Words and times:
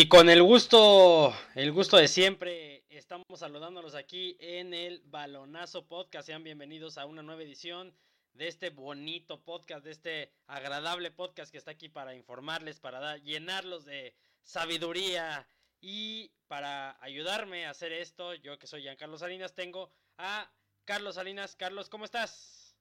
Y 0.00 0.06
con 0.06 0.30
el 0.30 0.44
gusto, 0.44 1.34
el 1.56 1.72
gusto 1.72 1.96
de 1.96 2.06
siempre, 2.06 2.84
estamos 2.88 3.26
saludándolos 3.34 3.96
aquí 3.96 4.36
en 4.38 4.72
el 4.72 5.02
Balonazo 5.06 5.88
Podcast. 5.88 6.26
Sean 6.26 6.44
bienvenidos 6.44 6.98
a 6.98 7.04
una 7.04 7.20
nueva 7.20 7.42
edición 7.42 7.92
de 8.32 8.46
este 8.46 8.70
bonito 8.70 9.40
podcast, 9.40 9.84
de 9.84 9.90
este 9.90 10.32
agradable 10.46 11.10
podcast 11.10 11.50
que 11.50 11.58
está 11.58 11.72
aquí 11.72 11.88
para 11.88 12.14
informarles, 12.14 12.78
para 12.78 13.16
llenarlos 13.16 13.86
de 13.86 14.14
sabiduría 14.44 15.48
y 15.80 16.30
para 16.46 16.96
ayudarme 17.02 17.66
a 17.66 17.70
hacer 17.70 17.92
esto, 17.92 18.34
yo 18.34 18.56
que 18.56 18.68
soy 18.68 18.82
Giancarlo 18.82 19.18
Salinas, 19.18 19.56
tengo 19.56 19.90
a 20.16 20.48
Carlos 20.84 21.16
Salinas. 21.16 21.56
Carlos, 21.56 21.88
¿cómo 21.88 22.04
estás? 22.04 22.76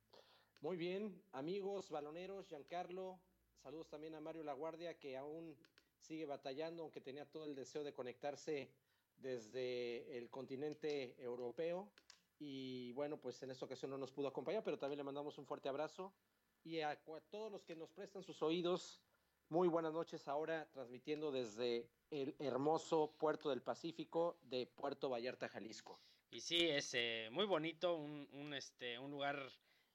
Muy 0.62 0.78
bien, 0.78 1.20
amigos 1.32 1.90
baloneros, 1.90 2.48
Giancarlo, 2.48 3.20
saludos 3.64 3.90
también 3.90 4.14
a 4.14 4.22
Mario 4.22 4.44
Laguardia 4.44 4.94
que 5.00 5.18
aún 5.18 5.58
sigue 6.08 6.26
batallando, 6.26 6.84
aunque 6.84 7.02
tenía 7.02 7.26
todo 7.26 7.46
el 7.46 7.56
deseo 7.56 7.84
de 7.84 7.94
conectarse 7.94 8.72
desde 9.18 10.18
el 10.18 10.30
continente 10.30 11.16
europeo. 11.22 11.92
Y 12.40 12.92
bueno, 12.94 13.18
pues 13.20 13.42
en 13.44 13.52
esta 13.52 13.66
ocasión 13.66 13.92
no 13.92 13.98
nos 13.98 14.12
pudo 14.12 14.28
acompañar, 14.28 14.64
pero 14.64 14.78
también 14.78 14.98
le 14.98 15.04
mandamos 15.04 15.38
un 15.38 15.46
fuerte 15.46 15.70
abrazo. 15.70 16.14
Y 16.64 16.80
a, 16.82 16.92
a 16.92 17.22
todos 17.30 17.52
los 17.52 17.64
que 17.64 17.76
nos 17.76 17.92
prestan 17.92 18.24
sus 18.24 18.42
oídos, 18.42 19.02
muy 19.50 19.68
buenas 19.68 19.94
noches 19.94 20.28
ahora 20.28 20.70
transmitiendo 20.72 21.32
desde 21.32 21.90
el 22.12 22.36
hermoso 22.40 23.16
puerto 23.18 23.50
del 23.50 23.62
Pacífico 23.62 24.38
de 24.44 24.66
Puerto 24.68 25.10
Vallarta, 25.10 25.50
Jalisco. 25.50 26.00
Y 26.30 26.42
sí, 26.42 26.68
es 26.68 26.94
eh, 26.94 27.30
muy 27.32 27.46
bonito, 27.46 27.96
un, 27.96 28.28
un, 28.34 28.54
este, 28.54 29.00
un 29.00 29.12
lugar 29.12 29.52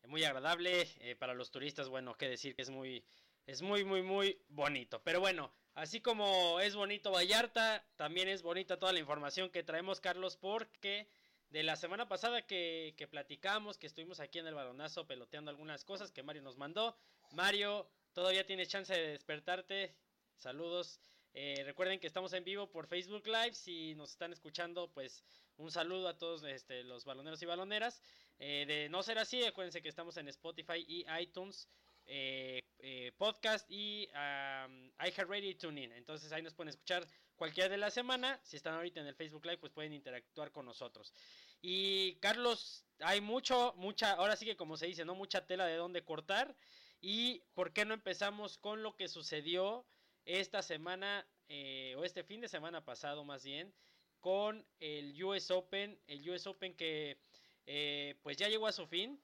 muy 0.06 0.24
agradable 0.24 0.88
eh, 1.00 1.14
para 1.16 1.34
los 1.34 1.50
turistas. 1.50 1.88
Bueno, 1.88 2.16
qué 2.16 2.28
decir 2.28 2.54
que 2.54 2.62
es 2.62 2.70
muy, 2.70 3.04
es 3.46 3.62
muy, 3.62 3.84
muy, 3.84 4.02
muy 4.02 4.42
bonito. 4.48 5.02
Pero 5.02 5.20
bueno, 5.20 5.52
así 5.74 6.00
como 6.00 6.60
es 6.60 6.74
bonito 6.74 7.10
Vallarta, 7.10 7.84
también 7.96 8.28
es 8.28 8.42
bonita 8.42 8.78
toda 8.78 8.92
la 8.92 9.00
información 9.00 9.50
que 9.50 9.62
traemos, 9.62 10.00
Carlos, 10.00 10.36
porque 10.36 11.08
de 11.52 11.62
la 11.62 11.76
semana 11.76 12.08
pasada 12.08 12.46
que, 12.46 13.08
platicamos, 13.10 13.76
que 13.76 13.86
estuvimos 13.86 14.20
aquí 14.20 14.38
en 14.38 14.46
el 14.46 14.54
balonazo 14.54 15.06
peloteando 15.06 15.50
algunas 15.50 15.84
cosas 15.84 16.10
que 16.10 16.22
Mario 16.22 16.42
nos 16.42 16.56
mandó. 16.56 16.96
Mario, 17.32 17.86
todavía 18.14 18.46
tienes 18.46 18.68
chance 18.68 18.94
de 18.94 19.08
despertarte. 19.08 19.94
Saludos. 20.38 20.98
Eh, 21.34 21.62
recuerden 21.64 22.00
que 22.00 22.06
estamos 22.06 22.32
en 22.32 22.44
vivo 22.44 22.70
por 22.70 22.86
Facebook 22.86 23.26
Live. 23.26 23.52
Si 23.52 23.94
nos 23.94 24.12
están 24.12 24.32
escuchando, 24.32 24.90
pues 24.92 25.22
un 25.58 25.70
saludo 25.70 26.08
a 26.08 26.18
todos 26.18 26.42
este, 26.44 26.84
los 26.84 27.04
baloneros 27.04 27.42
y 27.42 27.46
baloneras. 27.46 28.02
Eh, 28.38 28.64
de 28.66 28.88
no 28.88 29.02
ser 29.02 29.18
así, 29.18 29.44
acuérdense 29.44 29.82
que 29.82 29.88
estamos 29.90 30.16
en 30.16 30.28
Spotify 30.28 30.84
y 30.88 31.04
iTunes, 31.20 31.68
eh, 32.06 32.62
eh, 32.78 33.12
podcast 33.16 33.66
y 33.70 34.08
um, 34.08 34.90
iHeartRadio 34.98 35.50
y 35.50 35.54
TuneIn. 35.54 35.92
Entonces 35.92 36.32
ahí 36.32 36.42
nos 36.42 36.54
pueden 36.54 36.70
escuchar 36.70 37.06
cualquier 37.36 37.70
de 37.70 37.78
la 37.78 37.90
semana. 37.90 38.40
Si 38.42 38.56
están 38.56 38.74
ahorita 38.74 39.00
en 39.00 39.06
el 39.06 39.14
Facebook 39.14 39.44
Live, 39.44 39.58
pues 39.58 39.72
pueden 39.72 39.92
interactuar 39.92 40.52
con 40.52 40.66
nosotros. 40.66 41.12
Y 41.60 42.16
Carlos, 42.16 42.84
hay 43.00 43.20
mucho, 43.20 43.74
mucha, 43.76 44.12
ahora 44.12 44.36
sí 44.36 44.46
que 44.46 44.56
como 44.56 44.76
se 44.76 44.86
dice, 44.86 45.04
no 45.04 45.14
mucha 45.14 45.46
tela 45.46 45.66
de 45.66 45.76
dónde 45.76 46.04
cortar. 46.04 46.56
Y 47.00 47.40
por 47.54 47.72
qué 47.72 47.84
no 47.84 47.94
empezamos 47.94 48.58
con 48.58 48.82
lo 48.82 48.96
que 48.96 49.08
sucedió 49.08 49.86
esta 50.24 50.62
semana 50.62 51.26
eh, 51.48 51.94
o 51.98 52.04
este 52.04 52.22
fin 52.24 52.40
de 52.40 52.48
semana 52.48 52.84
pasado 52.84 53.24
más 53.24 53.44
bien 53.44 53.74
con 54.22 54.64
el 54.78 55.22
US 55.24 55.50
Open, 55.50 56.00
el 56.06 56.30
US 56.30 56.46
Open 56.46 56.74
que 56.74 57.18
eh, 57.66 58.14
pues 58.22 58.36
ya 58.36 58.48
llegó 58.48 58.68
a 58.68 58.72
su 58.72 58.86
fin, 58.86 59.20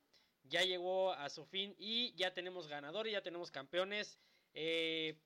ya 0.48 0.62
llegó 0.62 1.12
a 1.12 1.28
su 1.30 1.44
fin 1.44 1.74
y 1.78 2.14
ya 2.14 2.34
tenemos 2.34 2.68
ganadores, 2.68 3.12
ya 3.12 3.22
tenemos 3.22 3.50
campeones. 3.50 4.18
Eh, 4.54 5.18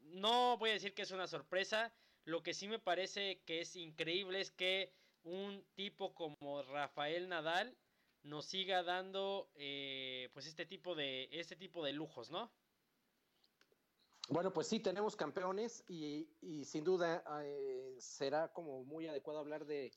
no 0.00 0.56
voy 0.58 0.70
a 0.70 0.74
decir 0.74 0.94
que 0.94 1.02
es 1.02 1.10
una 1.10 1.26
sorpresa, 1.26 1.92
lo 2.24 2.42
que 2.42 2.54
sí 2.54 2.68
me 2.68 2.78
parece 2.78 3.40
que 3.44 3.60
es 3.60 3.76
increíble 3.76 4.40
es 4.40 4.50
que 4.50 4.92
un 5.22 5.64
tipo 5.74 6.14
como 6.14 6.62
Rafael 6.62 7.28
Nadal 7.28 7.76
nos 8.22 8.46
siga 8.46 8.82
dando 8.82 9.50
eh, 9.54 10.28
pues 10.32 10.46
este 10.46 10.66
tipo 10.66 10.94
de 10.94 11.28
este 11.30 11.56
tipo 11.56 11.84
de 11.84 11.92
lujos, 11.92 12.30
¿no? 12.30 12.50
Bueno, 14.28 14.52
pues 14.52 14.66
sí, 14.66 14.80
tenemos 14.80 15.14
campeones 15.14 15.84
y, 15.88 16.28
sin 16.64 16.82
duda 16.82 17.22
eh, 17.44 17.94
será 18.00 18.52
como 18.52 18.82
muy 18.82 19.06
adecuado 19.06 19.38
hablar 19.38 19.66
de, 19.66 19.92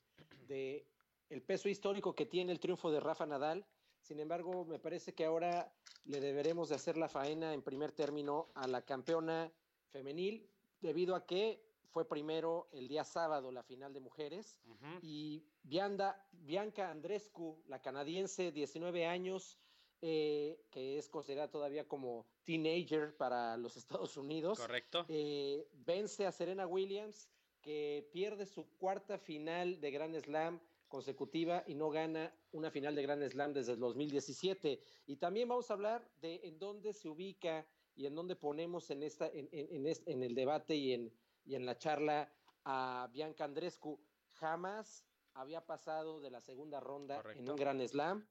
de 0.47 0.85
el 1.29 1.41
peso 1.41 1.67
histórico 1.67 2.13
que 2.13 2.28
tiene 2.28 2.51
el 2.51 2.59
triunfo 2.59 2.91
de 2.91 3.00
Rafa 3.00 3.25
Nadal. 3.25 3.66
Sin 4.02 4.20
embargo, 4.20 4.66
me 4.66 4.80
parece 4.80 5.14
que 5.14 5.26
ahora 5.26 5.72
le 6.06 6.20
deberemos 6.20 6.70
de 6.70 6.76
hacer 6.76 6.98
la 6.98 7.10
faena 7.10 7.54
en 7.54 7.62
primer 7.62 7.92
término 7.92 8.50
a 8.56 8.68
la 8.68 8.82
campeona 8.84 9.52
femenil, 9.90 10.50
debido 10.82 11.16
a 11.16 11.26
que 11.26 11.64
fue 11.92 12.08
primero 12.08 12.70
el 12.72 12.88
día 12.88 13.04
sábado 13.04 13.52
la 13.52 13.64
final 13.64 13.94
de 13.94 14.00
mujeres 14.00 14.59
y 15.02 15.44
Bianda, 15.64 16.28
Bianca 16.32 16.90
Andrescu, 16.90 17.62
la 17.68 17.82
canadiense, 17.82 18.52
19 18.52 19.06
años, 19.06 19.58
eh, 20.02 20.62
que 20.70 20.98
es 20.98 21.09
considerada 21.09 21.50
todavía 21.50 21.88
como 21.88 22.26
teenager 22.46 23.18
para 23.18 23.58
los 23.58 23.76
Estados 23.78 24.18
Unidos, 24.18 24.59
Correcto. 24.59 25.06
eh, 25.09 25.68
vence 25.74 26.26
a 26.26 26.32
Serena 26.32 26.66
Williams, 26.68 27.30
que 27.62 28.08
pierde 28.14 28.46
su 28.46 28.66
cuarta 28.78 29.18
final 29.18 29.82
de 29.82 29.92
Grand 29.92 30.16
Slam 30.22 30.62
consecutiva 30.90 31.64
y 31.68 31.76
no 31.76 31.90
gana 31.90 32.34
una 32.52 32.70
final 32.72 32.96
de 32.96 33.04
Grand 33.04 33.24
Slam 33.30 33.54
desde 33.54 33.74
el 33.74 33.80
2017. 33.80 34.82
Y 35.08 35.16
también 35.18 35.48
vamos 35.48 35.70
a 35.70 35.74
hablar 35.76 36.10
de 36.20 36.42
en 36.44 36.60
dónde 36.60 36.92
se 36.94 37.08
ubica 37.08 37.66
y 37.96 38.06
en 38.06 38.16
dónde 38.16 38.36
ponemos 38.36 38.90
en, 38.92 39.04
esta, 39.04 39.28
en, 39.28 39.48
en- 39.52 39.74
en 39.76 39.88
este- 39.88 40.12
en 40.12 40.24
el 40.24 40.36
debate 40.36 40.76
y 40.76 40.94
en, 40.94 41.14
y 41.46 41.56
en 41.56 41.66
la 41.66 41.78
charla 41.78 42.34
a 42.66 43.08
Bianca 43.14 43.46
Andrescu. 43.46 44.00
Jamás 44.40 45.06
había 45.34 45.66
pasado 45.66 46.20
de 46.20 46.30
la 46.32 46.42
segunda 46.42 46.80
ronda 46.80 47.22
en 47.40 47.50
un 47.52 47.56
Grand 47.56 47.82
Slam. 47.88 48.28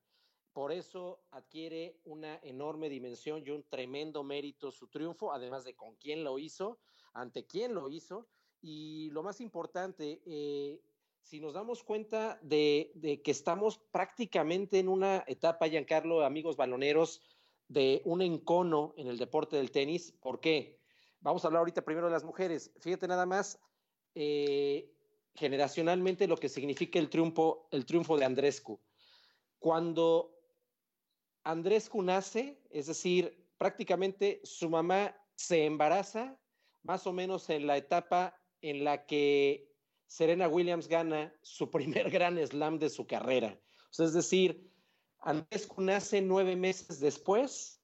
Por 0.52 0.72
eso 0.72 1.20
adquiere 1.30 2.00
una 2.04 2.40
enorme 2.42 2.88
dimensión 2.88 3.42
y 3.46 3.50
un 3.50 3.62
tremendo 3.68 4.24
mérito 4.24 4.72
su 4.72 4.88
triunfo, 4.88 5.32
además 5.32 5.64
de 5.64 5.76
con 5.76 5.94
quién 5.96 6.24
lo 6.24 6.38
hizo, 6.38 6.78
ante 7.12 7.46
quién 7.46 7.74
lo 7.74 7.88
hizo. 7.88 8.26
Y 8.60 9.10
lo 9.10 9.22
más 9.22 9.40
importante, 9.40 10.20
eh, 10.26 10.82
si 11.28 11.40
nos 11.40 11.52
damos 11.52 11.84
cuenta 11.84 12.38
de, 12.40 13.20
que 13.22 13.30
estamos 13.30 13.76
prácticamente 13.90 14.78
en 14.78 14.88
una 14.88 15.24
etapa, 15.26 15.68
Giancarlo, 15.68 16.24
amigos 16.24 16.56
baloneros, 16.56 17.20
de 17.68 18.00
un 18.06 18.22
encono 18.22 18.94
en 18.96 19.08
el 19.08 19.18
deporte 19.18 19.56
del 19.56 19.70
tenis. 19.70 20.10
¿Por 20.22 20.40
qué? 20.40 20.80
Vamos 21.20 21.44
a 21.44 21.48
hablar 21.48 21.58
ahorita 21.58 21.84
primero 21.84 22.06
de 22.06 22.14
las 22.14 22.24
mujeres. 22.24 22.72
Fíjate 22.80 23.06
nada 23.06 23.26
más, 23.26 23.60
eh, 24.14 24.90
generacionalmente 25.34 26.26
lo 26.26 26.38
que 26.38 26.48
significa 26.48 26.98
el 26.98 27.10
triunfo, 27.10 27.68
el 27.72 27.84
triunfo 27.84 28.16
de 28.16 28.24
Andrescu. 28.24 28.80
Cuando 29.58 30.34
Andrescu 31.44 32.00
nace, 32.00 32.58
es 32.70 32.86
decir, 32.86 33.46
prácticamente 33.58 34.40
su 34.44 34.70
mamá 34.70 35.14
se 35.34 35.66
embaraza, 35.66 36.40
más 36.84 37.06
o 37.06 37.12
menos 37.12 37.50
en 37.50 37.66
la 37.66 37.76
etapa 37.76 38.34
en 38.62 38.82
la 38.82 39.04
que 39.04 39.67
Serena 40.08 40.48
Williams 40.48 40.88
gana 40.88 41.32
su 41.42 41.70
primer 41.70 42.10
gran 42.10 42.44
slam 42.44 42.78
de 42.78 42.90
su 42.90 43.06
carrera. 43.06 43.58
Es 43.96 44.12
decir, 44.12 44.68
Andrescu 45.20 45.82
nace 45.82 46.20
nueve 46.20 46.56
meses 46.56 46.98
después 47.00 47.80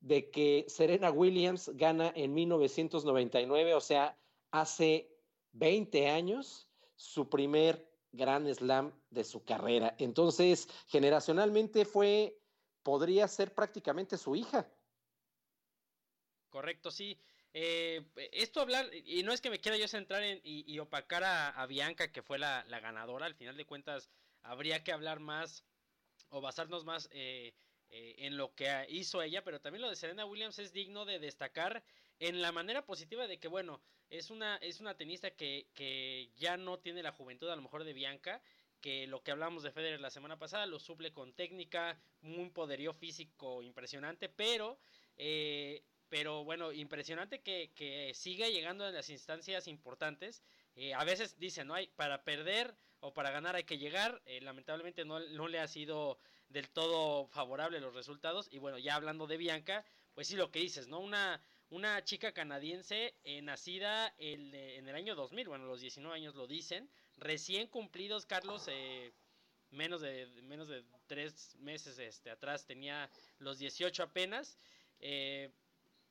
de 0.00 0.30
que 0.30 0.64
Serena 0.68 1.10
Williams 1.10 1.70
gana 1.74 2.12
en 2.14 2.34
1999, 2.34 3.74
o 3.74 3.80
sea, 3.80 4.18
hace 4.50 5.10
20 5.52 6.08
años, 6.08 6.70
su 6.94 7.28
primer 7.28 7.88
gran 8.12 8.52
slam 8.54 8.92
de 9.10 9.24
su 9.24 9.44
carrera. 9.44 9.94
Entonces, 9.98 10.68
generacionalmente 10.86 11.84
fue, 11.84 12.40
podría 12.82 13.28
ser 13.28 13.54
prácticamente 13.54 14.16
su 14.16 14.34
hija. 14.34 14.70
Correcto, 16.48 16.90
sí. 16.90 17.20
Eh, 17.54 18.04
esto 18.32 18.60
hablar, 18.60 18.88
y 18.92 19.22
no 19.22 19.32
es 19.32 19.40
que 19.40 19.50
me 19.50 19.60
quiera 19.60 19.76
yo 19.76 19.88
centrar 19.88 20.22
en, 20.22 20.40
y, 20.44 20.78
opacar 20.78 21.24
a, 21.24 21.66
Bianca, 21.66 22.12
que 22.12 22.22
fue 22.22 22.38
la, 22.38 22.64
la, 22.68 22.80
ganadora, 22.80 23.26
al 23.26 23.34
final 23.34 23.56
de 23.56 23.64
cuentas 23.64 24.10
habría 24.42 24.84
que 24.84 24.92
hablar 24.92 25.20
más 25.20 25.64
o 26.30 26.40
basarnos 26.40 26.84
más 26.84 27.08
eh, 27.12 27.54
eh, 27.90 28.16
en 28.18 28.36
lo 28.36 28.54
que 28.54 28.86
hizo 28.90 29.22
ella, 29.22 29.42
pero 29.44 29.60
también 29.60 29.82
lo 29.82 29.88
de 29.88 29.96
Serena 29.96 30.26
Williams 30.26 30.58
es 30.58 30.72
digno 30.72 31.04
de 31.04 31.18
destacar 31.18 31.82
en 32.18 32.42
la 32.42 32.52
manera 32.52 32.84
positiva 32.84 33.26
de 33.26 33.38
que, 33.38 33.48
bueno, 33.48 33.80
es 34.10 34.30
una, 34.30 34.56
es 34.56 34.80
una 34.80 34.96
tenista 34.96 35.30
que, 35.30 35.68
que 35.74 36.30
ya 36.36 36.56
no 36.56 36.78
tiene 36.78 37.02
la 37.02 37.12
juventud 37.12 37.48
a 37.48 37.56
lo 37.56 37.62
mejor 37.62 37.84
de 37.84 37.92
Bianca, 37.92 38.42
que 38.80 39.06
lo 39.06 39.22
que 39.22 39.30
hablamos 39.30 39.62
de 39.62 39.72
Federer 39.72 40.00
la 40.00 40.10
semana 40.10 40.38
pasada 40.38 40.66
lo 40.66 40.78
suple 40.78 41.12
con 41.12 41.32
técnica, 41.32 41.98
un 42.22 42.52
poderío 42.52 42.92
físico 42.94 43.62
impresionante, 43.62 44.28
pero, 44.28 44.78
eh, 45.16 45.82
pero 46.08 46.44
bueno, 46.44 46.72
impresionante 46.72 47.40
que, 47.40 47.70
que 47.74 48.12
siga 48.14 48.48
llegando 48.48 48.86
en 48.86 48.94
las 48.94 49.10
instancias 49.10 49.68
importantes. 49.68 50.42
Eh, 50.76 50.94
a 50.94 51.04
veces 51.04 51.38
dicen, 51.38 51.66
no 51.66 51.74
hay 51.74 51.88
para 51.88 52.22
perder 52.24 52.74
o 53.00 53.12
para 53.12 53.30
ganar 53.30 53.56
hay 53.56 53.64
que 53.64 53.78
llegar. 53.78 54.20
Eh, 54.26 54.40
lamentablemente 54.40 55.04
no, 55.04 55.20
no 55.20 55.48
le 55.48 55.60
ha 55.60 55.68
sido 55.68 56.18
del 56.48 56.68
todo 56.70 57.26
favorable 57.28 57.80
los 57.80 57.94
resultados. 57.94 58.48
Y 58.50 58.58
bueno, 58.58 58.78
ya 58.78 58.94
hablando 58.94 59.26
de 59.26 59.36
Bianca, 59.36 59.84
pues 60.14 60.28
sí 60.28 60.36
lo 60.36 60.50
que 60.50 60.60
dices, 60.60 60.88
¿no? 60.88 61.00
Una, 61.00 61.40
una 61.70 62.02
chica 62.04 62.32
canadiense 62.32 63.14
nacida 63.42 64.14
el, 64.18 64.54
en 64.54 64.88
el 64.88 64.94
año 64.94 65.14
2000, 65.14 65.48
bueno, 65.48 65.66
los 65.66 65.80
19 65.80 66.16
años 66.16 66.34
lo 66.34 66.46
dicen, 66.46 66.90
recién 67.18 67.66
cumplidos, 67.66 68.26
Carlos, 68.26 68.66
eh, 68.68 69.12
menos, 69.70 70.00
de, 70.00 70.26
menos 70.42 70.68
de 70.68 70.84
tres 71.06 71.56
meses 71.56 71.98
este, 71.98 72.30
atrás 72.30 72.66
tenía 72.66 73.10
los 73.38 73.58
18 73.58 74.02
apenas. 74.02 74.58
Eh, 75.00 75.50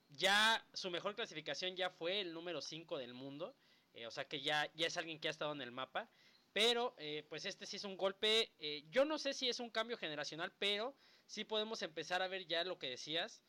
ya 0.09 0.65
su 0.73 0.89
mejor 0.89 1.15
clasificación 1.15 1.75
ya 1.75 1.89
fue 1.89 2.21
el 2.21 2.33
número 2.33 2.61
5 2.61 2.97
del 2.97 3.13
mundo, 3.13 3.55
eh, 3.93 4.07
o 4.07 4.11
sea 4.11 4.27
que 4.27 4.41
ya, 4.41 4.71
ya 4.75 4.87
es 4.87 4.97
alguien 4.97 5.19
que 5.19 5.27
ha 5.27 5.31
estado 5.31 5.51
en 5.53 5.61
el 5.61 5.71
mapa. 5.71 6.09
Pero 6.53 6.95
pues 7.29 7.45
este 7.45 7.67
sí 7.67 7.75
es 7.75 7.83
un 7.83 7.97
golpe, 7.97 8.51
yo 8.89 9.05
no 9.05 9.19
sé 9.19 9.35
si 9.35 9.47
es 9.47 9.59
un 9.59 9.69
cambio 9.69 9.95
generacional, 9.95 10.51
pero 10.57 10.95
sí 11.27 11.43
podemos 11.43 11.83
empezar 11.83 12.23
a 12.23 12.27
ver 12.27 12.47
ya 12.47 12.63
lo 12.63 12.79
que 12.79 12.89
decías, 12.89 13.43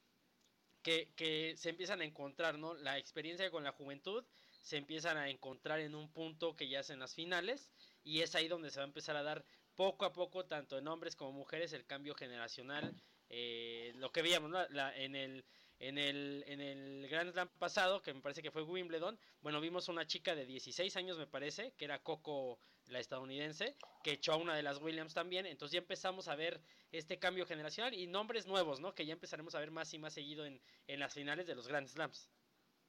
que, 0.83 1.15
que 1.17 1.55
se 1.57 1.71
empiezan 1.71 2.03
a 2.03 2.05
encontrar, 2.05 2.59
¿no? 2.59 2.75
La 2.75 2.99
experiencia 2.99 3.51
con 3.51 3.65
la 3.65 3.73
juventud 3.73 4.25
se 4.61 4.77
empiezan 4.77 5.17
a 5.17 5.31
encontrar 5.31 5.81
en 5.81 5.95
un 5.95 6.13
punto 6.13 6.57
que 6.57 6.69
ya 6.69 6.81
es 6.81 6.91
en 6.91 6.99
las 6.99 7.15
finales 7.15 7.73
y 8.05 8.21
es 8.21 8.35
ahí 8.35 8.49
donde 8.49 8.71
se 8.71 8.81
va 8.81 8.85
a 8.85 8.89
empezar 8.89 9.17
a 9.17 9.23
dar 9.23 9.45
poco 9.75 10.05
a 10.05 10.13
poco, 10.13 10.45
tanto 10.45 10.77
en 10.77 10.89
hombres 10.89 11.17
como 11.17 11.33
mujeres, 11.33 11.73
el 11.73 11.87
cambio 11.87 12.15
generacional. 12.15 12.95
Eh, 13.31 13.93
lo 13.97 14.11
que 14.11 14.23
veíamos 14.23 14.53
en 14.97 15.15
el 15.15 15.45
en 15.79 15.99
el, 15.99 16.45
en 16.47 16.61
el 16.61 17.09
Grand 17.09 17.33
Slam 17.33 17.49
pasado, 17.59 18.03
que 18.03 18.13
me 18.13 18.21
parece 18.21 18.43
que 18.43 18.51
fue 18.51 18.63
Wimbledon, 18.63 19.19
bueno, 19.41 19.61
vimos 19.61 19.89
una 19.89 20.07
chica 20.07 20.35
de 20.35 20.47
16 20.47 20.97
años, 20.97 21.19
me 21.19 21.27
parece, 21.27 21.73
que 21.77 21.85
era 21.85 22.03
Coco, 22.03 22.59
la 22.87 23.01
estadounidense, 23.01 23.77
que 24.03 24.13
echó 24.13 24.33
a 24.33 24.37
una 24.37 24.57
de 24.57 24.63
las 24.63 24.81
Williams 24.81 25.15
también, 25.15 25.47
entonces 25.47 25.75
ya 25.75 25.81
empezamos 25.81 26.29
a 26.29 26.37
ver 26.37 26.61
este 26.91 27.19
cambio 27.19 27.47
generacional 27.47 27.95
y 27.95 28.07
nombres 28.07 28.47
nuevos, 28.47 28.81
¿no? 28.81 28.95
Que 28.95 29.05
ya 29.05 29.13
empezaremos 29.13 29.55
a 29.55 29.61
ver 29.61 29.71
más 29.71 29.93
y 29.93 29.99
más 29.99 30.15
seguido 30.15 30.47
en, 30.47 30.61
en 30.87 31.01
las 31.01 31.13
finales 31.13 31.47
de 31.47 31.55
los 31.55 31.69
Grand 31.69 31.87
Slams. 31.87 32.31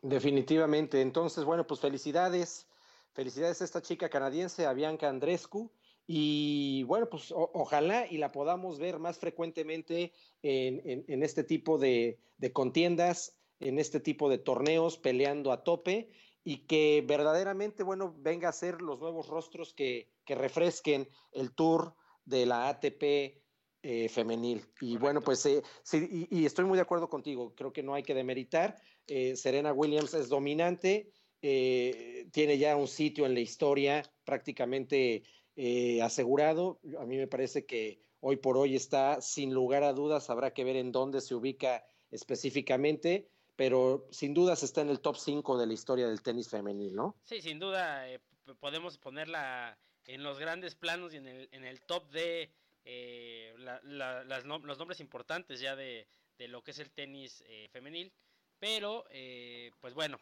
Definitivamente. 0.01 1.01
Entonces, 1.01 1.43
bueno, 1.43 1.67
pues 1.67 1.79
felicidades. 1.79 2.67
Felicidades 3.11 3.61
a 3.61 3.65
esta 3.65 3.81
chica 3.81 4.09
canadiense, 4.09 4.65
a 4.65 4.73
Bianca 4.73 5.09
Andrescu. 5.09 5.69
Y 6.11 6.81
bueno, 6.85 7.07
pues 7.07 7.31
ojalá 7.31 8.07
y 8.09 8.17
la 8.17 8.31
podamos 8.31 8.79
ver 8.79 8.97
más 8.97 9.19
frecuentemente 9.19 10.11
en, 10.41 11.05
en, 11.07 11.21
este 11.21 11.43
tipo 11.43 11.77
de, 11.77 12.17
de, 12.39 12.51
contiendas, 12.51 13.37
en 13.59 13.77
este 13.77 13.99
tipo 13.99 14.27
de 14.27 14.39
torneos, 14.39 14.97
peleando 14.97 15.51
a 15.51 15.63
tope 15.63 16.09
y 16.43 16.65
que 16.65 17.05
verdaderamente, 17.07 17.83
bueno, 17.83 18.15
venga 18.17 18.49
a 18.49 18.53
ser 18.53 18.81
los 18.81 18.99
nuevos 18.99 19.27
rostros 19.27 19.75
que, 19.75 20.09
que 20.25 20.33
refresquen 20.33 21.07
el 21.31 21.53
tour 21.53 21.93
de 22.25 22.47
la 22.47 22.69
ATP 22.69 23.03
eh, 23.83 24.09
femenil. 24.09 24.65
Y 24.81 24.97
bueno, 24.97 25.21
pues 25.21 25.45
eh, 25.45 25.61
sí, 25.83 26.27
y, 26.31 26.39
y, 26.39 26.47
estoy 26.47 26.65
muy 26.65 26.77
de 26.77 26.81
acuerdo 26.81 27.07
contigo, 27.07 27.53
creo 27.53 27.71
que 27.71 27.83
no 27.83 27.93
hay 27.93 28.01
que 28.01 28.15
demeritar. 28.15 28.81
Eh, 29.05 29.35
Serena 29.35 29.73
Williams 29.73 30.15
es 30.15 30.27
dominante, 30.27 31.11
eh, 31.41 32.27
tiene 32.33 32.57
ya 32.57 32.75
un 32.75 32.87
sitio 32.87 33.25
en 33.25 33.33
la 33.33 33.39
historia 33.39 34.03
prácticamente 34.25 35.23
eh, 35.61 36.01
asegurado. 36.01 36.79
A 36.99 37.05
mí 37.05 37.17
me 37.17 37.27
parece 37.27 37.65
que 37.65 38.01
hoy 38.21 38.37
por 38.37 38.55
hoy 38.55 38.77
está 38.77 39.19
sin 39.19 39.53
lugar 39.53 39.83
a 39.83 39.91
dudas, 39.91 40.29
habrá 40.29 40.53
que 40.53 40.63
ver 40.63 40.77
en 40.77 40.93
dónde 40.93 41.19
se 41.19 41.35
ubica 41.35 41.83
específicamente, 42.11 43.27
pero 43.57 44.07
sin 44.09 44.33
dudas 44.33 44.63
está 44.63 44.79
en 44.79 44.89
el 44.89 45.01
top 45.01 45.17
5 45.17 45.57
de 45.57 45.67
la 45.67 45.73
historia 45.73 46.07
del 46.07 46.21
tenis 46.21 46.47
femenil, 46.47 46.95
¿no? 46.95 47.17
Sí, 47.23 47.41
sin 47.41 47.59
duda 47.59 48.05
podemos 48.61 48.97
ponerla 48.97 49.77
en 50.05 50.23
los 50.23 50.39
grandes 50.39 50.75
planos 50.75 51.13
y 51.13 51.17
en 51.17 51.27
el, 51.27 51.49
en 51.51 51.65
el 51.65 51.81
top 51.81 52.09
de 52.09 52.53
las, 53.57 53.83
los 54.45 54.77
nombres 54.77 55.01
importantes 55.01 55.59
ya 55.59 55.75
de, 55.75 56.07
de, 56.37 56.47
lo 56.47 56.63
que 56.63 56.71
es 56.71 56.79
el 56.79 56.89
tenis 56.91 57.43
femenil. 57.71 58.13
Pero, 58.59 59.03
eh, 59.09 59.71
pues 59.81 59.93
bueno, 59.93 60.19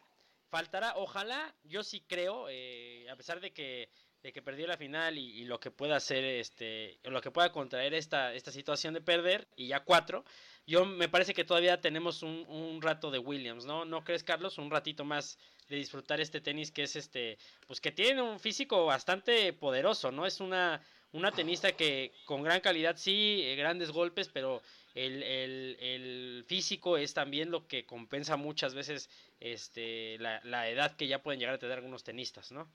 faltará, 0.48 0.94
ojalá, 0.96 1.54
yo 1.64 1.82
sí 1.82 2.00
creo, 2.06 2.48
eh, 2.48 3.08
a 3.10 3.16
pesar 3.16 3.40
de 3.40 3.52
que, 3.52 3.90
de 4.22 4.32
que 4.32 4.42
perdió 4.42 4.66
la 4.66 4.76
final 4.76 5.16
y, 5.16 5.44
lo 5.44 5.60
que 5.60 5.70
pueda 5.70 5.96
hacer, 5.96 6.24
este, 6.24 6.98
lo 7.04 7.20
que 7.20 7.30
pueda 7.30 7.52
contraer 7.52 7.94
esta, 7.94 8.34
esta 8.34 8.50
situación 8.50 8.94
de 8.94 9.00
perder, 9.00 9.46
y 9.56 9.68
ya 9.68 9.80
cuatro, 9.80 10.24
yo 10.66 10.84
me 10.84 11.08
parece 11.08 11.34
que 11.34 11.44
todavía 11.44 11.80
tenemos 11.80 12.22
un, 12.22 12.44
un 12.48 12.82
rato 12.82 13.10
de 13.10 13.18
Williams, 13.18 13.64
¿no? 13.64 13.84
¿No 13.84 14.04
crees, 14.04 14.24
Carlos? 14.24 14.58
Un 14.58 14.70
ratito 14.70 15.04
más 15.04 15.38
de 15.68 15.76
disfrutar 15.76 16.20
este 16.20 16.40
tenis 16.40 16.72
que 16.72 16.82
es 16.82 16.96
este, 16.96 17.38
pues 17.66 17.80
que 17.80 17.92
tiene 17.92 18.22
un 18.22 18.40
físico 18.40 18.86
bastante 18.86 19.52
poderoso, 19.52 20.10
¿no? 20.10 20.26
Es 20.26 20.40
una, 20.40 20.82
una 21.12 21.32
tenista 21.32 21.72
que 21.72 22.12
con 22.24 22.42
gran 22.42 22.60
calidad, 22.60 22.96
sí, 22.96 23.42
eh, 23.44 23.56
grandes 23.56 23.90
golpes, 23.90 24.28
pero 24.28 24.62
el, 24.94 25.22
el, 25.22 25.76
el, 25.80 26.44
físico 26.46 26.96
es 26.96 27.14
también 27.14 27.50
lo 27.50 27.66
que 27.66 27.86
compensa 27.86 28.36
muchas 28.36 28.74
veces 28.74 29.08
este, 29.40 30.18
la, 30.18 30.40
la, 30.44 30.68
edad 30.68 30.96
que 30.96 31.06
ya 31.06 31.22
pueden 31.22 31.38
llegar 31.38 31.54
a 31.54 31.58
tener 31.58 31.78
algunos 31.78 32.02
tenistas, 32.02 32.50
¿no? 32.50 32.70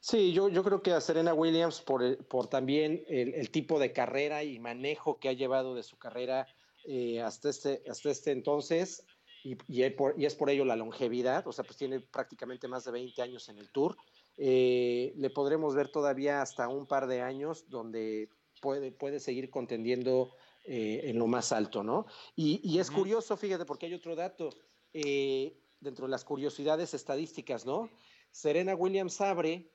Sí, 0.00 0.32
yo, 0.32 0.48
yo 0.48 0.62
creo 0.62 0.82
que 0.82 0.92
a 0.92 1.00
Serena 1.00 1.34
Williams, 1.34 1.80
por, 1.80 2.02
el, 2.02 2.16
por 2.18 2.48
también 2.48 3.04
el, 3.08 3.34
el, 3.34 3.50
tipo 3.50 3.78
de 3.78 3.92
carrera 3.92 4.44
y 4.44 4.58
manejo 4.58 5.18
que 5.18 5.28
ha 5.28 5.32
llevado 5.32 5.74
de 5.74 5.82
su 5.82 5.96
carrera 5.98 6.46
eh, 6.84 7.20
hasta, 7.20 7.50
este, 7.50 7.82
hasta 7.88 8.10
este 8.10 8.30
entonces, 8.32 9.04
y, 9.42 9.56
y, 9.68 9.88
por, 9.90 10.14
y, 10.18 10.26
es 10.26 10.34
por 10.34 10.50
ello 10.50 10.64
la 10.64 10.76
longevidad, 10.76 11.46
o 11.46 11.52
sea, 11.52 11.64
pues 11.64 11.76
tiene 11.76 12.00
prácticamente 12.00 12.68
más 12.68 12.84
de 12.84 12.92
20 12.92 13.22
años 13.22 13.48
en 13.48 13.58
el 13.58 13.70
tour, 13.70 13.96
eh, 14.36 15.12
le 15.16 15.30
podremos 15.30 15.74
ver 15.74 15.88
todavía 15.88 16.42
hasta 16.42 16.68
un 16.68 16.86
par 16.86 17.06
de 17.06 17.22
años 17.22 17.68
donde 17.68 18.28
puede, 18.60 18.92
puede 18.92 19.20
seguir 19.20 19.50
contendiendo 19.50 20.36
eh, 20.64 21.02
en 21.04 21.18
lo 21.18 21.26
más 21.26 21.52
alto, 21.52 21.82
¿no? 21.82 22.06
Y, 22.34 22.60
y 22.62 22.78
es 22.78 22.90
uh 22.90 22.92
-huh. 22.92 22.96
curioso, 22.96 23.36
fíjate, 23.36 23.64
porque 23.64 23.86
hay 23.86 23.94
otro 23.94 24.14
dato 24.16 24.50
eh, 24.92 25.56
dentro 25.80 26.06
de 26.06 26.10
las 26.10 26.24
curiosidades 26.24 26.92
estadísticas, 26.92 27.64
¿no? 27.64 27.88
Serena 28.30 28.74
Williams 28.74 29.20
abre 29.20 29.70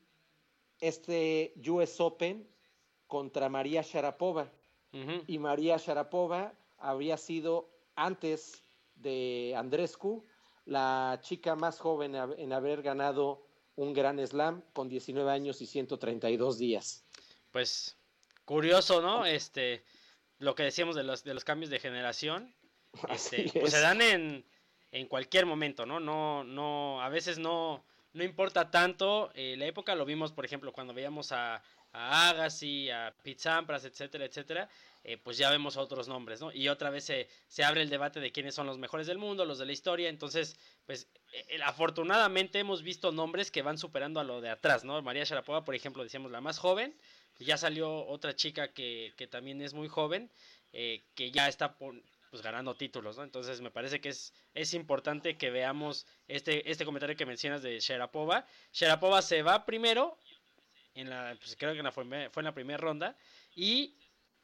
este 0.82 1.54
US 1.68 2.00
Open 2.02 2.48
contra 3.08 3.48
María 3.48 3.82
Sharapova. 3.82 4.52
Uh 4.94 4.98
-huh. 4.98 5.24
Y 5.28 5.40
María 5.40 5.78
Sharapova 5.78 6.54
había 6.78 7.18
sido 7.18 7.70
antes 7.96 8.64
de 8.96 9.54
Andrescu 9.56 10.26
la 10.66 11.20
chica 11.22 11.56
más 11.56 11.80
joven 11.80 12.16
en 12.16 12.54
haber 12.54 12.82
ganado 12.82 13.46
un 13.76 13.94
gran 13.94 14.26
slam 14.26 14.62
con 14.74 14.90
19 14.90 15.30
años 15.32 15.62
y 15.62 15.66
132 15.66 16.58
días. 16.58 17.04
Pues 17.52 17.98
curioso, 18.46 19.02
¿no? 19.02 19.26
Este, 19.26 19.84
lo 20.40 20.56
que 20.56 20.64
decíamos 20.64 20.96
de 20.96 21.04
los, 21.04 21.24
de 21.24 21.34
los 21.34 21.44
cambios 21.44 21.70
de 21.70 21.80
generación, 21.80 22.54
este, 23.10 23.52
pues 23.60 23.72
se 23.72 23.80
dan 23.80 24.02
en, 24.02 24.46
en 24.92 25.08
cualquier 25.08 25.46
momento, 25.46 25.86
¿no? 25.86 26.00
No, 26.00 26.44
no, 26.44 27.02
a 27.02 27.10
veces 27.10 27.38
no, 27.38 27.84
no 28.14 28.24
importa 28.24 28.70
tanto. 28.72 29.32
Eh, 29.36 29.56
la 29.58 29.66
época 29.66 29.96
lo 29.96 30.06
vimos, 30.06 30.32
por 30.32 30.46
ejemplo, 30.46 30.72
cuando 30.72 30.94
veíamos 30.94 31.32
a, 31.32 31.62
a 31.94 32.30
Agassi, 32.30 32.90
a 32.90 33.14
Pete 33.24 33.42
Sampras, 33.42 33.86
etcétera, 33.86 34.26
etcétera. 34.26 34.70
Eh, 35.04 35.18
pues 35.18 35.38
ya 35.38 35.50
vemos 35.50 35.78
otros 35.78 36.08
nombres, 36.08 36.42
¿no? 36.42 36.52
Y 36.52 36.68
otra 36.68 36.92
vez 36.92 37.06
se, 37.06 37.28
se, 37.48 37.64
abre 37.64 37.82
el 37.82 37.90
debate 37.90 38.20
de 38.20 38.32
quiénes 38.32 38.54
son 38.54 38.68
los 38.68 38.78
mejores 38.78 39.08
del 39.08 39.18
mundo, 39.18 39.46
los 39.46 39.58
de 39.58 39.66
la 39.66 39.72
historia. 39.72 40.10
Entonces, 40.10 40.58
pues 40.86 41.08
eh, 41.34 41.60
afortunadamente 41.64 42.60
hemos 42.60 42.84
visto 42.84 43.12
nombres 43.12 43.50
que 43.50 43.64
van 43.64 43.80
superando 43.80 44.20
a 44.20 44.24
lo 44.24 44.42
de 44.42 44.50
atrás, 44.50 44.84
¿no? 44.84 45.02
María 45.02 45.24
Sharapova, 45.24 45.64
por 45.66 45.74
ejemplo, 45.74 46.04
decíamos 46.04 46.32
la 46.32 46.42
más 46.42 46.60
joven. 46.60 46.96
Ya 47.40 47.58
salió 47.58 48.06
otra 48.06 48.36
chica 48.36 48.74
que, 48.74 49.14
que 49.18 49.26
también 49.26 49.62
es 49.62 49.74
muy 49.74 49.88
joven, 49.88 50.30
eh, 50.74 51.04
que 51.16 51.32
ya 51.32 51.48
está 51.48 51.76
pues 52.32 52.42
ganando 52.42 52.76
títulos, 52.76 53.18
¿no? 53.18 53.24
Entonces 53.24 53.60
me 53.60 53.72
parece 53.72 54.00
que 54.00 54.10
es, 54.10 54.34
es 54.54 54.74
importante 54.74 55.38
que 55.38 55.52
veamos 55.52 56.08
este, 56.30 56.72
este 56.72 56.86
comentario 56.86 57.18
que 57.18 57.26
mencionas 57.26 57.62
de 57.62 57.78
Sharapova. 57.80 58.48
Sharapova 58.72 59.22
se 59.22 59.44
va 59.44 59.66
primero, 59.66 60.18
en 60.96 61.10
la, 61.10 61.36
pues 61.38 61.58
creo 61.58 61.74
que 61.74 61.80
en 61.80 61.84
la 61.84 61.92
fue, 61.92 62.06
en 62.06 62.44
la 62.46 62.54
primera 62.54 62.78
ronda, 62.78 63.18
y 63.54 63.98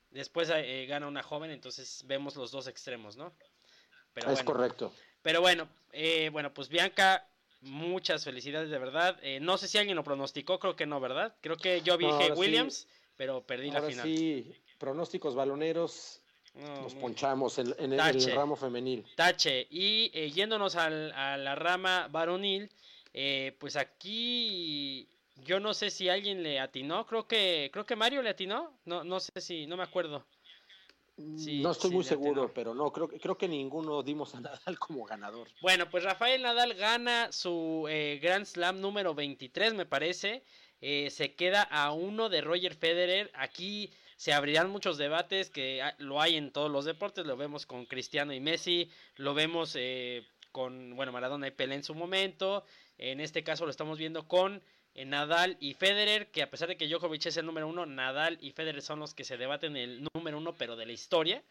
después 0.09 0.51
eh, 0.53 0.85
gana 0.85 1.07
una 1.07 1.23
joven, 1.23 1.49
entonces 1.49 2.03
vemos 2.05 2.35
los 2.35 2.51
dos 2.51 2.67
extremos, 2.67 3.15
¿no? 3.15 3.33
Pero 4.13 4.31
es 4.31 4.43
bueno, 4.43 4.51
correcto. 4.51 4.93
Pero 5.21 5.39
bueno, 5.39 5.69
eh, 5.93 6.29
bueno, 6.29 6.53
pues 6.53 6.67
Bianca, 6.67 7.25
muchas 7.61 8.25
felicidades 8.25 8.69
de 8.69 8.79
verdad. 8.79 9.17
Eh, 9.21 9.39
no 9.39 9.57
sé 9.57 9.69
si 9.69 9.77
alguien 9.77 9.95
lo 9.95 10.03
pronosticó, 10.03 10.59
creo 10.59 10.75
que 10.75 10.85
no, 10.85 10.99
¿verdad? 10.99 11.37
Creo 11.39 11.55
que 11.55 11.81
yo 11.81 11.97
dije 11.97 12.29
no, 12.29 12.35
Williams, 12.35 12.79
sí. 12.79 12.87
pero 13.15 13.45
perdí 13.45 13.69
ahora 13.69 13.81
la 13.81 13.87
final. 13.87 14.05
Sí, 14.05 14.53
pronósticos 14.77 15.35
baloneros. 15.35 16.21
No, 16.59 16.81
nos 16.81 16.95
ponchamos 16.95 17.59
en, 17.59 17.67
en, 17.77 17.93
en, 17.93 17.99
el 17.99 18.31
ramo 18.31 18.55
femenil. 18.55 19.05
Tache. 19.15 19.67
Y 19.69 20.11
eh, 20.13 20.31
yéndonos 20.31 20.75
al, 20.75 21.11
a 21.13 21.37
la 21.37 21.55
rama 21.55 22.07
varonil, 22.09 22.69
eh, 23.13 23.55
pues 23.59 23.75
aquí 23.75 25.07
yo 25.45 25.59
no 25.59 25.73
sé 25.73 25.91
si 25.91 26.09
alguien 26.09 26.41
le 26.41 26.59
atinó, 26.59 27.05
creo 27.05 27.27
que 27.27 27.69
creo 27.71 27.85
que 27.85 27.95
Mario 27.95 28.21
le 28.21 28.29
atinó, 28.29 28.71
no 28.85 29.03
no 29.03 29.19
sé 29.19 29.39
si 29.39 29.67
no 29.67 29.77
me 29.77 29.83
acuerdo. 29.83 30.25
Sí, 31.35 31.61
no 31.61 31.71
estoy 31.71 31.89
muy 31.89 32.03
seguro, 32.03 32.51
pero 32.53 32.75
no, 32.75 32.91
creo, 32.91 33.07
creo 33.07 33.35
que 33.35 33.47
ninguno 33.47 34.03
dimos 34.03 34.35
a 34.35 34.39
Nadal 34.39 34.77
como 34.77 35.03
ganador. 35.03 35.47
Bueno, 35.61 35.89
pues 35.89 36.03
Rafael 36.03 36.43
Nadal 36.43 36.75
gana 36.75 37.31
su 37.31 37.87
eh, 37.89 38.19
Grand 38.21 38.45
Slam 38.45 38.79
número 38.81 39.15
23, 39.15 39.73
me 39.73 39.85
parece. 39.85 40.43
Se 40.79 41.33
queda 41.33 41.63
a 41.63 41.91
uno 41.91 42.29
de 42.29 42.41
Roger 42.41 42.75
Federer. 42.75 43.31
Aquí 43.33 43.89
se 44.17 44.33
abrirán 44.33 44.69
muchos 44.69 44.97
debates 44.97 45.51
que 45.51 45.81
lo 45.99 46.19
hay 46.19 46.35
en 46.35 46.51
todos 46.51 46.71
los 46.71 46.85
deportes. 46.85 47.25
Lo 47.25 47.37
vemos 47.37 47.65
con 47.65 47.85
Cristiano 47.85 48.33
y 48.33 48.39
Messi, 48.39 48.89
lo 49.15 49.35
vemos 49.35 49.75
eh, 49.77 50.25
con, 50.51 50.95
bueno, 50.95 51.11
Maradona 51.11 51.47
y 51.47 51.51
Pelé 51.51 51.75
en 51.75 51.83
su 51.83 51.93
momento. 51.93 52.65
En 52.97 53.19
este 53.19 53.43
caso 53.43 53.65
lo 53.65 53.71
estamos 53.71 53.99
viendo 53.99 54.27
con 54.27 54.61
Nadal 54.95 55.55
y 55.59 55.75
Federer, 55.75 56.31
que 56.31 56.41
a 56.41 56.49
pesar 56.49 56.67
de 56.67 56.77
que 56.77 56.87
Djokovic 56.87 57.27
es 57.27 57.37
el 57.37 57.45
número 57.45 57.67
uno, 57.67 57.85
Nadal 57.85 58.39
y 58.41 58.51
Federer 58.51 58.81
son 58.81 58.99
los 58.99 59.13
que 59.13 59.23
se 59.23 59.37
debaten 59.37 59.77
el 59.77 60.07
número 60.13 60.39
uno, 60.39 60.53
pero 60.53 60.75
de 60.75 60.87
la 60.87 60.93
historia. 60.93 61.43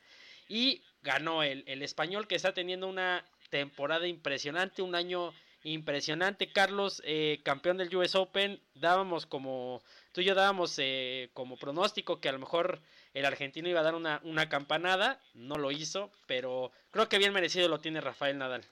Y 0.48 0.82
ganó 1.02 1.44
el, 1.44 1.62
el 1.68 1.82
español 1.82 2.26
que 2.26 2.34
está 2.34 2.52
teniendo 2.52 2.88
una 2.88 3.24
temporada 3.50 4.08
impresionante, 4.08 4.82
un 4.82 4.96
año 4.96 5.32
impresionante. 5.72 6.52
Carlos, 6.52 7.02
eh, 7.04 7.40
campeón 7.42 7.76
del 7.76 7.94
US 7.96 8.14
Open, 8.14 8.60
dábamos 8.74 9.26
como, 9.26 9.82
tú 10.12 10.20
y 10.20 10.24
yo 10.24 10.34
dábamos 10.34 10.74
eh, 10.78 11.30
como 11.34 11.56
pronóstico 11.56 12.20
que 12.20 12.28
a 12.28 12.32
lo 12.32 12.38
mejor 12.38 12.80
el 13.14 13.24
argentino 13.24 13.68
iba 13.68 13.80
a 13.80 13.84
dar 13.84 13.94
una, 13.94 14.20
una 14.24 14.48
campanada, 14.48 15.20
no 15.34 15.56
lo 15.56 15.72
hizo, 15.72 16.10
pero 16.26 16.70
creo 16.90 17.08
que 17.08 17.18
bien 17.18 17.32
merecido 17.32 17.68
lo 17.68 17.80
tiene 17.80 18.00
Rafael 18.00 18.38
Nadal. 18.38 18.64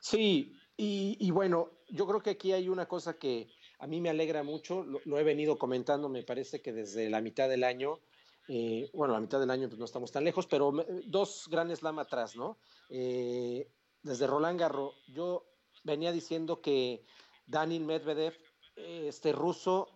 Sí, 0.00 0.54
y, 0.80 1.30
bueno, 1.32 1.72
yo 1.88 2.06
creo 2.06 2.22
que 2.22 2.30
aquí 2.30 2.52
hay 2.52 2.68
una 2.68 2.86
cosa 2.86 3.18
que 3.18 3.48
a 3.80 3.88
mí 3.88 4.00
me 4.00 4.10
alegra 4.10 4.44
mucho, 4.44 4.84
lo, 4.84 5.18
he 5.18 5.24
venido 5.24 5.58
comentando, 5.58 6.08
me 6.08 6.22
parece 6.22 6.60
que 6.60 6.72
desde 6.72 7.10
la 7.10 7.20
mitad 7.20 7.48
del 7.48 7.64
año, 7.64 7.98
eh, 8.46 8.88
bueno, 8.94 9.14
la 9.14 9.20
mitad 9.20 9.40
del 9.40 9.50
año 9.50 9.68
pues 9.68 9.78
no 9.78 9.84
estamos 9.84 10.12
tan 10.12 10.22
lejos, 10.22 10.46
pero 10.46 10.72
dos 11.06 11.48
grandes 11.50 11.80
Slam 11.80 11.98
atrás, 11.98 12.36
¿no? 12.36 12.58
Eh, 12.90 13.68
desde 14.02 14.28
Roland 14.28 14.60
Garros, 14.60 14.94
yo 15.08 15.44
venía 15.84 16.12
diciendo 16.12 16.60
que 16.60 17.04
Daniel 17.46 17.84
Medvedev, 17.84 18.34
este 18.76 19.32
ruso, 19.32 19.88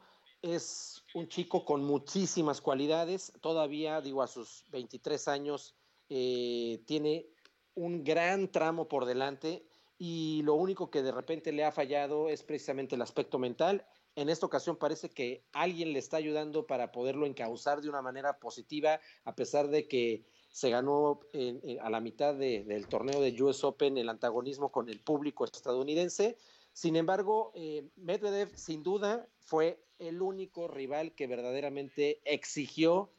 es 0.43 1.05
un 1.15 1.29
chico 1.29 1.65
con 1.65 1.85
muchísimas 1.85 2.61
cualidades, 2.61 3.33
todavía, 3.41 4.01
digo, 4.01 4.23
a 4.23 4.27
sus 4.27 4.65
23 4.71 5.29
años, 5.29 5.77
eh, 6.09 6.83
tiene 6.87 7.29
un 7.75 8.05
gran 8.05 8.51
tramo 8.51 8.89
por 8.89 9.07
delante 9.07 9.67
y 9.99 10.43
lo 10.43 10.55
único 10.55 10.91
que 10.91 11.03
de 11.03 11.13
repente 11.13 11.53
le 11.53 11.65
ha 11.65 11.71
fallado 11.71 12.29
es 12.29 12.43
precisamente 12.43 12.97
el 12.97 13.03
aspecto 13.03 13.39
mental. 13.39 13.87
En 14.17 14.29
esta 14.29 14.47
ocasión 14.47 14.77
parece 14.77 15.11
que 15.11 15.47
alguien 15.53 15.93
le 15.93 16.01
está 16.01 16.17
ayudando 16.17 16.67
para 16.67 16.91
poderlo 16.91 17.25
encauzar 17.25 17.81
de 17.81 17.89
una 17.89 18.03
manera 18.03 18.39
positiva, 18.39 19.01
a 19.25 19.35
pesar 19.35 19.69
de 19.69 19.87
que 19.87 20.27
se 20.53 20.69
ganó 20.69 21.21
a 21.81 21.91
la 21.91 22.01
mitad 22.01 22.35
del 22.35 22.87
torneo 22.87 23.21
de 23.23 23.43
US 23.43 23.65
Open 23.65 23.97
el 23.97 24.11
antagonismo 24.11 24.71
con 24.71 24.91
el 24.91 25.01
público 25.01 25.45
estadounidense. 25.47 26.37
Sin 26.73 26.95
embargo, 26.97 27.53
eh, 27.55 27.89
Medvedev 27.97 28.55
sin 28.55 28.83
duda 28.83 29.27
fue 29.39 29.83
el 29.99 30.21
único 30.21 30.69
rival 30.69 31.15
que 31.15 31.27
verdaderamente 31.27 32.21
exigió 32.25 33.11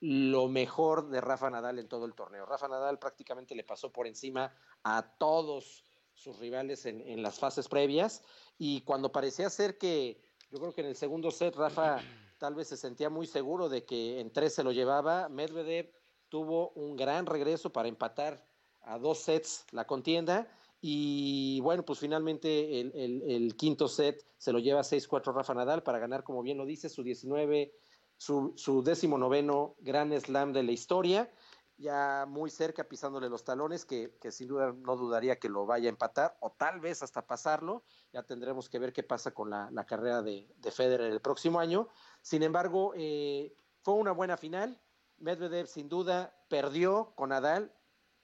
lo 0.00 0.48
mejor 0.48 1.08
de 1.08 1.20
Rafa 1.20 1.48
Nadal 1.48 1.78
en 1.78 1.88
todo 1.88 2.04
el 2.04 2.14
torneo. 2.14 2.44
Rafa 2.44 2.68
Nadal 2.68 2.98
prácticamente 2.98 3.54
le 3.54 3.64
pasó 3.64 3.90
por 3.90 4.06
encima 4.06 4.54
a 4.82 5.16
todos 5.16 5.84
sus 6.12 6.38
rivales 6.40 6.84
en, 6.84 7.22
las 7.22 7.38
fases 7.38 7.68
previas 7.68 8.22
y 8.58 8.82
cuando 8.82 9.12
parecía 9.12 9.48
ser 9.48 9.78
que 9.78 10.20
yo 10.50 10.58
creo 10.58 10.74
que 10.74 10.82
en 10.82 10.88
el 10.88 10.96
segundo 10.96 11.30
set 11.30 11.56
Rafa 11.56 12.00
tal 12.38 12.54
vez 12.54 12.68
se 12.68 12.76
sentía 12.76 13.08
muy 13.08 13.26
seguro 13.26 13.68
de 13.68 13.84
que 13.86 14.20
en 14.20 14.30
tres 14.30 14.54
se 14.54 14.62
lo 14.62 14.72
llevaba, 14.72 15.28
Medvedev 15.30 15.90
tuvo 16.32 16.70
un 16.70 16.96
gran 16.96 17.26
regreso 17.26 17.74
para 17.74 17.88
empatar 17.88 18.42
a 18.80 18.98
dos 18.98 19.18
sets 19.18 19.66
la 19.70 19.86
contienda 19.86 20.48
y 20.80 21.60
bueno, 21.60 21.84
pues 21.84 21.98
finalmente 21.98 22.80
el, 22.80 23.54
quinto 23.54 23.86
set 23.86 24.24
se 24.38 24.50
lo 24.50 24.58
lleva 24.58 24.80
6-4 24.80 25.34
Rafa 25.34 25.52
Nadal 25.52 25.82
para 25.82 25.98
ganar, 25.98 26.24
como 26.24 26.42
bien 26.42 26.56
lo 26.56 26.64
dice, 26.64 26.88
su 26.88 27.02
19, 27.02 27.74
su, 28.16 28.54
su 28.56 28.82
décimo 28.82 29.18
noveno 29.18 29.74
Gran 29.80 30.18
Slam 30.18 30.54
de 30.54 30.62
la 30.62 30.72
historia 30.72 31.30
ya 31.76 32.24
muy 32.26 32.48
cerca 32.48 32.84
pisándole 32.84 33.28
los 33.28 33.44
talones, 33.44 33.84
que, 33.84 34.16
sin 34.30 34.48
duda 34.48 34.72
no 34.72 34.96
dudaría 34.96 35.38
que 35.38 35.50
lo 35.50 35.66
vaya 35.66 35.88
a 35.88 35.90
empatar 35.90 36.36
o 36.40 36.52
tal 36.52 36.80
vez 36.80 37.02
hasta 37.02 37.26
pasarlo. 37.26 37.82
Ya 38.10 38.22
tendremos 38.22 38.70
que 38.70 38.78
ver 38.78 38.94
qué 38.94 39.02
pasa 39.02 39.32
con 39.32 39.50
la, 39.50 39.84
carrera 39.84 40.22
de, 40.22 40.48
de, 40.56 40.70
Federer 40.70 41.12
el 41.12 41.20
próximo 41.20 41.58
año. 41.60 41.88
Sin 42.22 42.42
embargo, 42.42 42.92
eh, 42.96 43.54
fue 43.82 43.94
una 43.94 44.12
buena 44.12 44.36
final. 44.36 44.80
Medvedev 45.22 45.66
sin 45.66 45.88
duda 45.88 46.36
perdió 46.48 47.14
con 47.16 47.30
Nadal, 47.30 47.72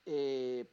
eh, 0.05 0.67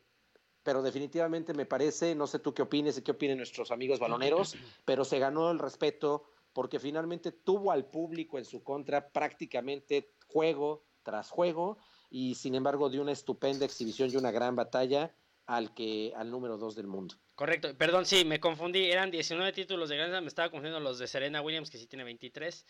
pero 0.63 0.81
definitivamente 0.81 1.53
me 1.53 1.65
parece, 1.65 2.15
no 2.15 2.27
sé 2.27 2.39
tú 2.39 2.53
qué 2.53 2.63
opines 2.63 2.97
y 2.97 3.03
qué 3.03 3.11
opinen 3.11 3.37
nuestros 3.37 3.71
amigos 3.71 3.99
baloneros, 3.99 4.55
pero 4.85 5.05
se 5.05 5.19
ganó 5.19 5.51
el 5.51 5.59
respeto 5.59 6.25
porque 6.51 6.79
finalmente 6.79 7.31
tuvo 7.31 7.71
al 7.71 7.85
público 7.85 8.37
en 8.37 8.45
su 8.45 8.63
contra 8.63 9.09
prácticamente 9.09 10.13
juego 10.27 10.85
tras 11.03 11.29
juego 11.29 11.77
y 12.09 12.35
sin 12.35 12.55
embargo 12.55 12.89
dio 12.89 13.01
una 13.01 13.11
estupenda 13.11 13.65
exhibición 13.65 14.09
y 14.11 14.15
una 14.15 14.31
gran 14.31 14.55
batalla 14.55 15.15
al 15.45 15.73
que 15.73 16.11
al 16.15 16.31
número 16.31 16.57
2 16.57 16.75
del 16.75 16.87
mundo. 16.87 17.15
Correcto, 17.35 17.77
perdón, 17.77 18.05
sí, 18.05 18.23
me 18.25 18.39
confundí, 18.39 18.89
eran 18.89 19.11
19 19.11 19.51
títulos 19.51 19.89
de 19.89 19.97
Grand 19.97 20.21
me 20.21 20.27
estaba 20.27 20.49
confundiendo 20.49 20.79
los 20.79 20.97
de 20.97 21.07
Serena 21.07 21.41
Williams, 21.41 21.69
que 21.69 21.77
sí 21.77 21.85
tiene 21.85 22.05
23, 22.05 22.65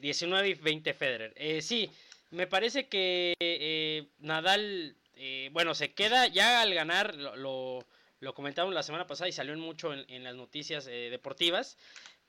19 0.00 0.46
eh, 0.46 0.50
y 0.50 0.54
20 0.54 0.94
Federer. 0.94 1.32
Eh, 1.36 1.62
sí, 1.62 1.90
me 2.30 2.46
parece 2.46 2.88
que 2.88 3.34
eh, 3.40 4.06
Nadal, 4.18 4.96
bueno, 5.52 5.74
se 5.74 5.92
queda 5.92 6.26
ya 6.28 6.62
al 6.62 6.74
ganar, 6.74 7.14
lo, 7.14 7.84
lo, 8.20 8.34
comentamos 8.34 8.72
la 8.72 8.82
semana 8.82 9.06
pasada 9.06 9.28
y 9.28 9.32
salió 9.32 9.56
mucho 9.56 9.92
en, 9.92 10.04
en 10.08 10.24
las 10.24 10.36
noticias 10.36 10.84
deportivas, 10.84 11.76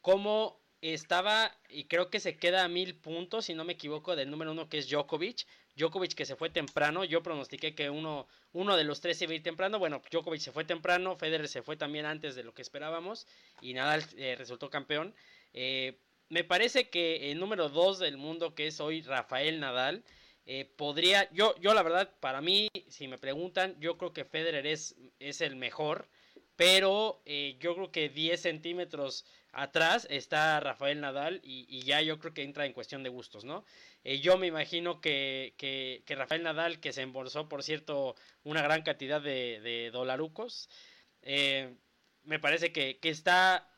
como 0.02 0.60
estaba, 0.82 1.52
y 1.70 1.86
creo 1.86 2.10
que 2.10 2.20
se 2.20 2.38
queda 2.38 2.64
a 2.64 2.70
mil 2.70 2.96
puntos, 2.96 3.46
si 3.46 3.54
no 3.54 3.64
me 3.64 3.74
equivoco, 3.74 4.16
del 4.16 4.32
número 4.32 4.52
uno 4.52 4.70
que 4.70 4.78
es 4.78 4.90
Djokovic, 4.90 5.46
Djokovic 5.76 6.14
que 6.14 6.26
se 6.26 6.36
fue 6.36 6.50
temprano, 6.50 7.04
yo 7.04 7.24
pronostiqué 7.24 7.76
que 7.76 7.90
uno, 7.90 8.28
uno 8.54 8.78
de 8.78 8.84
los 8.84 9.02
tres 9.02 9.22
iba 9.22 9.32
a 9.32 9.36
ir 9.36 9.44
temprano, 9.44 9.80
bueno, 9.80 10.02
Djokovic 10.12 10.42
se 10.42 10.52
fue 10.52 10.66
temprano, 10.66 11.16
Federer 11.16 11.48
se 11.48 11.62
fue 11.62 11.78
también 11.78 12.06
antes 12.06 12.36
de 12.36 12.44
lo 12.44 12.54
que 12.54 12.62
esperábamos 12.62 13.28
y 13.62 13.74
Nadal 13.74 14.04
eh, 14.18 14.36
resultó 14.38 14.70
campeón. 14.70 15.14
Eh, 15.54 15.98
me 16.30 16.44
parece 16.44 16.90
que 16.90 17.32
el 17.32 17.40
número 17.40 17.70
dos 17.70 18.00
del 18.00 18.18
mundo, 18.18 18.56
que 18.56 18.68
es 18.68 18.80
hoy 18.80 19.02
Rafael 19.02 19.60
Nadal, 19.60 20.04
eh, 20.46 20.66
podría, 20.66 21.30
yo, 21.32 21.56
yo 21.60 21.74
la 21.74 21.84
verdad, 21.84 22.12
para 22.20 22.42
mí, 22.42 22.70
si 22.88 23.08
me 23.08 23.18
preguntan, 23.18 23.76
yo 23.80 23.98
creo 23.98 24.14
que 24.14 24.26
Federer 24.26 24.66
es, 24.66 24.96
es 25.20 25.42
el 25.42 25.56
mejor, 25.56 26.08
pero 26.56 27.22
yo 27.60 27.74
creo 27.74 27.90
que 27.90 28.10
10 28.10 28.42
centímetros 28.42 29.24
atrás 29.52 30.08
está 30.10 30.60
Rafael 30.60 31.02
Nadal 31.02 31.42
y, 31.44 31.82
ya 31.84 32.02
yo 32.02 32.20
creo 32.20 32.34
que 32.34 32.44
entra 32.44 32.66
en 32.66 32.74
cuestión 32.74 33.04
de 33.04 33.10
gustos, 33.10 33.46
¿no? 33.46 33.66
Eh, 34.04 34.20
yo 34.20 34.38
me 34.38 34.48
imagino 34.48 35.02
que, 35.02 35.54
que, 35.58 36.16
Rafael 36.16 36.44
Nadal, 36.44 36.80
que 36.80 36.94
se 36.94 37.02
embolsó, 37.02 37.50
por 37.50 37.64
cierto, 37.64 38.16
una 38.44 38.62
gran 38.62 38.82
cantidad 38.84 39.22
de, 39.22 39.90
dolarucos, 39.92 40.70
eh, 41.22 41.76
me 42.24 42.40
parece 42.40 42.72
que, 42.72 43.00
está, 43.04 43.69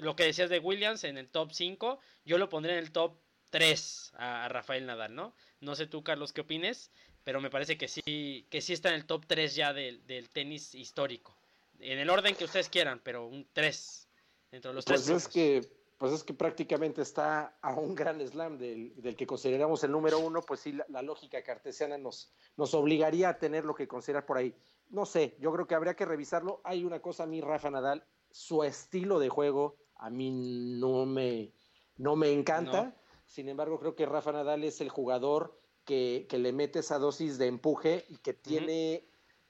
lo 0.00 0.16
que 0.16 0.24
decías 0.24 0.50
de 0.50 0.58
Williams, 0.58 1.04
en 1.04 1.18
el 1.18 1.28
top 1.28 1.52
5, 1.52 1.98
yo 2.24 2.38
lo 2.38 2.48
pondré 2.48 2.72
en 2.72 2.78
el 2.78 2.92
top 2.92 3.18
3 3.50 4.12
a, 4.14 4.48
Rafael 4.48 4.86
Nadal, 4.86 5.14
¿no? 5.14 5.34
No 5.60 5.74
sé 5.74 5.86
tú, 5.86 6.02
Carlos, 6.02 6.32
qué 6.32 6.42
opines, 6.42 6.90
pero 7.24 7.40
me 7.40 7.50
parece 7.50 7.76
que 7.76 7.88
sí, 7.88 8.46
que 8.50 8.60
sí 8.60 8.72
está 8.72 8.90
en 8.90 8.96
el 8.96 9.06
top 9.06 9.26
3 9.26 9.54
ya 9.54 9.72
del, 9.72 10.06
del 10.06 10.28
tenis 10.28 10.74
histórico. 10.74 11.36
En 11.78 11.98
el 11.98 12.10
orden 12.10 12.34
que 12.34 12.44
ustedes 12.44 12.68
quieran, 12.68 13.00
pero 13.02 13.26
un 13.26 13.46
3 13.52 14.08
los 14.52 14.84
pues 14.84 15.08
es 15.08 15.28
que 15.28 15.60
pues 15.96 16.12
es 16.12 16.24
que 16.24 16.32
prácticamente 16.32 17.02
está 17.02 17.58
a 17.60 17.74
un 17.74 17.94
gran 17.94 18.26
slam 18.26 18.56
del, 18.56 19.14
que 19.16 19.26
consideramos 19.26 19.84
el 19.84 19.92
número 19.92 20.18
uno, 20.18 20.40
pues 20.40 20.60
sí, 20.60 20.72
la, 20.88 21.02
lógica 21.02 21.42
cartesiana 21.42 21.98
nos, 21.98 22.32
nos 22.56 22.72
obligaría 22.72 23.28
a 23.28 23.38
tener 23.38 23.66
lo 23.66 23.74
que 23.74 23.86
considerar 23.86 24.24
por 24.24 24.38
ahí. 24.38 24.54
No 24.88 25.04
sé, 25.04 25.36
yo 25.40 25.52
creo 25.52 25.66
que 25.66 25.74
habría 25.74 25.94
que 25.94 26.06
revisarlo. 26.06 26.62
Hay 26.64 26.84
una 26.84 27.00
cosa 27.00 27.24
a 27.24 27.26
mí, 27.26 27.42
Rafa 27.42 27.70
Nadal, 27.70 28.02
su 28.30 28.64
estilo 28.64 29.18
de 29.18 29.28
juego 29.28 29.76
a 30.00 30.10
mí 30.10 30.30
no 30.30 31.06
me, 31.06 31.52
no 31.96 32.16
me 32.16 32.32
encanta. 32.32 32.96
Sin 33.26 33.48
embargo, 33.48 33.78
creo 33.78 33.94
que 33.94 34.06
Rafa 34.06 34.32
Nadal 34.32 34.64
es 34.64 34.80
el 34.80 34.88
jugador 34.88 35.60
que, 35.84 36.26
le 36.30 36.52
mete 36.52 36.80
esa 36.80 36.98
dosis 36.98 37.38
de 37.38 37.46
empuje 37.46 38.06
y 38.08 38.16
que 38.16 38.32
tiene, 38.32 39.06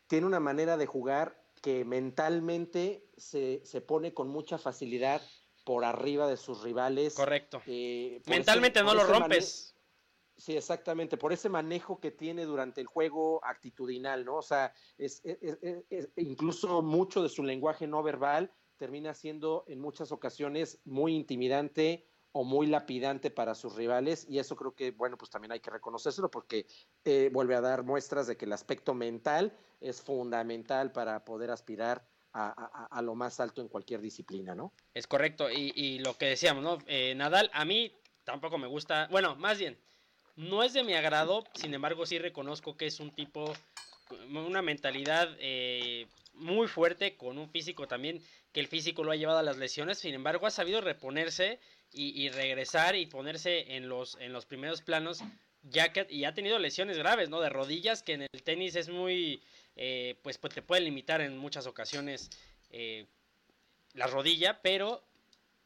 tiene 0.07 0.26
una 0.26 0.40
manera 0.40 0.76
de 0.76 0.87
jugar 0.87 1.40
que 1.62 1.85
mentalmente 1.85 3.07
se, 3.16 3.64
se, 3.64 3.80
pone 3.80 4.12
con 4.12 4.28
mucha 4.28 4.59
facilidad 4.59 5.23
por 5.64 5.85
arriba 5.85 6.26
de 6.26 6.37
sus 6.37 6.62
rivales. 6.62 7.14
Correcto. 7.14 7.62
Eh, 7.66 8.21
mentalmente 8.26 8.83
no 8.83 8.95
lo 8.95 9.04
rompes. 9.04 9.76
Sí, 10.37 10.57
exactamente, 10.57 11.19
por 11.19 11.35
ese 11.35 11.50
manejo 11.50 12.00
que 12.00 12.11
tiene 12.11 12.47
durante 12.47 12.80
el 12.80 12.87
juego 12.87 13.45
actitudinal, 13.45 14.25
¿no? 14.25 14.37
O 14.37 14.42
sea, 14.42 14.73
es, 14.97 15.23
incluso 16.16 16.80
mucho 16.80 17.23
de 17.23 17.28
su 17.28 17.45
lenguaje 17.45 17.87
no 17.87 18.02
verbal 18.02 18.50
termina 18.81 19.13
siendo 19.13 19.65
en 19.69 19.79
muchas 19.79 20.11
ocasiones 20.11 20.81
muy 20.87 21.15
intimidante 21.15 22.07
o 22.33 22.45
muy 22.45 22.67
lapidante 22.67 23.31
para 23.31 23.55
sus 23.55 23.75
rivales 23.75 24.27
y 24.27 24.39
eso 24.39 24.57
creo 24.57 24.75
que, 24.75 24.91
bueno, 24.93 25.19
pues 25.19 25.31
también 25.31 25.53
hay 25.53 25.61
que 25.61 25.71
reconocérselo 25.71 26.31
porque 26.31 26.65
eh, 27.05 27.29
vuelve 27.31 27.57
a 27.57 27.61
dar 27.61 27.83
muestras 27.83 28.27
de 28.27 28.39
que 28.39 28.47
el 28.47 28.55
aspecto 28.55 28.95
mental 28.95 29.55
es 29.83 30.01
fundamental 30.01 30.93
para 30.93 31.27
poder 31.27 31.51
aspirar 31.51 32.09
a, 32.33 33.03
lo 33.03 33.15
más 33.17 33.39
alto 33.41 33.61
en 33.61 33.69
cualquier 33.69 34.01
disciplina, 34.01 34.55
¿no? 34.55 34.73
Es 34.95 35.09
correcto, 35.09 35.51
y, 35.51 35.73
y 35.75 35.99
lo 35.99 36.17
que 36.17 36.27
decíamos, 36.27 36.63
¿no? 36.63 36.79
Eh, 36.87 37.13
Nadal, 37.17 37.51
a 37.53 37.65
mí 37.65 37.93
tampoco 38.25 38.57
me 38.57 38.69
gusta, 38.69 39.09
bueno, 39.11 39.35
más 39.35 39.59
bien, 39.59 39.77
no 40.37 40.63
es 40.63 40.73
de 40.73 40.85
mi 40.85 40.95
agrado, 40.95 41.45
sin 41.55 41.75
embargo 41.75 42.07
sí 42.07 42.19
reconozco 42.19 42.77
que 42.77 42.87
es 42.87 43.01
un 43.01 43.11
tipo, 43.11 43.53
una 44.31 44.63
mentalidad 44.63 45.29
eh, 45.41 46.07
muy 46.35 46.69
fuerte, 46.69 47.17
con 47.17 47.39
un 47.39 47.49
físico 47.51 47.87
también, 47.87 48.23
que 48.52 48.61
el 48.61 48.66
físico 48.66 49.04
lo 49.04 49.12
ha 49.12 49.16
llevado 49.16 49.38
a 49.38 49.42
las 49.42 49.59
lesiones, 49.59 49.99
sin 49.99 50.14
embargo 50.14 50.47
ha 50.47 50.50
sabido 50.50 50.80
reponerse 50.80 51.61
y, 51.92 52.21
y 52.21 52.28
regresar 52.28 52.97
y 52.97 53.07
ponerse 53.07 53.76
en 53.76 53.88
los, 53.88 54.16
en 54.21 54.33
los 54.33 54.47
primeros 54.47 54.83
planos, 54.83 55.23
ya 55.62 55.92
que 55.92 56.07
y 56.11 56.25
ha 56.25 56.35
tenido 56.35 56.59
lesiones 56.59 56.99
graves, 56.99 57.28
¿no? 57.28 57.40
De 57.40 57.49
rodillas, 57.49 58.02
que 58.02 58.14
en 58.14 58.23
el 58.23 58.42
tenis 58.42 58.76
es 58.76 58.88
muy, 58.88 59.42
eh, 59.76 60.16
pues, 60.23 60.38
pues, 60.38 60.54
te 60.54 60.62
puede 60.62 60.83
limitar 60.83 61.21
en 61.21 61.37
muchas 61.37 61.66
ocasiones 61.66 62.30
eh, 62.71 63.07
la 63.95 64.07
rodilla, 64.07 64.61
pero 64.62 65.02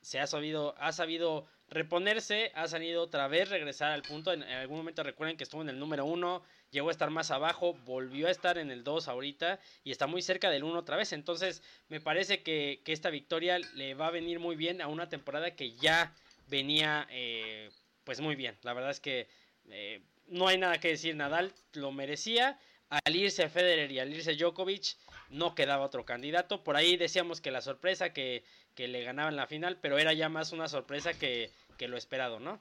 se 0.03 0.21
ha 0.21 0.27
sabido, 0.27 0.75
ha 0.79 0.93
sabido 0.93 1.47
reponerse, 1.69 2.53
ha 2.55 2.69
salido 2.69 3.03
otra 3.03 3.29
vez, 3.29 3.49
regresar 3.49 3.93
al 3.93 4.03
punto. 4.03 4.33
En, 4.33 4.43
en, 4.43 4.53
algún 4.53 4.79
momento 4.79 5.03
recuerden 5.03 5.37
que 5.37 5.45
estuvo 5.45 5.63
en 5.63 5.71
el 5.71 5.79
número 5.79 6.05
uno, 6.05 6.43
llegó 6.75 6.89
a 6.89 6.93
estar 6.93 7.09
más 7.11 7.31
abajo, 7.31 7.75
volvió 7.87 8.27
a 8.27 8.33
estar 8.33 8.59
en 8.59 8.71
el 8.71 8.83
2 8.83 9.07
ahorita 9.07 9.61
y 9.85 9.93
está 9.93 10.09
muy 10.09 10.23
cerca 10.23 10.51
del 10.51 10.65
1 10.65 10.77
otra 10.77 10.97
vez. 10.97 11.13
Entonces, 11.13 11.63
me 11.89 12.01
parece 12.01 12.43
que, 12.43 12.83
esta 12.85 13.11
victoria 13.11 13.59
le 13.59 13.95
va 13.95 14.09
a 14.09 14.11
venir 14.11 14.41
muy 14.41 14.57
bien 14.57 14.83
a 14.83 14.89
una 14.89 15.09
temporada 15.09 15.55
que 15.55 15.73
ya 15.77 16.13
venía 16.49 17.07
eh, 17.11 17.71
pues 18.03 18.21
muy 18.21 18.35
bien. 18.35 18.57
La 18.63 18.75
verdad 18.75 18.91
es 18.91 19.01
que 19.01 19.29
eh, 19.71 20.03
no 20.27 20.49
hay 20.49 20.59
nada 20.59 20.79
que 20.79 20.89
decir, 20.89 21.15
Nadal 21.15 21.55
lo 21.73 21.93
merecía. 21.93 22.59
Al 22.91 23.17
irse 23.17 23.49
Federer 23.49 23.91
y 23.91 23.99
al 24.01 24.13
irse 24.13 24.35
Djokovic, 24.35 24.97
no 25.31 25.55
quedaba 25.55 25.87
otro 25.87 26.05
candidato. 26.05 26.63
Por 26.65 26.77
ahí 26.77 26.97
decíamos 26.97 27.41
que 27.41 27.51
la 27.51 27.63
sorpresa 27.63 28.13
que, 28.13 28.45
que 28.75 28.89
le 28.89 29.03
ganaban 29.03 29.37
la 29.37 29.47
final, 29.47 29.79
pero 29.81 29.99
era 29.99 30.13
ya 30.13 30.29
más 30.29 30.53
una 30.53 30.69
sorpresa 30.69 31.15
que, 31.15 31.51
que 31.79 31.89
lo 31.89 31.97
esperado, 31.97 32.41
¿no? 32.41 32.61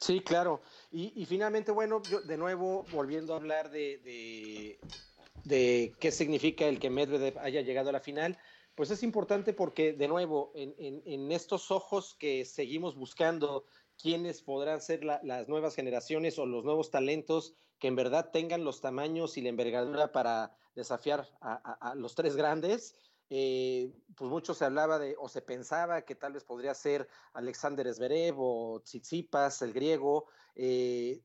Sí, 0.00 0.20
claro. 0.20 0.62
Y, 0.90 1.26
finalmente, 1.26 1.72
bueno, 1.72 2.02
yo 2.10 2.22
de 2.22 2.38
nuevo 2.38 2.86
volviendo 2.90 3.34
a 3.34 3.36
hablar 3.36 3.70
de, 3.70 4.80
de, 5.44 5.92
qué 6.00 6.10
significa 6.10 6.66
el 6.66 6.80
que 6.80 6.88
Medvedev 6.88 7.38
haya 7.38 7.60
llegado 7.60 7.90
a 7.90 7.92
la 7.92 8.00
final, 8.00 8.38
pues 8.74 8.90
es 8.90 9.02
importante 9.02 9.52
porque, 9.52 9.92
de 9.92 10.08
nuevo, 10.08 10.52
en, 10.54 10.74
en, 11.04 11.32
estos 11.32 11.70
ojos 11.70 12.16
que 12.18 12.46
seguimos 12.46 12.96
buscando 12.96 13.66
quiénes 14.00 14.40
podrán 14.40 14.80
ser 14.80 15.04
la, 15.04 15.20
las 15.22 15.48
nuevas 15.48 15.74
generaciones 15.74 16.38
o 16.38 16.46
los 16.46 16.64
nuevos 16.64 16.90
talentos 16.90 17.52
que 17.78 17.88
en 17.88 17.96
verdad 17.96 18.30
tengan 18.32 18.64
los 18.64 18.80
tamaños 18.80 19.36
y 19.36 19.42
la 19.42 19.50
envergadura 19.50 20.12
para 20.12 20.56
desafiar 20.74 21.28
a 21.40 21.94
los 21.94 22.14
tres 22.14 22.36
grandes, 22.36 22.94
eh, 23.30 23.92
pues 24.16 24.28
mucho 24.28 24.54
se 24.54 24.64
hablaba 24.64 24.98
de, 24.98 25.14
o 25.18 25.28
se 25.28 25.40
pensaba 25.40 26.02
que 26.02 26.16
tal 26.16 26.32
vez 26.32 26.44
podría 26.44 26.74
ser 26.74 27.08
Alexander 27.32 27.92
Zverev 27.92 28.34
o 28.38 28.80
Tsitsipas, 28.80 29.62
el 29.62 29.72
griego, 29.72 30.26
eh, 30.56 31.22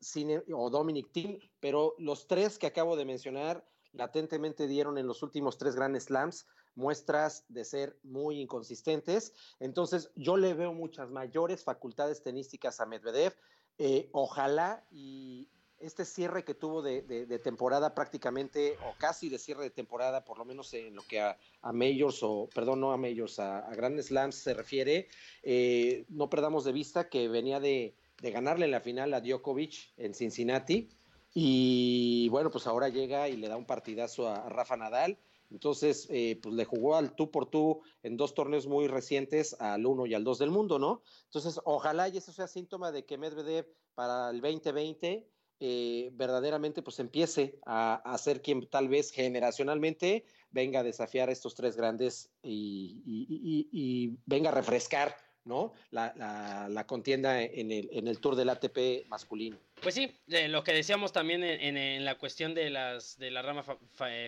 o 0.53 0.69
Dominic 0.69 1.11
Thiem, 1.11 1.39
pero 1.59 1.95
los 1.97 2.27
tres 2.27 2.59
que 2.59 2.67
acabo 2.67 2.95
de 2.95 3.05
mencionar 3.05 3.67
latentemente 3.91 4.67
dieron 4.67 4.97
en 4.97 5.07
los 5.07 5.23
últimos 5.23 5.57
tres 5.57 5.75
Grand 5.75 5.99
Slams 5.99 6.45
muestras 6.75 7.45
de 7.47 7.65
ser 7.65 7.97
muy 8.03 8.39
inconsistentes. 8.41 9.33
Entonces, 9.59 10.11
yo 10.15 10.37
le 10.37 10.53
veo 10.53 10.73
muchas 10.73 11.09
mayores 11.09 11.63
facultades 11.63 12.21
tenísticas 12.21 12.79
a 12.79 12.85
Medvedev. 12.85 13.33
Eh, 13.77 14.09
ojalá 14.13 14.85
y, 14.91 15.49
este 15.79 16.05
cierre 16.05 16.43
que 16.43 16.53
tuvo 16.53 16.81
de, 16.81 17.39
temporada 17.43 17.93
prácticamente, 17.93 18.77
o 18.87 18.97
casi 18.97 19.29
de 19.29 19.37
cierre 19.37 19.63
de 19.63 19.69
temporada, 19.69 20.23
por 20.23 20.37
lo 20.37 20.45
menos 20.45 20.73
en 20.73 20.95
lo 20.95 21.03
que 21.03 21.19
a, 21.19 21.37
Majors, 21.61 22.23
o 22.23 22.49
perdón, 22.53 22.79
no 22.79 22.91
a 22.91 22.97
Majors, 22.97 23.39
a, 23.39 23.59
a 23.59 23.75
Grand 23.75 23.99
Slams 23.99 24.35
se 24.35 24.53
refiere, 24.53 25.07
eh, 25.43 26.05
no 26.09 26.29
perdamos 26.29 26.63
de 26.63 26.71
vista 26.71 27.09
que 27.09 27.27
venía 27.27 27.59
de, 27.59 27.95
ganarle 28.21 28.65
en 28.65 28.71
la 28.71 28.79
final 28.79 29.13
a 29.13 29.21
Djokovic 29.21 29.93
en 29.97 30.13
Cincinnati, 30.13 30.89
y 31.33 32.29
bueno, 32.29 32.49
pues 32.49 32.65
ahora 32.65 32.87
llega 32.87 33.27
y 33.27 33.35
le 33.35 33.49
da 33.49 33.57
un 33.57 33.65
partidazo 33.65 34.29
a, 34.29 34.49
Rafa 34.49 34.77
Nadal, 34.77 35.17
entonces, 35.51 36.07
eh, 36.09 36.39
pues 36.41 36.55
le 36.55 36.65
jugó 36.65 36.95
al 36.95 37.15
tú 37.15 37.29
por 37.29 37.45
tú 37.45 37.81
en 38.01 38.17
dos 38.17 38.33
torneos 38.33 38.65
muy 38.65 38.87
recientes, 38.87 39.55
al 39.59 39.85
uno 39.85 40.05
y 40.07 40.13
al 40.13 40.23
dos 40.23 40.39
del 40.39 40.49
mundo, 40.49 40.79
¿no? 40.79 41.03
Entonces, 41.25 41.61
ojalá 41.65 42.09
y 42.09 42.17
eso 42.17 42.31
sea 42.31 42.47
síntoma 42.47 42.91
de 42.91 43.05
que 43.05 43.17
Medvedev 43.17 43.67
para 43.93 44.31
el 44.31 44.41
2020 44.41 45.27
eh, 45.59 46.09
verdaderamente 46.13 46.81
pues 46.81 46.99
empiece 46.99 47.59
a, 47.65 47.95
a, 47.95 48.17
ser 48.17 48.41
quien 48.41 48.67
tal 48.67 48.89
vez 48.89 49.11
generacionalmente 49.11 50.25
venga 50.51 50.81
a 50.81 50.83
desafiar 50.83 51.29
a 51.29 51.31
estos 51.31 51.55
tres 51.55 51.75
grandes 51.75 52.29
y, 52.43 54.17
venga 54.25 54.49
a 54.49 54.53
refrescar 54.53 55.15
¿no? 55.45 55.73
La, 55.91 56.67
la, 56.69 56.87
contienda 56.87 57.41
en 57.41 57.71
el, 57.71 57.87
en 57.91 58.07
el 58.07 58.19
Tour 58.19 58.35
del 58.35 58.49
ATP 58.49 59.07
masculino. 59.07 59.59
Pues 59.81 59.93
sí, 59.93 60.11
eh, 60.27 60.47
lo 60.47 60.63
que 60.63 60.73
decíamos 60.73 61.13
también 61.13 61.43
en, 61.43 62.03
la 62.03 62.17
cuestión 62.17 62.55
de 62.55 62.71
las 62.71 63.19
de 63.19 63.29
la 63.29 63.43
rama 63.43 63.61
fa, 63.61 63.77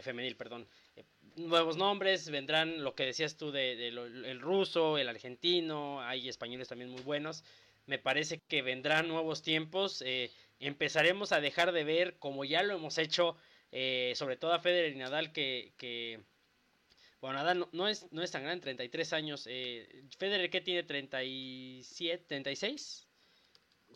femenil, 0.04 0.36
perdón. 0.38 0.68
Eh, 0.96 1.06
nuevos 1.36 1.76
nombres, 1.76 2.30
vendrán 2.30 2.84
lo 2.84 2.94
que 2.94 3.06
decías 3.06 3.36
tú 3.36 3.52
de, 3.52 3.76
de 3.76 4.34
ruso, 4.36 5.00
el 5.00 5.10
argentino, 5.10 6.02
hay 6.02 6.30
españoles 6.30 6.68
también 6.68 6.92
muy 6.92 7.02
buenos. 7.02 7.44
Me 7.88 7.98
parece 7.98 8.40
que 8.48 8.62
vendrán 8.62 9.08
nuevos 9.08 9.42
tiempos. 9.42 10.04
Eh, 10.06 10.30
empezaremos 10.60 11.32
a 11.32 11.42
dejar 11.42 11.72
de 11.72 11.84
ver, 11.84 12.18
como 12.20 12.46
ya 12.46 12.64
lo 12.64 12.76
hemos 12.76 12.98
hecho, 12.98 13.36
eh, 13.72 14.14
sobre 14.16 14.38
todo 14.38 14.54
a 14.54 14.60
Federer 14.60 14.94
y 14.94 14.98
Nadal, 14.98 15.32
que, 15.32 15.74
que 15.78 16.22
bueno, 17.22 17.38
Nadal 17.38 17.60
no, 17.60 17.70
no, 17.72 17.88
es, 17.88 18.12
no 18.12 18.22
es 18.22 18.32
tan 18.32 18.44
grande, 18.44 18.64
33 18.64 19.14
años. 19.14 19.46
Eh, 19.50 20.04
Federer, 20.18 20.50
¿qué 20.50 20.62
tiene? 20.62 20.86
¿37, 20.86 22.26
36? 22.28 23.08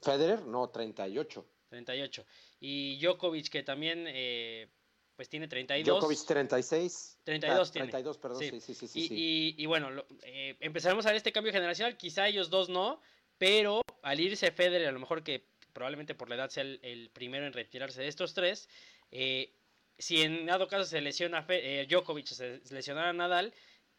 Federer, 0.01 0.45
no, 0.45 0.69
38. 0.69 1.45
38. 1.69 2.25
Y 2.59 2.99
Djokovic, 2.99 3.49
que 3.49 3.63
también, 3.63 4.05
eh, 4.07 4.67
pues 5.15 5.29
tiene 5.29 5.47
32. 5.47 5.99
Djokovic 5.99 6.25
36. 6.25 7.19
32 7.23 7.69
ah, 7.69 7.71
tiene. 7.71 7.87
32, 7.87 8.17
perdón, 8.17 8.39
sí, 8.39 8.49
sí, 8.59 8.73
sí. 8.73 8.87
sí, 8.87 8.99
y, 8.99 9.07
sí. 9.07 9.15
Y, 9.15 9.63
y, 9.63 9.65
bueno, 9.67 9.91
lo, 9.91 10.05
eh, 10.23 10.57
empezaremos 10.59 11.05
a 11.05 11.09
ver 11.09 11.17
este 11.17 11.31
cambio 11.31 11.53
generacional. 11.53 11.97
Quizá 11.97 12.27
ellos 12.27 12.49
dos 12.49 12.69
no, 12.69 12.99
pero 13.37 13.81
al 14.01 14.19
irse 14.19 14.51
Federer, 14.51 14.87
a 14.87 14.91
lo 14.91 14.99
mejor 14.99 15.23
que 15.23 15.50
probablemente 15.71 16.15
por 16.15 16.29
la 16.29 16.35
edad 16.35 16.49
sea 16.49 16.63
el, 16.63 17.09
primero 17.13 17.45
en 17.45 17.53
retirarse 17.53 18.01
de 18.01 18.07
estos 18.07 18.33
tres, 18.33 18.69
eh, 19.11 19.51
si 19.97 20.21
en 20.21 20.45
dado 20.45 20.67
caso 20.67 20.85
se 20.85 21.01
lesiona 21.01 21.45
eh, 21.49 21.85
Djokovic, 21.89 22.25
se 22.25 22.61
lesionara 22.71 23.13
Nadal, 23.13 23.53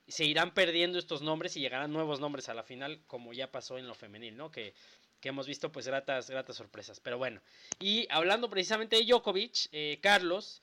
se 0.09 0.25
irán 0.25 0.53
perdiendo 0.53 0.99
estos 0.99 1.23
nombres 1.23 1.57
y 1.57 1.61
llegarán 1.61 1.93
nuevos 1.93 2.21
nombres 2.21 2.49
a 2.49 2.55
la 2.55 2.65
final, 2.65 3.01
como 3.07 3.33
ya 3.33 3.53
pasó 3.53 3.79
en 3.79 3.87
lo 3.87 3.95
femenil, 3.95 4.37
¿no? 4.37 4.51
Que, 4.51 4.75
que 5.21 5.29
hemos 5.29 5.47
visto 5.47 5.71
pues 5.71 5.87
gratas, 5.87 6.29
gratas 6.29 6.57
sorpresas. 6.57 6.99
Pero 7.01 7.19
bueno, 7.19 7.41
y 7.79 8.07
hablando 8.11 8.51
precisamente 8.51 8.97
de 8.97 9.05
Djokovic, 9.05 9.69
eh, 9.71 9.99
Carlos, 10.03 10.61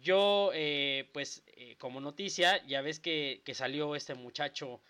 yo 0.00 0.50
eh, 0.54 1.08
pues 1.12 1.44
como 1.78 2.00
noticia, 2.00 2.64
ya 2.66 2.82
ves 2.82 2.98
que, 2.98 3.42
que 3.44 3.54
salió 3.54 3.94
este 3.94 4.14
muchacho 4.14 4.80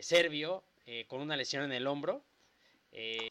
serbio 0.00 0.64
con 1.06 1.20
una 1.20 1.36
lesión 1.36 1.64
en 1.64 1.72
el 1.72 1.86
hombro. 1.86 2.24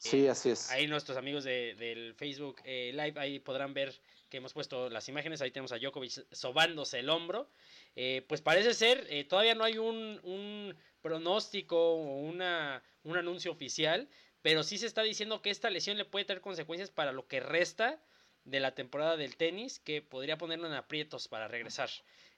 Sí, 0.00 0.26
así 0.26 0.50
es. 0.50 0.70
Ahí 0.70 0.86
nuestros 0.86 1.16
amigos 1.16 1.44
de, 1.44 1.74
del 1.76 2.14
Facebook 2.14 2.60
Live, 2.64 3.14
ahí 3.16 3.38
podrán 3.38 3.74
ver 3.74 3.94
que 4.32 4.38
hemos 4.38 4.54
puesto 4.54 4.88
las 4.88 5.10
imágenes, 5.10 5.42
ahí 5.42 5.50
tenemos 5.50 5.72
a 5.72 5.78
Djokovic 5.78 6.24
sobándose 6.32 7.00
el 7.00 7.10
hombro, 7.10 7.50
eh, 7.96 8.24
pues 8.28 8.40
parece 8.40 8.72
ser, 8.72 9.06
eh, 9.10 9.24
todavía 9.24 9.54
no 9.54 9.62
hay 9.62 9.76
un, 9.76 10.18
un 10.22 10.74
pronóstico 11.02 11.76
o 11.76 12.16
una, 12.16 12.82
un 13.04 13.18
anuncio 13.18 13.52
oficial, 13.52 14.08
pero 14.40 14.62
sí 14.62 14.78
se 14.78 14.86
está 14.86 15.02
diciendo 15.02 15.42
que 15.42 15.50
esta 15.50 15.68
lesión 15.68 15.98
le 15.98 16.06
puede 16.06 16.24
tener 16.24 16.40
consecuencias 16.40 16.90
para 16.90 17.12
lo 17.12 17.26
que 17.26 17.40
resta 17.40 18.02
de 18.44 18.58
la 18.58 18.74
temporada 18.74 19.18
del 19.18 19.36
tenis, 19.36 19.80
que 19.80 20.00
podría 20.00 20.38
ponerlo 20.38 20.66
en 20.66 20.72
aprietos 20.72 21.28
para 21.28 21.46
regresar. 21.46 21.90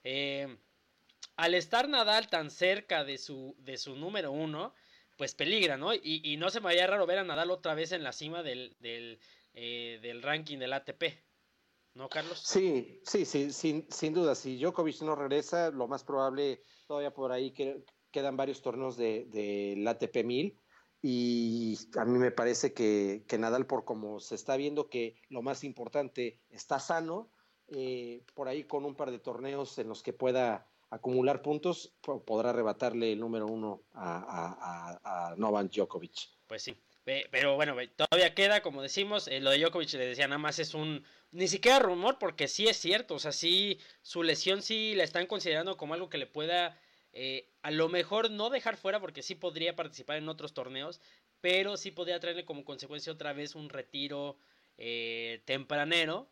Eh, 0.03 0.57
al 1.37 1.53
estar 1.53 1.87
Nadal 1.87 2.27
tan 2.27 2.51
cerca 2.51 3.05
de 3.05 3.17
su, 3.17 3.55
de 3.59 3.77
su 3.77 3.95
número 3.95 4.33
uno, 4.33 4.73
pues 5.17 5.35
peligra, 5.35 5.77
¿no? 5.77 5.93
Y, 5.93 6.35
no 6.37 6.49
se 6.49 6.59
me 6.59 6.65
vaya 6.65 6.87
raro 6.87 7.05
ver 7.05 7.19
a 7.19 7.23
Nadal 7.23 7.51
otra 7.51 7.73
vez 7.73 7.91
en 7.91 8.03
la 8.03 8.11
cima 8.11 8.43
del, 8.43 8.75
del, 8.79 9.19
eh, 9.53 10.19
ranking 10.21 10.57
del 10.57 10.73
ATP. 10.73 11.03
¿no, 11.93 12.09
Carlos? 12.09 12.41
Sí, 12.43 12.99
sí, 13.05 13.25
sí, 13.25 13.51
sin, 13.51 14.13
duda. 14.13 14.35
Si 14.35 14.57
Djokovic 14.57 15.01
no 15.01 15.15
regresa, 15.15 15.71
lo 15.71 15.87
más 15.87 16.03
probable, 16.03 16.61
todavía 16.87 17.13
por 17.13 17.31
ahí 17.31 17.51
que, 17.51 17.85
quedan 18.11 18.37
varios 18.37 18.61
torneos 18.61 18.97
del 18.97 19.29
de, 19.31 19.75
de 19.77 19.89
ATP 19.89 20.23
1000 20.23 20.59
y 21.01 21.77
a 21.97 22.05
mí 22.05 22.17
me 22.17 22.31
parece 22.31 22.73
que, 22.73 23.25
que, 23.27 23.37
Nadal, 23.37 23.67
por 23.67 23.85
como 23.85 24.19
se 24.19 24.35
está 24.35 24.57
viendo 24.57 24.89
que 24.89 25.21
lo 25.29 25.41
más 25.41 25.63
importante 25.63 26.41
está 26.49 26.79
sano, 26.79 27.29
eh, 27.67 28.23
por 28.33 28.47
ahí 28.47 28.63
con 28.63 28.85
un 28.85 28.95
par 28.95 29.11
de 29.11 29.19
torneos 29.19 29.77
en 29.77 29.87
los 29.87 30.01
que 30.01 30.13
pueda 30.13 30.67
acumular 30.89 31.41
puntos, 31.41 31.93
podrá 32.01 32.51
arrebatarle 32.51 33.13
el 33.13 33.19
número 33.19 33.47
uno 33.47 33.83
a, 33.93 34.99
a, 35.03 35.35
Novak 35.35 35.71
Djokovic. 35.71 36.29
Pues 36.47 36.63
sí, 36.63 36.75
pero 37.03 37.55
bueno, 37.55 37.75
todavía 37.95 38.33
queda, 38.33 38.61
como 38.61 38.81
decimos, 38.81 39.27
eh, 39.27 39.39
lo 39.39 39.51
de 39.51 39.59
Djokovic 39.59 39.93
le 39.93 40.07
decía, 40.07 40.27
nada 40.27 40.39
más 40.39 40.59
es 40.59 40.73
un, 40.73 41.03
ni 41.31 41.47
siquiera 41.47 41.79
rumor, 41.79 42.17
porque 42.19 42.47
sí 42.47 42.67
es 42.67 42.77
cierto, 42.77 43.15
o 43.15 43.19
sea, 43.19 43.31
sí, 43.31 43.79
su 44.01 44.23
lesión 44.23 44.61
sí 44.61 44.95
la 44.95 45.03
están 45.03 45.27
considerando 45.27 45.77
como 45.77 45.93
algo 45.93 46.09
que 46.09 46.17
le 46.17 46.27
pueda, 46.27 46.79
eh, 47.13 47.51
a 47.61 47.71
lo 47.71 47.89
mejor 47.89 48.31
no 48.31 48.49
dejar 48.49 48.77
fuera, 48.77 48.99
porque 48.99 49.23
sí 49.23 49.35
podría 49.35 49.75
participar 49.75 50.17
en 50.17 50.29
otros 50.29 50.53
torneos, 50.53 51.01
pero 51.41 51.77
sí 51.77 51.91
podría 51.91 52.19
traerle 52.19 52.45
como 52.45 52.65
consecuencia 52.65 53.13
otra 53.13 53.33
vez 53.33 53.55
un 53.55 53.69
retiro 53.69 54.37
eh, 54.77 55.43
tempranero, 55.45 56.29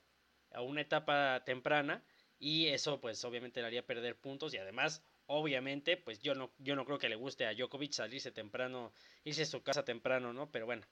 a 0.54 0.62
una 0.62 0.82
etapa 0.82 1.44
temprana, 1.46 2.04
y 2.44 2.68
eso 2.68 3.00
pues 3.00 3.24
obviamente 3.24 3.62
le 3.62 3.68
haría 3.68 3.86
perder 3.86 4.18
puntos 4.18 4.54
y 4.54 4.58
además 4.58 5.02
obviamente 5.28 5.96
pues 5.96 6.20
yo 6.20 6.36
no 6.36 6.52
yo 6.58 6.76
no 6.76 6.84
creo 6.84 7.00
que 7.00 7.08
le 7.08 7.16
guste 7.16 7.46
a 7.46 7.54
Djokovic 7.54 7.94
salirse 7.94 8.34
temprano 8.34 8.92
irse 9.24 9.44
a 9.44 9.46
su 9.46 9.64
casa 9.64 9.86
temprano 9.86 10.34
no 10.34 10.52
pero 10.52 10.66
bueno 10.66 10.86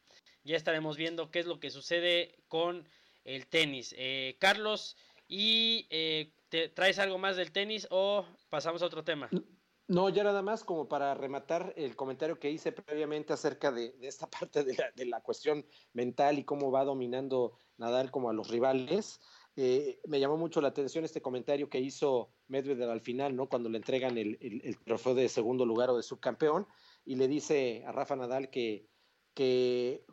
ya 0.46 0.56
estaremos 0.56 0.96
viendo 0.96 1.30
qué 1.30 1.40
es 1.40 1.46
lo 1.46 1.60
que 1.60 1.70
sucede 1.70 2.40
con 2.48 2.88
el 3.26 3.48
tenis. 3.48 3.94
Eh, 3.98 4.38
Carlos 4.40 4.96
y 5.28 5.88
eh, 5.90 6.32
¿te 6.48 6.70
traes 6.70 7.00
algo 7.00 7.18
más 7.18 7.36
del 7.36 7.52
tenis 7.52 7.86
o 7.92 8.26
pasamos 8.50 8.82
a 8.82 8.86
otro 8.86 9.04
tema 9.04 9.30
no, 9.88 10.08
ya 10.08 10.24
nada 10.24 10.42
más 10.42 10.64
como 10.64 10.88
para 10.88 11.14
rematar 11.16 11.74
el 11.76 11.98
comentario 11.98 12.40
que 12.40 12.50
hice 12.50 12.72
previamente 12.72 13.34
acerca 13.34 13.74
de, 13.74 13.94
esta 14.00 14.26
parte 14.40 14.64
de 14.64 14.74
la, 14.76 14.90
de 14.96 15.06
la, 15.06 15.20
cuestión 15.20 15.66
mental 15.92 16.40
y 16.40 16.46
cómo 16.46 16.72
va 16.72 16.86
dominando 16.86 17.58
Nadal 17.76 18.10
como 18.10 18.30
a 18.30 18.34
los 18.34 18.48
rivales. 18.48 19.20
Eh, 19.58 20.00
me 20.08 20.20
llamó 20.20 20.38
mucho 20.38 20.62
la 20.62 20.70
atención 20.70 21.04
este 21.04 21.22
comentario 21.22 21.70
que 21.70 21.80
hizo 21.80 22.32
Medvedev 22.48 22.90
al 22.90 23.02
final, 23.02 23.36
¿no? 23.36 23.50
Cuando 23.50 23.70
le 23.70 23.78
entregan 23.78 24.18
el, 24.18 24.38
el, 24.42 24.78
trofeo 24.80 25.14
de 25.14 25.28
segundo 25.28 25.66
lugar 25.66 25.90
o 25.90 25.98
de 25.98 26.04
subcampeón 26.04 26.68
y 27.04 27.16
le 27.16 27.28
dice 27.28 27.84
a 27.86 27.92
Rafa 27.92 28.16
Nadal 28.16 28.50
que, 28.50 28.88
que 29.34 30.06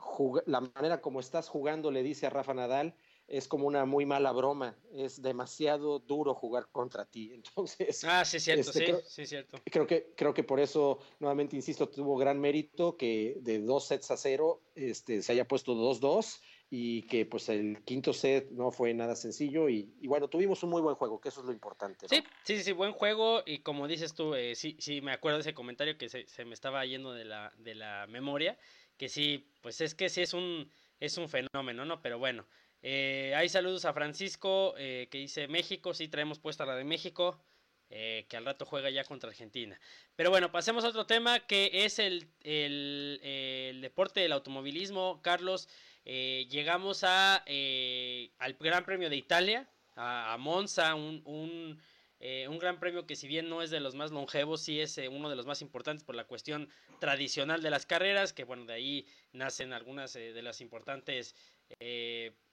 la 0.47 0.61
manera 0.61 1.01
como 1.01 1.21
estás 1.21 1.49
jugando, 1.49 1.93
le 1.93 2.03
dice 2.03 2.27
a 2.27 2.31
Rafa 2.31 2.53
Nadal, 2.53 2.97
es 3.29 3.47
como 3.47 3.67
una 3.67 3.85
muy 3.85 4.07
mala 4.07 4.33
broma, 4.33 4.77
es 4.93 5.21
demasiado 5.21 5.99
duro 5.99 6.35
jugar 6.35 6.69
contra 6.73 7.05
ti. 7.05 7.31
Entonces, 7.35 8.03
ah, 8.05 8.25
sí, 8.25 8.41
cierto, 8.41 8.63
este, 8.63 8.79
sí, 8.79 8.85
creo, 8.85 9.01
sí, 9.05 9.27
cierto. 9.27 9.59
Creo 9.67 9.87
que, 9.87 10.13
creo 10.17 10.35
que 10.35 10.43
por 10.43 10.59
eso, 10.59 10.99
nuevamente 11.21 11.55
insisto, 11.55 11.89
tuvo 11.89 12.17
gran 12.17 12.41
mérito 12.41 12.97
que 12.97 13.37
de 13.43 13.61
dos 13.61 13.87
sets 13.87 14.11
a 14.11 14.17
cero 14.17 14.63
este, 14.75 15.23
se 15.23 15.33
haya 15.33 15.47
puesto 15.47 15.75
2-2 15.75 16.41
y 16.71 17.03
que 17.03 17.25
pues 17.25 17.49
el 17.49 17.83
quinto 17.85 18.13
set 18.13 18.51
no 18.51 18.71
fue 18.71 18.93
nada 18.93 19.17
sencillo 19.17 19.69
y, 19.69 19.91
bueno, 20.03 20.29
tuvimos 20.29 20.63
un 20.63 20.71
muy 20.71 20.83
buen 20.83 20.97
juego, 20.97 21.21
que 21.21 21.31
eso 21.31 21.41
es 21.41 21.47
lo 21.47 21.53
importante. 21.53 22.07
Sí, 22.09 22.23
sí, 22.43 22.63
sí, 22.63 22.73
buen 22.73 22.93
juego 22.93 23.43
y 23.47 23.61
como 23.61 23.89
dices 23.89 24.15
tú, 24.15 24.35
eh, 24.35 24.55
sí, 24.55 24.77
sí, 24.79 25.01
me 25.01 25.13
acuerdo 25.13 25.39
de 25.39 25.43
ese 25.43 25.55
comentario 25.55 25.97
que 25.97 26.09
se, 26.09 26.45
me 26.45 26.55
estaba 26.55 26.85
yendo 26.85 27.13
de 27.15 27.25
la, 27.25 27.53
de 27.57 27.75
la 27.75 28.07
memoria, 28.09 28.59
que 28.99 29.09
sí, 29.09 29.51
pues 29.63 29.81
es 29.81 29.95
que 29.95 30.11
sí 30.11 30.21
es 30.21 30.35
un, 30.35 30.71
es 31.01 31.17
un 31.17 31.29
fenómeno, 31.29 31.87
¿no? 31.87 32.03
Pero 32.03 32.19
bueno, 32.19 32.47
eh, 32.83 33.33
hay 33.35 33.49
saludos 33.49 33.87
a 33.87 33.95
Francisco 33.95 34.75
eh, 34.77 35.09
que 35.11 35.19
dice 35.19 35.49
México, 35.49 35.95
sí 35.95 36.09
traemos 36.09 36.39
puesta 36.39 36.67
la 36.67 36.77
de 36.77 36.85
México. 36.85 37.43
Eh, 37.91 38.27
que 38.29 38.37
al 38.37 38.45
rato 38.45 38.67
juega 38.67 38.91
ya 38.91 39.03
contra 39.05 39.31
Argentina. 39.31 39.81
Pero 40.15 40.29
bueno, 40.29 40.53
pasemos 40.53 40.85
a 40.85 40.89
otro 40.89 41.07
tema 41.07 41.41
que 41.41 41.71
es 41.73 41.99
el, 41.99 42.29
el 42.43 43.81
deporte 43.81 44.21
del 44.21 44.33
automovilismo. 44.33 45.23
Carlos, 45.23 45.71
eh, 46.05 46.47
llegamos 46.51 47.05
a, 47.05 47.43
eh, 47.47 48.31
al 48.39 48.55
Gran 48.55 48.85
Premio 48.85 49.11
de 49.11 49.17
Italia, 49.17 49.69
a, 49.95 50.37
Monza, 50.39 50.95
un, 50.95 51.23
un, 51.25 51.81
eh, 52.21 52.47
un, 52.49 52.59
gran 52.59 52.79
premio 52.79 53.07
que 53.07 53.17
si 53.17 53.27
bien 53.27 53.49
no 53.49 53.63
es 53.63 53.71
de 53.71 53.81
los 53.81 53.95
más 53.95 54.11
longevos, 54.11 54.63
sí 54.63 54.81
es 54.81 54.97
uno 55.11 55.29
de 55.29 55.37
los 55.37 55.45
más 55.45 55.61
importantes 55.61 56.05
por 56.05 56.15
la 56.15 56.25
cuestión 56.25 56.69
tradicional 57.01 57.63
de 57.63 57.71
las 57.71 57.85
carreras, 57.85 58.33
que 58.33 58.45
bueno, 58.45 58.65
de 58.65 58.75
ahí 58.75 59.07
nacen 59.33 59.73
algunas 59.73 60.13
de 60.13 60.41
las 60.41 60.61
importantes 60.61 61.35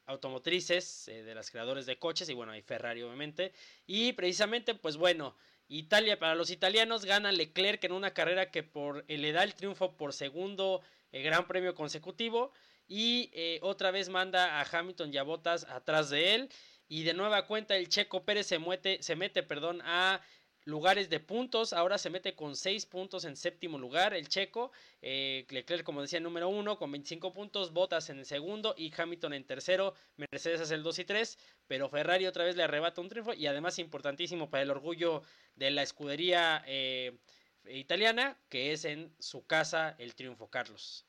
automotrices, 0.07 1.05
de 1.05 1.35
las 1.35 1.51
creadores 1.51 1.85
de 1.85 1.99
coches, 1.99 2.27
y 2.29 2.33
bueno, 2.33 2.51
hay 2.51 2.61
Ferrari 2.61 3.03
obviamente, 3.03 3.53
y 3.85 4.13
precisamente, 4.13 4.73
pues 4.73 4.97
bueno, 4.97 5.35
Italia, 5.67 6.17
para 6.19 6.35
los 6.35 6.49
italianos 6.49 7.05
gana 7.05 7.31
Leclerc 7.31 7.83
en 7.83 7.91
una 7.91 8.13
carrera 8.13 8.49
que 8.49 8.63
por, 8.63 9.05
le 9.07 9.31
da 9.31 9.43
el 9.43 9.53
triunfo 9.53 9.95
por 9.97 10.13
segundo 10.13 10.81
gran 11.11 11.47
premio 11.47 11.75
consecutivo. 11.75 12.51
Y 12.87 13.29
eh, 13.33 13.59
otra 13.61 13.91
vez 13.91 14.09
manda 14.09 14.59
a 14.59 14.63
Hamilton 14.63 15.13
y 15.13 15.17
a 15.17 15.23
Bottas 15.23 15.65
atrás 15.65 16.09
de 16.09 16.35
él. 16.35 16.49
Y 16.87 17.03
de 17.03 17.13
nueva 17.13 17.47
cuenta 17.47 17.75
el 17.75 17.89
Checo 17.89 18.23
Pérez 18.23 18.47
se, 18.47 18.59
se 19.01 19.15
mete 19.15 19.41
perdón, 19.43 19.81
a 19.83 20.21
lugares 20.65 21.09
de 21.09 21.19
puntos. 21.19 21.73
Ahora 21.73 21.97
se 21.97 22.09
mete 22.09 22.35
con 22.35 22.55
6 22.55 22.85
puntos 22.87 23.25
en 23.25 23.35
séptimo 23.35 23.77
lugar 23.77 24.13
el 24.13 24.27
Checo. 24.27 24.71
Eh, 25.01 25.45
Leclerc, 25.49 25.83
como 25.83 26.01
decía, 26.01 26.19
número 26.19 26.49
1 26.49 26.77
con 26.77 26.91
25 26.91 27.31
puntos. 27.31 27.71
Bottas 27.71 28.09
en 28.09 28.19
el 28.19 28.25
segundo 28.25 28.75
y 28.77 28.93
Hamilton 28.95 29.33
en 29.33 29.45
tercero. 29.45 29.95
Mercedes 30.17 30.61
hace 30.61 30.75
el 30.75 30.83
2 30.83 30.99
y 30.99 31.05
3. 31.05 31.37
Pero 31.67 31.89
Ferrari 31.89 32.27
otra 32.27 32.43
vez 32.43 32.55
le 32.55 32.63
arrebata 32.63 33.01
un 33.01 33.09
triunfo. 33.09 33.33
Y 33.33 33.47
además 33.47 33.79
importantísimo 33.79 34.49
para 34.49 34.63
el 34.63 34.71
orgullo 34.71 35.23
de 35.55 35.71
la 35.71 35.83
escudería 35.83 36.63
eh, 36.67 37.17
italiana, 37.69 38.37
que 38.49 38.73
es 38.73 38.85
en 38.85 39.15
su 39.19 39.45
casa 39.45 39.95
el 39.97 40.15
triunfo, 40.15 40.49
Carlos. 40.49 41.05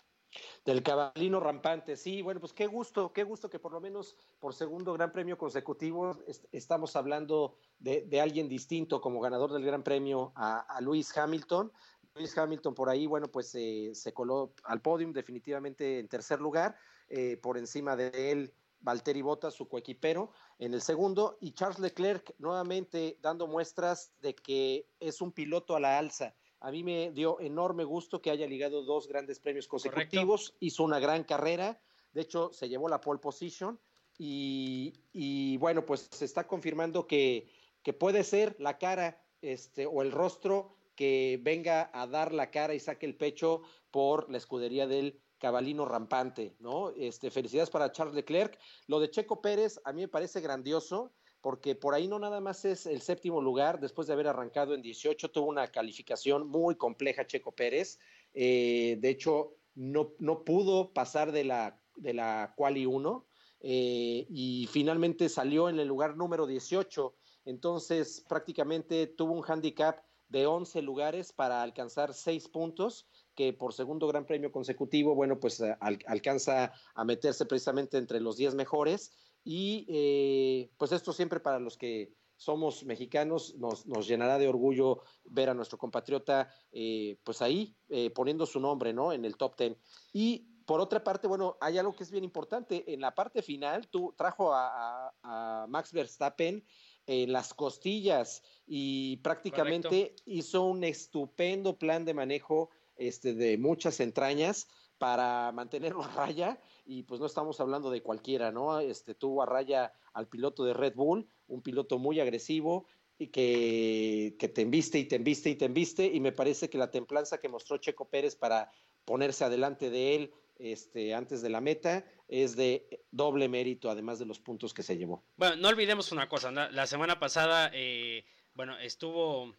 Del 0.64 0.82
cabalino 0.82 1.40
rampante, 1.40 1.96
sí, 1.96 2.22
bueno, 2.22 2.40
pues 2.40 2.52
qué 2.52 2.66
gusto, 2.66 3.12
qué 3.12 3.22
gusto 3.22 3.48
que 3.48 3.58
por 3.58 3.72
lo 3.72 3.80
menos 3.80 4.16
por 4.40 4.54
segundo 4.54 4.92
gran 4.92 5.12
premio 5.12 5.38
consecutivo 5.38 6.18
estamos 6.52 6.96
hablando 6.96 7.56
de, 7.78 8.20
alguien 8.20 8.48
distinto 8.48 9.00
como 9.00 9.20
ganador 9.20 9.52
del 9.52 9.64
gran 9.64 9.82
premio 9.82 10.32
a, 10.34 10.78
Luis 10.80 11.16
Hamilton. 11.16 11.72
Luis 12.14 12.36
Hamilton 12.36 12.74
por 12.74 12.88
ahí, 12.88 13.06
bueno, 13.06 13.28
pues 13.28 13.54
eh, 13.54 13.90
se 13.94 14.12
coló 14.12 14.54
al 14.64 14.80
podium 14.80 15.12
definitivamente 15.12 15.98
en 15.98 16.08
tercer 16.08 16.40
lugar, 16.40 16.76
eh, 17.08 17.36
por 17.36 17.58
encima 17.58 17.94
de 17.94 18.32
él 18.32 18.54
Valtteri 18.80 19.22
Bottas, 19.22 19.54
su 19.54 19.68
coequipero, 19.68 20.30
en 20.58 20.72
el 20.72 20.80
segundo, 20.80 21.38
y 21.40 21.52
Charles 21.52 21.78
Leclerc 21.78 22.34
nuevamente 22.38 23.18
dando 23.20 23.46
muestras 23.46 24.12
de 24.20 24.34
que 24.34 24.88
es 25.00 25.20
un 25.20 25.32
piloto 25.32 25.76
a 25.76 25.80
la 25.80 25.98
alza 25.98 26.34
a 26.60 26.70
mí 26.70 26.82
me 26.82 27.12
dio 27.12 27.40
enorme 27.40 27.84
gusto 27.84 28.20
que 28.20 28.30
haya 28.30 28.46
ligado 28.46 28.82
dos 28.82 29.08
grandes 29.08 29.40
premios 29.40 29.68
consecutivos, 29.68 30.54
hizo 30.60 30.84
una 30.84 30.98
gran 30.98 31.24
carrera, 31.24 31.80
de 32.12 32.22
hecho 32.22 32.52
se 32.52 32.68
llevó 32.68 32.88
la 32.88 33.00
pole 33.00 33.20
position. 33.20 33.78
Y, 34.18 35.58
bueno, 35.58 35.84
pues 35.84 36.08
se 36.10 36.24
está 36.24 36.46
confirmando 36.46 37.06
que, 37.06 37.50
que, 37.82 37.92
puede 37.92 38.24
ser 38.24 38.56
la 38.58 38.78
cara 38.78 39.22
este, 39.42 39.84
o 39.84 40.00
el 40.00 40.10
rostro 40.10 40.74
que 40.94 41.38
venga 41.42 41.90
a 41.92 42.06
dar 42.06 42.32
la 42.32 42.50
cara 42.50 42.72
y 42.74 42.80
saque 42.80 43.04
el 43.04 43.14
pecho 43.14 43.60
por 43.90 44.30
la 44.30 44.38
escudería 44.38 44.86
del 44.86 45.20
cabalino 45.38 45.84
rampante, 45.84 46.56
¿no? 46.58 46.90
Este, 46.90 47.30
felicidades 47.30 47.70
para 47.70 47.92
Charles 47.92 48.14
Leclerc. 48.14 48.58
Lo 48.86 48.98
de 49.00 49.10
Checo 49.10 49.42
Pérez 49.42 49.78
a 49.84 49.92
mí 49.92 50.00
me 50.00 50.08
parece 50.08 50.40
grandioso 50.40 51.12
porque 51.46 51.76
por 51.76 51.94
ahí 51.94 52.08
no 52.08 52.18
nada 52.18 52.40
más 52.40 52.64
es 52.64 52.86
el 52.86 53.02
séptimo 53.02 53.40
lugar, 53.40 53.78
después 53.78 54.08
de 54.08 54.14
haber 54.14 54.26
arrancado 54.26 54.74
en 54.74 54.82
18, 54.82 55.30
tuvo 55.30 55.46
una 55.46 55.68
calificación 55.68 56.48
muy 56.48 56.74
compleja 56.74 57.24
Checo 57.24 57.52
Pérez, 57.52 58.00
eh, 58.34 58.98
de 59.00 59.08
hecho 59.10 59.54
no, 59.76 60.10
no 60.18 60.42
pudo 60.42 60.92
pasar 60.92 61.30
de 61.30 61.44
la, 61.44 61.80
de 61.94 62.14
la 62.14 62.52
quali 62.56 62.84
1 62.84 63.24
eh, 63.60 64.26
y 64.28 64.68
finalmente 64.72 65.28
salió 65.28 65.68
en 65.68 65.78
el 65.78 65.86
lugar 65.86 66.16
número 66.16 66.48
18, 66.48 67.14
entonces 67.44 68.24
prácticamente 68.28 69.06
tuvo 69.06 69.34
un 69.34 69.44
handicap 69.46 70.02
de 70.28 70.46
11 70.46 70.82
lugares 70.82 71.32
para 71.32 71.62
alcanzar 71.62 72.12
6 72.12 72.48
puntos, 72.48 73.06
que 73.36 73.52
por 73.52 73.72
segundo 73.72 74.08
gran 74.08 74.26
premio 74.26 74.50
consecutivo, 74.50 75.14
bueno, 75.14 75.38
pues 75.38 75.62
alcanza 75.80 76.72
a 76.96 77.04
meterse 77.04 77.46
precisamente 77.46 77.98
entre 77.98 78.20
los 78.20 78.36
10 78.36 78.56
mejores 78.56 79.12
y 79.46 79.86
eh, 79.88 80.72
pues 80.76 80.90
esto 80.90 81.12
siempre 81.12 81.38
para 81.38 81.60
los 81.60 81.78
que 81.78 82.12
somos 82.34 82.84
mexicanos 82.84 83.54
nos, 83.54 83.86
nos, 83.86 84.08
llenará 84.08 84.38
de 84.38 84.48
orgullo 84.48 85.02
ver 85.24 85.48
a 85.48 85.54
nuestro 85.54 85.78
compatriota 85.78 86.50
eh, 86.72 87.16
pues 87.22 87.40
ahí 87.42 87.76
eh, 87.88 88.10
poniendo 88.10 88.44
su 88.44 88.58
nombre 88.58 88.92
¿no? 88.92 89.12
en 89.12 89.24
el 89.24 89.36
top 89.36 89.54
ten. 89.54 89.78
Y 90.12 90.48
por 90.66 90.80
otra 90.80 91.04
parte, 91.04 91.28
bueno, 91.28 91.56
hay 91.60 91.78
algo 91.78 91.94
que 91.94 92.02
es 92.02 92.10
bien 92.10 92.24
importante. 92.24 92.92
En 92.92 93.00
la 93.00 93.14
parte 93.14 93.40
final, 93.40 93.86
tú 93.86 94.12
trajo 94.18 94.52
a, 94.52 95.14
a, 95.22 95.66
Max 95.68 95.92
Verstappen 95.92 96.66
en 97.06 97.32
las 97.32 97.54
costillas 97.54 98.42
y 98.66 99.18
prácticamente 99.18 100.16
hizo 100.24 100.64
un 100.64 100.82
estupendo 100.82 101.78
plan 101.78 102.04
de 102.04 102.14
manejo 102.14 102.70
este, 102.96 103.32
de 103.32 103.58
muchas 103.58 104.00
entrañas 104.00 104.66
para 104.98 105.52
mantenerlo 105.52 106.02
a 106.02 106.08
raya 106.08 106.60
y 106.86 107.02
pues 107.02 107.20
no 107.20 107.26
estamos 107.26 107.60
hablando 107.60 107.90
de 107.90 108.02
cualquiera, 108.02 108.52
¿no? 108.52 108.78
Este 108.80 109.14
tuvo 109.14 109.42
a 109.42 109.46
raya 109.46 109.92
al 110.12 110.28
piloto 110.28 110.64
de 110.64 110.72
Red 110.72 110.94
Bull, 110.94 111.28
un 111.48 111.62
piloto 111.62 111.98
muy 111.98 112.20
agresivo 112.20 112.86
y 113.18 113.28
que, 113.28 114.36
que 114.38 114.48
te 114.48 114.62
embiste 114.62 114.98
y 114.98 115.04
te 115.04 115.16
embiste 115.16 115.50
y 115.50 115.56
te 115.56 115.64
embiste 115.64 116.06
y 116.06 116.20
me 116.20 116.32
parece 116.32 116.70
que 116.70 116.78
la 116.78 116.90
templanza 116.90 117.38
que 117.38 117.48
mostró 117.48 117.78
Checo 117.78 118.08
Pérez 118.08 118.36
para 118.36 118.70
ponerse 119.04 119.44
adelante 119.44 119.90
de 119.90 120.14
él 120.14 120.32
este, 120.58 121.14
antes 121.14 121.42
de 121.42 121.50
la 121.50 121.60
meta 121.60 122.04
es 122.28 122.56
de 122.56 123.04
doble 123.10 123.48
mérito, 123.48 123.90
además 123.90 124.18
de 124.18 124.26
los 124.26 124.40
puntos 124.40 124.72
que 124.72 124.82
se 124.82 124.96
llevó. 124.96 125.24
Bueno, 125.36 125.56
no 125.56 125.68
olvidemos 125.68 126.12
una 126.12 126.28
cosa, 126.28 126.50
la 126.50 126.86
semana 126.86 127.18
pasada, 127.18 127.70
eh, 127.74 128.24
bueno, 128.54 128.78
estuvo 128.78 129.52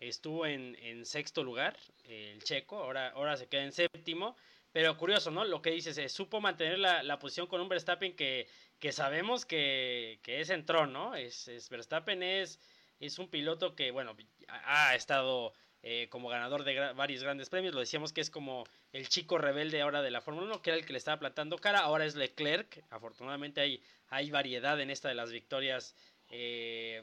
estuvo 0.00 0.46
en, 0.46 0.76
en 0.76 1.04
sexto 1.04 1.42
lugar, 1.42 1.76
el 2.04 2.42
checo, 2.42 2.76
ahora, 2.76 3.08
ahora 3.10 3.36
se 3.36 3.48
queda 3.48 3.64
en 3.64 3.72
séptimo. 3.72 4.36
Pero 4.78 4.96
curioso, 4.96 5.32
¿no? 5.32 5.44
Lo 5.44 5.60
que 5.60 5.72
dices, 5.72 5.96
se 5.96 6.08
supo 6.08 6.40
mantener 6.40 6.78
la, 6.78 7.02
la, 7.02 7.18
posición 7.18 7.48
con 7.48 7.60
un 7.60 7.68
Verstappen 7.68 8.14
que, 8.14 8.46
que 8.78 8.92
sabemos 8.92 9.44
que, 9.44 10.20
que 10.22 10.40
es 10.40 10.50
entró, 10.50 10.86
¿no? 10.86 11.16
Es, 11.16 11.48
es, 11.48 11.68
Verstappen 11.68 12.22
es, 12.22 12.60
es 13.00 13.18
un 13.18 13.28
piloto 13.28 13.74
que, 13.74 13.90
bueno, 13.90 14.16
ha 14.46 14.94
estado 14.94 15.52
eh, 15.82 16.06
como 16.10 16.28
ganador 16.28 16.62
de 16.62 16.92
varios 16.92 17.24
grandes 17.24 17.50
premios. 17.50 17.74
Lo 17.74 17.80
decíamos 17.80 18.12
que 18.12 18.20
es 18.20 18.30
como 18.30 18.68
el 18.92 19.08
chico 19.08 19.36
rebelde 19.36 19.82
ahora 19.82 20.00
de 20.00 20.12
la 20.12 20.20
Fórmula 20.20 20.46
1, 20.46 20.62
que 20.62 20.70
era 20.70 20.78
el 20.78 20.86
que 20.86 20.92
le 20.92 20.98
estaba 20.98 21.18
plantando 21.18 21.58
cara. 21.58 21.80
Ahora 21.80 22.04
es 22.04 22.14
Leclerc. 22.14 22.84
Afortunadamente 22.90 23.60
hay, 23.60 23.82
hay 24.10 24.30
variedad 24.30 24.80
en 24.80 24.90
esta 24.90 25.08
de 25.08 25.16
las 25.16 25.32
victorias 25.32 25.96
eh, 26.30 27.02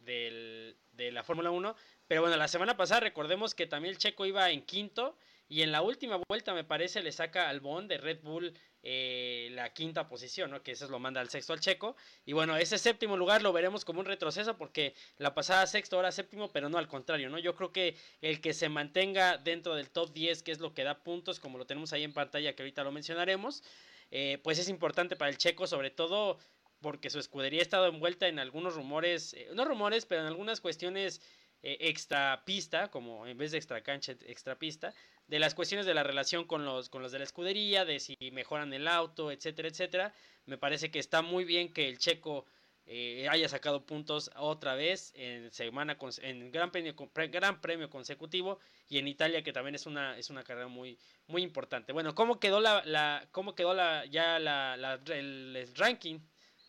del, 0.00 0.76
de 0.92 1.12
la 1.12 1.22
Fórmula 1.22 1.50
1. 1.50 1.76
Pero 2.08 2.20
bueno, 2.20 2.36
la 2.36 2.48
semana 2.48 2.76
pasada 2.76 3.00
recordemos 3.00 3.54
que 3.54 3.66
también 3.66 3.94
el 3.94 3.98
checo 3.98 4.26
iba 4.26 4.50
en 4.50 4.60
quinto 4.60 5.16
y 5.48 5.62
en 5.62 5.70
la 5.70 5.82
última 5.82 6.20
vuelta, 6.28 6.54
me 6.54 6.64
parece, 6.64 7.02
le 7.02 7.12
saca 7.12 7.48
al 7.48 7.60
Bond 7.60 7.88
de 7.88 7.98
Red 7.98 8.20
Bull 8.22 8.52
eh, 8.82 9.48
la 9.52 9.72
quinta 9.72 10.08
posición, 10.08 10.50
¿no? 10.50 10.62
Que 10.62 10.72
eso 10.72 10.88
lo 10.88 10.98
manda 10.98 11.20
al 11.20 11.28
sexto 11.28 11.52
al 11.52 11.60
checo. 11.60 11.96
Y 12.24 12.32
bueno, 12.32 12.56
ese 12.56 12.78
séptimo 12.78 13.16
lugar 13.16 13.42
lo 13.42 13.52
veremos 13.52 13.84
como 13.84 14.00
un 14.00 14.06
retroceso 14.06 14.56
porque 14.56 14.94
la 15.18 15.34
pasada 15.34 15.66
sexto, 15.66 15.96
ahora 15.96 16.10
séptimo, 16.10 16.50
pero 16.50 16.68
no 16.68 16.78
al 16.78 16.88
contrario, 16.88 17.30
¿no? 17.30 17.38
Yo 17.38 17.54
creo 17.54 17.72
que 17.72 17.96
el 18.22 18.40
que 18.40 18.54
se 18.54 18.68
mantenga 18.68 19.38
dentro 19.38 19.76
del 19.76 19.90
top 19.90 20.12
10, 20.12 20.42
que 20.42 20.52
es 20.52 20.58
lo 20.58 20.74
que 20.74 20.84
da 20.84 21.02
puntos, 21.02 21.38
como 21.38 21.58
lo 21.58 21.66
tenemos 21.66 21.92
ahí 21.92 22.02
en 22.02 22.12
pantalla, 22.12 22.54
que 22.54 22.62
ahorita 22.62 22.82
lo 22.82 22.90
mencionaremos, 22.90 23.62
eh, 24.10 24.38
pues 24.42 24.58
es 24.58 24.68
importante 24.68 25.16
para 25.16 25.30
el 25.30 25.38
checo, 25.38 25.66
sobre 25.66 25.90
todo 25.90 26.38
porque 26.80 27.10
su 27.10 27.18
escudería 27.18 27.60
ha 27.60 27.62
estado 27.62 27.86
envuelta 27.86 28.28
en 28.28 28.38
algunos 28.38 28.74
rumores, 28.74 29.34
eh, 29.34 29.48
no 29.54 29.64
rumores, 29.64 30.06
pero 30.06 30.22
en 30.22 30.28
algunas 30.28 30.60
cuestiones 30.60 31.20
eh, 31.68 31.78
extra 31.80 32.44
pista, 32.44 32.92
como 32.92 33.26
en 33.26 33.36
vez 33.36 33.50
de 33.50 33.58
extra 33.58 33.82
cancha, 33.82 34.12
extra 34.26 34.56
pista, 34.56 34.94
de 35.26 35.40
las 35.40 35.52
cuestiones 35.52 35.84
de 35.84 35.94
la 35.94 36.04
relación 36.04 36.44
con 36.44 36.64
los, 36.64 36.88
con 36.88 37.02
los 37.02 37.10
de 37.10 37.18
la 37.18 37.24
escudería, 37.24 37.84
de 37.84 37.98
si 37.98 38.16
mejoran 38.30 38.72
el 38.72 38.86
auto, 38.86 39.32
etcétera, 39.32 39.66
etcétera. 39.66 40.14
Me 40.44 40.58
parece 40.58 40.92
que 40.92 41.00
está 41.00 41.22
muy 41.22 41.44
bien 41.44 41.72
que 41.72 41.88
el 41.88 41.98
checo 41.98 42.46
eh, 42.86 43.26
haya 43.28 43.48
sacado 43.48 43.84
puntos 43.84 44.30
otra 44.36 44.76
vez 44.76 45.12
en 45.16 45.50
semana 45.50 45.98
en 46.22 46.52
gran 46.52 46.70
premio, 46.70 46.94
gran 47.32 47.60
premio 47.60 47.90
consecutivo 47.90 48.60
y 48.88 48.98
en 48.98 49.08
Italia 49.08 49.42
que 49.42 49.52
también 49.52 49.74
es 49.74 49.86
una 49.86 50.16
es 50.16 50.30
una 50.30 50.44
carrera 50.44 50.68
muy 50.68 50.96
muy 51.26 51.42
importante 51.42 51.92
bueno 51.92 52.14
cómo 52.14 52.38
quedó 52.38 52.60
la, 52.60 52.84
la 52.84 53.26
cómo 53.32 53.56
quedó 53.56 53.74
la 53.74 54.06
ya 54.06 54.38
la, 54.38 55.00
el, 55.06 55.56
el, 55.56 55.74
ranking 55.74 56.20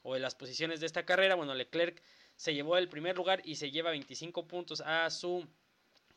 o 0.02 0.18
las 0.18 0.34
posiciones 0.34 0.80
de 0.80 0.88
esta 0.88 1.06
carrera 1.06 1.36
bueno 1.36 1.54
Leclerc 1.54 2.02
se 2.38 2.54
llevó 2.54 2.78
el 2.78 2.88
primer 2.88 3.18
lugar 3.18 3.42
y 3.44 3.56
se 3.56 3.72
lleva 3.72 3.92
25 3.92 4.48
puntos 4.48 4.82
a 4.82 5.10
su 5.10 5.46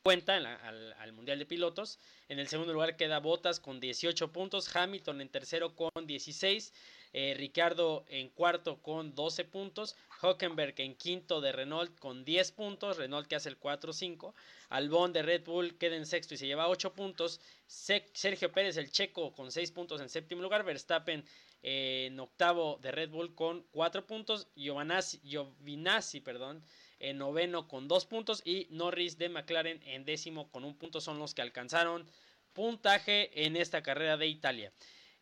cuenta 0.03 0.37
al, 0.37 0.47
al, 0.95 1.13
Mundial 1.13 1.39
de 1.39 1.47
Pilotos. 1.47 1.99
En 2.29 2.39
el 2.39 2.49
segundo 2.49 2.73
lugar 2.73 2.97
queda 2.97 3.21
Bottas 3.21 3.61
con 3.61 3.81
18 3.81 4.33
puntos, 4.33 4.75
Hamilton 4.75 5.21
en 5.21 5.29
tercero 5.29 5.75
con 5.75 5.91
16, 6.07 6.73
eh, 7.13 7.35
Ricardo 7.37 8.05
en 8.09 8.29
cuarto 8.29 8.81
con 8.81 9.15
12 9.15 9.45
puntos, 9.45 9.97
Hockenberg 10.23 10.75
en 10.79 10.95
quinto 10.95 11.41
de 11.41 11.53
Renault 11.53 11.99
con 11.99 12.25
10 12.25 12.53
puntos, 12.53 12.97
Renault 12.97 13.27
que 13.27 13.37
hace 13.37 13.49
el 13.49 13.59
4-5, 13.59 14.33
Albon 14.69 15.13
de 15.13 15.23
Red 15.23 15.45
Bull 15.45 15.77
queda 15.77 15.97
en 15.97 16.07
sexto 16.07 16.35
y 16.35 16.37
se 16.37 16.47
lleva 16.47 16.69
8 16.69 16.95
puntos, 16.95 17.41
Sergio 17.67 18.53
Pérez 18.53 18.77
el 18.77 18.91
checo 18.91 19.33
con 19.33 19.51
6 19.51 19.73
puntos 19.73 20.01
en 20.01 20.09
séptimo 20.09 20.41
lugar, 20.43 20.65
Verstappen 20.65 21.25
en 21.63 22.19
octavo 22.19 22.79
de 22.81 22.91
Red 22.91 23.11
Bull 23.11 23.35
con 23.35 23.67
4 23.73 24.07
puntos, 24.07 24.49
Giovinazzi, 24.55 26.21
perdón, 26.21 26.65
en 26.99 27.19
noveno 27.19 27.69
con 27.69 27.89
2 27.89 28.07
puntos 28.07 28.43
y 28.45 28.67
Norris 28.71 29.19
de 29.19 29.29
McLaren 29.29 29.81
en 29.85 30.05
décimo 30.05 30.51
con 30.51 30.65
un 30.65 30.77
punto 30.77 31.01
son 31.01 31.19
los 31.19 31.35
que 31.35 31.43
alcanzaron 31.43 32.07
puntaje 32.53 33.47
en 33.47 33.57
esta 33.57 33.83
carrera 33.83 34.17
de 34.17 34.27
Italia. 34.27 34.73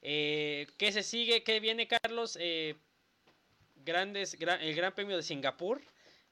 Eh, 0.03 0.66
¿Qué 0.79 0.92
se 0.92 1.03
sigue? 1.03 1.42
¿Qué 1.42 1.61
viene 1.61 1.88
Carlos? 1.88 2.37
Eh, 2.40 2.77
grandes, 3.85 4.37
el 4.40 4.74
Gran 4.74 4.94
Premio 4.94 5.16
de 5.16 5.22
Singapur 5.22 5.83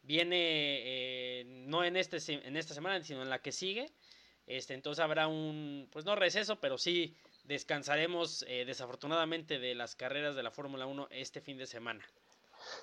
viene 0.03 0.37
eh, 0.39 1.45
no 1.47 1.85
en, 1.85 1.97
este, 1.97 2.19
en 2.33 2.57
esta 2.57 2.75
semana, 2.75 3.03
sino 3.03 3.23
en 3.23 3.31
la 3.31 3.41
que 3.41 3.53
sigue. 3.53 3.91
Este, 4.47 4.75
entonces 4.75 5.03
habrá 5.03 5.27
un, 5.27 5.89
pues 5.91 6.05
no 6.05 6.15
receso, 6.15 6.61
pero 6.61 6.79
sí 6.79 7.17
descansaremos 7.47 8.45
eh, 8.49 8.65
desafortunadamente 8.65 9.59
de 9.59 9.75
las 9.75 9.95
carreras 9.97 10.37
de 10.37 10.43
la 10.43 10.51
Fórmula 10.51 10.87
1 10.87 11.09
este 11.11 11.41
fin 11.41 11.57
de 11.59 11.67
semana. 11.67 12.05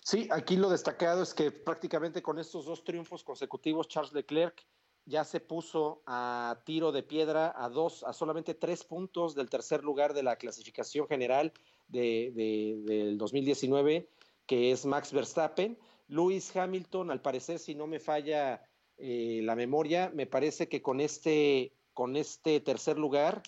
Sí, 0.01 0.27
aquí 0.31 0.55
lo 0.55 0.69
destacado 0.69 1.23
es 1.23 1.33
que 1.33 1.51
prácticamente 1.51 2.21
con 2.21 2.39
estos 2.39 2.65
dos 2.65 2.83
triunfos 2.83 3.23
consecutivos, 3.23 3.87
Charles 3.87 4.13
Leclerc 4.13 4.65
ya 5.05 5.25
se 5.25 5.39
puso 5.41 6.01
a 6.05 6.61
tiro 6.65 6.91
de 6.91 7.03
piedra 7.03 7.53
a 7.55 7.69
dos, 7.69 8.03
a 8.03 8.13
solamente 8.13 8.53
tres 8.53 8.83
puntos 8.83 9.35
del 9.35 9.49
tercer 9.49 9.83
lugar 9.83 10.13
de 10.13 10.23
la 10.23 10.37
clasificación 10.37 11.07
general 11.07 11.51
de, 11.87 12.31
de, 12.33 12.81
del 12.85 13.17
2019, 13.17 14.09
que 14.45 14.71
es 14.71 14.85
Max 14.85 15.11
Verstappen. 15.11 15.77
Lewis 16.07 16.55
Hamilton, 16.55 17.11
al 17.11 17.21
parecer, 17.21 17.59
si 17.59 17.75
no 17.75 17.87
me 17.87 17.99
falla 17.99 18.63
eh, 18.97 19.41
la 19.43 19.55
memoria, 19.55 20.11
me 20.13 20.27
parece 20.27 20.69
que 20.69 20.81
con 20.81 21.01
este, 21.01 21.73
con 21.93 22.15
este 22.15 22.59
tercer 22.59 22.97
lugar 22.97 23.43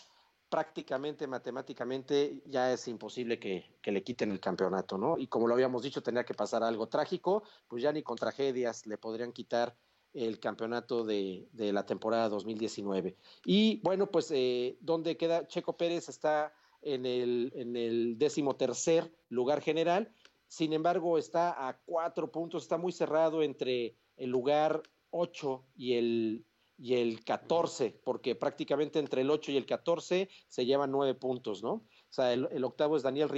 prácticamente 0.55 1.27
matemáticamente 1.27 2.41
ya 2.45 2.71
es 2.71 2.87
imposible 2.87 3.37
que, 3.37 3.65
le 3.83 4.03
quiten 4.03 4.31
el 4.31 4.39
campeonato, 4.39 4.97
¿no? 4.97 5.17
Y 5.17 5.27
como 5.27 5.47
lo 5.47 5.53
habíamos 5.53 5.83
dicho, 5.83 6.01
tenía 6.01 6.23
que 6.23 6.33
pasar 6.33 6.63
algo 6.63 6.87
trágico, 6.87 7.43
pues 7.67 7.83
ya 7.83 7.91
ni 7.91 8.03
con 8.03 8.15
tragedias 8.15 8.87
le 8.87 8.97
podrían 8.97 9.33
quitar 9.33 9.75
el 10.13 10.39
campeonato 10.39 11.03
de, 11.03 11.45
la 11.57 11.85
temporada 11.85 12.29
2019. 12.29 13.17
Y 13.43 13.81
bueno, 13.81 14.09
pues 14.09 14.31
eh, 14.31 14.77
donde 14.79 15.17
queda 15.17 15.45
Checo 15.45 15.75
Pérez 15.75 16.07
está 16.07 16.53
en 16.81 17.05
el, 17.05 17.51
en 17.53 18.17
décimo 18.17 18.55
tercer 18.55 19.11
lugar 19.27 19.59
general, 19.59 20.09
sin 20.47 20.71
embargo 20.71 21.17
está 21.17 21.67
a 21.67 21.77
cuatro 21.85 22.31
puntos, 22.31 22.63
está 22.63 22.77
muy 22.77 22.93
cerrado 22.93 23.43
entre 23.43 23.97
el 24.15 24.29
lugar 24.29 24.83
8 25.09 25.65
y 25.75 25.95
el 25.95 26.45
y 26.77 26.95
el 26.95 27.23
14, 27.23 27.99
porque 28.03 28.35
prácticamente 28.35 28.99
entre 28.99 29.21
el 29.21 29.31
8 29.31 29.51
y 29.51 29.57
el 29.57 29.65
14 29.65 30.29
se 30.47 30.65
llevan 30.65 30.91
9 30.91 31.13
puntos, 31.15 31.63
¿no? 31.63 31.71
O 31.71 32.13
sea, 32.15 32.33
el, 32.33 32.63
octavo 32.63 32.97
es 32.97 33.03
Daniel, 33.03 33.29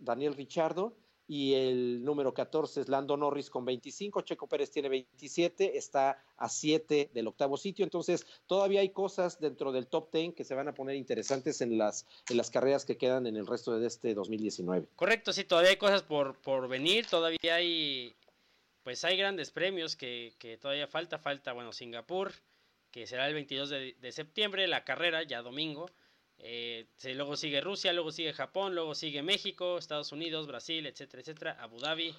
Daniel 0.00 0.34
Richardo 0.34 0.96
y 1.26 1.54
el 1.54 2.04
número 2.04 2.34
14 2.34 2.80
es 2.80 2.88
Lando 2.88 3.16
Norris 3.16 3.48
con 3.48 3.64
25, 3.64 4.22
Checo 4.22 4.48
Pérez 4.48 4.70
tiene 4.70 4.88
27, 4.88 5.78
está 5.78 6.22
a 6.36 6.48
7 6.48 7.10
del 7.14 7.28
octavo 7.28 7.56
sitio, 7.56 7.84
entonces 7.84 8.26
todavía 8.46 8.80
hay 8.80 8.90
cosas 8.90 9.40
dentro 9.40 9.72
del 9.72 9.86
top 9.86 10.12
10 10.12 10.34
que 10.34 10.44
se 10.44 10.54
van 10.54 10.68
a 10.68 10.74
poner 10.74 10.96
interesantes 10.96 11.60
en 11.60 11.78
las, 11.78 12.06
en 12.28 12.36
las 12.36 12.50
carreras 12.50 12.84
que 12.84 12.98
quedan 12.98 13.26
en 13.26 13.36
el 13.36 13.46
resto 13.46 13.78
de 13.78 13.86
este 13.86 14.14
2019. 14.14 14.88
Correcto, 14.96 15.32
sí, 15.32 15.44
todavía 15.44 15.70
hay 15.70 15.78
cosas 15.78 16.02
por, 16.02 16.36
por 16.40 16.68
venir, 16.68 17.06
todavía 17.06 17.54
hay, 17.54 18.14
pues 18.82 19.04
hay 19.04 19.16
grandes 19.16 19.52
premios 19.52 19.96
que, 19.96 20.34
que 20.38 20.58
todavía 20.58 20.88
falta, 20.88 21.18
falta, 21.18 21.52
bueno, 21.52 21.72
Singapur, 21.72 22.32
que 22.92 23.06
será 23.06 23.26
el 23.26 23.34
22 23.34 23.70
de, 23.70 23.96
de 24.00 24.12
septiembre, 24.12 24.68
la 24.68 24.84
carrera, 24.84 25.22
ya 25.24 25.42
domingo. 25.42 25.90
Eh, 26.38 26.86
luego 27.14 27.36
sigue 27.36 27.60
Rusia, 27.60 27.92
luego 27.92 28.12
sigue 28.12 28.32
Japón, 28.32 28.74
luego 28.74 28.94
sigue 28.94 29.22
México, 29.22 29.78
Estados 29.78 30.12
Unidos, 30.12 30.46
Brasil, 30.46 30.86
etcétera, 30.86 31.22
etcétera, 31.22 31.56
Abu 31.60 31.78
Dhabi. 31.78 32.14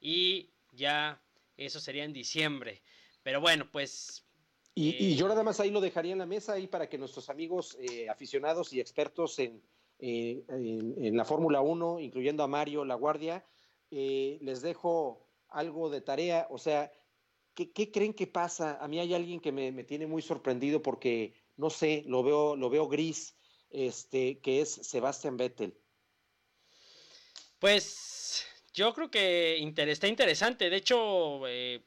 Y 0.00 0.50
ya 0.72 1.20
eso 1.56 1.78
sería 1.78 2.04
en 2.04 2.12
diciembre. 2.12 2.82
Pero 3.22 3.40
bueno, 3.40 3.68
pues... 3.70 4.24
Y, 4.74 4.90
eh, 4.90 4.96
y 5.00 5.16
yo 5.16 5.28
nada 5.28 5.42
más 5.42 5.60
ahí 5.60 5.70
lo 5.70 5.80
dejaría 5.80 6.12
en 6.12 6.18
la 6.18 6.26
mesa 6.26 6.54
ahí 6.54 6.66
para 6.66 6.88
que 6.88 6.98
nuestros 6.98 7.30
amigos 7.30 7.76
eh, 7.80 8.08
aficionados 8.08 8.72
y 8.72 8.80
expertos 8.80 9.38
en, 9.38 9.62
en, 9.98 10.94
en 10.98 11.16
la 11.16 11.24
Fórmula 11.24 11.60
1, 11.60 12.00
incluyendo 12.00 12.42
a 12.42 12.48
Mario 12.48 12.84
La 12.84 12.96
Guardia, 12.96 13.44
eh, 13.90 14.38
les 14.40 14.62
dejo 14.62 15.28
algo 15.48 15.90
de 15.90 16.00
tarea. 16.00 16.46
O 16.50 16.58
sea, 16.58 16.90
¿Qué, 17.54 17.70
¿qué, 17.72 17.90
creen 17.90 18.14
que 18.14 18.26
pasa? 18.26 18.78
A 18.80 18.88
mí 18.88 18.98
hay 18.98 19.14
alguien 19.14 19.40
que 19.40 19.52
me, 19.52 19.70
me, 19.72 19.84
tiene 19.84 20.06
muy 20.06 20.22
sorprendido 20.22 20.82
porque, 20.82 21.34
no 21.56 21.70
sé, 21.70 22.02
lo 22.06 22.22
veo, 22.22 22.56
lo 22.56 22.68
veo 22.68 22.88
gris, 22.88 23.36
este, 23.70 24.38
que 24.40 24.60
es 24.60 24.70
Sebastian 24.70 25.36
Vettel. 25.36 25.76
Pues 27.58 28.46
yo 28.72 28.92
creo 28.92 29.10
que 29.10 29.56
inter 29.58 29.88
está 29.88 30.08
interesante. 30.08 30.68
De 30.68 30.76
hecho, 30.76 31.46
eh, 31.46 31.82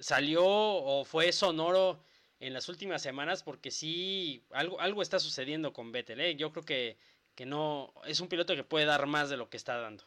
salió 0.00 0.44
o 0.44 1.04
fue 1.04 1.32
sonoro 1.32 2.00
en 2.40 2.52
las 2.52 2.68
últimas 2.68 3.02
semanas 3.02 3.42
porque 3.42 3.70
sí, 3.70 4.44
algo, 4.50 4.80
algo 4.80 5.02
está 5.02 5.18
sucediendo 5.18 5.72
con 5.72 5.92
Vettel. 5.92 6.20
¿eh? 6.20 6.36
Yo 6.36 6.52
creo 6.52 6.64
que, 6.64 6.96
que 7.34 7.46
no, 7.46 7.92
es 8.06 8.20
un 8.20 8.28
piloto 8.28 8.54
que 8.54 8.64
puede 8.64 8.84
dar 8.84 9.06
más 9.06 9.28
de 9.30 9.36
lo 9.36 9.50
que 9.50 9.56
está 9.56 9.78
dando. 9.78 10.04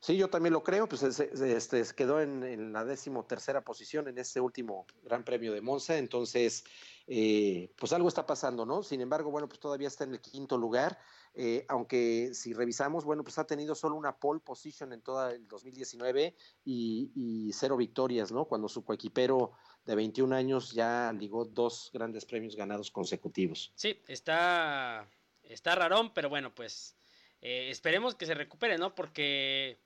Sí, 0.00 0.16
yo 0.16 0.28
también 0.28 0.52
lo 0.52 0.62
creo, 0.62 0.88
pues 0.88 1.02
este, 1.02 1.84
quedó 1.94 2.20
en, 2.20 2.72
la 2.72 2.84
décimo 2.84 3.24
tercera 3.24 3.62
posición 3.62 4.08
en 4.08 4.18
este 4.18 4.40
último 4.40 4.86
Gran 5.02 5.24
Premio 5.24 5.52
de 5.52 5.60
Monza, 5.60 5.98
entonces, 5.98 6.64
eh, 7.06 7.72
pues 7.76 7.92
algo 7.92 8.08
está 8.08 8.26
pasando, 8.26 8.64
¿no? 8.64 8.82
Sin 8.82 9.00
embargo, 9.00 9.30
bueno, 9.30 9.48
pues 9.48 9.58
todavía 9.58 9.88
está 9.88 10.04
en 10.04 10.12
el 10.12 10.20
quinto 10.20 10.56
lugar, 10.56 10.98
eh, 11.34 11.64
aunque 11.68 12.30
si 12.32 12.52
revisamos, 12.52 13.04
bueno, 13.04 13.24
pues 13.24 13.38
ha 13.38 13.46
tenido 13.46 13.74
solo 13.74 13.96
una 13.96 14.16
pole 14.16 14.40
position 14.40 14.92
en 14.92 15.02
todo 15.02 15.30
el 15.30 15.46
2019 15.48 16.36
y, 16.64 17.10
y 17.14 17.52
cero 17.52 17.76
victorias, 17.76 18.30
¿no? 18.30 18.44
Cuando 18.44 18.68
su 18.68 18.84
coequipero 18.84 19.52
de 19.84 19.94
21 19.94 20.34
años 20.34 20.72
ya 20.72 21.12
ligó 21.12 21.44
dos 21.44 21.90
grandes 21.92 22.24
premios 22.24 22.54
ganados 22.54 22.90
consecutivos. 22.90 23.72
Sí, 23.74 24.00
está, 24.06 25.08
está 25.42 25.74
rarón, 25.74 26.12
pero 26.12 26.28
bueno, 26.28 26.54
pues 26.54 26.94
eh, 27.40 27.70
esperemos 27.70 28.14
que 28.14 28.26
se 28.26 28.34
recupere, 28.34 28.78
¿no? 28.78 28.94
Porque, 28.94 29.78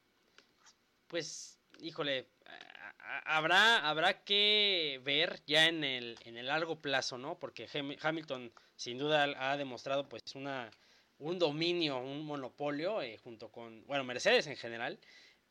pues, 1.13 1.59
híjole, 1.79 2.27
habrá, 3.27 3.87
habrá 3.87 4.25
que 4.25 4.99
ver 5.05 5.43
ya 5.47 5.69
en 5.69 5.85
el, 5.85 6.17
en 6.25 6.39
el 6.39 6.47
largo 6.47 6.81
plazo, 6.81 7.19
¿no? 7.19 7.39
Porque 7.39 7.69
Hamilton 8.01 8.51
sin 8.77 8.97
duda 8.97 9.25
ha 9.37 9.59
demostrado 9.59 10.09
pues 10.09 10.23
una, 10.35 10.71
un 11.19 11.39
dominio, 11.39 11.99
un 11.99 12.25
monopolio 12.25 13.03
eh, 13.03 13.19
junto 13.19 13.53
con, 13.53 13.87
bueno, 13.87 14.05
Mercedes 14.05 14.47
en 14.47 14.57
general. 14.57 14.99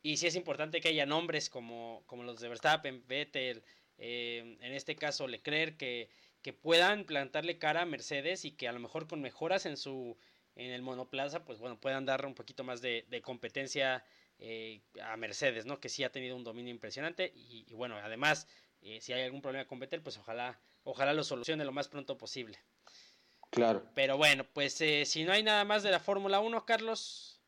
Y 0.02 0.16
sí 0.16 0.26
es 0.26 0.34
importante 0.34 0.80
que 0.80 0.88
haya 0.88 1.06
nombres 1.06 1.48
como, 1.48 2.02
como 2.06 2.24
los 2.24 2.40
de 2.40 2.48
Verstappen, 2.48 3.06
Vettel, 3.06 3.62
eh, 3.98 4.58
en 4.60 4.74
este 4.74 4.96
caso 4.96 5.28
Leclerc, 5.28 5.76
que, 5.76 6.10
que 6.42 6.52
puedan 6.52 7.04
plantarle 7.04 7.58
cara 7.58 7.82
a 7.82 7.86
Mercedes 7.86 8.44
y 8.44 8.50
que 8.50 8.66
a 8.66 8.72
lo 8.72 8.80
mejor 8.80 9.06
con 9.06 9.20
mejoras 9.20 9.64
en 9.66 9.76
su 9.76 10.18
en 10.56 10.70
el 10.70 10.82
monoplaza, 10.82 11.44
pues 11.44 11.58
bueno, 11.58 11.78
puedan 11.80 12.04
dar 12.04 12.26
un 12.26 12.34
poquito 12.34 12.64
más 12.64 12.80
de, 12.82 13.22
competencia 13.24 14.04
eh, 14.44 14.82
a 15.02 15.16
Mercedes, 15.16 15.66
¿no? 15.66 15.80
Que 15.80 15.88
sí 15.88 16.04
ha 16.04 16.12
tenido 16.12 16.36
un 16.36 16.44
dominio 16.44 16.70
impresionante 16.70 17.32
y, 17.34 17.72
bueno, 17.74 17.96
además, 17.96 18.46
eh, 18.80 19.00
si 19.00 19.12
hay 19.12 19.22
algún 19.22 19.42
problema 19.42 19.66
con 19.66 19.78
Vettel, 19.78 20.02
pues 20.02 20.18
ojalá, 20.18 20.58
ojalá 20.84 21.12
lo 21.12 21.24
solucione 21.24 21.64
lo 21.64 21.72
más 21.72 21.88
pronto 21.88 22.18
posible. 22.18 22.58
Claro. 23.50 23.86
Pero 23.94 24.16
bueno, 24.16 24.44
pues 24.52 24.74
si 24.74 25.24
no 25.24 25.32
hay 25.32 25.42
nada 25.42 25.64
más 25.64 25.82
de 25.82 25.90
la 25.90 26.00
Fórmula 26.00 26.40
1, 26.40 26.64
Carlos. 26.64 27.40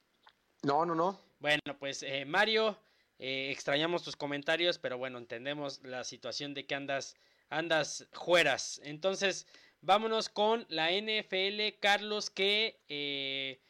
No, 0.63 0.85
no, 0.85 0.95
no. 0.95 1.19
Bueno, 1.41 1.61
pues 1.79 2.05
Mario, 2.27 2.79
eh, 3.19 3.51
extrañamos 3.51 4.03
tus 4.03 4.17
comentarios, 4.17 4.79
pero 4.79 4.99
bueno, 4.99 5.19
entendemos 5.19 5.81
la 5.85 6.05
situación 6.05 6.53
de 6.53 6.67
que 6.67 6.75
andas, 6.75 7.17
andas 7.49 8.07
fueras. 8.13 8.81
Entonces, 8.85 9.47
vámonos 9.81 10.29
con 10.29 10.67
la 10.69 10.91
NFL, 10.91 11.79
Carlos, 11.81 12.31
que 12.31 12.81
eh, 12.89 13.61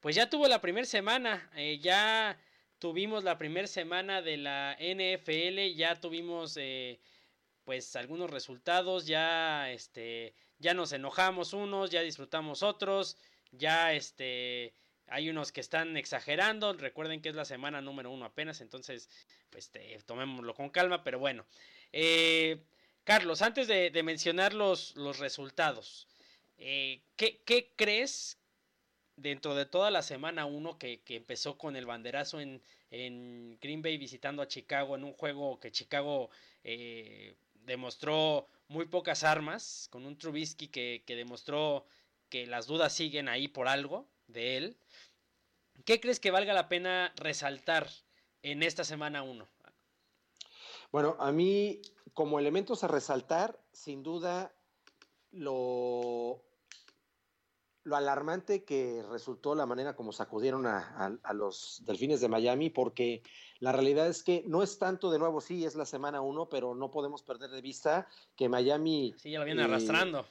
pues 0.00 0.16
ya 0.16 0.30
tuvo 0.30 0.48
la 0.48 0.60
primera 0.60 0.86
semana, 0.86 1.50
eh, 1.56 1.78
ya 1.78 2.38
tuvimos 2.78 3.24
la 3.24 3.38
primera 3.38 3.66
semana 3.66 4.22
de 4.22 4.36
la 4.36 4.76
NFL, 4.78 5.74
ya 5.76 5.98
tuvimos 6.00 6.58
pues 7.64 7.96
algunos 7.96 8.30
resultados, 8.30 9.06
ya 9.06 9.70
este, 9.70 10.34
ya 10.58 10.74
nos 10.74 10.92
enojamos 10.92 11.52
unos, 11.52 11.90
ya 11.90 12.02
disfrutamos 12.02 12.62
otros, 12.62 13.18
ya 13.50 13.92
este 13.92 14.72
hay 15.08 15.28
unos 15.30 15.52
que 15.52 15.60
están 15.60 15.96
exagerando. 15.96 16.72
Recuerden 16.72 17.20
que 17.20 17.28
es 17.28 17.34
la 17.34 17.44
semana 17.44 17.80
número 17.80 18.10
uno 18.10 18.24
apenas. 18.24 18.60
Entonces, 18.60 19.08
pues 19.50 19.70
tomémoslo 20.04 20.54
con 20.54 20.70
calma. 20.70 21.04
Pero 21.04 21.18
bueno. 21.18 21.46
Eh, 21.92 22.62
Carlos, 23.04 23.42
antes 23.42 23.68
de, 23.68 24.02
mencionar 24.02 24.52
los, 24.52 24.96
los 24.96 25.18
resultados. 25.18 26.08
Eh, 26.58 27.02
¿qué, 27.16 27.72
crees 27.76 28.38
dentro 29.16 29.54
de 29.54 29.66
toda 29.66 29.90
la 29.90 30.02
semana 30.02 30.46
uno 30.46 30.78
que, 30.78 31.02
empezó 31.08 31.58
con 31.58 31.76
el 31.76 31.86
banderazo 31.86 32.40
en, 32.40 32.62
en, 32.90 33.58
Green 33.60 33.82
Bay 33.82 33.96
visitando 33.96 34.42
a 34.42 34.48
Chicago 34.48 34.94
en 34.94 35.04
un 35.04 35.12
juego 35.12 35.58
que 35.58 35.72
Chicago 35.72 36.30
eh, 36.64 37.34
demostró 37.64 38.46
muy 38.68 38.86
pocas 38.86 39.24
armas, 39.24 39.88
con 39.90 40.06
un 40.06 40.18
Trubisky 40.18 40.68
que, 40.68 41.02
que 41.06 41.16
demostró 41.16 41.86
que 42.28 42.46
las 42.46 42.66
dudas 42.66 42.92
siguen 42.92 43.28
ahí 43.28 43.48
por 43.48 43.68
algo 43.68 44.06
de 44.26 44.56
él. 44.56 44.76
¿Qué 45.84 46.00
crees 46.00 46.20
que 46.20 46.30
valga 46.30 46.52
la 46.52 46.68
pena 46.68 47.12
resaltar 47.16 47.88
en 48.42 48.62
esta 48.62 48.84
semana 48.84 49.22
1? 49.22 49.46
Bueno, 50.92 51.16
a 51.18 51.32
mí 51.32 51.82
como 52.14 52.38
elementos 52.38 52.82
a 52.82 52.88
resaltar, 52.88 53.60
sin 53.72 54.02
duda, 54.02 54.52
lo, 55.32 56.42
lo 57.86 57.94
alarmante 57.94 58.64
que 58.64 59.04
resultó 59.08 59.54
la 59.54 59.64
manera 59.64 59.94
como 59.94 60.12
sacudieron 60.12 60.66
a, 60.66 61.18
los 61.32 61.82
delfines 61.84 62.20
de 62.20 62.28
Miami, 62.28 62.68
porque 62.68 63.22
la 63.60 63.70
realidad 63.70 64.08
es 64.08 64.24
que 64.24 64.42
no 64.44 64.64
es 64.64 64.76
tanto, 64.78 65.08
de 65.08 65.20
nuevo, 65.20 65.40
sí, 65.40 65.64
es 65.64 65.76
la 65.76 65.86
semana 65.86 66.20
1, 66.20 66.48
pero 66.48 66.74
no 66.74 66.90
podemos 66.90 67.22
perder 67.22 67.50
de 67.50 67.60
vista 67.60 68.08
que 68.34 68.48
Miami... 68.48 69.14
Sí, 69.16 69.30
ya 69.30 69.38
lo 69.38 69.44
viene 69.44 69.62
arrastrando. 69.62 70.26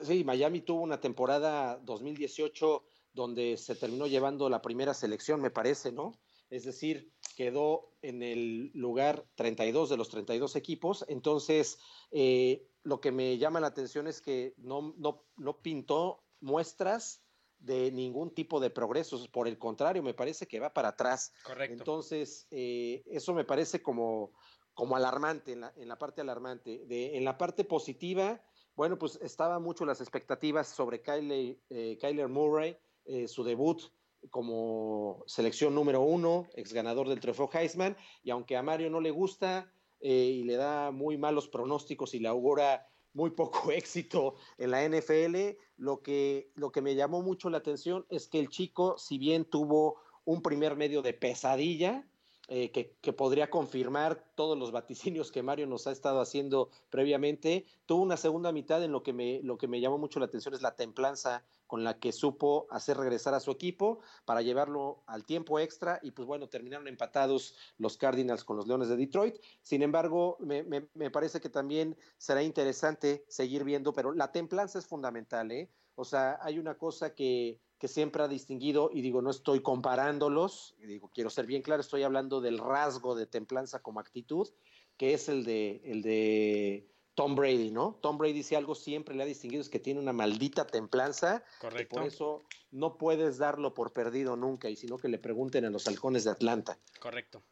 Sí, 0.00 0.24
Miami 0.24 0.62
tuvo 0.62 0.80
una 0.80 0.98
temporada 0.98 1.78
2018 1.84 2.82
donde 3.12 3.58
se 3.58 3.74
terminó 3.74 4.06
llevando 4.06 4.48
la 4.48 4.62
primera 4.62 4.94
selección, 4.94 5.42
me 5.42 5.50
parece, 5.50 5.92
¿no? 5.92 6.18
Es 6.48 6.64
decir, 6.64 7.12
quedó 7.36 7.92
en 8.00 8.22
el 8.22 8.70
lugar 8.72 9.26
32 9.34 9.90
de 9.90 9.96
los 9.98 10.08
32 10.08 10.56
equipos. 10.56 11.04
Entonces, 11.08 11.78
eh, 12.12 12.66
lo 12.82 13.02
que 13.02 13.12
me 13.12 13.36
llama 13.36 13.60
la 13.60 13.66
atención 13.66 14.06
es 14.06 14.22
que 14.22 14.54
no, 14.56 14.94
no, 14.96 15.26
no 15.36 15.60
pintó 15.60 16.24
muestras 16.40 17.22
de 17.58 17.90
ningún 17.90 18.34
tipo 18.34 18.60
de 18.60 18.70
progresos. 18.70 19.28
Por 19.28 19.48
el 19.48 19.58
contrario, 19.58 20.02
me 20.02 20.14
parece 20.14 20.46
que 20.46 20.60
va 20.60 20.72
para 20.72 20.88
atrás. 20.88 21.32
Correcto. 21.44 21.74
Entonces, 21.74 22.46
eh, 22.50 23.02
eso 23.06 23.34
me 23.34 23.44
parece 23.44 23.82
como, 23.82 24.32
como 24.74 24.96
alarmante, 24.96 25.52
en 25.52 25.60
la, 25.62 25.72
en 25.76 25.88
la 25.88 25.98
parte 25.98 26.20
alarmante. 26.20 26.84
De, 26.86 27.16
en 27.16 27.24
la 27.24 27.36
parte 27.36 27.64
positiva, 27.64 28.40
bueno, 28.76 28.96
pues 28.96 29.18
estaba 29.22 29.58
mucho 29.58 29.84
las 29.84 30.00
expectativas 30.00 30.68
sobre 30.68 31.02
Kyler, 31.02 31.58
eh, 31.68 31.98
Kyler 32.00 32.28
Murray, 32.28 32.76
eh, 33.04 33.26
su 33.26 33.42
debut 33.42 33.82
como 34.30 35.24
selección 35.26 35.74
número 35.74 36.02
uno, 36.02 36.48
ex 36.54 36.72
ganador 36.72 37.08
del 37.08 37.20
trofeo 37.20 37.48
Heisman, 37.52 37.96
y 38.22 38.30
aunque 38.30 38.56
a 38.56 38.62
Mario 38.62 38.90
no 38.90 39.00
le 39.00 39.10
gusta 39.10 39.72
eh, 40.00 40.10
y 40.12 40.44
le 40.44 40.56
da 40.56 40.90
muy 40.90 41.16
malos 41.16 41.48
pronósticos 41.48 42.14
y 42.14 42.20
le 42.20 42.28
augura 42.28 42.88
muy 43.18 43.30
poco 43.30 43.70
éxito 43.72 44.36
en 44.58 44.70
la 44.70 44.88
NFL, 44.88 45.58
lo 45.76 46.00
que, 46.02 46.52
lo 46.54 46.70
que 46.70 46.80
me 46.80 46.94
llamó 46.94 47.20
mucho 47.20 47.50
la 47.50 47.58
atención 47.58 48.06
es 48.08 48.28
que 48.28 48.38
el 48.38 48.48
chico, 48.48 48.96
si 48.96 49.18
bien 49.18 49.44
tuvo 49.44 49.96
un 50.24 50.40
primer 50.40 50.76
medio 50.76 51.02
de 51.02 51.14
pesadilla, 51.14 52.06
eh, 52.50 52.70
que, 52.70 53.12
podría 53.12 53.50
confirmar 53.50 54.24
todos 54.34 54.56
los 54.56 54.70
vaticinios 54.72 55.30
que 55.32 55.42
Mario 55.42 55.66
nos 55.66 55.86
ha 55.86 55.92
estado 55.92 56.20
haciendo 56.20 56.70
previamente. 56.88 57.66
Tuvo 57.84 58.02
una 58.02 58.16
segunda 58.16 58.52
mitad 58.52 58.82
en 58.82 58.92
lo 58.92 59.02
que 59.02 59.12
me, 59.12 59.42
lo 59.42 59.58
que 59.58 59.68
me 59.68 59.80
llamó 59.80 59.98
mucho 59.98 60.18
la 60.18 60.26
atención 60.26 60.54
es 60.54 60.62
la 60.62 60.74
templanza 60.74 61.44
con 61.68 61.84
la 61.84 62.00
que 62.00 62.10
supo 62.10 62.66
hacer 62.70 62.96
regresar 62.96 63.34
a 63.34 63.40
su 63.40 63.52
equipo 63.52 64.00
para 64.24 64.42
llevarlo 64.42 65.04
al 65.06 65.24
tiempo 65.24 65.60
extra 65.60 66.00
y 66.02 66.10
pues 66.10 66.26
bueno, 66.26 66.48
terminaron 66.48 66.88
empatados 66.88 67.54
los 67.76 67.96
Cardinals 67.96 68.42
con 68.42 68.56
los 68.56 68.66
Leones 68.66 68.88
de 68.88 68.96
Detroit. 68.96 69.36
Sin 69.62 69.82
embargo, 69.82 70.36
me, 70.40 70.64
me 70.64 71.10
parece 71.12 71.40
que 71.40 71.50
también 71.50 71.96
será 72.16 72.42
interesante 72.42 73.24
seguir 73.28 73.62
viendo, 73.62 73.92
pero 73.92 74.12
la 74.12 74.32
templanza 74.32 74.80
es 74.80 74.86
fundamental, 74.86 75.52
¿eh? 75.52 75.70
O 75.94 76.04
sea, 76.04 76.38
hay 76.42 76.58
una 76.58 76.78
cosa 76.78 77.14
que, 77.14 77.60
que 77.78 77.88
siempre 77.88 78.22
ha 78.22 78.28
distinguido, 78.28 78.90
y 78.92 79.02
digo, 79.02 79.20
no 79.20 79.30
estoy 79.30 79.62
comparándolos, 79.62 80.76
digo, 80.78 81.10
quiero 81.12 81.28
ser 81.28 81.46
bien 81.46 81.62
claro, 81.62 81.80
estoy 81.80 82.02
hablando 82.04 82.40
del 82.40 82.58
rasgo 82.58 83.14
de 83.14 83.26
templanza 83.26 83.82
como 83.82 84.00
actitud, 84.00 84.48
que 84.96 85.14
es 85.14 85.28
el 85.28 85.44
de, 85.44 85.80
el 85.84 86.02
de 86.02 86.88
Tom 87.18 87.34
Brady, 87.34 87.72
¿no? 87.72 87.98
Tom 88.00 88.16
Brady 88.16 88.44
si 88.44 88.54
algo 88.54 88.76
siempre 88.76 89.12
le 89.12 89.24
ha 89.24 89.26
distinguido 89.26 89.60
es 89.60 89.68
que 89.68 89.80
tiene 89.80 89.98
una 89.98 90.12
maldita 90.12 90.68
templanza, 90.68 91.42
Correcto. 91.58 91.96
por 91.96 92.06
eso 92.06 92.44
no 92.70 92.96
puedes 92.96 93.38
darlo 93.38 93.74
por 93.74 93.92
perdido 93.92 94.36
nunca, 94.36 94.70
y 94.70 94.76
sino 94.76 94.98
que 94.98 95.08
le 95.08 95.18
pregunten 95.18 95.64
a 95.64 95.70
los 95.70 95.88
halcones 95.88 96.22
de 96.22 96.30
Atlanta. 96.30 96.78
Correcto. 97.00 97.42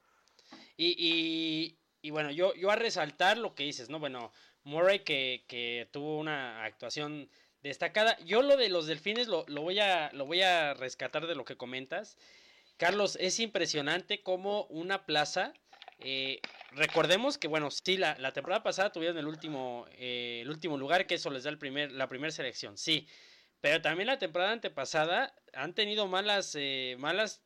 Y, 0.76 1.76
y, 2.00 2.10
bueno, 2.10 2.30
yo, 2.30 2.54
yo 2.54 2.70
a 2.70 2.76
resaltar 2.76 3.38
lo 3.38 3.56
que 3.56 3.64
dices, 3.64 3.90
¿no? 3.90 3.98
Bueno, 3.98 4.30
Murray 4.62 5.00
que, 5.00 5.44
que 5.48 5.88
tuvo 5.90 6.16
una 6.16 6.62
actuación 6.62 7.28
destacada. 7.60 8.16
Yo 8.20 8.42
lo 8.42 8.56
de 8.56 8.68
los 8.68 8.86
delfines 8.86 9.26
lo, 9.26 9.46
voy, 9.46 9.80
a, 9.80 10.12
lo 10.12 10.26
voy 10.26 10.42
a 10.42 10.74
rescatar 10.74 11.26
de 11.26 11.34
lo 11.34 11.44
que 11.44 11.56
comentas. 11.56 12.16
Carlos, 12.76 13.18
es 13.20 13.40
impresionante 13.40 14.22
cómo 14.22 14.66
una 14.66 15.06
plaza, 15.06 15.54
eh, 15.98 16.40
recordemos 16.72 17.38
que, 17.38 17.48
bueno, 17.48 17.70
sí, 17.70 17.96
la, 17.96 18.32
temporada 18.32 18.62
pasada 18.62 18.92
tuvieron 18.92 19.18
el 19.18 19.26
último, 19.26 19.86
eh, 19.92 20.40
el 20.42 20.50
último 20.50 20.76
lugar, 20.76 21.06
que 21.06 21.14
eso 21.16 21.30
les 21.30 21.44
da 21.44 21.50
el 21.50 21.58
primer, 21.58 21.92
la 21.92 22.08
primera 22.08 22.30
selección, 22.30 22.76
sí. 22.76 23.06
Pero 23.60 23.80
también 23.80 24.06
la 24.06 24.18
temporada 24.18 24.52
antepasada 24.52 25.34
han 25.54 25.74
tenido 25.74 26.06
malas, 26.06 26.54
eh, 26.56 26.96
malas, 26.98 27.42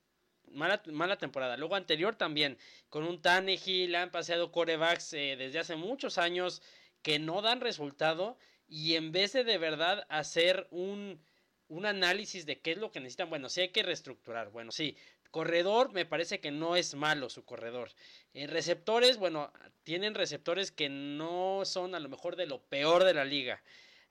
mala, 0.51 1.16
temporada. 1.18 1.57
Luego 1.57 1.76
anterior 1.76 2.16
también, 2.16 2.59
con 2.88 3.05
un 3.05 3.22
Tannehill, 3.22 3.94
han 3.94 4.11
paseado 4.11 4.51
corebacks 4.51 5.12
desde 5.12 5.59
hace 5.59 5.76
muchos 5.76 6.18
años 6.18 6.62
que 7.03 7.18
no 7.18 7.40
dan 7.42 7.61
resultado 7.61 8.36
y 8.66 8.96
en 8.96 9.12
vez 9.12 9.32
de 9.32 9.44
de 9.44 9.59
verdad 9.59 10.07
hacer 10.09 10.66
un, 10.70 11.22
un 11.68 11.86
análisis 11.86 12.46
de 12.46 12.61
qué 12.61 12.72
es 12.72 12.78
lo 12.78 12.90
que 12.90 13.01
necesitan, 13.01 13.30
bueno, 13.30 13.48
sí 13.48 13.61
hay 13.61 13.68
que 13.68 13.84
reestructurar, 13.84 14.51
bueno, 14.51 14.72
sí, 14.72 14.96
Corredor, 15.30 15.92
me 15.92 16.06
parece 16.06 16.40
que 16.40 16.50
no 16.50 16.76
es 16.76 16.94
malo 16.94 17.30
su 17.30 17.44
corredor. 17.44 17.90
En 18.34 18.50
receptores, 18.50 19.16
bueno, 19.16 19.52
tienen 19.84 20.14
receptores 20.14 20.72
que 20.72 20.88
no 20.88 21.62
son 21.64 21.94
a 21.94 22.00
lo 22.00 22.08
mejor 22.08 22.36
de 22.36 22.46
lo 22.46 22.62
peor 22.62 23.04
de 23.04 23.14
la 23.14 23.24
liga. 23.24 23.62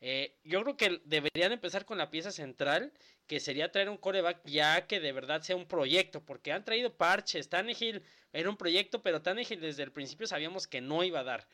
Eh, 0.02 0.38
yo 0.44 0.64
creo 0.64 0.78
que 0.78 1.02
deberían 1.06 1.52
empezar 1.52 1.86
con 1.86 1.98
la 1.98 2.10
pieza 2.10 2.32
central, 2.32 2.94
que 3.28 3.40
sería 3.40 3.72
traer 3.72 3.90
un 3.90 3.98
coreback 3.98 4.42
ya 4.46 4.88
que 4.88 5.00
de 5.00 5.12
verdad 5.12 5.42
sea 5.42 5.56
un 5.56 5.68
proyecto, 5.68 6.24
porque 6.24 6.52
han 6.52 6.64
traído 6.64 6.94
parches. 6.96 7.50
Tannehill 7.50 8.02
era 8.34 8.50
un 8.50 8.58
proyecto, 8.58 9.02
pero 9.02 9.22
Tannehill 9.22 9.60
desde 9.60 9.84
el 9.84 9.92
principio 9.92 10.28
sabíamos 10.28 10.68
que 10.68 10.82
no 10.82 11.04
iba 11.04 11.20
a 11.20 11.24
dar. 11.24 11.48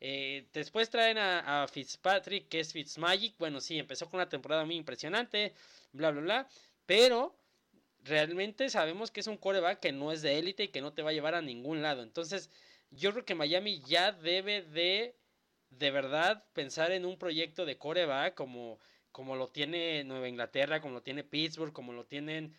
Eh, 0.00 0.48
después 0.52 0.90
traen 0.90 1.16
a, 1.18 1.66
Fitzpatrick, 1.68 2.48
que 2.48 2.60
es 2.60 2.72
Fitzmagic. 2.72 3.38
Bueno, 3.38 3.60
sí, 3.60 3.78
empezó 3.78 4.06
con 4.10 4.18
una 4.18 4.28
temporada 4.28 4.64
muy 4.64 4.76
impresionante, 4.76 5.54
bla, 5.92 6.10
bla, 6.10 6.20
bla. 6.22 6.48
Pero 6.86 7.36
realmente 8.02 8.70
sabemos 8.70 9.10
que 9.10 9.20
es 9.20 9.26
un 9.26 9.36
coreback 9.36 9.80
que 9.80 9.92
no 9.92 10.12
es 10.12 10.22
de 10.22 10.38
élite 10.38 10.64
y 10.64 10.68
que 10.68 10.80
no 10.80 10.92
te 10.92 11.02
va 11.02 11.10
a 11.10 11.14
llevar 11.14 11.34
a 11.34 11.42
ningún 11.42 11.82
lado. 11.82 12.02
Entonces, 12.02 12.50
yo 12.90 13.12
creo 13.12 13.24
que 13.24 13.34
Miami 13.34 13.80
ya 13.82 14.12
debe 14.12 14.62
de, 14.62 15.16
de 15.70 15.90
verdad, 15.90 16.44
pensar 16.52 16.92
en 16.92 17.04
un 17.04 17.18
proyecto 17.18 17.64
de 17.64 17.78
coreback 17.78 18.34
como, 18.34 18.78
como 19.12 19.36
lo 19.36 19.48
tiene 19.48 20.04
Nueva 20.04 20.28
Inglaterra, 20.28 20.80
como 20.80 20.94
lo 20.94 21.02
tiene 21.02 21.24
Pittsburgh, 21.24 21.72
como 21.72 21.92
lo 21.92 22.04
tienen 22.04 22.54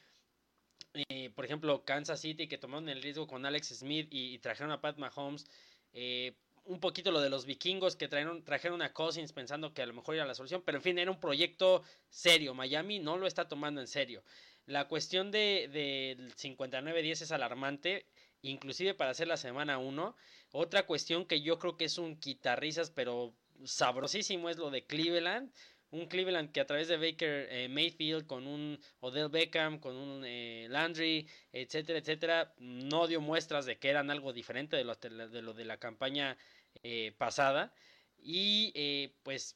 eh, 0.94 1.32
por 1.36 1.46
ejemplo, 1.46 1.84
Kansas 1.84 2.22
City, 2.22 2.48
que 2.48 2.58
tomaron 2.58 2.88
el 2.90 3.02
riesgo 3.02 3.26
con 3.28 3.46
Alex 3.46 3.70
Smith 3.80 4.08
y, 4.12 4.38
trajeron 4.40 4.72
a 4.72 4.82
Pat 4.82 4.98
Mahomes. 4.98 5.46
Eh, 5.94 6.36
un 6.66 6.80
poquito 6.80 7.12
lo 7.12 7.20
de 7.20 7.30
los 7.30 7.46
vikingos 7.46 7.96
que 7.96 8.08
trajeron, 8.08 8.44
trajeron 8.44 8.82
a 8.82 8.94
Cousins 8.94 9.34
pensando 9.34 9.74
que 9.74 9.82
a 9.82 9.86
lo 9.86 9.94
mejor 9.94 10.16
era 10.16 10.26
la 10.26 10.36
solución, 10.36 10.62
pero 10.66 10.78
en 10.78 10.84
fin, 10.84 10.98
era 10.98 11.12
un 11.12 11.20
proyecto 11.20 11.84
serio. 12.10 12.54
Miami 12.54 13.00
no 13.00 13.18
lo 13.18 13.28
está 13.28 13.48
tomando 13.48 13.82
en 13.82 13.88
serio. 13.88 14.24
La 14.66 14.88
cuestión 14.88 15.32
del 15.32 15.72
de, 15.72 16.18
59-10 16.38 17.22
es 17.22 17.32
alarmante, 17.32 18.06
inclusive 18.42 18.94
para 18.94 19.12
hacer 19.12 19.28
la 19.28 19.38
semana 19.38 19.78
1. 19.78 20.16
Otra 20.52 20.86
cuestión 20.86 21.26
que 21.26 21.42
yo 21.42 21.60
creo 21.60 21.78
que 21.78 21.86
es 21.86 21.98
un 21.98 22.18
quitarrisas, 22.20 22.90
pero 22.90 23.36
sabrosísimo, 23.66 24.50
es 24.50 24.58
lo 24.58 24.72
de 24.72 24.86
Cleveland 24.86 25.52
un 25.94 26.08
Cleveland 26.08 26.52
que 26.52 26.60
a 26.60 26.66
través 26.66 26.88
de 26.88 26.98
Baker 26.98 27.48
eh, 27.52 27.70
Mayfield, 27.70 28.26
con 28.26 28.48
un 28.48 28.80
Odell 29.00 29.30
Beckham, 29.30 29.80
con 29.80 29.96
un 29.96 30.24
eh, 30.26 30.66
Landry, 30.70 31.28
etcétera, 31.52 32.00
etcétera, 32.00 32.54
no 32.58 33.08
dio 33.08 33.22
muestras 33.22 33.66
de 33.68 33.78
que 33.78 33.90
eran 33.90 34.10
algo 34.10 34.34
diferente 34.34 34.76
de 34.76 34.84
lo 34.86 34.96
de, 34.96 35.42
lo 35.44 35.54
de 35.54 35.66
la 35.66 35.78
campaña 35.78 36.36
eh, 36.82 37.14
pasada. 37.18 37.74
Y 38.18 39.10
pues, 39.22 39.56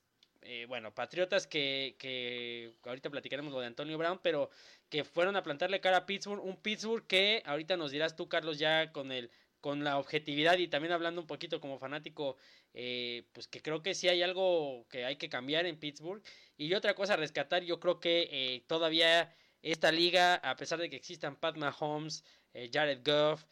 bueno, 0.67 0.93
Patriotas 0.93 1.47
que, 1.47 1.95
que 1.99 2.73
ahorita 2.83 3.09
platicaremos 3.09 3.53
lo 3.53 3.59
de 3.59 3.67
Antonio 3.67 3.97
Brown, 3.97 4.19
pero 4.21 4.49
que 4.89 5.03
fueron 5.03 5.35
a 5.35 5.43
plantarle 5.43 5.81
cara 5.81 5.97
a 5.97 6.05
Pittsburgh, 6.05 6.43
un 6.43 6.57
Pittsburgh 6.57 7.05
que 7.05 7.43
ahorita 7.45 7.77
nos 7.77 7.91
dirás 7.91 8.15
tú, 8.15 8.29
Carlos, 8.29 8.57
ya 8.59 8.91
con 8.91 9.11
el 9.11 9.29
con 9.61 9.83
la 9.83 9.97
objetividad 9.97 10.57
y 10.57 10.67
también 10.67 10.93
hablando 10.93 11.21
un 11.21 11.27
poquito 11.27 11.59
como 11.59 11.79
fanático, 11.79 12.37
eh, 12.73 13.23
pues 13.33 13.47
que 13.47 13.61
creo 13.61 13.81
que 13.81 13.95
sí 13.95 14.07
hay 14.07 14.21
algo 14.21 14.85
que 14.89 15.05
hay 15.05 15.17
que 15.17 15.29
cambiar 15.29 15.65
en 15.65 15.77
Pittsburgh. 15.77 16.23
Y 16.57 16.73
otra 16.73 16.93
cosa 16.95 17.13
a 17.13 17.17
rescatar, 17.17 17.63
yo 17.63 17.79
creo 17.79 17.99
que 17.99 18.29
eh, 18.31 18.63
todavía 18.67 19.35
esta 19.61 19.91
liga, 19.91 20.35
a 20.35 20.55
pesar 20.55 20.79
de 20.79 20.89
que 20.89 20.95
existan 20.95 21.35
Pat 21.35 21.57
Mahomes, 21.57 22.23
eh, 22.53 22.69
Jared 22.71 23.01
Goff, 23.03 23.45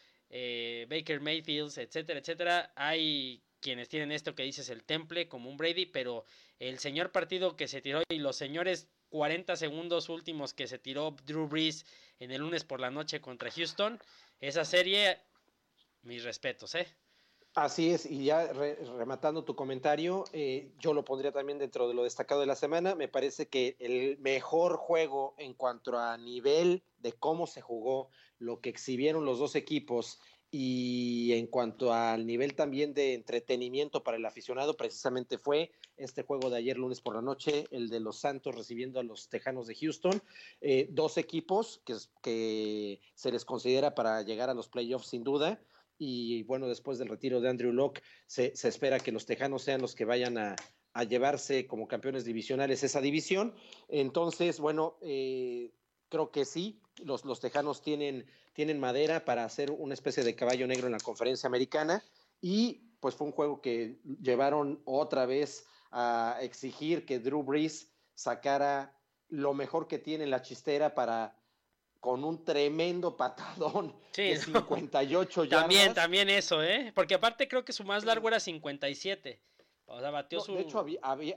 Baker 0.90 1.22
Mayfield, 1.22 1.78
etcétera, 1.78 2.20
etcétera, 2.20 2.74
hay 2.76 3.42
quienes 3.62 3.90
tienen 3.90 4.12
esto 4.12 4.36
que 4.36 4.44
dices 4.44 4.70
el 4.70 4.84
temple 4.84 5.28
como 5.28 5.50
un 5.50 5.58
Brady, 5.58 5.86
pero 5.86 6.26
el 6.60 6.80
señor 6.80 7.12
partido 7.12 7.56
que 7.56 7.68
se 7.68 7.82
tiró 7.82 8.02
y 8.10 8.18
los 8.18 8.36
señores 8.36 8.88
40 9.10 9.56
segundos 9.56 10.10
últimos 10.10 10.54
que 10.54 10.68
se 10.68 10.80
tiró 10.80 11.16
Drew 11.26 11.48
Brees 11.48 11.86
en 12.20 12.32
el 12.32 12.42
lunes 12.42 12.64
por 12.64 12.80
la 12.80 12.92
noche 12.92 13.22
contra 13.22 13.52
Houston, 13.52 14.00
esa 14.40 14.66
serie 14.66 15.20
mis 16.04 16.24
respetos, 16.24 16.76
¿eh? 16.76 16.88
Así 17.56 17.92
es, 17.92 18.06
y 18.06 18.26
ya 18.26 18.52
rematando 18.52 19.46
tu 19.46 19.56
comentario, 19.56 20.26
eh, 20.34 20.74
yo 20.78 20.94
lo 20.94 21.06
pondría 21.06 21.32
también 21.32 21.58
dentro 21.58 21.88
de 21.88 21.94
lo 21.94 22.04
destacado 22.04 22.42
de 22.42 22.48
la 22.48 22.56
semana. 22.56 22.96
Me 22.96 23.08
parece 23.08 23.48
que 23.48 23.78
el 23.80 24.18
mejor 24.20 24.76
juego 24.76 25.36
en 25.38 25.54
cuanto 25.54 25.98
a 25.98 26.18
nivel 26.18 26.84
de 26.98 27.14
cómo 27.14 27.48
se 27.48 27.62
jugó, 27.62 28.10
lo 28.40 28.60
que 28.60 28.68
exhibieron 28.68 29.24
los 29.24 29.40
dos 29.40 29.56
equipos 29.56 30.20
y 30.58 31.34
en 31.34 31.48
cuanto 31.48 31.94
al 31.94 32.26
nivel 32.26 32.56
también 32.56 32.94
de 32.94 33.14
entretenimiento 33.14 34.04
para 34.04 34.16
el 34.16 34.26
aficionado, 34.26 34.78
precisamente 34.78 35.38
fue 35.38 35.74
este 35.98 36.24
juego 36.24 36.50
de 36.50 36.56
ayer 36.56 36.78
lunes 36.78 37.02
por 37.02 37.14
la 37.14 37.22
noche, 37.22 37.66
el 37.72 37.90
de 37.90 38.00
los 38.00 38.22
Santos 38.22 38.56
recibiendo 38.56 39.02
a 39.02 39.04
los 39.04 39.28
Tejanos 39.28 39.68
de 39.68 39.76
Houston. 39.76 40.22
Eh, 40.62 40.88
dos 40.92 41.18
equipos 41.18 41.82
que, 41.84 43.02
se 43.16 43.32
les 43.34 43.44
considera 43.44 43.96
para 43.96 44.22
llegar 44.22 44.50
a 44.50 44.54
los 44.54 44.70
playoffs 44.70 45.08
sin 45.08 45.26
duda 45.26 45.60
y 45.98 46.44
bueno, 46.44 46.70
después 46.70 47.00
del 47.00 47.10
retiro 47.10 47.42
de 47.42 47.50
Andrew 47.50 47.74
Locke, 47.74 48.02
se, 48.26 48.54
espera 48.54 49.02
que 49.02 49.12
los 49.12 49.26
Tejanos 49.26 49.62
sean 49.62 49.82
los 49.82 49.94
que 49.94 50.06
vayan 50.06 50.38
a, 50.38 50.56
llevarse 51.10 51.68
como 51.68 51.90
campeones 51.90 52.24
divisionales 52.24 52.82
esa 52.82 53.02
división. 53.02 53.54
Entonces, 53.90 54.62
bueno, 54.62 54.96
eh, 55.02 55.74
creo 56.10 56.32
que 56.32 56.46
sí, 56.46 56.82
los, 57.04 57.26
los 57.26 57.40
Tejanos 57.40 57.82
tienen, 57.82 58.26
tienen 58.54 58.80
madera 58.80 59.26
para 59.26 59.44
hacer 59.44 59.72
una 59.72 59.94
especie 59.94 60.24
de 60.24 60.36
caballo 60.36 60.68
negro 60.68 60.88
en 60.88 60.94
la 60.94 61.00
conferencia 61.00 61.48
americana 61.48 62.04
y 62.42 62.82
pues 63.00 63.16
fue 63.16 63.28
un 63.28 63.34
juego 63.34 63.62
que 63.62 64.00
llevaron 64.22 64.82
otra 64.86 65.26
vez 65.26 65.66
a 65.92 66.38
exigir 66.42 67.06
que 67.06 67.20
Drew 67.20 67.44
Brees 67.44 67.90
sacara 68.16 68.98
lo 69.30 69.54
mejor 69.54 69.88
que 69.88 70.00
tiene 70.00 70.24
en 70.24 70.32
la 70.32 70.42
chistera 70.42 70.96
para 70.96 71.38
con 72.00 72.24
un 72.24 72.44
tremendo 72.44 73.18
patadón 73.18 73.96
de 74.16 74.38
58 74.38 75.44
yardas. 75.46 75.62
También, 75.62 75.94
también 75.94 76.30
eso, 76.30 76.62
¿eh? 76.62 76.92
Porque 76.94 77.16
aparte 77.16 77.48
creo 77.48 77.66
que 77.66 77.74
su 77.74 77.84
más 77.84 78.06
largo 78.06 78.28
era 78.28 78.40
57. 78.40 79.42
O 79.88 80.00
sea, 80.00 80.12
batió 80.12 80.40
su... 80.40 80.54
De 80.54 80.62
hecho, 80.62 80.86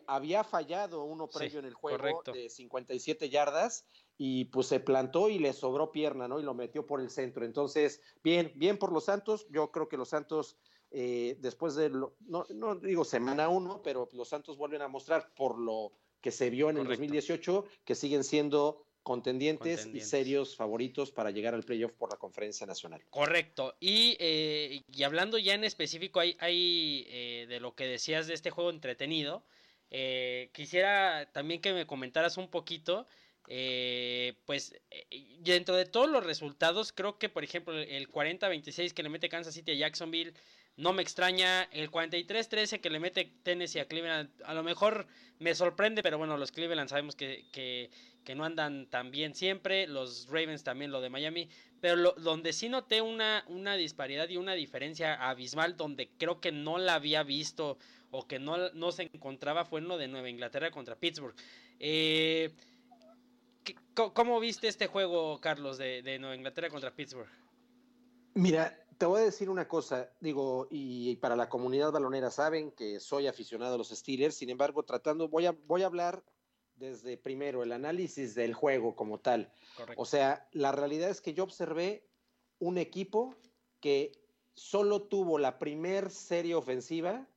había, 0.07 0.45
fallado 0.45 1.05
uno 1.05 1.29
previo 1.29 1.59
en 1.61 1.67
el 1.67 1.75
juego 1.75 2.23
de 2.33 2.49
57 2.49 3.29
yardas 3.31 3.87
y 4.19 4.47
pues 4.47 4.67
se 4.67 4.81
plantó 4.81 5.31
y 5.31 5.39
le 5.39 5.53
sobró 5.53 5.93
pierna, 5.93 6.29
¿no? 6.29 6.41
Y 6.41 6.43
lo 6.43 6.53
metió 6.53 6.85
por 6.85 7.01
el 7.01 7.09
centro. 7.09 7.45
Entonces, 7.45 8.03
bien, 8.23 8.53
bien 8.57 8.77
por 8.77 8.93
los 8.93 9.05
Santos. 9.05 9.47
Yo 9.49 9.71
creo 9.71 9.89
que 9.89 9.97
los 9.97 10.09
Santos, 10.09 10.57
eh, 10.91 11.37
después 11.41 11.77
de, 11.77 11.89
no, 11.89 12.15
no 12.27 12.75
digo 12.75 13.05
semana 13.05 13.49
uno, 13.49 13.81
pero 13.83 14.09
los 14.13 14.29
Santos 14.29 14.59
vuelven 14.59 14.83
a 14.83 14.89
mostrar 14.89 15.33
por 15.35 15.59
lo 15.59 15.93
que 16.21 16.33
se 16.33 16.51
vio 16.51 16.69
en 16.69 16.79
el 16.79 16.89
2018 16.89 17.65
que 17.85 17.95
siguen 17.95 18.25
siendo 18.25 18.85
contendientes, 19.09 19.89
y 19.95 20.03
serios 20.03 20.55
favoritos 20.55 21.13
para 21.13 21.31
llegar 21.31 21.55
al 21.55 21.63
playoff 21.63 21.93
por 21.93 22.11
la 22.11 22.19
conferencia 22.19 22.67
nacional. 22.67 23.03
Correcto. 23.09 23.75
Y, 23.81 24.19
eh, 24.21 24.83
y 24.87 25.03
hablando 25.03 25.39
ya 25.39 25.55
en 25.55 25.65
específico 25.65 26.21
hay, 26.21 26.37
hay 26.41 27.07
eh, 27.09 27.47
de 27.49 27.59
lo 27.59 27.75
que 27.75 27.87
decías 27.87 28.27
de 28.27 28.35
este 28.35 28.51
juego 28.51 28.69
entretenido, 28.69 29.47
eh, 29.91 30.51
quisiera 30.53 31.31
también 31.33 31.63
que 31.63 31.73
me 31.73 31.87
comentaras 31.87 32.37
un 32.37 32.49
poquito. 32.49 33.07
Pues 34.45 34.75
dentro 35.41 35.75
de 35.75 35.87
todos 35.87 36.09
los 36.09 36.25
resultados, 36.25 36.93
creo 36.93 37.19
que 37.19 37.29
por 37.29 37.45
ejemplo 37.45 37.79
el 37.79 38.09
40-26 38.09 38.93
que 38.93 39.03
le 39.03 39.09
mete 39.09 39.29
Kansas 39.29 39.55
City 39.55 39.73
a 39.73 39.75
Jacksonville, 39.75 40.35
no 40.79 40.93
me 40.93 41.03
extraña. 41.03 41.65
El 41.73 41.91
43-13 41.91 42.81
que 42.81 42.89
le 42.89 43.01
mete 43.01 43.33
Tennessee 43.43 43.81
a 43.81 43.87
Cleveland, 43.87 44.31
a 44.45 44.55
lo 44.55 44.63
mejor 44.63 45.07
me 45.39 45.55
sorprende, 45.55 46.03
pero 46.03 46.19
bueno, 46.19 46.39
los 46.39 46.53
Cleveland 46.53 46.89
sabemos 46.89 47.17
que, 47.17 47.45
que, 47.53 47.91
que 48.25 48.35
no 48.35 48.45
andan 48.45 48.87
tan 48.87 49.11
bien 49.11 49.35
siempre, 49.35 49.87
los 49.89 50.29
Ravens 50.29 50.63
también 50.63 50.93
lo 50.93 51.01
de 51.01 51.11
Miami, 51.11 51.49
pero 51.81 52.13
donde 52.13 52.53
sí 52.53 52.69
noté 52.69 53.03
una, 53.03 53.45
una 53.49 53.75
disparidad 53.75 54.29
y 54.29 54.37
una 54.37 54.55
diferencia 54.55 55.15
abismal, 55.15 55.77
donde 55.77 56.11
creo 56.17 56.41
que 56.41 56.53
no 56.53 56.79
la 56.79 56.95
había 56.95 57.25
visto 57.25 57.77
o 58.11 58.27
que 58.27 58.39
no, 58.39 58.71
no 58.71 58.93
se 58.93 59.03
encontraba 59.03 59.65
fue 59.65 59.81
en 59.81 59.89
lo 59.89 59.99
de 59.99 60.09
Nueva 60.09 60.31
Inglaterra 60.31 60.71
contra 60.71 60.97
Pittsburgh. 60.97 61.35
Eh, 61.81 62.51
¿Cómo 63.99 64.39
viste 64.39 64.69
este 64.69 64.87
juego, 64.87 65.41
Carlos, 65.41 65.77
de, 65.77 66.03
de 66.03 66.21
Nueva 66.21 66.37
Inglaterra 66.37 66.71
contra 66.71 66.95
Pittsburgh? 66.95 67.29
Mira, 68.35 68.87
te 68.97 69.07
voy 69.07 69.23
a 69.23 69.25
decir 69.25 69.51
una 69.51 69.67
cosa, 69.67 70.13
digo, 70.21 70.69
y 70.71 71.17
para 71.17 71.35
la 71.35 71.49
comunidad 71.49 71.91
balonera 71.91 72.31
saben 72.31 72.71
que 72.71 73.01
soy 73.01 73.27
aficionado 73.27 73.75
a 73.75 73.79
los 73.79 73.89
Steelers, 73.89 74.37
sin 74.37 74.51
embargo, 74.51 74.85
tratando, 74.85 75.29
voy 75.29 75.47
a, 75.47 75.53
voy 75.67 75.83
a 75.83 75.87
hablar 75.87 76.23
desde 76.77 77.17
primero 77.17 77.65
el 77.65 77.73
análisis 77.73 78.37
del 78.37 78.55
juego 78.55 78.95
como 78.95 79.19
tal. 79.19 79.53
O 79.97 80.05
sea, 80.05 80.49
la 80.53 80.71
realidad 80.71 81.11
es 81.11 81.21
que 81.21 81.35
yo 81.35 81.43
observé 81.43 82.09
un 82.61 82.79
equipo 82.79 83.35
que 83.81 84.13
solo 84.55 85.03
tuvo 85.03 85.39
la 85.39 85.59
primer 85.59 86.11
serie 86.11 86.55
ofensiva 86.55 87.29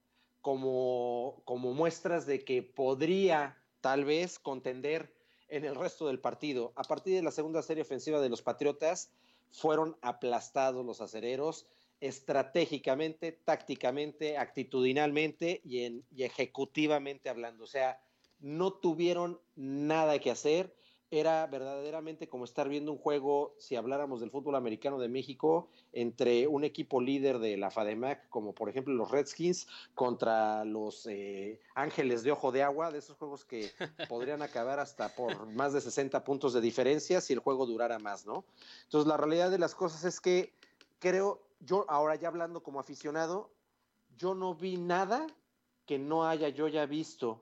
como, 0.41 1.41
como 1.45 1.73
muestras 1.73 2.27
de 2.27 2.43
que 2.43 2.61
podría 2.61 3.57
tal 3.81 4.05
vez 4.05 4.37
contender 4.37 5.13
en 5.51 5.65
el 5.65 5.75
resto 5.75 6.07
del 6.07 6.19
partido. 6.19 6.73
A 6.75 6.83
partir 6.83 7.13
de 7.15 7.21
la 7.21 7.31
segunda 7.31 7.61
serie 7.61 7.83
ofensiva 7.83 8.19
de 8.19 8.29
los 8.29 8.41
Patriotas, 8.41 9.11
fueron 9.51 9.97
aplastados 10.01 10.85
los 10.85 11.01
acereros 11.01 11.67
estratégicamente, 11.99 13.31
tácticamente, 13.31 14.37
actitudinalmente 14.37 15.61
y, 15.63 15.83
en, 15.83 16.03
y 16.09 16.23
ejecutivamente 16.23 17.29
hablando. 17.29 17.65
O 17.65 17.67
sea, 17.67 18.01
no 18.39 18.73
tuvieron 18.73 19.39
nada 19.55 20.17
que 20.19 20.31
hacer. 20.31 20.73
Era 21.11 21.45
verdaderamente 21.45 22.29
como 22.29 22.45
estar 22.45 22.69
viendo 22.69 22.93
un 22.93 22.97
juego, 22.97 23.53
si 23.59 23.75
habláramos 23.75 24.21
del 24.21 24.31
fútbol 24.31 24.55
americano 24.55 24.97
de 24.97 25.09
México, 25.09 25.67
entre 25.91 26.47
un 26.47 26.63
equipo 26.63 27.01
líder 27.01 27.39
de 27.39 27.57
la 27.57 27.69
FADEMAC, 27.69 28.29
como 28.29 28.55
por 28.55 28.69
ejemplo 28.69 28.93
los 28.93 29.11
Redskins, 29.11 29.67
contra 29.93 30.63
los 30.63 31.05
eh, 31.07 31.59
Ángeles 31.75 32.23
de 32.23 32.31
Ojo 32.31 32.53
de 32.53 32.63
Agua, 32.63 32.91
de 32.91 32.99
esos 32.99 33.17
juegos 33.17 33.43
que 33.43 33.69
podrían 34.09 34.41
acabar 34.41 34.79
hasta 34.79 35.13
por 35.13 35.47
más 35.47 35.73
de 35.73 35.81
60 35.81 36.23
puntos 36.23 36.53
de 36.53 36.61
diferencia 36.61 37.19
si 37.19 37.33
el 37.33 37.39
juego 37.39 37.65
durara 37.65 37.99
más, 37.99 38.25
¿no? 38.25 38.45
Entonces, 38.85 39.05
la 39.05 39.17
realidad 39.17 39.51
de 39.51 39.59
las 39.59 39.75
cosas 39.75 40.05
es 40.05 40.21
que 40.21 40.53
creo, 40.99 41.41
yo 41.59 41.85
ahora 41.89 42.15
ya 42.15 42.29
hablando 42.29 42.63
como 42.63 42.79
aficionado, 42.79 43.51
yo 44.17 44.33
no 44.33 44.55
vi 44.55 44.77
nada 44.77 45.27
que 45.85 45.99
no 45.99 46.25
haya 46.25 46.47
yo 46.47 46.69
ya 46.69 46.85
visto 46.85 47.41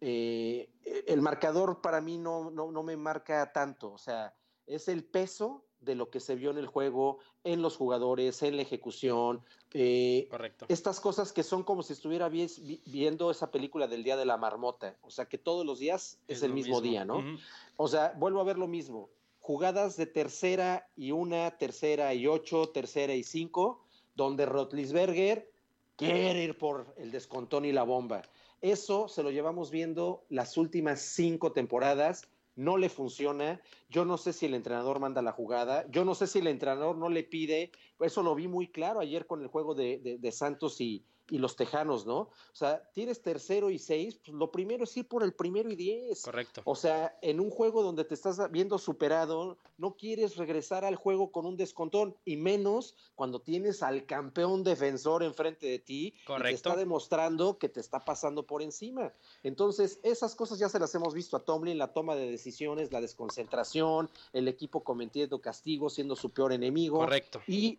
eh, 0.00 0.70
el 1.06 1.20
marcador 1.22 1.80
para 1.80 2.00
mí 2.00 2.18
no, 2.18 2.50
no, 2.50 2.70
no, 2.70 2.82
me 2.82 2.96
marca 2.96 3.52
tanto, 3.52 3.92
o 3.92 3.98
sea, 3.98 4.34
es 4.66 4.88
el 4.88 5.04
peso 5.04 5.64
de 5.80 5.94
lo 5.94 6.10
que 6.10 6.20
se 6.20 6.34
vio 6.34 6.50
en 6.50 6.58
el 6.58 6.66
juego, 6.66 7.18
en 7.44 7.60
los 7.60 7.76
jugadores, 7.76 8.42
en 8.42 8.56
la 8.56 8.62
ejecución. 8.62 9.42
Eh, 9.72 10.26
Correcto. 10.30 10.66
Estas 10.68 10.98
cosas 11.00 11.32
que 11.32 11.42
son 11.42 11.62
como 11.62 11.82
si 11.82 11.92
estuviera 11.92 12.28
vi 12.28 12.46
viendo 12.86 13.30
esa 13.30 13.50
película 13.50 13.86
del 13.86 14.02
Día 14.02 14.16
de 14.16 14.24
la 14.24 14.36
Marmota, 14.36 14.96
o 15.02 15.10
sea, 15.10 15.26
que 15.26 15.38
todos 15.38 15.66
los 15.66 15.78
días 15.78 16.18
es, 16.26 16.38
es 16.38 16.42
el 16.42 16.52
mismo, 16.52 16.80
mismo, 16.80 16.80
día, 16.80 17.04
¿no? 17.04 17.18
Uh 17.18 17.22
-huh. 17.22 17.40
O 17.76 17.88
sea, 17.88 18.14
vuelvo 18.16 18.40
a 18.40 18.44
ver 18.44 18.58
lo 18.58 18.66
mismo. 18.66 19.10
Jugadas 19.40 19.96
de 19.96 20.06
tercera 20.06 20.88
y 20.96 21.12
una, 21.12 21.50
tercera 21.58 22.14
y 22.14 22.26
ocho, 22.26 22.70
tercera 22.70 23.14
y 23.14 23.22
cinco, 23.22 23.84
donde 24.14 24.46
Rotlisberger 24.46 25.50
quiere 25.96 26.42
ir 26.42 26.58
por 26.58 26.94
el 26.96 27.10
descontón 27.10 27.64
y 27.64 27.72
la 27.72 27.82
bomba. 27.82 28.22
Eso 28.60 29.08
se 29.08 29.22
lo 29.22 29.30
llevamos 29.30 29.70
viendo 29.70 30.24
las 30.28 30.56
últimas 30.56 31.00
cinco 31.00 31.52
temporadas. 31.52 32.28
No 32.56 32.76
le 32.76 32.88
funciona. 32.88 33.60
Yo 33.88 34.04
no 34.04 34.16
sé 34.16 34.32
si 34.32 34.46
el 34.46 34.54
entrenador 34.54 35.00
manda 35.00 35.22
la 35.22 35.32
jugada. 35.32 35.86
Yo 35.90 36.04
no 36.04 36.14
sé 36.14 36.26
si 36.26 36.38
el 36.38 36.46
entrenador 36.46 36.96
no 36.96 37.08
le 37.08 37.24
pide. 37.24 37.72
Eso 38.00 38.22
lo 38.22 38.34
vi 38.34 38.48
muy 38.48 38.68
claro 38.68 39.00
ayer 39.00 39.26
con 39.26 39.42
el 39.42 39.48
juego 39.48 39.74
de, 39.74 40.18
de, 40.18 40.32
Santos 40.32 40.80
y, 40.80 41.04
y 41.30 41.38
los 41.38 41.56
Tejanos, 41.56 42.06
¿no? 42.06 42.18
O 42.18 42.30
sea, 42.52 42.82
tienes 42.92 43.22
tercero 43.22 43.70
y 43.70 43.78
seis, 43.78 44.16
pues 44.16 44.36
lo 44.36 44.50
primero 44.50 44.84
es 44.84 44.96
ir 44.96 45.08
por 45.08 45.22
el 45.22 45.32
primero 45.32 45.70
y 45.70 45.76
diez. 45.76 46.22
Correcto. 46.22 46.62
O 46.64 46.74
sea, 46.74 47.16
en 47.22 47.40
un 47.40 47.50
juego 47.50 47.82
donde 47.82 48.04
te 48.04 48.14
estás 48.14 48.50
viendo 48.50 48.78
superado, 48.78 49.56
no 49.78 49.96
quieres 49.96 50.36
regresar 50.36 50.84
al 50.84 50.96
juego 50.96 51.32
con 51.32 51.46
un 51.46 51.56
descontón, 51.56 52.16
y 52.24 52.36
menos 52.36 52.94
cuando 53.14 53.40
tienes 53.40 53.82
al 53.82 54.06
campeón 54.06 54.64
defensor 54.64 55.22
enfrente 55.22 55.66
de 55.66 55.78
ti 55.78 56.14
Correcto. 56.26 56.48
y 56.48 56.52
te 56.52 56.54
está 56.56 56.76
demostrando 56.76 57.58
que 57.58 57.68
te 57.68 57.80
está 57.80 58.04
pasando 58.04 58.46
por 58.46 58.62
encima. 58.62 59.12
Entonces, 59.42 60.00
esas 60.02 60.34
cosas 60.34 60.58
ya 60.58 60.68
se 60.68 60.78
las 60.78 60.94
hemos 60.94 61.14
visto 61.14 61.36
a 61.36 61.44
Tomlin, 61.44 61.78
la 61.78 61.92
toma 61.92 62.16
de 62.16 62.30
decisiones, 62.30 62.92
la 62.92 63.00
desconcentración, 63.00 64.10
el 64.32 64.48
equipo 64.48 64.84
cometiendo 64.84 65.40
castigos, 65.40 65.94
siendo 65.94 66.16
su 66.16 66.30
peor 66.30 66.52
enemigo. 66.52 66.98
Correcto. 66.98 67.40
Y 67.46 67.78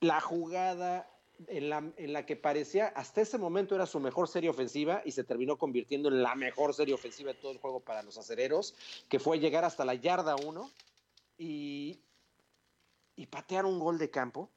la 0.00 0.20
jugada 0.20 1.08
en 1.48 1.68
la, 1.68 1.92
en 1.96 2.12
la, 2.12 2.26
que 2.26 2.36
parecía 2.36 2.88
hasta 2.88 3.20
ese 3.20 3.38
momento 3.38 3.74
era 3.74 3.86
su 3.86 4.00
mejor 4.00 4.28
serie 4.28 4.50
ofensiva 4.50 5.02
y 5.04 5.12
se 5.12 5.24
terminó 5.24 5.56
convirtiendo 5.58 6.08
en 6.08 6.22
la 6.22 6.34
mejor 6.34 6.74
serie 6.74 6.94
ofensiva 6.94 7.32
de 7.32 7.38
todo 7.38 7.52
el 7.52 7.58
juego 7.58 7.80
para 7.80 8.02
los 8.02 8.18
acereros, 8.18 8.74
que 9.08 9.18
fue 9.18 9.38
llegar 9.38 9.64
hasta 9.64 9.84
la 9.84 9.94
yarda 9.94 10.36
1 10.36 10.70
y, 11.38 12.00
y 13.16 13.26
patear 13.26 13.66
un 13.66 13.78
gol 13.78 13.98
de 13.98 14.10
campo. 14.10 14.50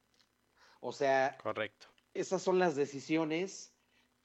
O 0.80 0.91
sea, 0.91 1.38
correcto. 1.41 1.88
Esas 2.13 2.41
son 2.41 2.59
las 2.59 2.75
decisiones 2.75 3.73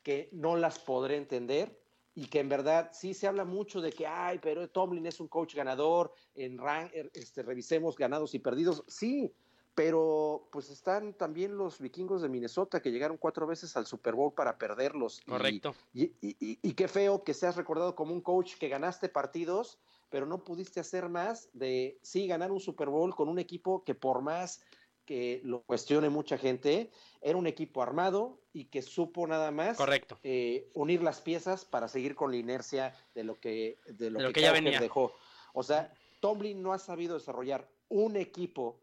que 0.02 0.28
no 0.32 0.56
las 0.56 0.78
podré 0.78 1.16
entender 1.16 1.78
y 2.14 2.26
que 2.26 2.40
en 2.40 2.48
verdad 2.48 2.90
sí 2.92 3.14
se 3.14 3.26
habla 3.26 3.44
mucho 3.44 3.80
de 3.80 3.92
que, 3.92 4.06
ay, 4.06 4.38
pero 4.42 4.68
Tomlin 4.68 5.06
es 5.06 5.20
un 5.20 5.28
coach 5.28 5.54
ganador, 5.54 6.12
en 6.34 6.58
rank, 6.58 6.92
este, 7.14 7.42
revisemos 7.42 7.96
ganados 7.96 8.34
y 8.34 8.38
perdidos. 8.38 8.84
Sí, 8.86 9.34
pero 9.74 10.48
pues 10.52 10.70
están 10.70 11.14
también 11.14 11.56
los 11.56 11.80
vikingos 11.80 12.22
de 12.22 12.28
Minnesota 12.28 12.82
que 12.82 12.90
llegaron 12.90 13.16
cuatro 13.16 13.46
veces 13.46 13.76
al 13.76 13.86
Super 13.86 14.14
Bowl 14.14 14.34
para 14.34 14.58
perderlos. 14.58 15.22
Correcto. 15.26 15.74
Y, 15.94 16.04
y, 16.20 16.36
y, 16.40 16.58
y, 16.62 16.72
qué 16.74 16.88
feo 16.88 17.24
que 17.24 17.32
seas 17.32 17.56
recordado 17.56 17.94
como 17.94 18.12
un 18.12 18.20
coach 18.20 18.56
que 18.58 18.68
ganaste 18.68 19.08
partidos, 19.08 19.78
pero 20.10 20.26
no 20.26 20.44
pudiste 20.44 20.80
hacer 20.80 21.08
más 21.08 21.48
de, 21.54 21.98
sí, 22.02 22.26
ganar 22.26 22.52
un 22.52 22.60
Super 22.60 22.90
Bowl 22.90 23.14
con 23.14 23.28
un 23.28 23.38
equipo 23.38 23.82
que 23.84 23.94
por 23.94 24.20
más 24.20 24.60
que 25.06 25.40
lo 25.44 25.62
cuestione 25.62 26.10
mucha 26.10 26.38
gente, 26.38 26.90
era 27.20 27.36
un 27.36 27.46
equipo 27.46 27.82
armado 27.82 28.40
y 28.52 28.66
que 28.66 28.82
supo 28.82 29.26
nada 29.26 29.50
más 29.50 29.76
Correcto. 29.76 30.18
Eh, 30.22 30.70
unir 30.74 31.02
las 31.02 31.20
piezas 31.20 31.64
para 31.64 31.88
seguir 31.88 32.14
con 32.14 32.30
la 32.30 32.36
inercia 32.36 32.94
de 33.14 33.24
lo 33.24 33.40
que, 33.40 33.78
de 33.86 34.10
lo 34.10 34.18
de 34.18 34.24
lo 34.24 34.28
que, 34.28 34.34
que 34.34 34.40
ya 34.42 34.52
venía. 34.52 34.78
dejó. 34.78 35.12
O 35.54 35.62
sea, 35.62 35.92
Tomlin 36.20 36.62
no 36.62 36.72
ha 36.72 36.78
sabido 36.78 37.14
desarrollar 37.14 37.68
un 37.88 38.16
equipo 38.16 38.78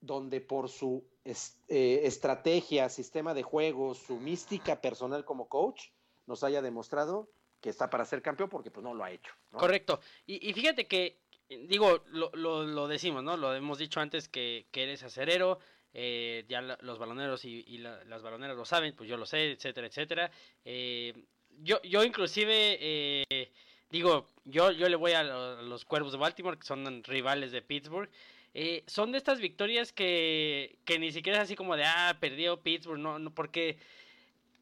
donde 0.00 0.40
por 0.40 0.68
su 0.68 1.04
eh, 1.24 2.00
estrategia, 2.04 2.88
sistema 2.88 3.34
de 3.34 3.42
juego, 3.42 3.94
su 3.94 4.16
mística 4.16 4.80
personal 4.80 5.24
como 5.24 5.48
coach, 5.48 5.88
nos 6.26 6.44
haya 6.44 6.62
demostrado 6.62 7.30
que 7.60 7.70
está 7.70 7.90
para 7.90 8.04
ser 8.04 8.22
campeón 8.22 8.48
porque 8.48 8.70
pues 8.70 8.84
no 8.84 8.94
lo 8.94 9.04
ha 9.04 9.10
hecho. 9.10 9.32
Correcto. 9.50 10.00
Y, 10.26 10.52
fíjate 10.52 10.86
que, 10.86 11.20
digo, 11.48 12.02
lo, 12.06 12.30
lo, 12.34 12.88
decimos, 12.88 13.22
¿no? 13.22 13.36
Lo 13.36 13.54
hemos 13.54 13.78
dicho 13.78 14.00
antes 14.00 14.28
que, 14.28 14.66
que 14.70 14.84
eres 14.84 15.02
acerero, 15.02 15.58
eh, 15.92 16.44
ya 16.48 16.62
los 16.62 16.98
baloneros 16.98 17.44
y, 17.44 17.64
y 17.66 17.78
la, 17.78 18.02
las 18.04 18.22
baloneras 18.22 18.56
lo 18.56 18.64
saben, 18.64 18.94
pues 18.94 19.08
yo 19.08 19.16
lo 19.16 19.26
sé, 19.26 19.52
etcétera, 19.52 19.86
etcétera. 19.86 20.30
Eh, 20.64 21.26
yo, 21.58 21.82
yo 21.82 22.04
inclusive, 22.04 22.78
eh, 22.80 23.52
digo, 23.90 24.26
yo, 24.44 24.70
yo 24.70 24.88
le 24.88 24.96
voy 24.96 25.12
a 25.12 25.22
los 25.22 25.84
Cuervos 25.84 26.12
de 26.12 26.18
Baltimore, 26.18 26.58
que 26.58 26.66
son 26.66 27.02
rivales 27.04 27.52
de 27.52 27.62
Pittsburgh. 27.62 28.10
Eh, 28.54 28.82
son 28.86 29.12
de 29.12 29.18
estas 29.18 29.40
victorias 29.40 29.92
que, 29.92 30.78
que 30.84 30.98
ni 30.98 31.12
siquiera 31.12 31.38
es 31.38 31.44
así 31.44 31.54
como 31.54 31.76
de, 31.76 31.84
ah, 31.84 32.16
perdió 32.20 32.60
Pittsburgh, 32.60 32.98
no, 32.98 33.18
no 33.18 33.32
porque 33.32 33.78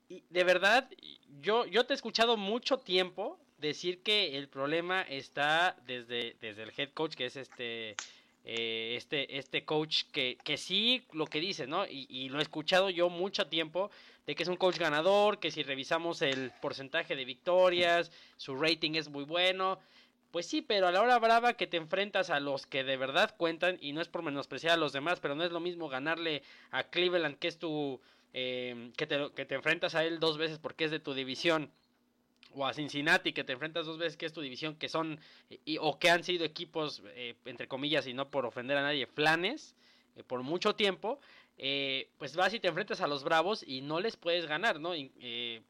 de 0.08 0.44
verdad, 0.44 0.88
yo, 1.40 1.66
yo 1.66 1.84
te 1.84 1.92
he 1.92 1.96
escuchado 1.96 2.36
mucho 2.36 2.78
tiempo 2.78 3.38
decir 3.58 4.02
que 4.02 4.38
el 4.38 4.48
problema 4.48 5.02
está 5.02 5.76
desde, 5.86 6.36
desde 6.40 6.62
el 6.62 6.72
head 6.76 6.90
coach, 6.94 7.14
que 7.14 7.26
es 7.26 7.36
este, 7.36 7.90
eh, 8.44 8.94
este, 8.96 9.36
este 9.38 9.64
coach 9.64 10.04
que, 10.12 10.38
que 10.42 10.56
sí 10.56 11.04
lo 11.12 11.26
que 11.26 11.40
dice, 11.40 11.66
¿no? 11.66 11.86
Y, 11.86 12.06
y, 12.08 12.28
lo 12.30 12.38
he 12.38 12.42
escuchado 12.42 12.88
yo 12.88 13.10
mucho 13.10 13.48
tiempo, 13.48 13.90
de 14.26 14.34
que 14.34 14.44
es 14.44 14.48
un 14.48 14.56
coach 14.56 14.78
ganador, 14.78 15.40
que 15.40 15.50
si 15.50 15.62
revisamos 15.62 16.22
el 16.22 16.52
porcentaje 16.62 17.16
de 17.16 17.24
victorias, 17.24 18.10
su 18.36 18.56
rating 18.56 18.92
es 18.94 19.08
muy 19.08 19.24
bueno. 19.24 19.78
Pues 20.30 20.46
sí, 20.46 20.60
pero 20.60 20.86
a 20.86 20.92
la 20.92 21.00
hora 21.00 21.18
brava 21.18 21.54
que 21.54 21.66
te 21.66 21.78
enfrentas 21.78 22.30
a 22.30 22.38
los 22.38 22.66
que 22.66 22.84
de 22.84 22.96
verdad 22.96 23.34
cuentan, 23.36 23.78
y 23.80 23.92
no 23.92 24.02
es 24.02 24.08
por 24.08 24.22
menospreciar 24.22 24.74
a 24.74 24.76
los 24.76 24.92
demás, 24.92 25.20
pero 25.20 25.34
no 25.34 25.44
es 25.44 25.52
lo 25.52 25.60
mismo 25.60 25.88
ganarle 25.88 26.42
a 26.70 26.84
Cleveland, 26.84 27.38
que 27.38 27.48
es 27.48 27.58
tu. 27.58 28.00
Eh, 28.34 28.90
que, 28.96 29.06
te, 29.06 29.30
que 29.34 29.46
te 29.46 29.54
enfrentas 29.54 29.94
a 29.94 30.04
él 30.04 30.20
dos 30.20 30.36
veces 30.36 30.58
porque 30.58 30.84
es 30.84 30.90
de 30.90 31.00
tu 31.00 31.14
división, 31.14 31.72
o 32.54 32.66
a 32.66 32.74
Cincinnati, 32.74 33.32
que 33.32 33.44
te 33.44 33.52
enfrentas 33.52 33.86
dos 33.86 33.98
veces, 33.98 34.16
que 34.16 34.26
es 34.26 34.32
tu 34.32 34.40
división, 34.40 34.76
que 34.76 34.88
son, 34.88 35.20
y, 35.64 35.78
o 35.80 35.98
que 35.98 36.10
han 36.10 36.24
sido 36.24 36.44
equipos, 36.44 37.02
eh, 37.14 37.34
entre 37.44 37.68
comillas, 37.68 38.06
y 38.06 38.14
no 38.14 38.30
por 38.30 38.46
ofender 38.46 38.76
a 38.76 38.82
nadie, 38.82 39.06
flanes, 39.06 39.74
eh, 40.16 40.22
por 40.24 40.42
mucho 40.42 40.74
tiempo, 40.74 41.20
eh, 41.56 42.08
pues 42.18 42.36
vas 42.36 42.54
y 42.54 42.60
te 42.60 42.68
enfrentas 42.68 43.00
a 43.00 43.06
los 43.06 43.24
Bravos 43.24 43.64
y 43.66 43.80
no 43.80 44.00
les 44.00 44.16
puedes 44.16 44.46
ganar, 44.46 44.80
¿no? 44.80 44.94
Y, 44.94 45.62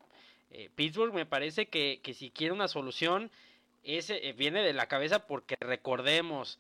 Pittsburgh 0.75 1.13
me 1.13 1.27
parece 1.27 1.67
que, 1.67 2.01
que 2.03 2.15
si 2.15 2.31
quiere 2.31 2.55
una 2.55 2.69
solución 2.69 3.31
ese 3.97 4.29
eh, 4.29 4.33
viene 4.35 4.63
de 4.63 4.75
la 4.75 4.87
cabeza 4.87 5.27
porque 5.27 5.57
recordemos, 5.61 6.59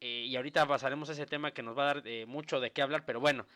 eh, 0.00 0.24
y 0.26 0.34
ahorita 0.34 0.66
pasaremos 0.66 1.08
ese 1.08 1.26
tema 1.26 1.52
que 1.52 1.62
nos 1.62 1.78
va 1.78 1.82
a 1.82 1.94
dar 1.94 2.02
eh, 2.06 2.26
mucho 2.26 2.60
de 2.60 2.72
qué 2.72 2.82
hablar, 2.82 3.04
pero 3.06 3.20
bueno. 3.20 3.46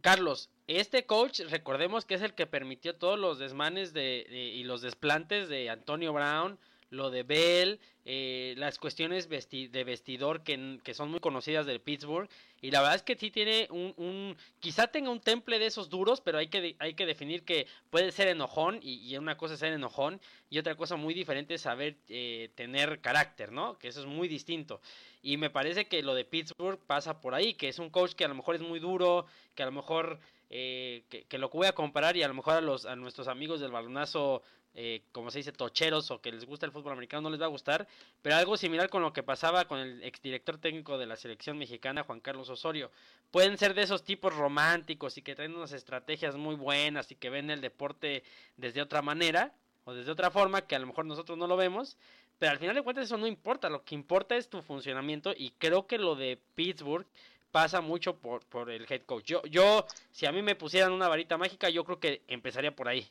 Carlos, 0.00 0.50
este 0.66 1.04
coach, 1.06 1.40
recordemos 1.50 2.04
que 2.04 2.14
es 2.14 2.22
el 2.22 2.34
que 2.34 2.46
permitió 2.46 2.96
todos 2.96 3.18
los 3.18 3.38
desmanes 3.38 3.92
de, 3.92 4.26
de 4.30 4.36
y 4.36 4.64
los 4.64 4.80
desplantes 4.80 5.48
de 5.48 5.70
Antonio 5.70 6.12
Brown, 6.12 6.58
lo 6.92 7.10
de 7.10 7.22
Bell, 7.22 7.80
eh, 8.04 8.54
las 8.58 8.78
cuestiones 8.78 9.26
vesti 9.26 9.66
de 9.66 9.82
vestidor 9.82 10.42
que, 10.42 10.78
que, 10.84 10.92
son 10.92 11.10
muy 11.10 11.20
conocidas 11.20 11.64
del 11.64 11.80
Pittsburgh. 11.80 12.28
Y 12.60 12.70
la 12.70 12.80
verdad 12.80 12.96
es 12.96 13.02
que 13.02 13.16
sí 13.16 13.30
tiene 13.30 13.66
un, 13.70 13.94
un, 13.96 14.36
quizá 14.60 14.88
tenga 14.88 15.10
un 15.10 15.20
temple 15.20 15.58
de 15.58 15.66
esos 15.66 15.88
duros, 15.88 16.20
pero 16.20 16.36
hay 16.36 16.48
que, 16.48 16.76
hay 16.78 16.92
que 16.92 17.06
definir 17.06 17.44
que 17.44 17.66
puede 17.88 18.12
ser 18.12 18.28
enojón, 18.28 18.78
y, 18.82 19.16
una 19.16 19.38
cosa 19.38 19.54
es 19.54 19.60
ser 19.60 19.72
enojón, 19.72 20.20
y 20.50 20.58
otra 20.58 20.74
cosa 20.74 20.96
muy 20.96 21.14
diferente 21.14 21.54
es 21.54 21.62
saber 21.62 21.96
eh, 22.10 22.50
tener 22.56 23.00
carácter, 23.00 23.52
¿no? 23.52 23.78
Que 23.78 23.88
eso 23.88 24.00
es 24.00 24.06
muy 24.06 24.28
distinto. 24.28 24.82
Y 25.22 25.38
me 25.38 25.48
parece 25.48 25.86
que 25.86 26.02
lo 26.02 26.14
de 26.14 26.26
Pittsburgh 26.26 26.78
pasa 26.86 27.22
por 27.22 27.34
ahí, 27.34 27.54
que 27.54 27.68
es 27.68 27.78
un 27.78 27.88
coach 27.88 28.12
que 28.12 28.26
a 28.26 28.28
lo 28.28 28.34
mejor 28.34 28.56
es 28.56 28.60
muy 28.60 28.80
duro, 28.80 29.26
que 29.54 29.62
a 29.62 29.66
lo 29.66 29.72
mejor... 29.72 30.20
Eh, 30.54 31.04
que, 31.08 31.24
que, 31.24 31.38
lo 31.38 31.48
voy 31.48 31.66
a 31.66 31.72
comparar 31.72 32.14
y 32.14 32.22
a 32.22 32.28
lo 32.28 32.34
mejor 32.34 32.52
a, 32.52 32.60
los, 32.60 32.84
a 32.84 32.94
nuestros 32.94 33.26
amigos 33.26 33.60
del 33.60 33.70
balonazo 33.70 34.42
eh, 34.74 35.02
como 35.12 35.30
se 35.30 35.38
dice, 35.38 35.52
tocheros 35.52 36.10
o 36.10 36.20
que 36.20 36.32
les 36.32 36.46
gusta 36.46 36.64
el 36.64 36.72
fútbol 36.72 36.92
americano 36.92 37.22
no 37.22 37.30
les 37.30 37.40
va 37.40 37.44
a 37.44 37.48
gustar, 37.48 37.86
pero 38.22 38.36
algo 38.36 38.56
similar 38.56 38.88
con 38.88 39.02
lo 39.02 39.12
que 39.12 39.22
pasaba 39.22 39.66
con 39.66 39.78
el 39.78 40.02
exdirector 40.02 40.58
técnico 40.58 40.96
de 40.96 41.06
la 41.06 41.16
selección 41.16 41.58
mexicana, 41.58 42.04
Juan 42.04 42.20
Carlos 42.20 42.48
Osorio. 42.48 42.90
Pueden 43.30 43.58
ser 43.58 43.74
de 43.74 43.82
esos 43.82 44.02
tipos 44.02 44.34
románticos 44.34 45.18
y 45.18 45.22
que 45.22 45.34
traen 45.34 45.54
unas 45.54 45.72
estrategias 45.72 46.36
muy 46.36 46.54
buenas 46.54 47.10
y 47.10 47.16
que 47.16 47.30
ven 47.30 47.50
el 47.50 47.60
deporte 47.60 48.22
desde 48.56 48.80
otra 48.80 49.02
manera 49.02 49.52
o 49.84 49.92
desde 49.92 50.10
otra 50.10 50.30
forma 50.30 50.62
que 50.62 50.76
a 50.76 50.78
lo 50.78 50.86
mejor 50.86 51.04
nosotros 51.04 51.36
no 51.36 51.46
lo 51.46 51.56
vemos, 51.56 51.98
pero 52.38 52.52
al 52.52 52.58
final 52.58 52.74
de 52.74 52.82
cuentas 52.82 53.04
eso 53.04 53.18
no 53.18 53.26
importa, 53.26 53.68
lo 53.68 53.84
que 53.84 53.94
importa 53.94 54.36
es 54.36 54.48
tu 54.48 54.62
funcionamiento 54.62 55.32
y 55.36 55.50
creo 55.58 55.86
que 55.86 55.98
lo 55.98 56.14
de 56.14 56.38
Pittsburgh 56.54 57.06
pasa 57.50 57.80
mucho 57.80 58.16
por, 58.16 58.44
por 58.46 58.70
el 58.70 58.86
head 58.90 59.02
coach. 59.02 59.26
Yo, 59.26 59.42
yo, 59.44 59.86
si 60.10 60.26
a 60.26 60.32
mí 60.32 60.40
me 60.42 60.56
pusieran 60.56 60.92
una 60.92 61.08
varita 61.08 61.36
mágica, 61.36 61.68
yo 61.68 61.84
creo 61.84 62.00
que 62.00 62.22
empezaría 62.26 62.74
por 62.74 62.88
ahí. 62.88 63.06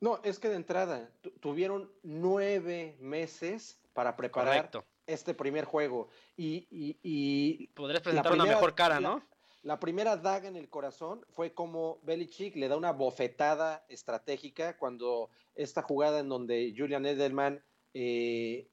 No, 0.00 0.20
es 0.22 0.38
que 0.38 0.48
de 0.48 0.56
entrada 0.56 1.10
tuvieron 1.40 1.90
nueve 2.02 2.96
meses 3.00 3.80
para 3.92 4.16
preparar 4.16 4.70
este 5.06 5.34
primer 5.34 5.64
juego. 5.64 6.08
Y, 6.36 6.66
y, 6.70 7.68
podrías 7.68 8.02
presentar 8.02 8.32
una 8.32 8.44
mejor 8.44 8.74
cara, 8.74 9.00
¿no? 9.00 9.22
La, 9.62 9.80
primera 9.80 10.16
daga 10.16 10.48
en 10.48 10.56
el 10.56 10.68
corazón 10.68 11.24
fue 11.30 11.54
como 11.54 11.98
Belichick 12.02 12.54
le 12.56 12.68
da 12.68 12.76
una 12.76 12.92
bofetada 12.92 13.86
estratégica 13.88 14.76
cuando 14.76 15.30
esta 15.54 15.80
jugada 15.80 16.18
en 16.20 16.28
donde 16.28 16.74
Julian 16.76 17.06
Edelman 17.06 17.64
eh, 17.94 18.68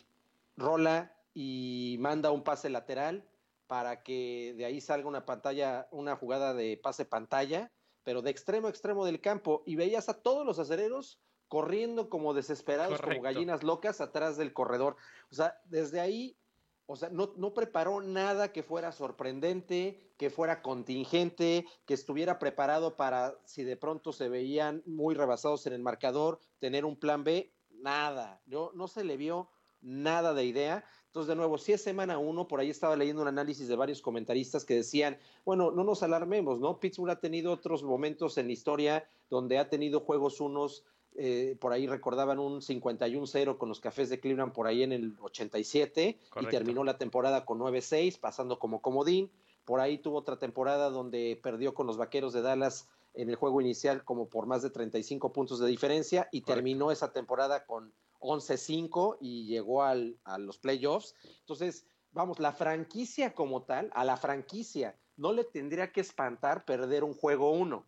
rola 0.57 1.15
y 1.33 1.95
manda 1.99 2.31
un 2.31 2.43
pase 2.43 2.69
lateral 2.69 3.25
para 3.67 4.03
que 4.03 4.53
de 4.57 4.65
ahí 4.65 4.81
salga 4.81 5.07
una 5.07 5.25
pantalla, 5.25 5.87
una 5.91 6.17
jugada 6.17 6.53
de 6.53 6.77
pase 6.77 7.05
pantalla, 7.05 7.71
pero 8.03 8.21
de 8.21 8.31
extremo 8.31 8.67
a 8.67 8.69
extremo 8.69 9.05
del 9.05 9.21
campo, 9.21 9.63
y 9.65 9.75
veías 9.75 10.09
a 10.09 10.21
todos 10.21 10.45
los 10.45 10.59
acereros 10.59 11.19
corriendo 11.51 12.09
como 12.09 12.33
desesperados, 12.33 13.01
como 13.01 13.21
gallinas 13.21 13.61
locas 13.61 13.99
atrás 13.99 14.37
del 14.37 14.53
corredor. 14.53 14.95
O 15.29 15.35
sea, 15.35 15.59
desde 15.65 15.99
ahí, 15.99 16.37
o 16.85 16.95
sea, 16.95 17.09
no, 17.09 17.33
no, 17.35 17.53
preparó 17.53 17.99
nada 17.99 18.53
que 18.53 18.63
fuera 18.63 18.93
sorprendente, 18.93 20.13
que 20.17 20.29
fuera 20.29 20.61
contingente, 20.61 21.65
que 21.85 21.93
estuviera 21.93 22.39
preparado 22.39 22.95
para, 22.95 23.37
si 23.43 23.63
de 23.63 23.75
pronto 23.75 24.13
se 24.13 24.29
veían 24.29 24.81
muy 24.85 25.13
rebasados 25.13 25.67
en 25.67 25.73
el 25.73 25.81
marcador, 25.81 26.39
tener 26.59 26.85
un 26.85 26.97
plan 26.97 27.25
B, 27.25 27.53
nada. 27.69 28.41
No, 28.45 28.71
no 28.73 28.87
se 28.87 29.03
le 29.03 29.17
vio 29.17 29.49
nada 29.81 30.33
de 30.33 30.45
idea. 30.45 30.85
Entonces, 31.11 31.27
de 31.27 31.35
nuevo, 31.35 31.57
si 31.57 31.73
es 31.73 31.83
semana 31.83 32.17
uno, 32.17 32.47
por 32.47 32.61
ahí 32.61 32.69
estaba 32.69 32.95
leyendo 32.95 33.21
un 33.21 33.27
análisis 33.27 33.67
de 33.67 33.75
varios 33.75 34.01
comentaristas 34.01 34.63
que 34.63 34.75
decían, 34.75 35.17
bueno, 35.43 35.69
no 35.69 35.83
nos 35.83 36.03
alarmemos, 36.03 36.61
¿no? 36.61 36.79
Pittsburgh 36.79 37.11
ha 37.11 37.19
tenido 37.19 37.51
otros 37.51 37.83
momentos 37.83 38.37
en 38.37 38.47
la 38.47 38.53
historia 38.53 39.05
donde 39.29 39.57
ha 39.57 39.69
tenido 39.69 39.99
juegos 39.99 40.39
unos 40.39 40.85
eh, 41.15 41.57
por 41.59 41.73
ahí 41.73 41.87
recordaban 41.87 42.39
un 42.39 42.61
51-0 42.61 43.57
con 43.57 43.67
los 43.67 43.81
Cafés 43.81 44.09
de 44.09 44.21
Cleveland 44.21 44.53
por 44.53 44.67
ahí 44.67 44.83
en 44.83 44.93
el 44.93 45.17
87 45.19 46.17
y 46.39 46.45
terminó 46.45 46.85
la 46.85 46.97
temporada 46.97 47.43
con 47.43 47.59
9-6, 47.59 48.17
pasando 48.17 48.59
como 48.59 48.81
comodín. 48.81 49.29
Por 49.65 49.81
ahí 49.81 49.97
tuvo 49.97 50.19
otra 50.19 50.39
temporada 50.39 50.89
donde 50.89 51.37
perdió 51.43 51.73
con 51.73 51.87
los 51.87 51.97
Vaqueros 51.97 52.31
de 52.31 52.41
Dallas 52.41 52.87
en 53.13 53.29
el 53.29 53.35
juego 53.35 53.59
inicial 53.59 54.05
como 54.05 54.29
por 54.29 54.45
más 54.45 54.61
de 54.61 54.69
35 54.69 55.33
puntos 55.33 55.59
de 55.59 55.67
diferencia 55.67 56.29
y 56.31 56.41
terminó 56.41 56.91
esa 56.91 57.11
temporada 57.11 57.65
con 57.65 57.91
11-5 58.21 59.17
y 59.19 59.47
llegó 59.47 59.83
al, 59.83 60.19
a 60.23 60.37
los 60.37 60.57
playoffs. 60.59 61.13
Entonces, 61.39 61.85
vamos, 62.11 62.39
la 62.39 62.53
franquicia 62.53 63.33
como 63.33 63.63
tal, 63.63 63.91
a 63.93 64.05
la 64.05 64.17
franquicia 64.17 64.97
no 65.17 65.33
le 65.33 65.43
tendría 65.43 65.91
que 65.91 66.01
espantar 66.01 66.65
perder 66.65 67.03
un 67.03 67.13
juego 67.13 67.51
uno. 67.51 67.87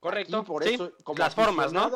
Correcto. 0.00 0.44
por 0.44 0.62
eso, 0.62 0.92
como 1.02 1.18
las 1.18 1.34
formas, 1.34 1.72
¿no? 1.72 1.90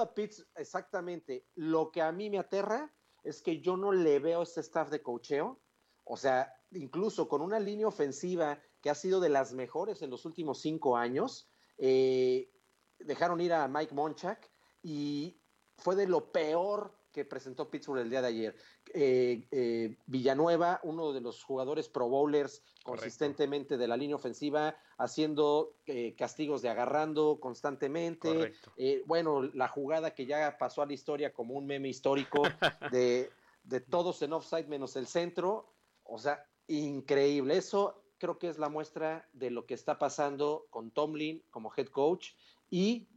exactamente. 0.56 1.46
Lo 1.54 1.92
que 1.92 2.02
a 2.02 2.10
mí 2.10 2.30
me 2.30 2.38
aterra 2.38 2.92
es 3.22 3.42
que 3.42 3.60
yo 3.60 3.76
no 3.76 3.92
le 3.92 4.18
veo 4.18 4.42
este 4.42 4.60
staff 4.60 4.90
de 4.90 5.02
cocheo. 5.02 5.60
O 6.04 6.16
sea, 6.16 6.52
incluso 6.72 7.28
con 7.28 7.42
una 7.42 7.60
línea 7.60 7.86
ofensiva 7.86 8.60
que 8.80 8.90
ha 8.90 8.94
sido 8.96 9.20
de 9.20 9.28
las 9.28 9.52
mejores 9.52 10.02
en 10.02 10.10
los 10.10 10.24
últimos 10.24 10.60
cinco 10.60 10.96
años, 10.96 11.48
eh, 11.78 12.50
dejaron 12.98 13.40
ir 13.40 13.52
a 13.52 13.68
Mike 13.68 13.94
Monchak 13.94 14.50
y 14.82 15.40
fue 15.76 15.94
de 15.94 16.08
lo 16.08 16.32
peor 16.32 16.98
que 17.12 17.24
presentó 17.24 17.70
Pittsburgh 17.70 18.00
el 18.00 18.10
día 18.10 18.22
de 18.22 18.28
ayer. 18.28 18.56
Eh, 18.94 19.46
eh, 19.50 19.96
Villanueva, 20.06 20.80
uno 20.82 21.12
de 21.12 21.20
los 21.20 21.44
jugadores 21.44 21.88
pro 21.88 22.08
bowlers 22.08 22.62
consistentemente 22.82 23.76
de 23.76 23.86
la 23.86 23.96
línea 23.96 24.16
ofensiva, 24.16 24.76
haciendo 24.98 25.76
eh, 25.86 26.14
castigos 26.16 26.62
de 26.62 26.70
agarrando 26.70 27.38
constantemente. 27.40 28.54
bueno, 29.06 29.42
la 29.42 29.68
jugada 29.68 30.14
que 30.14 30.26
ya 30.26 30.56
pasó 30.58 30.82
a 30.82 30.86
la 30.86 30.94
historia 30.94 31.32
como 31.32 31.54
un 31.54 31.66
meme 31.66 31.88
histórico 31.88 32.42
de, 32.92 33.30
de 33.64 33.80
todos 33.80 34.22
en 34.22 34.32
offside 34.32 34.66
menos 34.66 34.96
el 34.96 35.06
centro. 35.06 35.72
O 36.04 36.18
sea, 36.18 36.46
increíble. 36.66 37.56
Eso 37.56 38.02
creo 38.18 38.38
que 38.38 38.48
es 38.48 38.58
la 38.58 38.68
muestra 38.68 39.28
de 39.32 39.50
lo 39.50 39.66
que 39.66 39.74
está 39.74 39.98
pasando 39.98 40.66
con 40.70 40.90
Tomlin 40.90 41.42
como 41.50 41.72
head 41.76 41.88
coach 41.88 42.30
y 42.70 43.08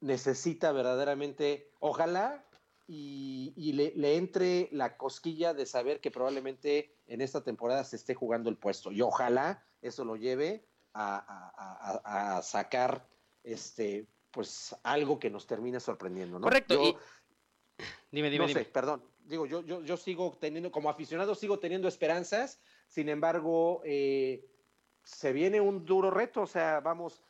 necesita 0.00 0.72
verdaderamente, 0.72 1.70
ojalá 1.80 2.44
y, 2.86 3.72
le, 3.72 4.16
entre 4.16 4.68
la 4.72 4.96
cosquilla 4.96 5.54
de 5.54 5.66
saber 5.66 6.00
que 6.00 6.10
probablemente 6.10 6.94
en 7.06 7.20
esta 7.20 7.42
temporada 7.42 7.84
se 7.84 7.96
esté 7.96 8.14
jugando 8.14 8.50
el 8.50 8.58
puesto. 8.58 8.92
Y 8.92 9.00
ojalá 9.00 9.64
eso 9.80 10.04
lo 10.04 10.16
lleve 10.16 10.66
a, 10.92 12.40
sacar 12.42 13.08
este 13.42 14.06
pues 14.30 14.74
algo 14.82 15.18
que 15.18 15.30
nos 15.30 15.46
termine 15.46 15.78
sorprendiendo, 15.78 16.38
¿no? 16.38 16.44
Correcto. 16.44 16.74
Dime, 18.10 18.30
dime, 18.30 18.46
no 18.46 18.52
Sé, 18.52 18.64
perdón. 18.66 19.02
Digo, 19.24 19.46
yo, 19.46 19.62
yo, 19.62 19.82
yo 19.82 19.96
sigo 19.96 20.36
teniendo, 20.40 20.70
como 20.70 20.88
aficionado, 20.88 21.34
sigo 21.34 21.58
teniendo 21.58 21.88
esperanzas. 21.88 22.60
Sin 22.86 23.08
embargo, 23.08 23.82
eh, 23.84 24.48
se 25.02 25.32
viene 25.32 25.60
un 25.60 25.84
duro 25.84 26.12
reto. 26.12 26.42
O 26.42 26.46
sea, 26.46 26.78
vamos, 26.78 27.24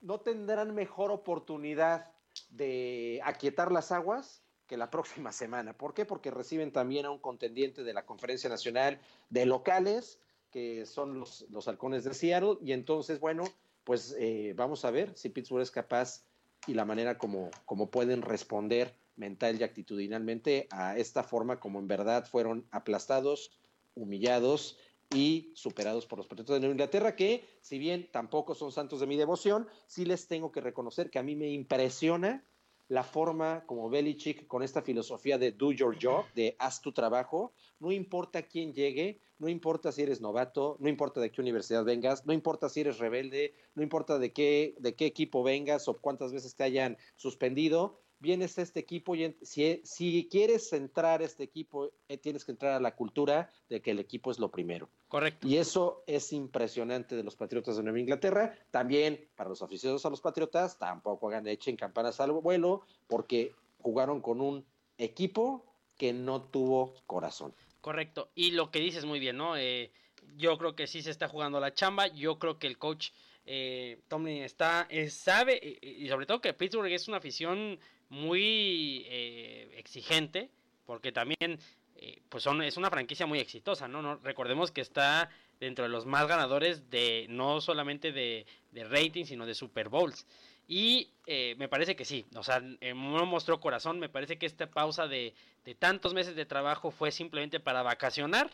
no 0.00 0.20
tendrán 0.20 0.72
mejor 0.74 1.10
oportunidad 1.10 2.12
de 2.50 3.20
aquietar 3.24 3.72
las 3.72 3.90
aguas 3.90 4.44
que 4.70 4.76
la 4.76 4.88
próxima 4.88 5.32
semana. 5.42 5.76
¿Por 5.76 5.92
qué? 5.92 6.06
Porque 6.06 6.30
reciben 6.30 6.72
también 6.72 7.04
a 7.04 7.10
un 7.10 7.18
contendiente 7.18 7.82
de 7.82 7.92
la 7.92 8.06
Conferencia 8.06 8.48
Nacional 8.48 9.00
de 9.28 9.44
locales, 9.44 10.20
que 10.52 10.86
son 10.86 11.18
los, 11.18 11.44
los 11.50 11.66
halcones 11.66 12.04
de 12.04 12.14
Seattle, 12.14 12.56
y 12.62 12.72
entonces, 12.72 13.18
bueno, 13.18 13.42
pues 13.82 14.14
eh, 14.18 14.54
vamos 14.56 14.84
a 14.84 14.92
ver 14.92 15.12
si 15.16 15.28
Pittsburgh 15.28 15.62
es 15.62 15.72
capaz 15.72 16.22
y 16.66 16.74
la 16.74 16.84
manera 16.84 17.18
como, 17.18 17.50
como 17.64 17.90
pueden 17.90 18.22
responder 18.22 18.94
mental 19.16 19.60
y 19.60 19.64
actitudinalmente 19.64 20.68
a 20.70 20.96
esta 20.96 21.24
forma 21.24 21.58
como 21.58 21.80
en 21.80 21.88
verdad 21.88 22.26
fueron 22.26 22.66
aplastados, 22.70 23.50
humillados 23.94 24.78
y 25.12 25.50
superados 25.54 26.06
por 26.06 26.18
los 26.18 26.28
Patriotas 26.28 26.54
de 26.54 26.60
Nueva 26.60 26.74
Inglaterra, 26.74 27.16
que 27.16 27.44
si 27.60 27.78
bien 27.78 28.08
tampoco 28.12 28.54
son 28.54 28.70
santos 28.70 29.00
de 29.00 29.08
mi 29.08 29.16
devoción, 29.16 29.66
sí 29.86 30.04
les 30.04 30.28
tengo 30.28 30.52
que 30.52 30.60
reconocer 30.60 31.10
que 31.10 31.18
a 31.18 31.24
mí 31.24 31.34
me 31.34 31.48
impresiona 31.48 32.44
la 32.90 33.04
forma 33.04 33.64
como 33.66 33.88
Belichick 33.88 34.48
con 34.48 34.64
esta 34.64 34.82
filosofía 34.82 35.38
de 35.38 35.52
do 35.52 35.70
your 35.70 35.96
job, 35.96 36.24
de 36.34 36.56
haz 36.58 36.80
tu 36.80 36.90
trabajo, 36.90 37.52
no 37.78 37.92
importa 37.92 38.42
quién 38.42 38.74
llegue, 38.74 39.20
no 39.38 39.48
importa 39.48 39.92
si 39.92 40.02
eres 40.02 40.20
novato, 40.20 40.76
no 40.80 40.88
importa 40.88 41.20
de 41.20 41.30
qué 41.30 41.40
universidad 41.40 41.84
vengas, 41.84 42.26
no 42.26 42.32
importa 42.32 42.68
si 42.68 42.80
eres 42.80 42.98
rebelde, 42.98 43.54
no 43.76 43.84
importa 43.84 44.18
de 44.18 44.32
qué, 44.32 44.74
de 44.80 44.96
qué 44.96 45.06
equipo 45.06 45.44
vengas 45.44 45.86
o 45.86 46.00
cuántas 46.00 46.32
veces 46.32 46.56
te 46.56 46.64
hayan 46.64 46.98
suspendido, 47.14 48.00
vienes 48.20 48.58
a 48.58 48.62
este 48.62 48.80
equipo 48.80 49.16
y 49.16 49.34
si, 49.42 49.80
si 49.82 50.28
quieres 50.30 50.72
entrar 50.72 51.22
a 51.22 51.24
este 51.24 51.42
equipo, 51.42 51.90
eh, 52.08 52.18
tienes 52.18 52.44
que 52.44 52.52
entrar 52.52 52.74
a 52.74 52.80
la 52.80 52.94
cultura 52.94 53.50
de 53.68 53.80
que 53.80 53.90
el 53.90 53.98
equipo 53.98 54.30
es 54.30 54.38
lo 54.38 54.50
primero. 54.50 54.88
Correcto. 55.08 55.48
Y 55.48 55.56
eso 55.56 56.04
es 56.06 56.32
impresionante 56.32 57.16
de 57.16 57.24
los 57.24 57.34
Patriotas 57.34 57.76
de 57.76 57.82
Nueva 57.82 57.98
Inglaterra. 57.98 58.54
También 58.70 59.28
para 59.34 59.50
los 59.50 59.62
aficionados 59.62 60.04
a 60.06 60.10
los 60.10 60.20
Patriotas, 60.20 60.78
tampoco 60.78 61.28
hagan 61.28 61.46
echen 61.46 61.76
campanas 61.76 62.20
al 62.20 62.32
vuelo, 62.32 62.82
porque 63.08 63.52
jugaron 63.78 64.20
con 64.20 64.40
un 64.40 64.64
equipo 64.98 65.64
que 65.96 66.12
no 66.12 66.42
tuvo 66.42 66.94
corazón. 67.06 67.54
Correcto. 67.80 68.30
Y 68.34 68.52
lo 68.52 68.70
que 68.70 68.80
dices 68.80 69.04
muy 69.04 69.18
bien, 69.18 69.38
¿no? 69.38 69.56
Eh, 69.56 69.90
yo 70.36 70.58
creo 70.58 70.76
que 70.76 70.86
sí 70.86 71.02
se 71.02 71.10
está 71.10 71.28
jugando 71.28 71.58
la 71.60 71.74
chamba. 71.74 72.06
Yo 72.08 72.38
creo 72.38 72.58
que 72.58 72.66
el 72.66 72.78
coach 72.78 73.10
eh, 73.46 74.02
Tomlin 74.08 74.42
está, 74.42 74.86
eh, 74.90 75.08
sabe, 75.08 75.78
y 75.80 76.08
sobre 76.08 76.26
todo 76.26 76.40
que 76.40 76.52
Pittsburgh 76.52 76.92
es 76.92 77.08
una 77.08 77.16
afición 77.16 77.80
muy 78.10 79.06
eh, 79.08 79.72
exigente, 79.76 80.50
porque 80.84 81.12
también 81.12 81.58
eh, 81.96 82.20
pues 82.28 82.44
son, 82.44 82.62
es 82.62 82.76
una 82.76 82.90
franquicia 82.90 83.26
muy 83.26 83.38
exitosa, 83.38 83.88
¿no? 83.88 84.02
¿no? 84.02 84.16
Recordemos 84.16 84.70
que 84.70 84.80
está 84.80 85.30
dentro 85.58 85.84
de 85.84 85.88
los 85.90 86.06
más 86.06 86.26
ganadores 86.26 86.90
de 86.90 87.26
no 87.28 87.60
solamente 87.60 88.12
de, 88.12 88.46
de 88.72 88.84
rating, 88.84 89.24
sino 89.24 89.46
de 89.46 89.54
Super 89.54 89.88
Bowls. 89.88 90.26
Y 90.66 91.10
eh, 91.26 91.56
me 91.58 91.68
parece 91.68 91.96
que 91.96 92.04
sí, 92.04 92.24
o 92.36 92.42
sea, 92.42 92.60
no 92.60 93.26
mostró 93.26 93.60
corazón, 93.60 93.98
me 93.98 94.08
parece 94.08 94.38
que 94.38 94.46
esta 94.46 94.70
pausa 94.70 95.08
de, 95.08 95.34
de 95.64 95.74
tantos 95.74 96.14
meses 96.14 96.36
de 96.36 96.46
trabajo 96.46 96.90
fue 96.90 97.10
simplemente 97.10 97.58
para 97.58 97.82
vacacionar 97.82 98.50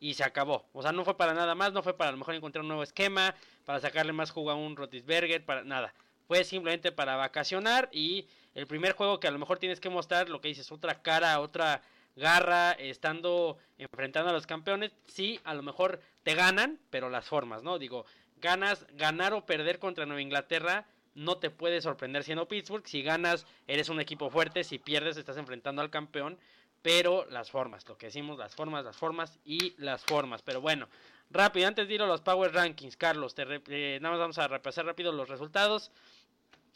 y 0.00 0.14
se 0.14 0.24
acabó. 0.24 0.64
O 0.72 0.82
sea, 0.82 0.92
no 0.92 1.04
fue 1.04 1.16
para 1.16 1.34
nada 1.34 1.54
más, 1.54 1.72
no 1.72 1.82
fue 1.82 1.96
para 1.96 2.10
a 2.10 2.12
lo 2.12 2.18
mejor 2.18 2.34
encontrar 2.34 2.62
un 2.62 2.68
nuevo 2.68 2.82
esquema, 2.82 3.34
para 3.64 3.80
sacarle 3.80 4.12
más 4.12 4.30
jugo 4.30 4.50
a 4.50 4.54
un 4.54 4.76
Rotisberger, 4.76 5.44
para 5.44 5.64
nada. 5.64 5.92
Fue 6.28 6.44
simplemente 6.44 6.92
para 6.92 7.16
vacacionar 7.16 7.88
y 7.90 8.28
el 8.54 8.66
primer 8.66 8.92
juego 8.92 9.18
que 9.18 9.26
a 9.26 9.30
lo 9.30 9.38
mejor 9.38 9.58
tienes 9.58 9.80
que 9.80 9.88
mostrar 9.88 10.28
lo 10.28 10.40
que 10.40 10.48
dices, 10.48 10.70
otra 10.70 11.02
cara, 11.02 11.40
otra 11.40 11.82
garra, 12.16 12.72
estando 12.72 13.58
enfrentando 13.78 14.30
a 14.30 14.32
los 14.34 14.46
campeones, 14.46 14.92
sí, 15.06 15.40
a 15.44 15.54
lo 15.54 15.62
mejor 15.62 16.00
te 16.24 16.34
ganan, 16.34 16.78
pero 16.90 17.08
las 17.08 17.26
formas, 17.26 17.62
¿no? 17.62 17.78
Digo, 17.78 18.04
ganas, 18.40 18.86
ganar 18.92 19.32
o 19.32 19.46
perder 19.46 19.78
contra 19.78 20.04
Nueva 20.04 20.20
Inglaterra 20.20 20.86
no 21.14 21.38
te 21.38 21.50
puede 21.50 21.80
sorprender 21.80 22.24
siendo 22.24 22.46
Pittsburgh, 22.46 22.86
si 22.86 23.02
ganas 23.02 23.46
eres 23.66 23.88
un 23.88 24.00
equipo 24.00 24.30
fuerte, 24.30 24.64
si 24.64 24.78
pierdes 24.78 25.16
estás 25.16 25.36
enfrentando 25.36 25.80
al 25.80 25.90
campeón, 25.90 26.38
pero 26.82 27.26
las 27.30 27.50
formas, 27.50 27.88
lo 27.88 27.96
que 27.96 28.06
decimos, 28.06 28.38
las 28.38 28.54
formas, 28.54 28.84
las 28.84 28.96
formas 28.96 29.38
y 29.44 29.74
las 29.78 30.04
formas. 30.04 30.42
Pero 30.42 30.60
bueno, 30.60 30.88
rápido, 31.30 31.66
antes 31.66 31.88
de 31.88 31.94
ir 31.94 32.02
a 32.02 32.06
los 32.06 32.20
Power 32.20 32.52
Rankings, 32.52 32.96
Carlos, 32.96 33.34
te 33.34 33.42
eh, 33.68 33.98
nada 34.00 34.12
más 34.12 34.20
vamos 34.20 34.38
a 34.38 34.48
repasar 34.48 34.86
rápido 34.86 35.12
los 35.12 35.28
resultados. 35.28 35.90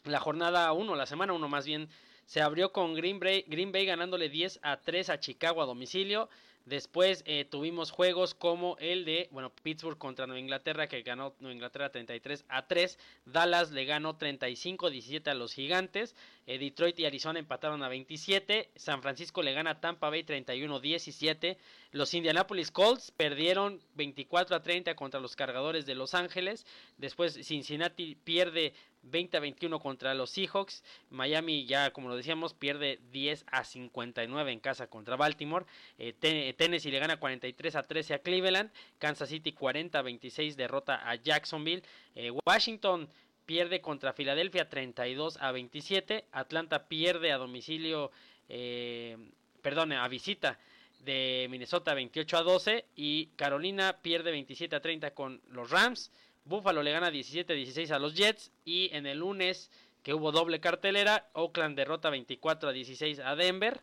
La 0.04 0.18
jornada 0.18 0.72
1, 0.72 0.96
la 0.96 1.06
semana 1.06 1.32
1 1.32 1.48
más 1.48 1.64
bien, 1.64 1.88
se 2.26 2.40
abrió 2.40 2.72
con 2.72 2.94
Green 2.94 3.20
Bay, 3.20 3.44
Green 3.46 3.70
Bay 3.70 3.86
ganándole 3.86 4.28
10 4.28 4.58
a 4.62 4.80
3 4.80 5.10
a 5.10 5.20
Chicago 5.20 5.62
a 5.62 5.66
domicilio. 5.66 6.28
Después 6.64 7.22
eh, 7.26 7.44
tuvimos 7.44 7.92
juegos 7.92 8.34
como 8.34 8.76
el 8.78 9.04
de, 9.04 9.28
bueno, 9.30 9.52
Pittsburgh 9.62 9.98
contra 9.98 10.26
Nueva 10.26 10.40
Inglaterra, 10.40 10.88
que 10.88 11.02
ganó 11.02 11.34
Nueva 11.38 11.54
Inglaterra 11.54 11.90
33 11.90 12.44
a 12.48 12.66
3. 12.66 12.98
Dallas 13.26 13.70
le 13.70 13.84
ganó 13.84 14.16
35 14.16 14.90
17 14.90 15.30
a 15.30 15.34
los 15.34 15.54
Gigantes. 15.54 16.16
Eh, 16.46 16.58
Detroit 16.58 16.98
y 16.98 17.06
Arizona 17.06 17.38
empataron 17.38 17.82
a 17.84 17.88
27. 17.88 18.70
San 18.74 19.02
Francisco 19.02 19.42
le 19.42 19.54
gana 19.54 19.70
a 19.70 19.80
Tampa 19.80 20.10
Bay 20.10 20.24
31 20.24 20.80
17. 20.80 21.58
Los 21.92 22.14
Indianapolis 22.14 22.70
Colts 22.70 23.10
perdieron 23.10 23.78
24 23.96 24.56
a 24.56 24.62
30 24.62 24.94
contra 24.94 25.20
los 25.20 25.36
cargadores 25.36 25.84
de 25.84 25.94
Los 25.94 26.14
Ángeles. 26.14 26.64
Después 26.96 27.34
Cincinnati 27.46 28.14
pierde 28.14 28.72
20 29.02 29.36
a 29.36 29.40
21 29.40 29.78
contra 29.78 30.14
los 30.14 30.30
Seahawks. 30.30 30.82
Miami 31.10 31.66
ya, 31.66 31.92
como 31.92 32.08
lo 32.08 32.16
decíamos, 32.16 32.54
pierde 32.54 32.98
10 33.12 33.44
a 33.52 33.64
59 33.64 34.52
en 34.52 34.60
casa 34.60 34.86
contra 34.86 35.16
Baltimore. 35.16 35.66
Eh, 35.98 36.14
Tennessee 36.56 36.90
le 36.90 36.98
gana 36.98 37.20
43 37.20 37.76
a 37.76 37.82
13 37.82 38.14
a 38.14 38.18
Cleveland. 38.20 38.70
Kansas 38.98 39.28
City 39.28 39.52
40 39.52 39.98
a 39.98 40.02
26 40.02 40.56
derrota 40.56 41.06
a 41.06 41.14
Jacksonville. 41.16 41.82
Eh, 42.14 42.30
Washington 42.46 43.06
pierde 43.44 43.82
contra 43.82 44.14
Filadelfia 44.14 44.66
32 44.66 45.36
a 45.42 45.52
27. 45.52 46.24
Atlanta 46.32 46.88
pierde 46.88 47.32
a 47.32 47.36
domicilio, 47.36 48.10
eh, 48.48 49.18
perdón, 49.60 49.92
a 49.92 50.08
visita 50.08 50.58
de 51.04 51.46
Minnesota 51.50 51.94
28 51.94 52.36
a 52.36 52.42
12. 52.42 52.84
Y 52.96 53.26
Carolina 53.36 53.98
pierde 54.02 54.30
27 54.30 54.76
a 54.76 54.80
30 54.80 55.12
con 55.12 55.40
los 55.48 55.70
Rams. 55.70 56.10
Buffalo 56.44 56.82
le 56.82 56.92
gana 56.92 57.10
17-16 57.10 57.90
a 57.90 57.98
los 57.98 58.14
Jets 58.14 58.50
y 58.64 58.90
en 58.92 59.06
el 59.06 59.18
lunes 59.18 59.70
que 60.02 60.14
hubo 60.14 60.32
doble 60.32 60.60
cartelera, 60.60 61.28
Oakland 61.32 61.76
derrota 61.76 62.10
24 62.10 62.70
a 62.70 62.72
16 62.72 63.20
a 63.20 63.36
Denver, 63.36 63.80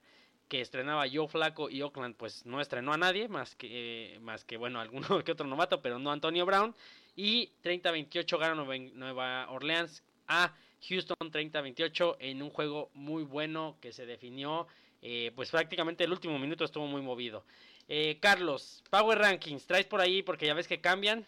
que 0.50 0.62
estrenaba 0.62 1.06
Joe 1.12 1.28
Flaco 1.28 1.70
y 1.70 1.82
Oakland 1.82 2.16
pues 2.16 2.46
no 2.46 2.60
estrenó 2.60 2.92
a 2.92 2.98
nadie, 2.98 3.30
más 3.30 3.56
que, 3.56 4.16
eh, 4.16 4.20
más 4.20 4.44
que 4.44 4.58
bueno, 4.58 4.80
alguno 4.82 5.24
que 5.24 5.32
otro 5.32 5.48
novato, 5.48 5.82
pero 5.82 6.00
no 6.00 6.12
Antonio 6.12 6.46
Brown. 6.46 6.76
Y 7.16 7.52
30-28 7.64 8.40
gana 8.40 8.56
Nueva 8.94 9.50
Orleans 9.50 10.04
a 10.28 10.54
Houston 10.88 11.18
30-28 11.20 12.18
en 12.20 12.42
un 12.42 12.50
juego 12.50 12.90
muy 12.94 13.24
bueno 13.24 13.78
que 13.82 13.92
se 13.92 14.06
definió, 14.06 14.68
eh, 15.02 15.32
pues 15.36 15.50
prácticamente 15.50 16.04
el 16.04 16.12
último 16.12 16.38
minuto 16.38 16.66
estuvo 16.66 16.86
muy 16.86 17.02
movido. 17.02 17.44
Eh, 17.88 18.18
Carlos, 18.22 18.84
Power 18.90 19.18
Rankings, 19.18 19.66
traes 19.66 19.86
por 19.86 20.02
ahí 20.02 20.22
porque 20.22 20.46
ya 20.46 20.54
ves 20.54 20.68
que 20.68 20.82
cambian. 20.82 21.26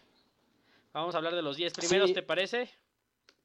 Vamos 0.92 1.14
a 1.14 1.18
hablar 1.18 1.34
de 1.34 1.42
los 1.42 1.56
10 1.56 1.72
primeros, 1.72 2.12
¿te 2.12 2.22
parece? 2.22 2.68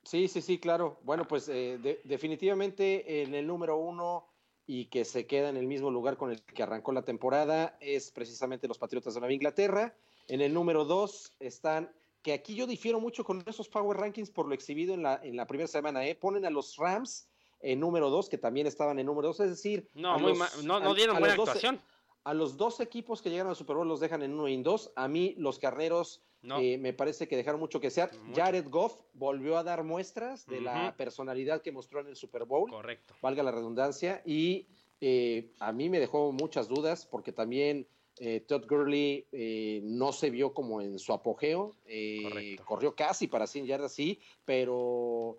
Sí, 0.04 0.28
sí, 0.28 0.42
sí, 0.42 0.60
claro. 0.60 1.00
Bueno, 1.04 1.28
pues 1.28 1.50
eh, 1.50 1.80
definitivamente 2.04 3.24
en 3.24 3.34
el 3.34 3.48
número 3.48 3.78
uno 3.78 4.28
y 4.66 4.86
que 4.86 5.06
se 5.06 5.26
queda 5.26 5.50
en 5.50 5.58
el 5.58 5.66
mismo 5.66 5.90
lugar 5.90 6.18
con 6.18 6.30
el 6.30 6.42
que 6.42 6.62
arrancó 6.62 6.92
la 6.92 7.04
temporada 7.04 7.78
es 7.80 8.12
precisamente 8.12 8.68
los 8.68 8.78
Patriotas 8.78 9.14
de 9.14 9.22
Nueva 9.22 9.34
Inglaterra. 9.34 9.96
En 10.28 10.42
el 10.42 10.54
número 10.54 10.84
dos 10.84 11.34
están, 11.40 11.90
que 12.22 12.34
aquí 12.34 12.54
yo 12.54 12.68
difiero 12.68 13.00
mucho 13.00 13.24
con 13.24 13.44
esos 13.48 13.70
Power 13.70 13.98
Rankings 13.98 14.30
por 14.30 14.48
lo 14.48 14.54
exhibido 14.54 14.94
en 14.94 15.04
la, 15.04 15.22
en 15.24 15.38
la 15.38 15.48
primera 15.48 15.68
semana, 15.68 16.06
¿eh? 16.06 16.16
ponen 16.16 16.46
a 16.46 16.50
los 16.50 16.76
Rams 16.76 17.27
en 17.60 17.80
número 17.80 18.10
dos, 18.10 18.30
que 18.30 18.38
también 18.38 18.68
estaban 18.68 19.00
en 19.00 19.06
número 19.06 19.30
dos, 19.30 19.40
es 19.40 19.50
decir... 19.50 19.90
No, 19.94 20.20
muy 20.20 20.34
no, 20.64 20.80
no, 20.80 20.94
dieron 20.94 21.20
buena 21.20 21.34
actuación. 21.34 21.82
A 22.24 22.34
los 22.34 22.58
dos 22.58 22.80
equipos 22.82 23.22
que 23.22 23.30
llegaron 23.30 23.52
al 23.52 23.56
Super 23.56 23.78
Bowl 23.78 23.88
los 23.88 24.02
dejan 24.02 24.22
en 24.22 24.34
uno 24.34 24.48
y 24.50 24.54
en 24.54 24.64
dos. 24.64 24.92
A 24.98 25.08
mí 25.08 25.34
los 25.38 25.60
carneros 25.60 26.22
eh, 26.44 26.78
me 26.78 26.94
parece 26.94 27.28
que 27.28 27.36
dejaron 27.38 27.60
mucho 27.60 27.80
que 27.80 27.90
ser. 27.90 28.10
Jared 28.36 28.68
Goff 28.70 29.02
volvió 29.14 29.58
a 29.58 29.64
dar 29.64 29.84
muestras 29.84 30.46
de 30.46 30.62
la 30.62 30.96
personalidad 30.98 31.62
que 31.62 31.72
mostró 31.72 32.02
en 32.02 32.08
el 32.08 32.16
Super 32.16 32.46
Bowl. 32.46 32.70
Correcto. 32.70 33.16
Valga 33.22 33.44
la 33.44 33.52
redundancia. 33.52 34.22
Y 34.26 34.68
eh, 35.00 35.52
a 35.60 35.72
mí 35.72 35.90
me 35.90 36.00
dejó 36.00 36.32
muchas 36.34 36.68
dudas 36.68 37.06
porque 37.06 37.32
también 37.32 37.88
eh, 38.20 38.42
Todd 38.42 38.66
Gurley 38.68 39.26
no 39.84 40.12
se 40.12 40.30
vio 40.30 40.54
como 40.54 40.82
en 40.82 41.00
su 41.00 41.14
apogeo. 41.14 41.76
corrió 42.66 42.94
casi 42.96 43.28
para 43.28 43.48
100 43.48 43.66
yardas, 43.68 43.94
sí, 43.94 44.20
pero 44.44 45.38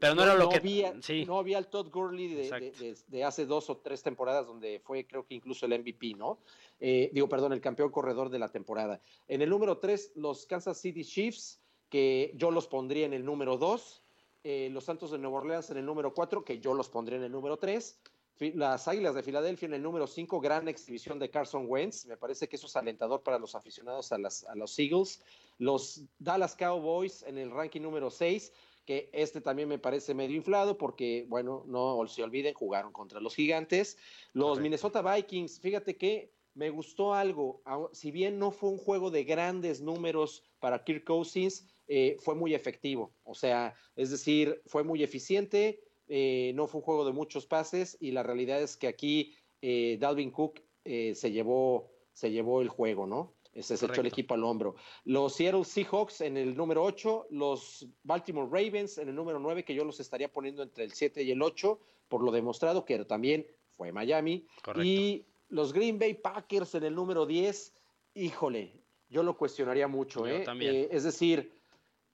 pero 0.00 0.14
no, 0.14 0.22
era 0.22 0.34
lo 0.34 0.48
que. 0.48 0.56
Había, 0.56 0.94
No 1.26 1.38
había 1.38 1.58
el 1.58 1.66
Todd 1.66 1.90
Gurley 1.90 2.28
de, 2.28 3.24
hace 3.24 3.46
dos 3.46 3.68
o 3.70 3.78
tres 3.78 4.02
temporadas, 4.02 4.46
donde 4.46 4.80
fue, 4.80 5.06
creo 5.06 5.26
que 5.26 5.34
incluso 5.34 5.66
el 5.66 5.78
MVP, 5.78 6.14
¿no? 6.16 6.38
Eh, 6.80 7.10
digo, 7.12 7.28
perdón, 7.28 7.52
el 7.52 7.60
campeón 7.60 7.90
corredor 7.90 8.30
de 8.30 8.38
la 8.38 8.48
temporada. 8.48 9.00
En 9.26 9.42
el 9.42 9.50
número 9.50 9.78
tres, 9.78 10.12
los 10.14 10.46
Kansas 10.46 10.78
City 10.78 11.04
Chiefs, 11.04 11.60
que 11.88 12.32
yo 12.36 12.50
los 12.50 12.68
pondría 12.68 13.06
en 13.06 13.12
el 13.12 13.24
número 13.24 13.56
dos. 13.56 14.02
Eh, 14.44 14.68
los 14.70 14.84
Santos 14.84 15.10
de 15.10 15.18
Nueva 15.18 15.38
Orleans 15.38 15.70
en 15.70 15.78
el 15.78 15.86
número 15.86 16.14
cuatro, 16.14 16.44
que 16.44 16.60
yo 16.60 16.74
los 16.74 16.88
pondría 16.88 17.18
en 17.18 17.24
el 17.24 17.32
número 17.32 17.56
tres. 17.56 18.00
Las 18.38 18.86
Águilas 18.86 19.16
de 19.16 19.24
Filadelfia 19.24 19.66
en 19.66 19.74
el 19.74 19.82
número 19.82 20.06
cinco, 20.06 20.40
gran 20.40 20.68
exhibición 20.68 21.18
de 21.18 21.28
Carson 21.28 21.64
Wentz. 21.66 22.06
Me 22.06 22.16
parece 22.16 22.48
que 22.48 22.54
eso 22.54 22.68
es 22.68 22.76
alentador 22.76 23.24
para 23.24 23.38
los 23.38 23.56
aficionados 23.56 24.12
a, 24.12 24.18
las, 24.18 24.44
a 24.44 24.54
los 24.54 24.78
Eagles. 24.78 25.20
Los 25.58 26.02
Dallas 26.20 26.54
Cowboys 26.54 27.24
en 27.24 27.36
el 27.36 27.50
ranking 27.50 27.80
número 27.80 28.10
seis 28.10 28.52
que 28.88 29.10
este 29.12 29.42
también 29.42 29.68
me 29.68 29.78
parece 29.78 30.14
medio 30.14 30.34
inflado 30.34 30.78
porque, 30.78 31.26
bueno, 31.28 31.62
no 31.66 32.06
se 32.06 32.22
olviden, 32.22 32.54
jugaron 32.54 32.90
contra 32.90 33.20
los 33.20 33.34
gigantes. 33.34 33.98
Los 34.32 34.60
Minnesota 34.60 35.02
Vikings, 35.02 35.60
fíjate 35.60 35.98
que 35.98 36.32
me 36.54 36.70
gustó 36.70 37.12
algo, 37.12 37.60
si 37.92 38.10
bien 38.10 38.38
no 38.38 38.50
fue 38.50 38.70
un 38.70 38.78
juego 38.78 39.10
de 39.10 39.24
grandes 39.24 39.82
números 39.82 40.42
para 40.58 40.84
Kirk 40.84 41.04
Cousins, 41.04 41.68
eh, 41.86 42.16
fue 42.20 42.34
muy 42.34 42.54
efectivo, 42.54 43.12
o 43.24 43.34
sea, 43.34 43.74
es 43.94 44.10
decir, 44.10 44.62
fue 44.64 44.82
muy 44.84 45.02
eficiente, 45.02 45.84
eh, 46.08 46.52
no 46.54 46.66
fue 46.66 46.78
un 46.78 46.84
juego 46.86 47.04
de 47.04 47.12
muchos 47.12 47.44
pases 47.44 47.98
y 48.00 48.12
la 48.12 48.22
realidad 48.22 48.62
es 48.62 48.78
que 48.78 48.88
aquí 48.88 49.34
eh, 49.60 49.98
Dalvin 50.00 50.30
Cook 50.30 50.62
se, 50.82 51.30
llevó, 51.30 51.90
se 52.14 52.30
llevó 52.30 52.62
el 52.62 52.70
juego, 52.70 53.06
¿no? 53.06 53.34
Se, 53.62 53.74
echó 53.74 54.00
el 54.00 54.06
equipo 54.06 54.34
al 54.34 54.44
hombro. 54.44 54.76
Los 55.04 55.34
Seattle 55.34 55.64
Seahawks 55.64 56.20
en 56.20 56.36
el 56.36 56.56
número 56.56 56.82
8, 56.84 57.28
los 57.30 57.86
Baltimore 58.02 58.48
Ravens 58.50 58.98
en 58.98 59.08
el 59.08 59.14
número 59.14 59.38
9, 59.38 59.64
que 59.64 59.74
yo 59.74 59.84
los 59.84 60.00
estaría 60.00 60.32
poniendo 60.32 60.62
entre 60.62 60.84
el 60.84 60.92
7 60.92 61.22
y 61.22 61.30
el 61.30 61.42
8, 61.42 61.78
por 62.08 62.22
lo 62.22 62.30
demostrado 62.30 62.84
que 62.84 63.04
también 63.04 63.46
fue 63.76 63.92
Miami. 63.92 64.46
Y 64.82 65.26
los 65.48 65.72
Green 65.72 65.98
Bay 65.98 66.14
Packers 66.14 66.74
en 66.74 66.84
el 66.84 66.94
número 66.94 67.26
10, 67.26 67.74
híjole, 68.14 68.72
yo 69.08 69.22
lo 69.22 69.36
cuestionaría 69.36 69.88
mucho. 69.88 70.26
¿eh? 70.26 70.44
¿eh? 70.60 70.88
es 70.90 71.04
decir, 71.04 71.52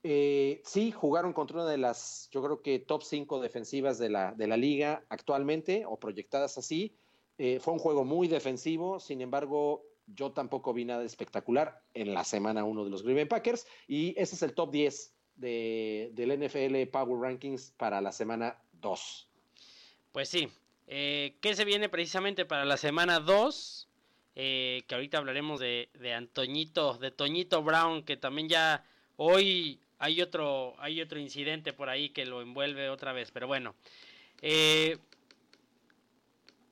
eh, 0.07 0.61
sí, 0.64 0.92
jugaron 0.92 1.32
contra 1.32 1.62
una 1.62 1.70
de 1.70 1.78
las, 1.78 2.28
yo 2.30 2.42
creo 2.42 2.61
que 2.61 2.78
top 2.78 3.03
5 3.03 3.40
defensivas 3.40 3.99
de 3.99 4.11
la, 4.11 4.32
de 4.32 4.47
la 4.47 4.57
liga 4.59 5.05
actualmente, 5.09 5.84
o 5.86 5.99
proyectadas 5.99 6.59
así. 6.59 6.95
Eh, 7.38 7.59
fue 7.59 7.72
un 7.72 7.78
juego 7.78 8.05
muy 8.05 8.28
defensivo, 8.28 9.01
sin 9.01 9.22
embargo, 9.22 9.82
yo 10.07 10.32
tampoco 10.32 10.72
vi 10.72 10.84
nada 10.84 11.05
espectacular 11.05 11.82
en 11.94 12.14
la 12.14 12.24
semana 12.24 12.64
1 12.64 12.84
de 12.84 12.90
los 12.90 13.02
Green 13.02 13.28
Packers 13.28 13.66
y 13.88 14.14
ese 14.18 14.34
es 14.34 14.42
el 14.42 14.55
top 14.55 14.70
10 14.70 15.14
de, 15.36 16.11
del 16.12 16.38
NFL 16.38 16.90
Power 16.90 17.20
Rankings 17.20 17.72
para 17.76 18.00
la 18.00 18.12
semana 18.12 18.59
2. 18.80 19.28
Pues 20.12 20.28
sí, 20.28 20.48
eh, 20.86 21.36
¿qué 21.40 21.55
se 21.55 21.64
viene 21.64 21.88
precisamente 21.88 22.44
para 22.44 22.64
la 22.64 22.76
semana 22.76 23.20
2? 23.20 23.88
Eh, 24.36 24.82
que 24.88 24.94
ahorita 24.94 25.18
hablaremos 25.18 25.61
de, 25.61 25.88
de 25.94 26.12
Antoñito, 26.12 26.98
de 26.98 27.11
Toñito 27.11 27.62
Brown, 27.62 28.02
que 28.02 28.16
también 28.16 28.48
ya 28.48 28.84
hoy 29.16 29.80
hay 29.98 30.20
otro, 30.20 30.74
hay 30.78 31.00
otro 31.00 31.18
incidente 31.18 31.72
por 31.72 31.88
ahí 31.88 32.11
que 32.11 32.26
lo 32.26 32.42
envuelve 32.42 32.90
otra 32.90 33.12
vez, 33.12 33.30
pero 33.30 33.46
bueno. 33.46 33.74
Eh, 34.42 34.98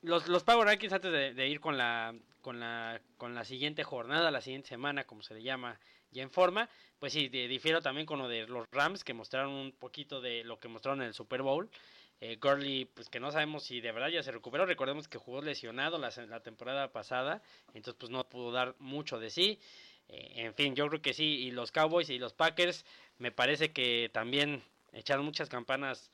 los, 0.01 0.27
los 0.27 0.43
Power 0.43 0.67
Rankings 0.67 0.93
antes 0.93 1.35
de, 1.35 1.47
ir 1.47 1.59
con 1.59 1.77
la, 1.77 2.13
con 2.43 2.59
la, 2.59 3.01
con 3.17 3.33
la 3.33 3.45
siguiente 3.45 3.83
jornada, 3.83 4.29
la 4.29 4.41
siguiente 4.41 4.67
semana, 4.67 5.05
como 5.05 5.23
se 5.23 5.33
le 5.33 5.41
llama 5.41 5.79
ya 6.11 6.21
en 6.21 6.29
forma, 6.29 6.69
pues 6.99 7.13
sí, 7.13 7.29
difiero 7.29 7.81
también 7.81 8.05
con 8.05 8.19
lo 8.19 8.27
de 8.27 8.45
los 8.45 8.67
Rams, 8.69 9.03
que 9.03 9.13
mostraron 9.13 9.53
un 9.53 9.71
poquito 9.71 10.21
de 10.21 10.43
lo 10.43 10.59
que 10.59 10.67
mostraron 10.67 11.01
en 11.01 11.07
el 11.07 11.13
Super 11.13 11.41
Bowl. 11.41 11.71
Eh, 12.19 12.37
Gurley, 12.39 12.85
pues 12.85 13.09
que 13.09 13.19
no 13.19 13.31
sabemos 13.31 13.63
si 13.63 13.81
de 13.81 13.91
verdad 13.91 14.09
ya 14.09 14.21
se 14.21 14.31
recuperó. 14.31 14.65
Recordemos 14.65 15.07
que 15.07 15.17
jugó 15.17 15.41
lesionado 15.41 15.97
la, 15.97 16.11
la 16.27 16.41
temporada 16.41 16.91
pasada, 16.91 17.41
entonces 17.73 17.95
pues 17.97 18.11
no 18.11 18.27
pudo 18.29 18.51
dar 18.51 18.75
mucho 18.77 19.19
de 19.19 19.29
sí. 19.29 19.59
Eh, 20.09 20.33
en 20.35 20.53
fin, 20.53 20.75
yo 20.75 20.87
creo 20.89 21.01
que 21.01 21.13
sí. 21.13 21.45
Y 21.45 21.51
los 21.51 21.71
Cowboys 21.71 22.09
y 22.09 22.19
los 22.19 22.33
Packers, 22.33 22.85
me 23.17 23.31
parece 23.31 23.71
que 23.71 24.09
también 24.13 24.63
echaron 24.91 25.25
muchas 25.25 25.49
campanas 25.49 26.11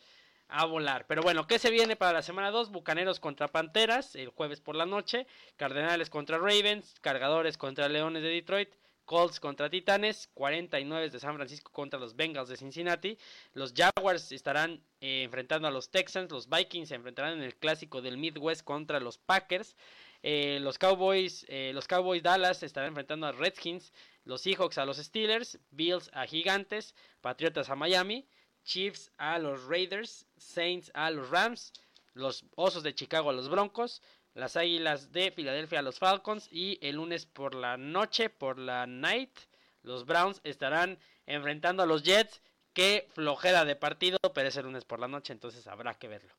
a 0.49 0.65
volar. 0.65 1.05
Pero 1.07 1.21
bueno, 1.21 1.47
¿qué 1.47 1.59
se 1.59 1.71
viene 1.71 1.95
para 1.95 2.13
la 2.13 2.21
semana 2.21 2.51
2? 2.51 2.71
Bucaneros 2.71 3.19
contra 3.19 3.47
Panteras 3.47 4.15
el 4.15 4.29
jueves 4.29 4.59
por 4.59 4.75
la 4.75 4.85
noche, 4.85 5.27
Cardenales 5.55 6.09
contra 6.09 6.37
Ravens, 6.37 6.95
Cargadores 7.01 7.57
contra 7.57 7.87
Leones 7.87 8.23
de 8.23 8.29
Detroit, 8.29 8.69
Colts 9.05 9.39
contra 9.39 9.69
Titanes, 9.69 10.29
49 10.33 11.09
de 11.09 11.19
San 11.19 11.35
Francisco 11.35 11.71
contra 11.71 11.99
los 11.99 12.15
Bengals 12.15 12.49
de 12.49 12.57
Cincinnati, 12.57 13.17
los 13.53 13.73
Jaguars 13.73 14.31
estarán 14.31 14.83
eh, 15.01 15.23
enfrentando 15.23 15.67
a 15.67 15.71
los 15.71 15.89
Texans, 15.89 16.31
los 16.31 16.47
Vikings 16.47 16.89
se 16.89 16.95
enfrentarán 16.95 17.33
en 17.33 17.43
el 17.43 17.55
clásico 17.55 18.01
del 18.01 18.17
Midwest 18.17 18.63
contra 18.63 18.99
los 18.99 19.17
Packers, 19.17 19.75
Eh, 20.21 20.59
los 20.61 20.77
Cowboys, 20.77 21.45
eh, 21.47 21.71
los 21.73 21.87
Cowboys 21.87 22.21
Dallas 22.21 22.61
estarán 22.63 22.89
enfrentando 22.89 23.25
a 23.25 23.31
Redskins, 23.31 23.93
los 24.25 24.41
Seahawks 24.41 24.77
a 24.77 24.85
los 24.85 24.97
Steelers, 24.97 25.57
Bills 25.71 26.09
a 26.13 26.25
Gigantes, 26.25 26.93
Patriotas 27.21 27.69
a 27.69 27.75
Miami, 27.75 28.27
Chiefs 28.63 29.11
a 29.17 29.39
los 29.39 29.65
Raiders, 29.65 30.25
Saints 30.37 30.91
a 30.93 31.09
los 31.11 31.29
Rams, 31.29 31.73
los 32.13 32.45
Osos 32.55 32.83
de 32.83 32.93
Chicago 32.93 33.29
a 33.29 33.33
los 33.33 33.49
Broncos, 33.49 34.01
las 34.33 34.55
Águilas 34.55 35.11
de 35.11 35.31
Filadelfia 35.31 35.79
a 35.79 35.83
los 35.83 35.99
Falcons 35.99 36.47
y 36.51 36.77
el 36.81 36.97
lunes 36.97 37.25
por 37.25 37.55
la 37.55 37.77
noche, 37.77 38.29
por 38.29 38.59
la 38.59 38.85
night, 38.87 39.31
los 39.81 40.05
Browns 40.05 40.41
estarán 40.43 40.99
enfrentando 41.25 41.83
a 41.83 41.85
los 41.85 42.03
Jets. 42.03 42.41
Qué 42.73 43.07
flojera 43.13 43.65
de 43.65 43.75
partido, 43.75 44.17
pero 44.33 44.47
es 44.47 44.55
el 44.55 44.65
lunes 44.65 44.85
por 44.85 44.99
la 44.99 45.07
noche, 45.07 45.33
entonces 45.33 45.65
habrá 45.67 45.95
que 45.95 46.07
verlo. 46.07 46.31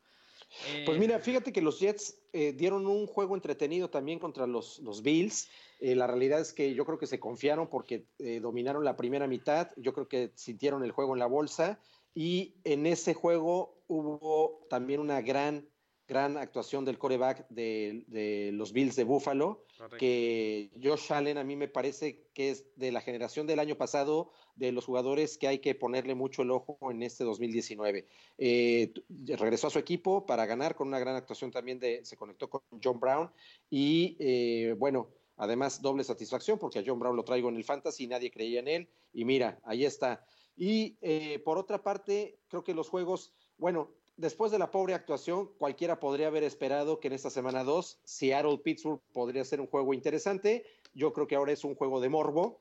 Pues 0.84 0.96
Eh, 0.96 1.00
mira, 1.00 1.18
fíjate 1.20 1.52
que 1.52 1.62
los 1.62 1.78
Jets 1.78 2.18
eh, 2.32 2.52
dieron 2.52 2.86
un 2.86 3.06
juego 3.06 3.34
entretenido 3.34 3.88
también 3.88 4.18
contra 4.18 4.46
los, 4.46 4.78
los 4.80 5.02
Bills. 5.02 5.48
Eh, 5.80 5.94
la 5.94 6.06
realidad 6.06 6.40
es 6.40 6.52
que 6.52 6.74
yo 6.74 6.84
creo 6.84 6.98
que 6.98 7.06
se 7.06 7.20
confiaron 7.20 7.68
porque 7.68 8.04
dominaron 8.40 8.84
la 8.84 8.96
primera 8.96 9.26
mitad. 9.26 9.70
Yo 9.76 9.92
creo 9.92 10.08
que 10.08 10.32
sintieron 10.34 10.84
el 10.84 10.92
juego 10.92 11.14
en 11.14 11.20
la 11.20 11.26
bolsa. 11.26 11.78
Y 12.14 12.56
en 12.64 12.86
ese 12.86 13.14
juego 13.14 13.82
hubo 13.86 14.66
también 14.68 15.00
una 15.00 15.20
gran, 15.20 15.68
gran 16.06 16.36
actuación 16.36 16.84
del 16.84 16.98
coreback 16.98 17.48
de, 17.48 18.04
de 18.08 18.50
los 18.52 18.72
Bills 18.72 18.96
de 18.96 19.04
Buffalo. 19.04 19.64
correcto. 19.76 19.98
Que 19.98 20.70
Josh 20.82 21.12
Allen 21.12 21.38
a 21.38 21.44
mí 21.44 21.56
me 21.56 21.68
parece 21.68 22.26
que 22.34 22.50
es 22.50 22.66
de 22.76 22.92
la 22.92 23.00
generación 23.00 23.46
del 23.46 23.60
año 23.60 23.76
pasado 23.76 24.32
de 24.60 24.72
los 24.72 24.84
jugadores 24.84 25.38
que 25.38 25.48
hay 25.48 25.58
que 25.60 25.74
ponerle 25.74 26.14
mucho 26.14 26.42
el 26.42 26.50
ojo 26.50 26.78
en 26.90 27.02
este 27.02 27.24
2019. 27.24 28.06
Eh, 28.36 28.92
regresó 29.38 29.68
a 29.68 29.70
su 29.70 29.78
equipo 29.78 30.26
para 30.26 30.44
ganar 30.44 30.74
con 30.74 30.88
una 30.88 30.98
gran 30.98 31.16
actuación 31.16 31.50
también 31.50 31.78
de, 31.78 32.04
se 32.04 32.16
conectó 32.16 32.50
con 32.50 32.60
John 32.82 33.00
Brown 33.00 33.30
y 33.70 34.16
eh, 34.20 34.74
bueno, 34.78 35.08
además 35.36 35.80
doble 35.80 36.04
satisfacción 36.04 36.58
porque 36.58 36.80
a 36.80 36.82
John 36.86 36.98
Brown 36.98 37.16
lo 37.16 37.24
traigo 37.24 37.48
en 37.48 37.56
el 37.56 37.64
fantasy, 37.64 38.06
nadie 38.06 38.30
creía 38.30 38.60
en 38.60 38.68
él 38.68 38.88
y 39.14 39.24
mira, 39.24 39.58
ahí 39.64 39.86
está. 39.86 40.26
Y 40.56 40.96
eh, 41.00 41.40
por 41.44 41.58
otra 41.58 41.82
parte, 41.82 42.38
creo 42.48 42.64
que 42.64 42.74
los 42.74 42.88
juegos, 42.88 43.32
bueno, 43.58 43.90
después 44.16 44.52
de 44.52 44.58
la 44.58 44.70
pobre 44.70 44.94
actuación, 44.94 45.50
cualquiera 45.58 45.98
podría 45.98 46.26
haber 46.26 46.44
esperado 46.44 47.00
que 47.00 47.08
en 47.08 47.14
esta 47.14 47.30
semana 47.30 47.64
2 47.64 48.00
Seattle-Pittsburgh 48.04 49.00
podría 49.12 49.44
ser 49.44 49.60
un 49.60 49.66
juego 49.66 49.94
interesante. 49.94 50.64
Yo 50.94 51.12
creo 51.12 51.26
que 51.26 51.36
ahora 51.36 51.52
es 51.52 51.64
un 51.64 51.74
juego 51.74 52.00
de 52.00 52.08
morbo, 52.08 52.60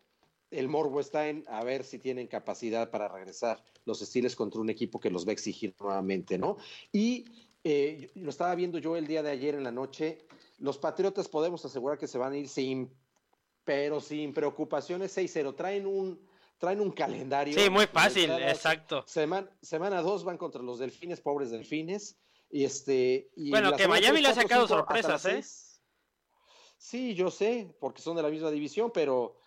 el 0.51 0.67
morbo 0.67 0.99
está 0.99 1.27
en 1.27 1.45
a 1.47 1.63
ver 1.63 1.83
si 1.83 1.99
tienen 1.99 2.27
capacidad 2.27 2.89
para 2.89 3.07
regresar 3.07 3.63
los 3.85 3.99
Steelers 3.99 4.35
contra 4.35 4.61
un 4.61 4.69
equipo 4.69 4.99
que 4.99 5.09
los 5.09 5.25
va 5.25 5.29
a 5.29 5.33
exigir 5.33 5.75
nuevamente, 5.79 6.37
¿no? 6.37 6.57
Y 6.91 7.25
eh, 7.63 8.09
lo 8.15 8.29
estaba 8.29 8.55
viendo 8.55 8.79
yo 8.79 8.95
el 8.95 9.07
día 9.07 9.21
de 9.21 9.31
ayer 9.31 9.55
en 9.55 9.63
la 9.63 9.71
noche. 9.71 10.19
Los 10.57 10.77
Patriotas 10.77 11.27
podemos 11.27 11.63
asegurar 11.65 11.97
que 11.97 12.07
se 12.07 12.17
van 12.17 12.33
a 12.33 12.37
ir 12.37 12.47
sin, 12.47 12.89
pero 13.63 14.01
sin 14.01 14.33
preocupaciones 14.33 15.15
6-0. 15.15 15.55
Traen 15.55 15.85
un, 15.85 16.19
traen 16.59 16.79
un 16.81 16.91
calendario. 16.91 17.57
Sí, 17.59 17.69
muy 17.69 17.87
fácil, 17.87 18.29
exacto. 18.31 19.03
Semana, 19.07 19.49
semana 19.61 20.01
2 20.03 20.23
van 20.23 20.37
contra 20.37 20.61
los 20.61 20.77
Delfines, 20.77 21.21
pobres 21.21 21.49
Delfines. 21.49 22.17
Y 22.51 22.63
este, 22.65 23.29
y 23.35 23.49
Bueno, 23.49 23.75
que 23.75 23.87
Miami 23.87 24.19
tres, 24.19 24.21
le 24.23 24.27
ha 24.29 24.33
sacado 24.33 24.67
sorpresas, 24.67 25.25
¿eh? 25.25 25.41
Sí, 26.77 27.13
yo 27.13 27.29
sé, 27.29 27.75
porque 27.79 28.01
son 28.01 28.15
de 28.15 28.23
la 28.23 28.29
misma 28.29 28.51
división, 28.51 28.91
pero 28.93 29.37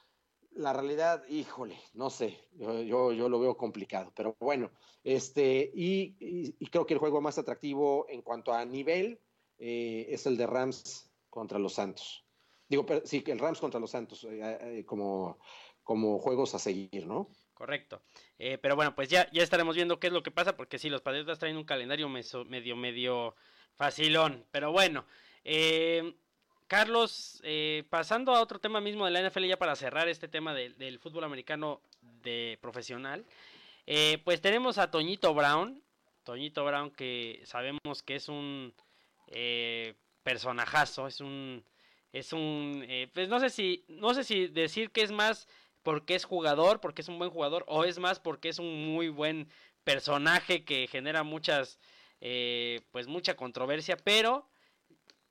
la 0.52 0.72
realidad, 0.72 1.26
híjole, 1.28 1.78
no 1.94 2.10
sé, 2.10 2.38
yo, 2.52 2.80
yo, 2.82 3.12
yo 3.12 3.28
lo 3.28 3.40
veo 3.40 3.56
complicado, 3.56 4.12
pero 4.14 4.36
bueno, 4.38 4.70
este, 5.02 5.70
y, 5.74 6.14
y- 6.20 6.54
y 6.58 6.66
creo 6.66 6.84
que 6.86 6.92
el 6.94 7.00
juego 7.00 7.20
más 7.22 7.38
atractivo 7.38 8.06
en 8.10 8.20
cuanto 8.22 8.52
a 8.52 8.64
nivel 8.66 9.18
eh, 9.58 10.06
es 10.10 10.26
el 10.26 10.36
de 10.36 10.46
Rams 10.46 11.10
contra 11.30 11.58
los 11.58 11.72
Santos. 11.74 12.24
Digo, 12.68 12.84
pero, 12.84 13.00
sí, 13.06 13.22
que 13.22 13.32
el 13.32 13.38
Rams 13.38 13.60
contra 13.60 13.80
los 13.80 13.90
Santos, 13.90 14.24
eh, 14.24 14.58
eh, 14.80 14.84
como, 14.84 15.38
como 15.82 16.18
juegos 16.18 16.54
a 16.54 16.58
seguir, 16.58 17.06
¿no? 17.06 17.28
Correcto. 17.54 18.02
Eh, 18.38 18.58
pero 18.58 18.74
bueno, 18.74 18.94
pues 18.94 19.08
ya, 19.08 19.30
ya 19.30 19.42
estaremos 19.42 19.76
viendo 19.76 20.00
qué 20.00 20.08
es 20.08 20.12
lo 20.12 20.22
que 20.22 20.30
pasa, 20.32 20.56
porque 20.56 20.78
sí, 20.78 20.90
los 20.90 21.00
Patriotas 21.00 21.38
traen 21.38 21.56
un 21.56 21.64
calendario 21.64 22.08
medio, 22.08 22.74
medio 22.76 23.36
facilón. 23.76 24.44
Pero 24.50 24.72
bueno, 24.72 25.04
eh, 25.44 26.14
Carlos, 26.66 27.40
eh, 27.44 27.84
pasando 27.88 28.34
a 28.34 28.40
otro 28.40 28.58
tema 28.58 28.80
mismo 28.80 29.04
de 29.04 29.12
la 29.12 29.20
NFL, 29.20 29.46
ya 29.46 29.58
para 29.58 29.76
cerrar 29.76 30.08
este 30.08 30.26
tema 30.26 30.54
del- 30.54 30.98
fútbol 30.98 31.22
americano 31.24 31.80
de 32.00 32.58
profesional, 32.60 33.24
eh, 33.86 34.18
pues 34.24 34.40
tenemos 34.40 34.78
a 34.78 34.90
Toñito 34.90 35.32
Brown. 35.32 35.82
Toñito 36.24 36.64
Brown 36.64 36.90
que 36.90 37.42
sabemos 37.44 38.02
que 38.02 38.16
es 38.16 38.28
un 38.28 38.74
personajazo, 40.22 41.06
es 41.06 41.20
un, 41.20 41.64
es 42.12 42.32
un, 42.32 42.84
pues 43.14 43.28
no 43.28 43.40
sé 43.40 43.50
si, 43.50 43.84
no 43.88 44.14
sé 44.14 44.24
si 44.24 44.46
decir 44.48 44.90
que 44.90 45.02
es 45.02 45.10
más 45.12 45.48
porque 45.82 46.14
es 46.14 46.24
jugador, 46.24 46.80
porque 46.80 47.02
es 47.02 47.08
un 47.08 47.18
buen 47.18 47.30
jugador, 47.30 47.64
o 47.68 47.84
es 47.84 47.98
más 47.98 48.20
porque 48.20 48.48
es 48.48 48.58
un 48.58 48.94
muy 48.94 49.08
buen 49.08 49.48
personaje 49.84 50.64
que 50.64 50.86
genera 50.86 51.22
muchas, 51.22 51.78
eh, 52.20 52.82
pues 52.92 53.06
mucha 53.08 53.34
controversia, 53.36 53.96
pero 53.96 54.48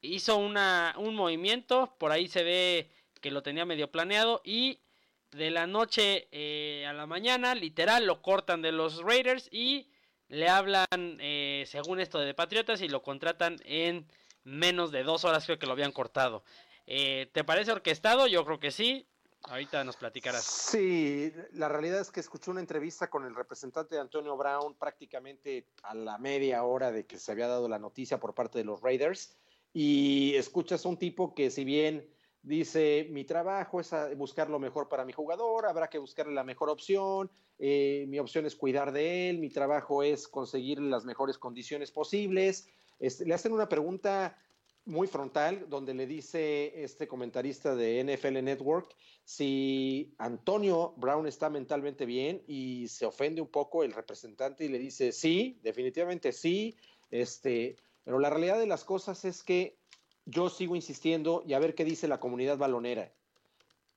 hizo 0.02 0.38
una, 0.38 0.96
un 0.98 1.16
movimiento, 1.16 1.96
por 1.98 2.12
ahí 2.12 2.28
se 2.28 2.44
ve 2.44 2.92
que 3.22 3.32
lo 3.32 3.44
tenía 3.44 3.66
medio 3.66 3.92
planeado 3.92 4.42
y 4.44 4.80
de 5.32 5.52
la 5.52 5.68
noche 5.68 6.28
eh, 6.32 6.86
a 6.88 6.94
la 6.94 7.06
mañana, 7.06 7.56
literal, 7.56 8.06
lo 8.06 8.22
cortan 8.22 8.62
de 8.62 8.72
los 8.72 9.02
Raiders 9.02 9.48
y 9.52 9.88
le 10.28 10.50
hablan, 10.50 10.86
eh, 10.94 11.64
según 11.68 12.00
esto, 12.00 12.20
de 12.20 12.34
Patriotas 12.34 12.82
y 12.82 12.90
lo 12.90 13.02
contratan 13.02 13.58
en 13.64 14.08
menos 14.44 14.92
de 14.92 15.04
dos 15.04 15.24
horas, 15.24 15.46
creo 15.46 15.60
que 15.60 15.68
lo 15.68 15.74
habían 15.74 15.92
cortado. 15.92 16.44
Eh, 16.88 17.30
¿Te 17.32 17.44
parece 17.44 17.72
orquestado? 17.72 18.28
Yo 18.28 18.44
creo 18.46 18.60
que 18.60 18.72
sí. 18.72 19.08
Ahorita 19.50 19.84
nos 19.84 19.98
platicarás. 19.98 20.44
Sí, 20.44 21.34
la 21.54 21.68
realidad 21.68 22.00
es 22.00 22.12
que 22.12 22.20
escuché 22.20 22.52
una 22.52 22.60
entrevista 22.60 23.10
con 23.10 23.26
el 23.26 23.36
representante 23.36 23.96
de 23.96 24.02
Antonio 24.02 24.38
Brown 24.38 24.76
prácticamente 24.76 25.68
a 25.84 25.96
la 25.96 26.18
media 26.18 26.64
hora 26.64 26.92
de 26.92 27.06
que 27.06 27.18
se 27.18 27.32
había 27.32 27.48
dado 27.48 27.68
la 27.68 27.80
noticia 27.80 28.20
por 28.20 28.36
parte 28.36 28.60
de 28.60 28.66
los 28.66 28.82
Raiders 28.82 29.36
y 29.74 30.36
escuchas 30.36 30.86
a 30.86 30.90
un 30.90 30.98
tipo 30.98 31.34
que 31.34 31.50
si 31.50 31.64
bien 31.64 32.08
dice 32.44 33.08
mi 33.10 33.24
trabajo 33.24 33.80
es 33.80 33.92
buscar 34.16 34.50
lo 34.50 34.60
mejor 34.60 34.90
para 34.90 35.06
mi 35.06 35.14
jugador, 35.14 35.66
habrá 35.66 35.90
que 35.90 35.98
buscarle 35.98 36.34
la 36.34 36.44
mejor 36.44 36.70
opción, 36.70 37.32
eh, 37.58 38.06
mi 38.08 38.20
opción 38.20 38.46
es 38.46 38.56
cuidar 38.56 38.92
de 38.92 39.30
él, 39.30 39.40
mi 39.40 39.50
trabajo 39.50 40.04
es 40.04 40.28
conseguir 40.28 40.80
las 40.80 41.06
mejores 41.06 41.38
condiciones 41.38 41.92
posibles. 41.92 42.68
Le 43.00 43.34
hacen 43.34 43.54
una 43.54 43.70
pregunta 43.70 44.38
muy 44.86 45.08
frontal 45.08 45.68
donde 45.70 45.94
le 45.94 46.08
dice 46.08 46.84
este 46.84 47.08
comentarista 47.08 47.76
de 47.76 48.04
NFL 48.04 48.44
Network 48.44 48.96
si 49.24 50.14
Antonio 50.18 50.94
Brown 50.98 51.28
está 51.28 51.50
mentalmente 51.50 52.06
bien 52.06 52.44
y 52.48 52.88
se 52.88 53.06
ofende 53.06 53.42
un 53.42 53.48
poco 53.48 53.84
el 53.84 53.94
representante 53.94 54.66
y 54.66 54.70
le 54.70 54.80
dice 54.80 55.12
sí, 55.12 55.60
definitivamente 55.64 56.32
sí, 56.32 56.76
este, 57.12 57.76
pero 58.04 58.20
la 58.20 58.30
realidad 58.30 58.60
de 58.60 58.68
las 58.68 58.84
cosas 58.84 59.24
es 59.26 59.44
que 59.44 59.78
yo 60.26 60.50
sigo 60.50 60.76
insistiendo 60.76 61.44
y 61.46 61.54
a 61.54 61.60
ver 61.60 61.76
qué 61.76 61.86
dice 61.86 62.08
la 62.08 62.20
comunidad 62.20 62.58
balonera. 62.58 63.14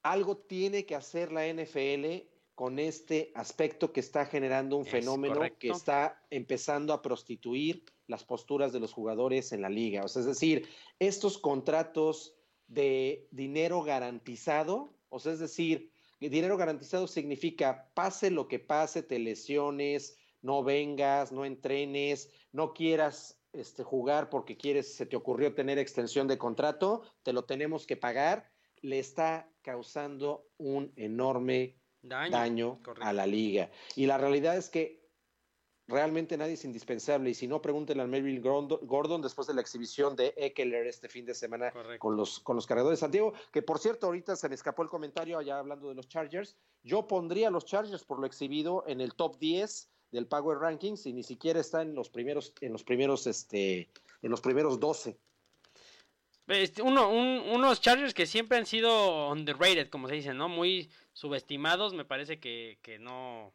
Algo 0.03 0.37
tiene 0.37 0.85
que 0.85 0.95
hacer 0.95 1.33
la 1.33 1.47
NFL 1.47 2.27
con 2.55 2.79
este 2.79 3.33
aspecto 3.35 3.93
que 3.93 4.01
está 4.01 4.27
generando 4.27 4.77
un 4.77 4.87
Es 4.87 4.93
fenómeno 4.93 5.35
correcto. 5.35 5.59
que 5.59 5.69
está 5.71 6.23
empezando 6.31 6.93
a 6.93 7.03
prostituir 7.03 7.85
las 8.07 8.25
posturas 8.25 8.73
de 8.73 8.81
los 8.81 8.93
jugadores 8.93 9.53
en 9.53 9.63
la 9.63 9.69
liga. 9.69 10.05
O 10.05 10.09
sea, 10.09 10.21
es 10.21 10.27
decir, 10.27 10.69
estos 10.99 11.39
contratos 11.39 12.37
de 12.67 13.27
dinero 13.31 13.83
garantizado, 13.83 14.95
o 15.09 15.19
sea, 15.19 15.33
es 15.33 15.39
decir, 15.39 15.91
dinero 16.21 16.57
garantizado 16.57 17.07
significa 17.07 17.91
pase 17.95 18.31
lo 18.31 18.49
que 18.49 18.59
pase, 18.59 19.03
te 19.03 19.19
lesiones, 19.19 20.17
no 20.43 20.63
vengas, 20.63 21.33
no 21.33 21.45
entrenes, 21.45 22.31
no 22.53 22.73
quieras 22.73 23.41
este, 23.53 23.83
jugar 23.83 24.31
porque 24.31 24.57
quieres, 24.57 24.95
se 24.95 25.07
te 25.07 25.17
ocurrió 25.17 25.55
tener 25.55 25.79
extensión 25.79 26.29
de 26.29 26.39
contrato, 26.39 27.03
te 27.23 27.33
lo 27.33 27.45
tenemos 27.45 27.87
que 27.87 27.97
pagar, 27.97 28.51
le 28.81 28.99
está 28.99 29.51
causando 29.63 30.47
un 30.59 30.93
enorme 30.97 31.77
Daño. 32.05 32.81
a 33.01 33.13
la 33.13 33.27
liga. 33.27 33.71
Y 33.97 34.07
la 34.07 34.19
realidad 34.19 34.57
es 34.57 34.69
que 34.69 35.05
realmente 35.87 36.37
nadie 36.37 36.55
es 36.55 36.65
indispensable. 36.65 37.31
Y 37.31 37.35
si 37.35 37.47
no, 37.47 37.61
pregúntenle 37.61 38.03
a 38.03 38.07
Melvin 38.07 38.41
Gordon, 38.41 38.79
Gordon 38.83 39.23
después 39.23 39.47
de 39.47 39.55
la 39.55 39.61
exhibición 39.61 40.17
de 40.17 40.35
Eckler 40.37 40.87
este 40.87 41.09
fin 41.09 41.25
de 41.25 41.35
semana 41.35 41.71
Correcto. 41.71 41.99
con 41.99 42.17
los, 42.17 42.41
con 42.41 42.57
los 42.57 42.67
cargadores 42.67 42.99
de 42.99 43.01
Santiago. 43.01 43.33
Que 43.53 43.63
por 43.63 43.79
cierto, 43.79 44.07
ahorita 44.07 44.37
se 44.37 44.49
me 44.49 44.55
escapó 44.55 44.83
el 44.83 44.89
comentario 44.89 45.39
allá 45.39 45.59
hablando 45.59 45.89
de 45.89 45.95
los 45.95 46.09
Chargers. 46.09 46.57
Yo 46.83 47.07
pondría 47.07 47.49
a 47.49 47.51
los 47.51 47.65
Chargers 47.65 48.05
por 48.05 48.19
lo 48.19 48.27
exhibido 48.27 48.85
en 48.87 49.01
el 49.01 49.15
top 49.15 49.39
10 49.39 49.91
del 50.11 50.27
Power 50.27 50.59
Rankings 50.59 51.07
y 51.07 51.13
ni 51.13 51.23
siquiera 51.23 51.61
está 51.61 51.83
en 51.83 51.95
los 51.95 52.09
primeros, 52.09 52.55
en 52.61 52.73
los 52.73 52.85
primeros, 52.85 53.27
este, 53.27 53.91
en 54.23 54.31
los 54.31 54.41
primeros 54.41 54.79
12. 54.79 55.19
Este, 56.47 56.83
uno, 56.83 57.09
un- 57.09 57.43
unos 57.53 57.81
Chargers 57.81 58.13
que 58.15 58.27
siempre 58.27 58.59
han 58.59 58.67
sido 58.67 59.31
underrated, 59.31 59.89
como 59.89 60.09
se 60.09 60.15
dice, 60.17 60.35
¿no? 60.35 60.49
Muy 60.49 60.91
subestimados, 61.13 61.95
me 61.95 62.05
parece 62.05 62.39
que, 62.41 62.79
que 62.83 62.99
no 62.99 63.53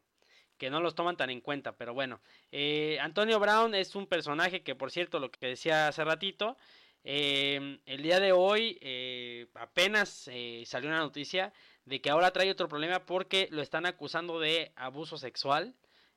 que 0.58 0.70
no 0.70 0.82
los 0.82 0.96
toman 0.96 1.18
tan 1.18 1.30
en 1.30 1.42
cuenta, 1.42 1.74
pero 1.78 1.94
bueno. 1.94 2.22
Eh, 2.52 2.98
Antonio 3.02 3.40
Brown 3.40 3.76
es 3.76 3.96
un 3.96 4.08
personaje 4.08 4.62
que, 4.64 4.76
por 4.76 4.92
cierto, 4.92 5.20
lo 5.20 5.32
que 5.32 5.48
decía 5.48 5.88
hace 5.88 6.04
ratito, 6.04 6.58
eh, 7.04 7.80
el 7.86 8.04
día 8.04 8.20
de 8.20 8.34
hoy 8.34 8.78
eh, 8.82 9.48
apenas 9.56 10.30
eh, 10.32 10.64
salió 10.66 10.90
una 10.90 11.00
noticia 11.00 11.54
de 11.86 12.02
que 12.02 12.10
ahora 12.10 12.32
trae 12.32 12.52
otro 12.52 12.68
problema 12.70 13.06
porque 13.06 13.48
lo 13.52 13.62
están 13.62 13.86
acusando 13.86 14.40
de 14.40 14.72
abuso 14.76 15.18
sexual 15.18 15.76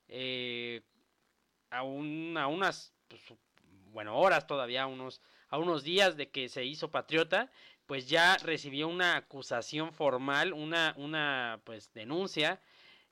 eh, 0.09 0.83
a, 1.71 1.83
un- 1.83 2.37
a 2.37 2.47
unas 2.49 2.93
pues, 3.09 3.23
bueno 3.93 4.19
horas 4.19 4.47
todavía 4.47 4.87
unos 4.87 5.21
a 5.53 5.59
unos 5.59 5.85
días 5.85 6.17
de 6.17 6.31
que 6.31 6.49
se 6.49 6.65
hizo 6.65 6.91
patriota 6.91 7.53
pues 7.87 8.09
ya 8.09 8.37
recibió 8.39 8.89
una 8.89 9.17
acusación 9.17 9.93
formal 9.93 10.53
una 10.53 10.95
una 10.97 11.61
pues 11.65 11.93
denuncia 11.93 12.61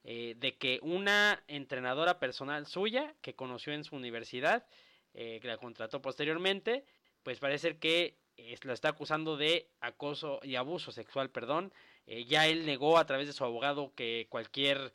eh, 0.02 0.34
de 0.38 0.56
que 0.56 0.80
una 0.82 1.42
entrenadora 1.46 2.18
personal 2.18 2.66
suya 2.66 3.14
que 3.20 3.34
conoció 3.34 3.72
en 3.72 3.84
su 3.84 3.94
universidad 3.94 4.66
eh, 5.14 5.38
que 5.40 5.48
la 5.48 5.58
contrató 5.58 6.00
posteriormente 6.00 6.84
pues 7.22 7.38
parece 7.38 7.78
que 7.78 8.16
eh, 8.36 8.56
lo 8.62 8.72
está 8.72 8.90
acusando 8.90 9.36
de 9.36 9.68
acoso 9.80 10.40
y 10.42 10.56
abuso 10.56 10.92
sexual, 10.92 11.30
perdón. 11.30 11.72
Eh, 12.06 12.24
ya 12.24 12.46
él 12.46 12.64
negó 12.64 12.96
a 12.96 13.06
través 13.06 13.26
de 13.26 13.32
su 13.32 13.44
abogado 13.44 13.92
que 13.94 14.26
cualquier 14.30 14.92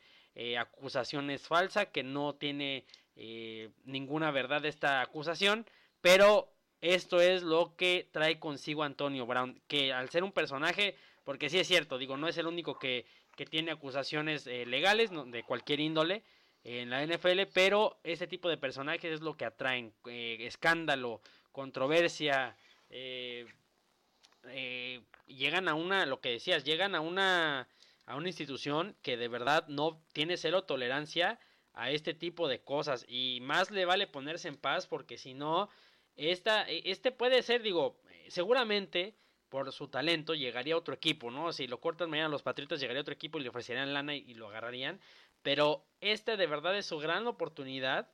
acusación 0.58 1.30
es 1.30 1.48
falsa, 1.48 1.86
que 1.86 2.02
no 2.02 2.34
tiene 2.34 2.84
ninguna 3.86 4.30
verdad 4.30 4.66
esta 4.66 5.00
acusación, 5.00 5.64
pero 6.02 6.52
esto 6.80 7.20
es 7.20 7.42
lo 7.42 7.74
que 7.76 8.08
trae 8.12 8.38
consigo 8.38 8.82
Antonio 8.82 9.26
Brown, 9.26 9.60
que 9.66 9.92
al 9.92 10.10
ser 10.10 10.24
un 10.24 10.32
personaje, 10.32 10.96
porque 11.24 11.48
sí 11.50 11.58
es 11.58 11.66
cierto, 11.66 11.98
digo, 11.98 12.16
no 12.16 12.28
es 12.28 12.38
el 12.38 12.46
único 12.46 12.78
que, 12.78 13.06
que 13.36 13.46
tiene 13.46 13.72
acusaciones 13.72 14.46
eh, 14.46 14.66
legales 14.66 15.10
de 15.10 15.42
cualquier 15.42 15.80
índole 15.80 16.22
en 16.64 16.90
la 16.90 17.06
NFL, 17.06 17.42
pero 17.52 17.98
ese 18.02 18.26
tipo 18.26 18.48
de 18.48 18.56
personajes 18.56 19.12
es 19.12 19.20
lo 19.20 19.36
que 19.36 19.44
atraen, 19.44 19.92
eh, 20.06 20.38
escándalo, 20.40 21.20
controversia, 21.52 22.56
eh, 22.90 23.46
eh, 24.48 25.00
llegan 25.26 25.68
a 25.68 25.74
una, 25.74 26.06
lo 26.06 26.20
que 26.20 26.30
decías, 26.30 26.64
llegan 26.64 26.94
a 26.94 27.00
una, 27.00 27.68
a 28.06 28.16
una 28.16 28.28
institución 28.28 28.96
que 29.02 29.16
de 29.16 29.28
verdad 29.28 29.66
no 29.68 30.00
tiene 30.12 30.36
cero 30.36 30.64
tolerancia 30.64 31.38
a 31.74 31.90
este 31.90 32.14
tipo 32.14 32.48
de 32.48 32.60
cosas 32.60 33.04
y 33.08 33.40
más 33.42 33.70
le 33.70 33.84
vale 33.84 34.06
ponerse 34.06 34.48
en 34.48 34.56
paz 34.56 34.86
porque 34.86 35.18
si 35.18 35.34
no, 35.34 35.68
esta, 36.16 36.62
este 36.62 37.12
puede 37.12 37.42
ser, 37.42 37.62
digo, 37.62 38.00
seguramente 38.28 39.14
por 39.48 39.72
su 39.72 39.88
talento 39.88 40.34
llegaría 40.34 40.74
a 40.74 40.78
otro 40.78 40.94
equipo, 40.94 41.30
¿no? 41.30 41.52
Si 41.52 41.66
lo 41.66 41.80
cortan 41.80 42.10
mañana 42.10 42.28
los 42.28 42.42
Patriotas 42.42 42.80
llegaría 42.80 43.00
a 43.00 43.02
otro 43.02 43.14
equipo 43.14 43.38
y 43.38 43.42
le 43.42 43.48
ofrecerían 43.48 43.94
lana 43.94 44.14
y, 44.14 44.34
lo 44.34 44.48
agarrarían, 44.48 45.00
pero 45.42 45.84
este 46.00 46.36
de 46.36 46.46
verdad 46.46 46.76
es 46.76 46.86
su 46.86 46.98
gran 46.98 47.26
oportunidad 47.26 48.10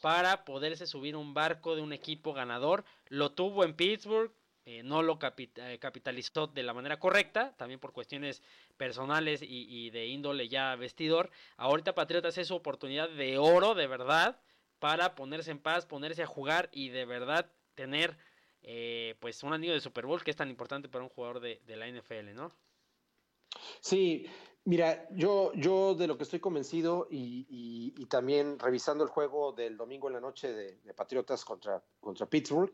para 0.00 0.44
poderse 0.44 0.86
subir 0.86 1.16
un 1.16 1.34
barco 1.34 1.76
de 1.76 1.82
un 1.82 1.92
equipo 1.92 2.32
ganador. 2.32 2.84
Lo 3.08 3.32
tuvo 3.32 3.64
en 3.64 3.74
Pittsburgh, 3.74 4.32
eh, 4.64 4.82
no 4.82 5.02
lo 5.02 5.18
eh, 5.20 5.78
capitalizó 5.80 6.46
de 6.46 6.62
la 6.62 6.74
manera 6.74 6.98
correcta, 6.98 7.54
también 7.56 7.80
por 7.80 7.92
cuestiones 7.92 8.42
personales 8.76 9.40
y, 9.42 9.90
de 9.90 10.06
índole 10.06 10.48
ya 10.48 10.74
vestidor. 10.76 11.30
Ahorita 11.56 11.94
Patriotas 11.94 12.38
es 12.38 12.48
su 12.48 12.54
oportunidad 12.54 13.08
de 13.10 13.38
oro, 13.38 13.74
de 13.74 13.86
verdad, 13.86 14.38
para 14.82 15.14
ponerse 15.14 15.52
en 15.52 15.60
paz, 15.60 15.86
ponerse 15.86 16.24
a 16.24 16.26
jugar 16.26 16.68
y 16.72 16.88
de 16.88 17.04
verdad 17.04 17.48
tener 17.76 18.18
eh, 18.62 19.14
pues 19.20 19.44
un 19.44 19.52
anillo 19.52 19.74
de 19.74 19.80
Super 19.80 20.06
Bowl 20.06 20.24
que 20.24 20.32
es 20.32 20.36
tan 20.36 20.50
importante 20.50 20.88
para 20.88 21.04
un 21.04 21.08
jugador 21.08 21.38
de, 21.38 21.60
la 21.68 21.86
NFL, 21.86 22.34
¿no? 22.34 22.52
Sí, 23.80 24.26
Mira, 24.64 25.08
yo, 25.12 25.52
yo 25.54 25.94
de 25.94 26.08
lo 26.08 26.16
que 26.16 26.24
estoy 26.24 26.40
convencido 26.40 27.06
y, 27.08 27.92
también 28.06 28.58
revisando 28.58 29.04
el 29.04 29.10
juego 29.10 29.52
del 29.52 29.76
domingo 29.76 30.08
en 30.08 30.14
la 30.14 30.20
noche 30.20 30.52
de, 30.52 30.80
de 30.82 30.94
Patriotas 30.94 31.44
contra, 31.44 31.80
contra 32.00 32.26
Pittsburgh, 32.26 32.72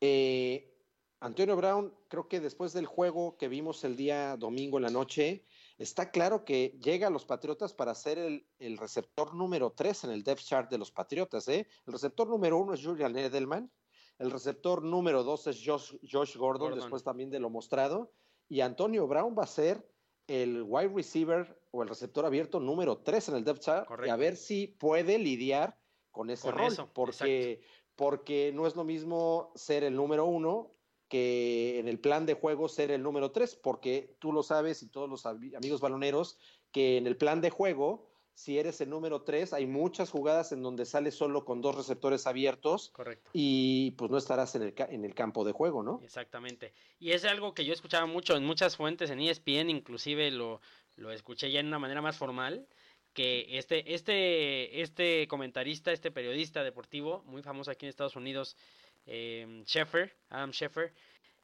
eh, 0.00 0.72
Antonio 1.18 1.56
Brown, 1.56 1.92
creo 2.06 2.28
que 2.28 2.38
después 2.38 2.72
del 2.72 2.86
juego 2.86 3.36
que 3.36 3.48
vimos 3.48 3.82
el 3.82 3.96
día 3.96 4.36
domingo 4.36 4.78
en 4.78 4.84
la 4.84 4.90
noche, 4.90 5.44
está 5.80 6.10
claro 6.10 6.44
que 6.44 6.78
llega 6.82 7.06
a 7.06 7.10
los 7.10 7.24
Patriotas 7.24 7.72
para 7.72 7.94
ser 7.94 8.18
el, 8.18 8.46
el 8.58 8.76
receptor 8.76 9.34
número 9.34 9.72
3 9.72 10.04
en 10.04 10.10
el 10.10 10.22
depth 10.22 10.42
chart 10.42 10.70
de 10.70 10.76
los 10.76 10.92
Patriotas. 10.92 11.48
¿eh? 11.48 11.66
El 11.86 11.92
receptor 11.94 12.28
número 12.28 12.58
1 12.58 12.74
es 12.74 12.84
Julian 12.84 13.16
Edelman, 13.16 13.72
el 14.18 14.30
receptor 14.30 14.84
número 14.84 15.24
2 15.24 15.46
es 15.46 15.62
Josh, 15.64 15.94
Josh 16.02 16.36
Gordon, 16.36 16.68
Gordon, 16.68 16.78
después 16.80 17.02
también 17.02 17.30
de 17.30 17.40
lo 17.40 17.48
mostrado, 17.48 18.12
y 18.46 18.60
Antonio 18.60 19.06
Brown 19.06 19.34
va 19.36 19.44
a 19.44 19.46
ser 19.46 19.88
el 20.26 20.62
wide 20.62 20.92
receiver 20.94 21.58
o 21.70 21.82
el 21.82 21.88
receptor 21.88 22.26
abierto 22.26 22.60
número 22.60 22.98
3 22.98 23.30
en 23.30 23.36
el 23.36 23.44
depth 23.44 23.60
chart 23.60 23.88
Correcto. 23.88 24.08
y 24.08 24.10
a 24.10 24.16
ver 24.16 24.36
si 24.36 24.66
puede 24.66 25.18
lidiar 25.18 25.78
con 26.10 26.28
ese 26.28 26.48
con 26.48 26.58
rol, 26.58 26.72
eso, 26.72 26.90
porque, 26.92 27.62
porque 27.96 28.52
no 28.54 28.66
es 28.66 28.76
lo 28.76 28.84
mismo 28.84 29.50
ser 29.54 29.82
el 29.82 29.96
número 29.96 30.26
uno 30.26 30.74
que 31.10 31.78
en 31.78 31.88
el 31.88 31.98
plan 31.98 32.24
de 32.24 32.32
juego 32.32 32.68
ser 32.68 32.90
el 32.90 33.02
número 33.02 33.32
3, 33.32 33.56
porque 33.56 34.16
tú 34.20 34.32
lo 34.32 34.42
sabes 34.42 34.82
y 34.82 34.88
todos 34.88 35.10
los 35.10 35.26
amigos 35.26 35.82
baloneros 35.82 36.38
que 36.72 36.96
en 36.96 37.06
el 37.06 37.18
plan 37.18 37.42
de 37.42 37.50
juego 37.50 38.10
si 38.40 38.58
eres 38.58 38.80
el 38.80 38.88
número 38.88 39.20
3, 39.20 39.52
hay 39.52 39.66
muchas 39.66 40.08
jugadas 40.08 40.52
en 40.52 40.62
donde 40.62 40.86
sales 40.86 41.14
solo 41.14 41.44
con 41.44 41.60
dos 41.60 41.74
receptores 41.74 42.26
abiertos. 42.26 42.88
Correcto. 42.88 43.30
Y 43.34 43.90
pues 43.98 44.10
no 44.10 44.16
estarás 44.16 44.54
en 44.54 44.62
el, 44.62 44.74
en 44.88 45.04
el 45.04 45.14
campo 45.14 45.44
de 45.44 45.52
juego, 45.52 45.82
¿no? 45.82 46.00
Exactamente. 46.02 46.72
Y 46.98 47.10
es 47.10 47.26
algo 47.26 47.52
que 47.52 47.66
yo 47.66 47.74
escuchaba 47.74 48.06
mucho 48.06 48.34
en 48.36 48.46
muchas 48.46 48.78
fuentes, 48.78 49.10
en 49.10 49.20
ESPN, 49.20 49.68
inclusive 49.68 50.30
lo, 50.30 50.62
lo 50.96 51.12
escuché 51.12 51.50
ya 51.50 51.60
en 51.60 51.66
una 51.66 51.78
manera 51.78 52.00
más 52.00 52.16
formal, 52.16 52.66
que 53.12 53.58
este, 53.58 53.92
este, 53.92 54.80
este 54.80 55.28
comentarista, 55.28 55.92
este 55.92 56.10
periodista 56.10 56.64
deportivo, 56.64 57.22
muy 57.26 57.42
famoso 57.42 57.70
aquí 57.70 57.84
en 57.84 57.90
Estados 57.90 58.16
Unidos, 58.16 58.56
eh, 59.06 59.62
Sheffer, 59.66 60.16
Adam 60.28 60.50
Sheffer, 60.50 60.92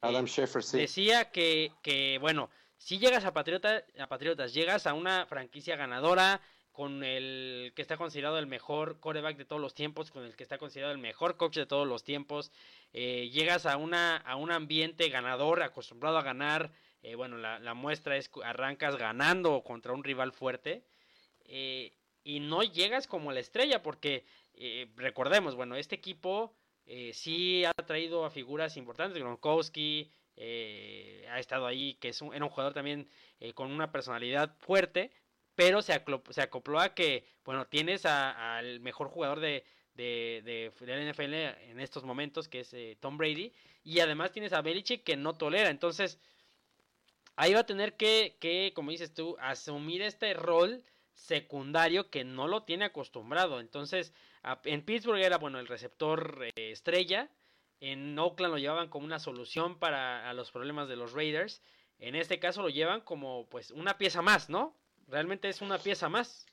Adam 0.01 0.25
eh, 0.25 0.29
Sheffer, 0.29 0.63
sí. 0.63 0.79
decía 0.79 1.31
que, 1.31 1.73
que, 1.83 2.19
bueno, 2.21 2.51
si 2.79 2.99
llegas 2.99 3.25
a, 3.25 3.33
Patriota, 3.33 3.85
a 3.99 4.07
Patriotas, 4.07 4.55
llegas 4.55 4.87
a 4.87 4.95
una 4.95 5.27
franquicia 5.27 5.77
ganadora, 5.77 6.41
con 6.73 7.03
el 7.05 7.73
que 7.75 7.81
está 7.81 7.97
considerado 7.97 8.39
el 8.39 8.47
mejor 8.47 9.01
coreback 9.01 9.39
de 9.39 9.47
todos 9.47 9.63
los 9.63 9.75
tiempos, 9.75 10.11
con 10.11 10.25
el 10.25 10.37
que 10.37 10.43
está 10.43 10.59
considerado 10.59 10.93
el 10.93 11.01
mejor 11.01 11.39
coach 11.39 11.57
de 11.57 11.65
todos 11.65 11.89
los 11.89 12.05
tiempos, 12.05 12.53
eh, 12.93 13.31
llegas 13.33 13.65
a, 13.65 13.79
una, 13.79 14.19
a 14.19 14.37
un 14.37 14.53
ambiente 14.53 15.09
ganador, 15.09 15.63
acostumbrado 15.63 16.19
a 16.19 16.23
ganar, 16.23 16.71
eh, 17.03 17.15
bueno, 17.15 17.39
la, 17.39 17.59
la, 17.61 17.73
muestra 17.73 18.19
es 18.19 18.31
arrancas 18.45 18.97
ganando 18.97 19.63
contra 19.63 19.95
un 19.95 20.05
rival 20.05 20.33
fuerte, 20.33 20.85
eh, 21.47 21.93
y 22.25 22.41
no 22.41 22.63
llegas 22.63 23.07
como 23.07 23.33
la 23.33 23.41
estrella, 23.41 23.83
porque 23.83 24.27
eh, 24.55 24.91
recordemos, 24.97 25.55
bueno, 25.55 25.77
este 25.77 25.95
equipo 25.95 26.55
sí 27.13 27.65
ha 27.65 27.73
traído 27.73 28.25
a 28.25 28.31
figuras 28.31 28.77
importantes, 28.77 29.19
Gronkowski, 29.19 30.11
ha 30.39 31.39
estado 31.39 31.67
ahí, 31.67 31.95
que 31.95 32.09
es 32.11 32.23
un, 32.23 32.35
era 32.35 32.45
un 32.45 32.51
jugador 32.51 32.75
también 32.75 33.09
con 33.55 33.71
una 33.71 33.91
personalidad 33.91 34.57
fuerte, 34.59 35.11
pero 35.57 35.83
se 35.83 36.01
se 36.31 36.43
acopló 36.43 36.81
a 36.81 36.95
que, 36.95 37.27
bueno, 37.45 37.67
tienes 37.67 38.05
al 38.07 38.81
mejor 38.81 39.09
jugador 39.09 39.41
de, 39.41 39.65
de, 39.97 40.43
de, 40.45 40.87
de, 40.87 40.97
la 40.97 41.13
NFL 41.13 41.35
en 41.71 41.81
estos 41.81 42.05
momentos, 42.05 42.49
que 42.49 42.61
es 42.61 42.73
eh, 42.75 42.97
Tom 43.01 43.17
Brady, 43.17 43.53
y 43.83 44.01
además 44.01 44.33
tienes 44.33 44.53
a 44.53 44.63
Belichick 44.63 45.03
que 45.03 45.17
no 45.17 45.37
tolera, 45.37 45.71
entonces 45.71 46.19
ahí 47.37 47.55
va 47.55 47.61
a 47.61 47.67
tener 47.67 47.97
que, 47.97 48.37
que, 48.39 48.73
como 48.75 48.91
dices 48.91 49.13
tú, 49.15 49.37
asumir 49.41 50.03
este 50.03 50.35
rol 50.35 50.85
secundario 51.15 52.11
que 52.11 52.25
no 52.25 52.47
lo 52.47 52.65
tiene 52.65 52.85
acostumbrado, 52.85 53.61
entonces 53.61 54.13
en 54.65 54.83
Pittsburgh 54.83 55.21
era, 55.21 55.39
bueno, 55.39 55.59
el 55.59 55.67
receptor 55.67 56.45
eh, 56.45 56.73
estrella, 56.73 57.31
en 57.81 58.19
Oakland 58.19 58.53
lo 58.55 58.59
llevaban 58.59 58.89
como 58.89 59.05
una 59.05 59.19
solución 59.19 59.79
para 59.79 60.33
los 60.35 60.51
problemas 60.51 60.89
de 60.89 60.97
los 60.97 61.13
Raiders, 61.13 61.63
en 61.99 62.15
este 62.15 62.39
caso 62.39 62.63
lo 62.63 62.69
llevan 62.69 63.01
como 63.01 63.47
pues 63.49 63.71
una 63.71 63.99
pieza 63.99 64.23
más, 64.23 64.49
¿no? 64.49 64.77
Realmente 65.09 65.49
es 65.49 65.61
una 65.61 65.79
pieza 65.79 66.09
más. 66.09 66.47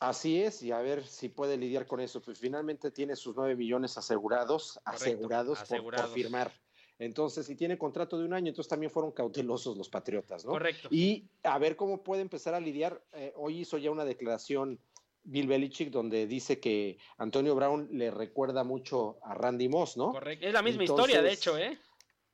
Así 0.00 0.42
es, 0.42 0.62
y 0.62 0.72
a 0.72 0.80
ver 0.80 1.06
si 1.06 1.28
puede 1.28 1.56
lidiar 1.56 1.86
con 1.86 2.00
eso. 2.00 2.20
Pues 2.20 2.38
finalmente 2.38 2.90
tiene 2.90 3.14
sus 3.14 3.36
9 3.36 3.54
millones 3.54 3.96
asegurados, 3.96 4.80
Correcto, 4.84 5.04
asegurados, 5.04 5.62
asegurados. 5.62 6.06
Por, 6.06 6.14
por, 6.14 6.22
firmar. 6.22 6.52
Entonces, 6.98 7.46
si 7.46 7.54
tiene 7.54 7.78
contrato 7.78 8.18
de 8.18 8.24
un 8.24 8.34
año, 8.34 8.48
entonces 8.48 8.68
también 8.68 8.90
fueron 8.90 9.12
cautelosos 9.12 9.76
los 9.76 9.88
Patriotas, 9.88 10.44
¿no? 10.44 10.52
Correcto. 10.52 10.88
Y 10.90 11.28
a 11.42 11.58
ver 11.58 11.76
cómo 11.76 12.02
puede 12.02 12.22
empezar 12.22 12.54
a 12.54 12.60
lidiar. 12.60 13.02
Eh, 13.12 13.32
hoy 13.36 13.60
hizo 13.60 13.78
ya 13.78 13.90
una 13.90 14.04
declaración 14.04 14.78
Bill 15.24 15.46
Belichick 15.46 15.90
donde 15.90 16.26
dice 16.26 16.60
que 16.60 16.98
Antonio 17.18 17.54
Brown 17.54 17.88
le 17.92 18.10
recuerda 18.10 18.64
mucho 18.64 19.18
a 19.22 19.34
Randy 19.34 19.68
Moss, 19.68 19.96
¿no? 19.96 20.12
Correcto. 20.12 20.46
Es 20.46 20.52
la 20.52 20.62
misma 20.62 20.82
entonces, 20.82 21.08
historia, 21.08 21.22
de 21.22 21.32
hecho, 21.32 21.58
¿eh? 21.58 21.78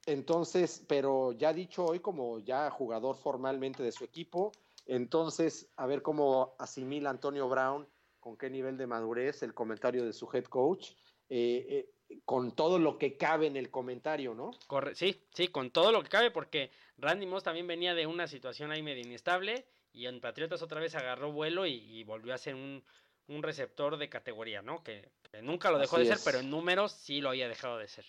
Entonces, 0.07 0.85
pero 0.89 1.33
ya 1.33 1.53
dicho 1.53 1.85
hoy 1.85 2.01
como 2.01 2.39
ya 2.39 2.71
jugador 2.71 3.17
formalmente 3.17 3.83
de 3.83 3.93
su 3.93 4.05
equipo, 4.05 4.53
entonces, 4.87 5.71
a 5.77 5.87
ver 5.87 6.01
cómo 6.01 6.55
asimila 6.59 7.11
Antonio 7.11 7.47
Brown, 7.49 7.87
con 8.19 8.39
qué 8.39 8.49
nivel 8.49 8.79
de 8.79 8.87
madurez 8.87 9.43
el 9.43 9.53
comentario 9.53 10.05
de 10.05 10.15
su 10.15 10.29
head 10.33 10.45
coach, 10.45 10.93
eh, 11.29 11.87
eh, 12.09 12.21
con 12.25 12.53
todo 12.57 12.79
lo 12.79 12.97
que 12.97 13.19
cabe 13.19 13.47
en 13.47 13.57
el 13.57 13.71
comentario, 13.71 14.35
¿no? 14.35 14.53
Corre 14.67 14.95
sí, 14.95 15.23
sí, 15.35 15.49
con 15.49 15.71
todo 15.71 15.93
lo 15.93 16.03
que 16.03 16.09
cabe, 16.09 16.31
porque 16.31 16.71
Randy 16.97 17.27
Moss 17.27 17.45
también 17.45 17.67
venía 17.67 17.95
de 17.95 18.07
una 18.07 18.27
situación 18.27 18.71
ahí 18.71 18.83
medio 18.83 19.03
inestable 19.03 19.67
y 19.99 20.07
en 20.07 20.21
Patriotas 20.21 20.63
otra 20.63 20.81
vez 20.81 20.95
agarró 20.95 21.33
vuelo 21.33 21.67
y, 21.67 21.73
y 21.73 22.05
volvió 22.05 22.33
a 22.33 22.39
ser 22.39 22.55
un, 22.55 22.85
un, 23.27 23.43
receptor 23.43 23.97
de 23.97 24.09
categoría, 24.09 24.63
¿no? 24.63 24.85
Que, 24.85 25.11
que 25.29 25.43
nunca 25.43 25.73
lo 25.73 25.79
dejó 25.79 25.97
Así 25.97 26.07
de 26.07 26.13
es. 26.13 26.21
ser, 26.21 26.33
pero 26.33 26.41
en 26.41 26.51
números 26.51 26.93
sí 26.93 27.21
lo 27.21 27.31
había 27.31 27.49
dejado 27.49 27.79
de 27.79 27.89
ser. 27.89 28.05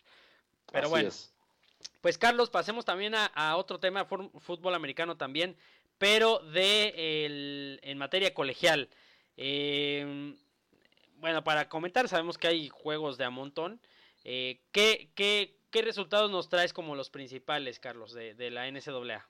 Pero 0.72 0.84
Así 0.84 0.92
bueno. 0.92 1.10
Es. 1.10 1.34
Pues 2.02 2.20
Carlos, 2.20 2.52
pasemos 2.52 2.86
también 2.86 3.16
a, 3.16 3.56
otro 3.56 3.80
tema, 3.80 4.06
fútbol 4.06 4.76
americano 4.76 5.18
también, 5.18 5.58
pero 5.98 6.40
de 6.40 7.26
el, 7.26 7.80
en 7.82 7.98
materia 7.98 8.34
colegial. 8.34 8.90
Eh, 9.36 10.36
bueno, 11.16 11.44
para 11.44 11.70
comentar, 11.70 12.08
sabemos 12.08 12.38
que 12.38 12.48
hay 12.48 12.70
juegos 12.70 13.18
de 13.18 13.26
a 13.26 13.30
montón. 13.32 13.82
Eh, 14.24 14.62
¿qué, 14.72 15.10
qué, 15.16 15.58
qué, 15.72 15.82
resultados 15.82 16.30
nos 16.30 16.50
traes 16.50 16.72
como 16.72 16.96
los 16.96 17.10
principales, 17.10 17.80
Carlos, 17.80 18.14
de, 18.14 18.36
de 18.36 18.52
la 18.52 18.70
NCAA? 18.70 19.28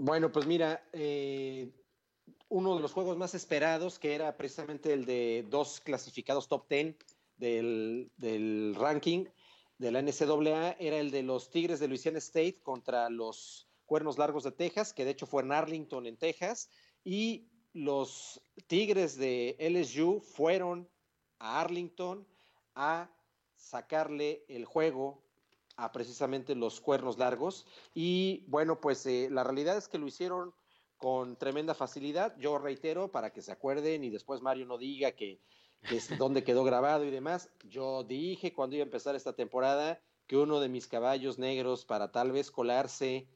Bueno, 0.00 0.30
pues 0.30 0.46
mira, 0.46 0.88
eh, 0.92 1.72
uno 2.48 2.76
de 2.76 2.82
los 2.82 2.92
juegos 2.92 3.16
más 3.16 3.34
esperados, 3.34 3.98
que 3.98 4.14
era 4.14 4.36
precisamente 4.36 4.92
el 4.92 5.04
de 5.04 5.44
dos 5.50 5.80
clasificados 5.80 6.46
top 6.46 6.68
10 6.68 6.94
del, 7.36 8.12
del 8.16 8.76
ranking 8.78 9.24
de 9.78 9.90
la 9.90 10.00
NCAA, 10.00 10.76
era 10.78 10.98
el 10.98 11.10
de 11.10 11.24
los 11.24 11.50
Tigres 11.50 11.80
de 11.80 11.88
Louisiana 11.88 12.18
State 12.18 12.60
contra 12.62 13.10
los 13.10 13.68
Cuernos 13.86 14.18
Largos 14.18 14.44
de 14.44 14.52
Texas, 14.52 14.92
que 14.92 15.04
de 15.04 15.10
hecho 15.10 15.26
fue 15.26 15.42
en 15.42 15.50
Arlington, 15.50 16.06
en 16.06 16.16
Texas, 16.16 16.70
y 17.02 17.48
los 17.72 18.40
Tigres 18.68 19.16
de 19.16 19.56
LSU 19.58 20.20
fueron 20.20 20.88
a 21.40 21.60
Arlington 21.60 22.24
a 22.76 23.10
sacarle 23.56 24.44
el 24.46 24.64
juego 24.64 25.27
a 25.78 25.92
precisamente 25.92 26.54
los 26.56 26.80
cuernos 26.80 27.18
largos. 27.18 27.64
Y 27.94 28.44
bueno, 28.48 28.80
pues 28.80 29.06
eh, 29.06 29.28
la 29.30 29.44
realidad 29.44 29.76
es 29.76 29.88
que 29.88 29.98
lo 29.98 30.08
hicieron 30.08 30.52
con 30.98 31.36
tremenda 31.36 31.72
facilidad. 31.72 32.36
Yo 32.38 32.58
reitero, 32.58 33.10
para 33.12 33.32
que 33.32 33.40
se 33.40 33.52
acuerden 33.52 34.02
y 34.02 34.10
después 34.10 34.42
Mario 34.42 34.66
no 34.66 34.76
diga 34.76 35.12
que, 35.12 35.40
es 35.92 36.18
donde 36.18 36.42
quedó 36.42 36.64
grabado 36.64 37.04
y 37.04 37.10
demás, 37.10 37.50
yo 37.62 38.02
dije 38.02 38.52
cuando 38.52 38.74
iba 38.74 38.82
a 38.82 38.86
empezar 38.86 39.14
esta 39.14 39.34
temporada 39.34 40.00
que 40.26 40.36
uno 40.36 40.58
de 40.58 40.68
mis 40.68 40.88
caballos 40.88 41.38
negros 41.38 41.84
para 41.84 42.10
tal 42.10 42.32
vez 42.32 42.50
colarse 42.50 43.28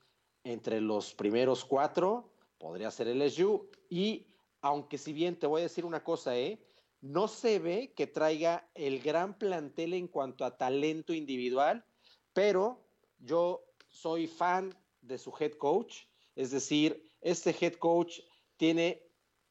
entre 0.43 0.81
los 0.81 1.15
primeros 1.15 1.65
cuatro 1.65 2.35
podría 2.59 2.91
ser 2.91 3.07
el 3.07 3.23
SU. 3.31 3.71
Y 3.89 4.27
aunque 4.61 4.99
si 4.99 5.13
bien 5.13 5.39
te 5.39 5.47
voy 5.47 5.61
a 5.61 5.65
decir 5.65 5.85
una 5.85 6.03
cosa, 6.03 6.37
¿eh? 6.37 6.61
no 7.01 7.29
se 7.29 7.61
ve 7.61 7.93
que 7.95 8.09
traiga 8.09 8.69
el 8.75 9.01
gran 9.01 9.39
plantel 9.39 9.95
en 9.95 10.09
cuanto 10.09 10.45
a 10.45 10.57
talento 10.57 11.13
individual, 11.13 11.85
pero 12.33 12.81
yo 13.19 13.65
soy 13.89 14.27
fan 14.27 14.77
de 15.01 15.19
su 15.19 15.33
head 15.39 15.53
coach, 15.53 16.05
es 16.35 16.51
decir, 16.51 17.05
este 17.21 17.55
head 17.61 17.75
coach 17.75 18.21
tiene 18.57 19.03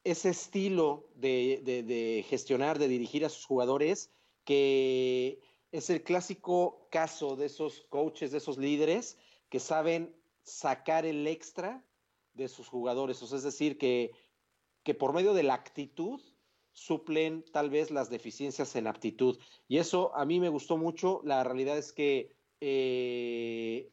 ese 0.03 0.29
estilo 0.29 1.07
de, 1.15 2.25
gestionar, 2.27 2.79
de 2.79 2.87
dirigir 2.87 3.23
a 3.25 3.29
sus 3.29 3.45
jugadores, 3.45 4.11
que 4.45 5.39
es 5.71 5.89
el 5.89 6.03
clásico 6.03 6.87
caso 6.89 7.35
de 7.35 7.45
esos 7.45 7.81
coaches, 7.89 8.31
de 8.31 8.39
esos 8.39 8.57
líderes 8.57 9.17
que 9.49 9.59
saben 9.59 10.15
sacar 10.43 11.05
el 11.05 11.27
extra 11.27 11.85
de 12.33 12.47
sus 12.47 12.67
jugadores, 12.67 13.21
es 13.21 13.43
decir, 13.43 13.77
que, 13.77 14.11
que 14.83 14.95
por 14.95 15.13
medio 15.13 15.33
de 15.33 15.43
la 15.43 15.53
actitud 15.53 16.21
suplen 16.73 17.43
tal 17.51 17.69
vez 17.69 17.91
las 17.91 18.09
deficiencias 18.09 18.75
en 18.75 18.87
aptitud. 18.87 19.37
Y 19.67 19.77
eso 19.77 20.15
a 20.15 20.25
mí 20.25 20.39
me 20.39 20.49
gustó 20.49 20.77
mucho. 20.77 21.21
La 21.23 21.43
realidad 21.43 21.77
es 21.77 21.91
que 21.91 22.33
eh, 22.61 23.91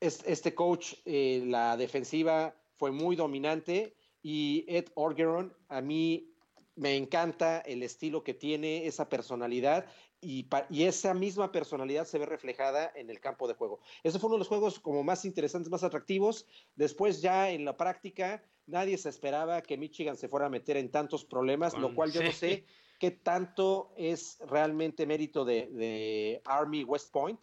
este 0.00 0.54
coach, 0.54 0.94
eh, 1.04 1.42
la 1.46 1.76
defensiva 1.76 2.54
fue 2.76 2.90
muy 2.90 3.16
dominante 3.16 3.96
y 4.22 4.64
Ed 4.68 4.86
Orgeron, 4.94 5.56
a 5.68 5.80
mí 5.80 6.30
me 6.76 6.96
encanta 6.96 7.60
el 7.60 7.82
estilo 7.82 8.24
que 8.24 8.34
tiene, 8.34 8.86
esa 8.86 9.08
personalidad 9.08 9.86
y, 10.20 10.48
y, 10.70 10.84
esa 10.84 11.12
misma 11.12 11.52
personalidad 11.52 12.06
se 12.06 12.18
ve 12.18 12.26
reflejada 12.26 12.90
en 12.94 13.10
el 13.10 13.20
campo 13.20 13.46
de 13.46 13.54
juego. 13.54 13.80
Ese 14.02 14.18
fue 14.18 14.28
uno 14.28 14.36
de 14.36 14.40
los 14.40 14.48
juegos 14.48 14.80
como 14.80 15.02
más 15.04 15.24
interesantes, 15.26 15.70
más 15.70 15.84
atractivos. 15.84 16.46
Después 16.74 17.20
ya 17.20 17.50
en 17.50 17.64
la 17.66 17.76
práctica 17.76 18.42
Nadie 18.66 18.96
se 18.96 19.10
esperaba 19.10 19.60
que 19.60 19.76
Michigan 19.76 20.16
se 20.16 20.28
fuera 20.28 20.46
a 20.46 20.50
meter 20.50 20.76
en 20.76 20.90
tantos 20.90 21.24
problemas, 21.24 21.74
lo 21.74 21.94
cual 21.94 22.12
yo 22.12 22.22
no 22.22 22.32
sé 22.32 22.64
qué 22.98 23.10
tanto 23.10 23.92
es 23.96 24.38
realmente 24.48 25.06
mérito 25.06 25.44
de, 25.44 26.40
Army 26.44 26.84
West 26.84 27.12
Point, 27.12 27.40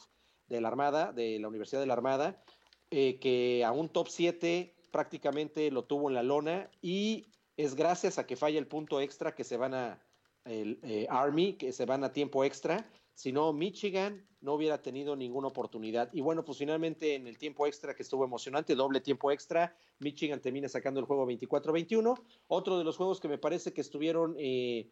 de 0.48 0.62
la 0.62 0.68
Armada, 0.68 1.14
de 1.14 1.40
la 1.40 1.48
Universidad 1.48 1.82
de 1.82 1.88
la 1.88 1.94
Armada, 1.94 2.44
eh, 2.90 3.20
que 3.20 3.64
a 3.64 3.72
un 3.72 3.90
top 3.90 4.08
7 4.10 4.76
prácticamente 4.92 5.72
lo 5.72 5.86
tuvo 5.86 6.10
en 6.10 6.16
la 6.16 6.24
lona 6.24 6.70
y 6.82 7.28
es 7.56 7.76
gracias 7.76 8.18
a 8.18 8.26
que 8.26 8.36
falla 8.36 8.60
el 8.60 8.68
punto 8.68 9.00
extra 9.00 9.34
que 9.34 9.44
se 9.44 9.58
van 9.58 9.74
a 9.74 10.06
el, 10.44 10.80
eh, 10.84 11.08
Army, 11.10 11.54
que 11.54 11.72
se 11.72 11.86
van 11.86 12.04
a 12.04 12.12
tiempo 12.12 12.44
extra 12.44 12.90
si 13.14 13.32
no, 13.32 13.54
Michigan 13.54 14.26
no 14.42 14.54
hubiera 14.56 14.82
tenido 14.82 15.16
ninguna 15.16 15.48
oportunidad. 15.48 16.10
Y 16.12 16.22
bueno, 16.22 16.44
pues 16.44 16.58
finalmente 16.58 17.14
en 17.14 17.28
el 17.28 17.38
tiempo 17.38 17.68
extra, 17.68 17.94
que 17.94 18.02
estuvo 18.02 18.26
emocionante, 18.26 18.74
doble 18.74 19.00
tiempo 19.00 19.32
extra, 19.32 19.76
Michigan 20.00 20.42
termina 20.42 20.68
sacando 20.68 21.00
el 21.00 21.06
juego 21.06 21.28
24-21. 21.28 22.20
Otro 22.48 22.80
de 22.80 22.84
los 22.84 22.98
juegos 22.98 23.20
que 23.20 23.28
me 23.28 23.38
parece 23.38 23.74
que 23.74 23.82
estuvieron 23.82 24.36
eh, 24.40 24.90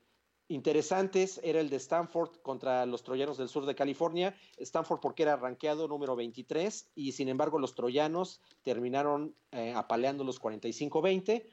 interesantes 0.49 1.39
era 1.43 1.61
el 1.61 1.69
de 1.69 1.77
Stanford 1.77 2.41
contra 2.41 2.85
los 2.85 3.03
Troyanos 3.03 3.37
del 3.37 3.47
sur 3.47 3.65
de 3.65 3.75
California. 3.75 4.35
Stanford 4.57 4.99
porque 4.99 5.23
era 5.23 5.37
rankeado 5.37 5.87
número 5.87 6.15
23 6.15 6.91
y 6.95 7.13
sin 7.13 7.29
embargo 7.29 7.59
los 7.59 7.75
Troyanos 7.75 8.41
terminaron 8.63 9.35
eh, 9.51 9.73
apaleando 9.73 10.23
los 10.23 10.41
45-20. 10.41 11.43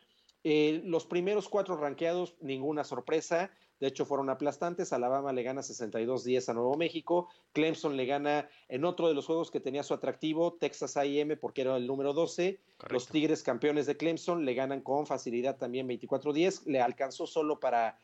Eh, 0.48 0.80
los 0.84 1.06
primeros 1.06 1.48
cuatro 1.48 1.76
rankeados, 1.76 2.36
ninguna 2.40 2.84
sorpresa. 2.84 3.50
De 3.80 3.88
hecho, 3.88 4.06
fueron 4.06 4.30
aplastantes. 4.30 4.92
Alabama 4.92 5.32
le 5.32 5.42
gana 5.42 5.60
62-10 5.60 6.48
a 6.48 6.54
Nuevo 6.54 6.76
México. 6.76 7.28
Clemson 7.52 7.96
le 7.96 8.06
gana 8.06 8.48
en 8.68 8.84
otro 8.84 9.08
de 9.08 9.14
los 9.14 9.26
juegos 9.26 9.50
que 9.50 9.60
tenía 9.60 9.82
su 9.82 9.92
atractivo, 9.92 10.54
Texas 10.54 10.96
AM, 10.96 11.36
porque 11.40 11.62
era 11.62 11.76
el 11.76 11.86
número 11.86 12.12
12. 12.12 12.60
Los 12.90 13.08
Tigres, 13.08 13.42
campeones 13.42 13.86
de 13.86 13.96
Clemson, 13.96 14.44
le 14.44 14.54
ganan 14.54 14.82
con 14.82 15.06
facilidad 15.06 15.56
también 15.58 15.88
24-10. 15.88 16.64
Le 16.66 16.80
alcanzó 16.80 17.26
solo 17.26 17.58
para 17.58 17.98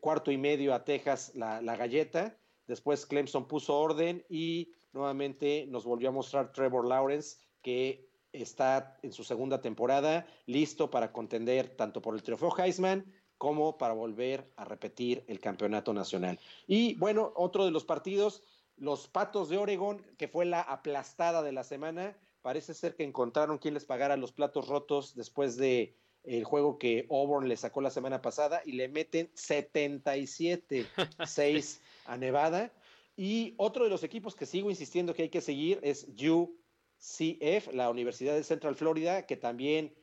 cuarto 0.00 0.30
y 0.30 0.38
medio 0.38 0.74
a 0.74 0.84
Texas 0.84 1.32
la, 1.34 1.60
la 1.60 1.76
galleta. 1.76 2.38
Después 2.66 3.06
Clemson 3.06 3.46
puso 3.46 3.78
orden 3.78 4.24
y 4.28 4.72
nuevamente 4.92 5.66
nos 5.68 5.84
volvió 5.84 6.08
a 6.08 6.12
mostrar 6.12 6.52
Trevor 6.52 6.86
Lawrence 6.86 7.38
que 7.62 8.08
está 8.32 8.98
en 9.02 9.12
su 9.12 9.24
segunda 9.24 9.60
temporada, 9.60 10.26
listo 10.46 10.90
para 10.90 11.12
contender 11.12 11.76
tanto 11.76 12.02
por 12.02 12.14
el 12.14 12.22
trofeo 12.22 12.54
Heisman 12.56 13.04
como 13.38 13.76
para 13.76 13.94
volver 13.94 14.52
a 14.56 14.64
repetir 14.64 15.24
el 15.28 15.40
campeonato 15.40 15.92
nacional. 15.92 16.38
Y 16.66 16.94
bueno, 16.94 17.32
otro 17.36 17.64
de 17.64 17.70
los 17.70 17.84
partidos, 17.84 18.42
los 18.76 19.08
Patos 19.08 19.48
de 19.48 19.58
Oregón, 19.58 20.02
que 20.16 20.28
fue 20.28 20.44
la 20.44 20.60
aplastada 20.60 21.42
de 21.42 21.52
la 21.52 21.64
semana, 21.64 22.16
parece 22.42 22.74
ser 22.74 22.94
que 22.94 23.04
encontraron 23.04 23.58
quien 23.58 23.74
les 23.74 23.84
pagara 23.84 24.16
los 24.16 24.32
platos 24.32 24.68
rotos 24.68 25.14
después 25.14 25.56
de 25.56 25.96
el 26.26 26.44
juego 26.44 26.78
que 26.78 27.06
Auburn 27.10 27.48
le 27.48 27.56
sacó 27.56 27.80
la 27.80 27.90
semana 27.90 28.20
pasada 28.20 28.60
y 28.64 28.72
le 28.72 28.88
meten 28.88 29.30
77-6 29.34 31.80
a 32.06 32.16
Nevada. 32.16 32.72
Y 33.16 33.54
otro 33.56 33.84
de 33.84 33.90
los 33.90 34.02
equipos 34.02 34.34
que 34.34 34.46
sigo 34.46 34.70
insistiendo 34.70 35.14
que 35.14 35.22
hay 35.22 35.30
que 35.30 35.40
seguir 35.40 35.78
es 35.82 36.06
UCF, 36.08 37.72
la 37.72 37.88
Universidad 37.88 38.34
de 38.34 38.44
Central 38.44 38.74
Florida, 38.74 39.24
que 39.24 39.36
también 39.36 39.94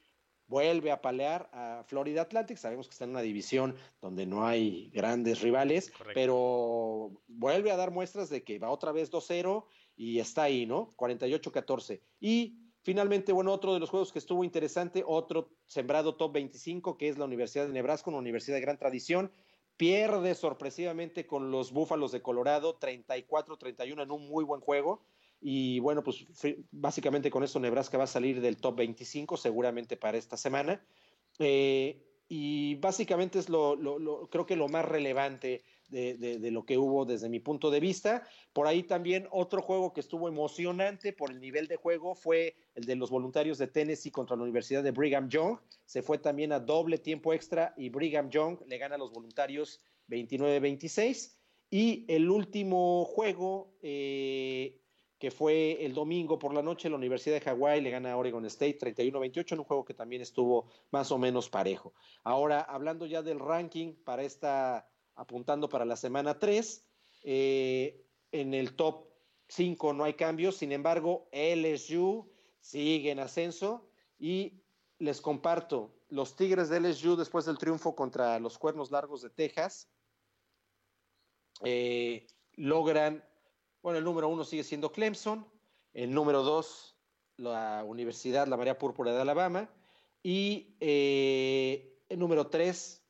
vuelve 0.48 0.92
a 0.92 1.02
palear 1.02 1.50
a 1.54 1.84
Florida 1.86 2.22
Atlantic. 2.22 2.58
Sabemos 2.58 2.88
que 2.88 2.94
está 2.94 3.06
en 3.06 3.12
una 3.12 3.22
división 3.22 3.76
donde 4.02 4.26
no 4.26 4.46
hay 4.46 4.90
grandes 4.92 5.42
rivales, 5.42 5.92
pero 6.14 7.12
vuelve 7.28 7.72
a 7.72 7.78
dar 7.78 7.92
muestras 7.92 8.30
de 8.30 8.44
que 8.44 8.60
va 8.60 8.70
otra 8.70 8.92
vez 8.92 9.12
2-0 9.12 9.66
y 9.96 10.20
está 10.20 10.44
ahí, 10.44 10.66
¿no? 10.66 10.96
48-14. 10.98 12.02
Y 12.20 12.58
finalmente, 12.84 13.32
bueno, 13.32 13.52
otro 13.52 13.74
de 13.74 13.80
los 13.80 13.90
juegos 13.90 14.12
que 14.12 14.20
estuvo 14.20 14.44
interesante, 14.44 15.04
otro 15.06 15.50
sembrado 15.66 16.16
top 16.16 16.34
25, 16.34 16.98
que 16.98 17.10
es 17.10 17.18
la 17.18 17.26
Universidad 17.26 17.66
de 17.66 17.74
Nebraska, 17.74 18.10
una 18.10 18.20
universidad 18.20 18.58
de 18.58 18.62
gran 18.62 18.78
tradición. 18.78 19.32
Pierde 19.76 20.36
sorpresivamente 20.36 21.26
con 21.26 21.50
los 21.50 21.72
Búfalos 21.72 22.12
de 22.12 22.22
Colorado, 22.22 22.80
34-31 22.80 24.04
en 24.04 24.12
un 24.12 24.28
muy 24.28 24.44
buen 24.44 24.62
juego. 24.62 25.04
Y 25.42 25.80
bueno, 25.80 26.04
pues 26.04 26.26
básicamente 26.72 27.32
con 27.32 27.44
eso 27.44 27.60
Nebraska 27.60 27.98
va 27.98 28.06
a 28.06 28.08
salir 28.08 28.40
del 28.40 28.58
top 28.58 28.78
25 28.78 29.36
seguramente 29.36 29.98
para 29.98 30.18
esta 30.18 30.38
semana. 30.38 30.86
Eh, 31.40 32.02
y 32.30 32.76
básicamente 32.76 33.40
es 33.40 33.50
lo, 33.50 33.78
creo 34.32 34.46
que 34.46 34.56
lo 34.56 34.68
más 34.68 34.86
relevante 34.86 35.64
de, 35.90 36.52
lo 36.52 36.66
que 36.66 36.78
hubo 36.78 37.06
desde 37.06 37.30
mi 37.30 37.40
punto 37.40 37.70
de 37.72 37.80
vista. 37.80 38.28
Por 38.54 38.68
ahí 38.68 38.84
también 38.84 39.28
otro 39.32 39.62
juego 39.62 39.94
que 39.94 40.00
estuvo 40.02 40.28
emocionante 40.28 41.14
por 41.14 41.32
el 41.32 41.40
nivel 41.40 41.68
de 41.68 41.76
juego 41.76 42.16
fue 42.16 42.56
el 42.76 42.86
de 42.86 42.96
los 42.96 43.10
voluntarios 43.10 43.58
de 43.58 43.68
Tennessee 43.68 44.12
contra 44.12 44.36
la 44.36 44.44
Universidad 44.44 44.84
de 44.84 44.92
Brigham 44.92 45.30
Young. 45.30 45.60
Se 45.86 46.02
fue 46.02 46.18
también 46.18 46.52
a 46.52 46.60
doble 46.60 46.98
tiempo 46.98 47.34
extra 47.34 47.74
y 47.78 47.90
Brigham 47.90 48.30
Young 48.30 48.60
le 48.68 48.78
gana 48.78 48.96
a 48.96 48.98
los 48.98 49.12
voluntarios 49.12 49.82
29-26. 50.10 51.36
Y 51.70 52.06
el 52.08 52.30
último 52.30 53.06
juego 53.06 53.76
eh, 53.82 54.80
que 55.24 55.32
fue 55.32 55.86
el 55.86 55.94
domingo 55.94 56.38
por 56.38 56.54
la 56.54 56.62
noche, 56.62 56.90
la 56.90 56.98
Universidad 56.98 57.36
de 57.36 57.40
Hawái 57.40 57.80
le 57.80 57.92
gana 57.92 58.12
a 58.12 58.18
Oregon 58.18 58.46
State 58.48 58.78
31-28 58.78 59.54
en 59.54 59.60
un 59.60 59.64
juego 59.64 59.86
que 59.86 59.94
también 59.94 60.22
estuvo 60.22 60.68
más 60.92 61.14
o 61.14 61.18
menos 61.18 61.50
parejo. 61.50 61.94
Ahora, 62.26 62.60
hablando 62.60 63.06
ya 63.06 63.22
del 63.22 63.40
ranking 63.40 63.94
para 64.04 64.24
esta, 64.24 64.86
apuntando 65.16 65.70
para 65.70 65.86
la 65.86 65.96
semana 65.96 66.40
3, 66.40 66.86
eh, 67.24 68.06
en 68.32 68.54
el 68.54 68.76
top 68.76 69.08
5 69.48 69.94
no 69.94 70.04
hay 70.04 70.14
cambios, 70.14 70.58
sin 70.58 70.72
embargo, 70.72 71.28
LSU 71.32 72.30
sigue 72.60 73.12
en 73.12 73.20
ascenso 73.20 73.88
y 74.18 74.64
les 75.00 75.22
comparto, 75.22 75.94
los 76.10 76.36
Tigres 76.36 76.70
de 76.70 76.80
LSU 76.80 77.16
después 77.16 77.46
del 77.46 77.58
triunfo 77.58 77.96
contra 77.96 78.40
los 78.40 78.58
Cuernos 78.58 78.92
Largos 78.92 79.22
de 79.22 79.30
Texas, 79.30 79.90
eh, 81.64 82.28
logran, 82.54 83.24
bueno, 83.82 84.00
el 84.00 84.06
número 84.06 84.30
uno 84.30 84.44
sigue 84.44 84.64
siendo 84.64 84.92
Clemson, 84.92 85.48
el 85.94 86.12
número 86.14 86.44
dos, 86.44 86.96
la 87.38 87.84
Universidad 87.84 88.48
La 88.48 88.58
María 88.58 88.78
Púrpura 88.78 89.14
de 89.14 89.22
Alabama, 89.22 89.70
y 90.22 90.76
eh, 90.80 92.00
el 92.10 92.20
número 92.20 92.48
tres 92.48 93.04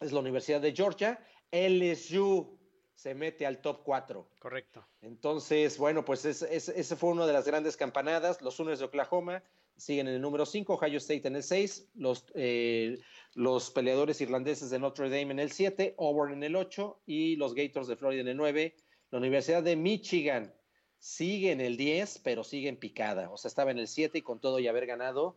es 0.00 0.12
la 0.12 0.20
Universidad 0.20 0.60
de 0.60 0.72
Georgia. 0.72 1.18
LSU 1.54 2.58
se 2.94 3.14
mete 3.14 3.46
al 3.46 3.60
top 3.60 3.82
4. 3.84 4.28
Correcto. 4.40 4.84
Entonces, 5.02 5.78
bueno, 5.78 6.04
pues 6.04 6.24
es, 6.24 6.42
ese 6.42 6.96
fue 6.96 7.10
una 7.10 7.26
de 7.26 7.32
las 7.32 7.46
grandes 7.46 7.76
campanadas. 7.76 8.42
Los 8.42 8.54
Sooners 8.54 8.80
de 8.80 8.86
Oklahoma 8.86 9.42
siguen 9.76 10.08
en 10.08 10.14
el 10.14 10.20
número 10.20 10.46
5, 10.46 10.74
Ohio 10.74 10.98
State 10.98 11.26
en 11.28 11.36
el 11.36 11.42
6, 11.42 11.90
los, 11.94 12.26
eh, 12.34 12.98
los 13.34 13.70
peleadores 13.70 14.20
irlandeses 14.20 14.70
de 14.70 14.78
Notre 14.78 15.08
Dame 15.08 15.32
en 15.32 15.38
el 15.38 15.52
7, 15.52 15.94
Auburn 15.98 16.32
en 16.32 16.42
el 16.42 16.56
8 16.56 17.02
y 17.06 17.36
los 17.36 17.54
Gators 17.54 17.88
de 17.88 17.96
Florida 17.96 18.22
en 18.22 18.28
el 18.28 18.36
9. 18.36 18.74
La 19.10 19.18
Universidad 19.18 19.62
de 19.62 19.76
Michigan 19.76 20.52
sigue 20.98 21.52
en 21.52 21.60
el 21.60 21.76
10, 21.76 22.20
pero 22.24 22.42
sigue 22.42 22.68
en 22.68 22.78
picada. 22.78 23.30
O 23.30 23.36
sea, 23.36 23.48
estaba 23.48 23.70
en 23.70 23.78
el 23.78 23.88
7 23.88 24.18
y 24.18 24.22
con 24.22 24.40
todo 24.40 24.58
y 24.58 24.66
haber 24.66 24.86
ganado, 24.86 25.36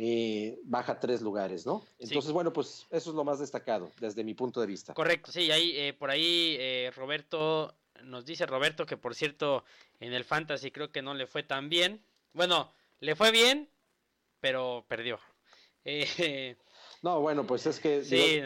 eh, 0.00 0.60
baja 0.62 1.00
tres 1.00 1.20
lugares, 1.22 1.66
¿no? 1.66 1.84
Entonces, 1.98 2.26
Sí. 2.26 2.32
bueno, 2.32 2.52
pues 2.52 2.86
eso 2.90 3.10
es 3.10 3.16
lo 3.16 3.24
más 3.24 3.40
destacado 3.40 3.90
desde 4.00 4.22
mi 4.22 4.32
punto 4.32 4.60
de 4.60 4.68
vista. 4.68 4.94
Correcto, 4.94 5.32
sí, 5.32 5.50
ahí, 5.50 5.72
eh, 5.76 5.92
por 5.92 6.08
ahí 6.10 6.56
eh, 6.60 6.92
Roberto, 6.94 7.74
nos 8.04 8.24
dice 8.24 8.46
Roberto 8.46 8.86
que 8.86 8.96
por 8.96 9.16
cierto 9.16 9.64
en 9.98 10.12
el 10.12 10.22
Fantasy 10.24 10.70
creo 10.70 10.92
que 10.92 11.02
no 11.02 11.14
le 11.14 11.26
fue 11.26 11.42
tan 11.42 11.68
bien. 11.68 12.00
Bueno, 12.32 12.72
le 13.00 13.16
fue 13.16 13.32
bien, 13.32 13.68
pero 14.40 14.84
perdió. 14.88 15.18
Eh, 15.84 16.56
No, 17.02 17.20
bueno, 17.20 17.44
pues 17.46 17.66
es 17.66 17.80
que 17.80 18.04
Sí. 18.04 18.40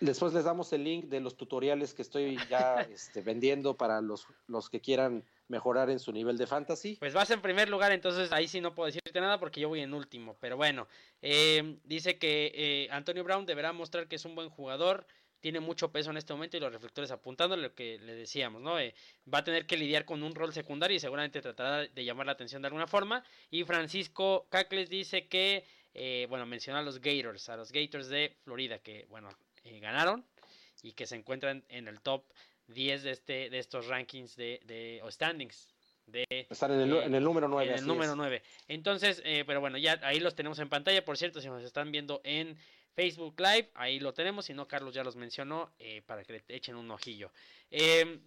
después 0.00 0.32
les 0.32 0.44
damos 0.44 0.72
el 0.72 0.84
link 0.84 1.06
de 1.06 1.20
los 1.20 1.36
tutoriales 1.36 1.94
que 1.94 2.02
estoy 2.02 2.38
ya 2.48 2.82
este, 2.92 3.20
vendiendo 3.22 3.76
para 3.76 4.00
los, 4.00 4.26
los 4.46 4.68
que 4.68 4.80
quieran 4.80 5.24
mejorar 5.48 5.90
en 5.90 5.98
su 5.98 6.12
nivel 6.12 6.36
de 6.36 6.46
fantasy. 6.46 6.96
Pues 6.96 7.14
vas 7.14 7.30
en 7.30 7.42
primer 7.42 7.68
lugar, 7.68 7.92
entonces 7.92 8.30
ahí 8.32 8.48
sí 8.48 8.60
no 8.60 8.74
puedo 8.74 8.86
decirte 8.86 9.20
nada 9.20 9.38
porque 9.40 9.60
yo 9.60 9.68
voy 9.68 9.80
en 9.80 9.94
último. 9.94 10.36
Pero 10.40 10.56
bueno, 10.56 10.86
eh, 11.22 11.78
dice 11.84 12.18
que 12.18 12.52
eh, 12.54 12.88
Antonio 12.90 13.24
Brown 13.24 13.46
deberá 13.46 13.72
mostrar 13.72 14.08
que 14.08 14.16
es 14.16 14.24
un 14.24 14.34
buen 14.34 14.50
jugador, 14.50 15.06
tiene 15.40 15.60
mucho 15.60 15.92
peso 15.92 16.10
en 16.10 16.16
este 16.16 16.32
momento 16.32 16.56
y 16.56 16.60
los 16.60 16.72
reflectores 16.72 17.10
apuntando 17.10 17.56
lo 17.56 17.74
que 17.74 17.98
le 17.98 18.14
decíamos, 18.14 18.60
¿no? 18.60 18.78
Eh, 18.78 18.94
va 19.32 19.38
a 19.38 19.44
tener 19.44 19.66
que 19.66 19.76
lidiar 19.76 20.04
con 20.04 20.22
un 20.22 20.34
rol 20.34 20.52
secundario 20.52 20.96
y 20.96 21.00
seguramente 21.00 21.40
tratará 21.40 21.86
de 21.86 22.04
llamar 22.04 22.26
la 22.26 22.32
atención 22.32 22.62
de 22.62 22.66
alguna 22.66 22.86
forma. 22.86 23.24
Y 23.50 23.64
Francisco 23.64 24.46
Cacles 24.50 24.90
dice 24.90 25.28
que, 25.28 25.64
eh, 25.94 26.26
bueno, 26.28 26.46
menciona 26.46 26.80
a 26.80 26.82
los 26.82 27.00
Gators, 27.00 27.48
a 27.48 27.56
los 27.56 27.72
Gators 27.72 28.08
de 28.08 28.36
Florida, 28.42 28.78
que, 28.80 29.06
bueno, 29.08 29.28
eh, 29.64 29.78
ganaron 29.80 30.24
y 30.82 30.92
que 30.92 31.06
se 31.06 31.16
encuentran 31.16 31.64
en 31.68 31.88
el 31.88 32.00
top 32.00 32.24
10 32.68 33.02
de, 33.02 33.10
este, 33.10 33.50
de 33.50 33.58
estos 33.58 33.86
rankings 33.86 34.36
de, 34.36 34.60
de 34.64 35.00
o 35.02 35.10
standings 35.10 35.68
de 36.06 36.24
Están 36.48 36.72
en 36.72 36.80
el, 36.80 36.92
eh, 36.94 37.04
en 37.04 37.14
el 37.14 37.22
número 37.24 37.48
9. 37.48 37.70
en 37.72 37.78
el 37.78 37.86
número 37.86 38.16
9. 38.16 38.42
Entonces, 38.68 39.20
eh, 39.26 39.44
pero 39.46 39.60
bueno, 39.60 39.76
ya 39.76 39.98
ahí 40.02 40.20
los 40.20 40.34
tenemos 40.34 40.58
en 40.58 40.68
pantalla. 40.70 41.04
Por 41.04 41.18
cierto, 41.18 41.40
si 41.40 41.48
nos 41.48 41.62
están 41.62 41.92
viendo 41.92 42.20
en 42.24 42.56
Facebook 42.94 43.38
Live, 43.38 43.70
ahí 43.74 44.00
lo 44.00 44.14
tenemos. 44.14 44.46
Si 44.46 44.54
no, 44.54 44.66
Carlos 44.66 44.94
ya 44.94 45.04
los 45.04 45.16
mencionó 45.16 45.70
eh, 45.78 46.02
para 46.06 46.24
que 46.24 46.32
le 46.32 46.44
echen 46.48 46.76
un 46.76 46.90
ojillo. 46.90 47.30
Eh, 47.70 48.20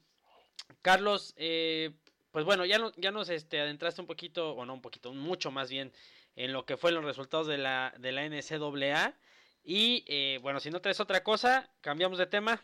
Carlos, 0.81 1.33
eh, 1.37 1.91
pues 2.31 2.45
bueno, 2.45 2.65
ya, 2.65 2.77
no- 2.77 2.91
ya 2.97 3.11
nos 3.11 3.29
este, 3.29 3.59
adentraste 3.59 4.01
un 4.01 4.07
poquito, 4.07 4.51
o 4.53 4.65
no 4.65 4.73
un 4.73 4.81
poquito, 4.81 5.11
mucho 5.13 5.49
más 5.51 5.69
bien, 5.69 5.91
en 6.35 6.53
lo 6.53 6.65
que 6.65 6.77
fue 6.77 6.91
los 6.91 7.03
resultados 7.03 7.47
de 7.47 7.57
la, 7.57 7.93
de 7.97 8.11
la 8.11 8.25
NCAA. 8.25 9.15
Y 9.63 10.03
eh, 10.07 10.39
bueno, 10.41 10.59
si 10.59 10.69
no 10.69 10.81
traes 10.81 10.99
otra 10.99 11.23
cosa, 11.23 11.69
cambiamos 11.81 12.17
de 12.17 12.25
tema. 12.27 12.63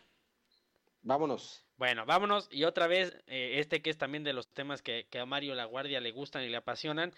Vámonos. 1.02 1.64
Bueno, 1.76 2.04
vámonos. 2.06 2.48
Y 2.50 2.64
otra 2.64 2.86
vez, 2.86 3.16
eh, 3.26 3.60
este 3.60 3.82
que 3.82 3.90
es 3.90 3.98
también 3.98 4.24
de 4.24 4.32
los 4.32 4.48
temas 4.48 4.82
que, 4.82 5.06
a 5.18 5.26
Mario 5.26 5.54
La 5.54 5.64
Guardia 5.64 6.00
le 6.00 6.10
gustan 6.10 6.42
y 6.42 6.48
le 6.48 6.56
apasionan. 6.56 7.12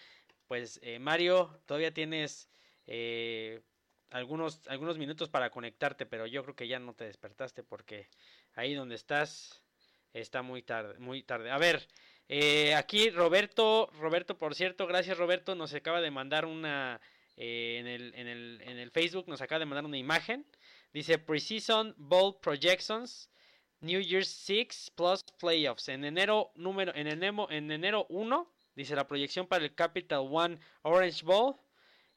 Pues 0.47 0.79
eh, 0.83 0.99
Mario, 0.99 1.61
todavía 1.65 1.93
tienes 1.93 2.49
eh, 2.85 3.61
algunos, 4.11 4.67
algunos 4.67 4.97
minutos 4.97 5.29
para 5.29 5.49
conectarte, 5.49 6.05
pero 6.05 6.27
yo 6.27 6.43
creo 6.43 6.55
que 6.55 6.67
ya 6.67 6.79
no 6.79 6.93
te 6.93 7.05
despertaste 7.05 7.63
porque 7.63 8.07
ahí 8.53 8.73
donde 8.73 8.95
estás 8.95 9.63
está 10.13 10.41
muy 10.41 10.61
tarde, 10.61 10.99
muy 10.99 11.23
tarde. 11.23 11.49
A 11.49 11.57
ver, 11.57 11.87
eh, 12.27 12.75
aquí 12.75 13.09
Roberto, 13.09 13.89
Roberto, 13.99 14.37
por 14.37 14.55
cierto, 14.55 14.85
gracias 14.87 15.17
Roberto, 15.17 15.55
nos 15.55 15.73
acaba 15.73 16.01
de 16.01 16.11
mandar 16.11 16.45
una 16.45 17.01
en, 17.37 17.87
el, 17.87 18.13
en, 18.13 18.27
el, 18.27 18.61
en 18.63 18.77
el 18.77 18.91
Facebook, 18.91 19.27
nos 19.27 19.41
acaba 19.41 19.59
de 19.59 19.65
mandar 19.65 19.85
una 19.85 19.97
imagen. 19.97 20.45
Dice 20.93 21.17
Precision 21.17 21.95
Ball 21.97 22.37
Projections. 22.41 23.30
New 23.81 23.99
Year's 23.99 24.29
6 24.29 24.91
plus 24.95 25.23
playoffs. 25.39 25.89
En 25.89 26.05
enero 26.05 26.51
número 26.55 26.93
en 26.95 27.07
enero, 27.07 27.47
en 27.49 27.71
enero 27.71 28.05
1 28.09 28.47
dice 28.75 28.95
la 28.95 29.07
proyección 29.07 29.47
para 29.47 29.63
el 29.63 29.73
Capital 29.73 30.27
One 30.31 30.59
Orange 30.83 31.25
Bowl, 31.25 31.55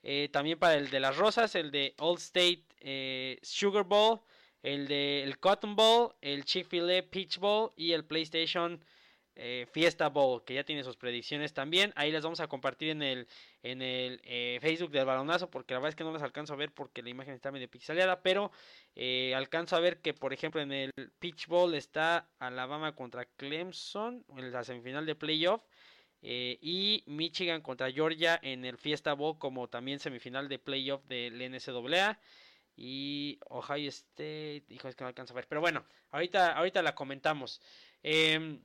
eh, 0.03 0.29
también 0.33 0.59
para 0.59 0.75
el 0.75 0.91
de 0.91 1.01
las 1.01 1.17
Rosas, 1.17 1.55
el 1.55 1.71
de 1.71 1.95
All 1.99 2.19
State 2.19 2.65
eh, 2.81 3.39
Sugar 3.43 3.85
Bowl, 3.85 4.21
el 4.63 4.87
de 4.87 5.23
el 5.23 5.39
Cotton 5.39 5.75
Bowl, 5.75 6.15
el 6.21 6.45
Chick-fil-A 6.45 7.03
Peach 7.11 7.39
Bowl 7.39 7.73
y 7.77 7.93
el 7.93 8.05
PlayStation 8.05 8.85
eh, 9.37 9.67
Fiesta 9.73 10.09
Bowl, 10.09 10.45
que 10.45 10.55
ya 10.55 10.65
tiene 10.65 10.85
sus 10.85 10.97
predicciones 10.97 11.53
también. 11.53 11.93
Ahí 11.97 12.13
las 12.13 12.23
vamos 12.23 12.41
a 12.41 12.47
compartir 12.47 12.91
en 12.91 13.03
el 13.03 13.27
en 13.63 13.83
el 13.83 14.21
eh, 14.25 14.59
Facebook 14.61 14.91
del 14.91 15.07
balonazo, 15.07 15.51
porque 15.51 15.75
la 15.75 15.81
verdad 15.81 15.91
es 15.91 15.97
que 15.97 16.05
no 16.05 16.13
las 16.13 16.23
alcanzo 16.23 16.53
a 16.53 16.57
ver 16.57 16.73
porque 16.73 17.03
la 17.03 17.11
imagen 17.11 17.35
está 17.35 17.51
medio 17.51 17.69
pixeleada, 17.69 18.23
pero 18.23 18.53
eh, 18.95 19.35
alcanzo 19.35 19.75
a 19.77 19.81
ver 19.81 20.01
que, 20.01 20.15
por 20.15 20.33
ejemplo, 20.33 20.61
en 20.61 20.71
el 20.73 20.93
Peach 21.19 21.49
Bowl 21.49 21.75
está 21.75 22.29
Alabama 22.39 22.95
contra 22.95 23.25
Clemson 23.25 24.25
en 24.37 24.53
la 24.53 24.63
semifinal 24.65 25.07
de 25.07 25.15
playoff. 25.15 25.63
y 26.23 27.03
Michigan 27.07 27.61
contra 27.61 27.91
Georgia 27.91 28.39
en 28.43 28.65
el 28.65 28.79
Fiesta 28.79 29.13
Bowl 29.15 29.39
como 29.39 29.69
también 29.69 29.99
semifinal 29.99 30.49
de 30.49 30.59
playoff 30.59 31.05
del 31.07 31.39
NCAA. 31.39 32.19
Y 32.77 33.39
Ohio 33.49 33.89
State, 33.89 34.65
hijo, 34.69 34.89
es 34.89 34.97
que 34.97 35.05
no 35.05 35.09
alcanzo 35.09 35.33
a 35.33 35.37
ver. 35.37 35.47
Pero 35.49 35.61
bueno, 35.61 35.85
ahorita, 36.11 36.53
ahorita 36.57 36.83
la 36.83 36.95
comentamos. 36.95 37.61
Em, 38.03 38.61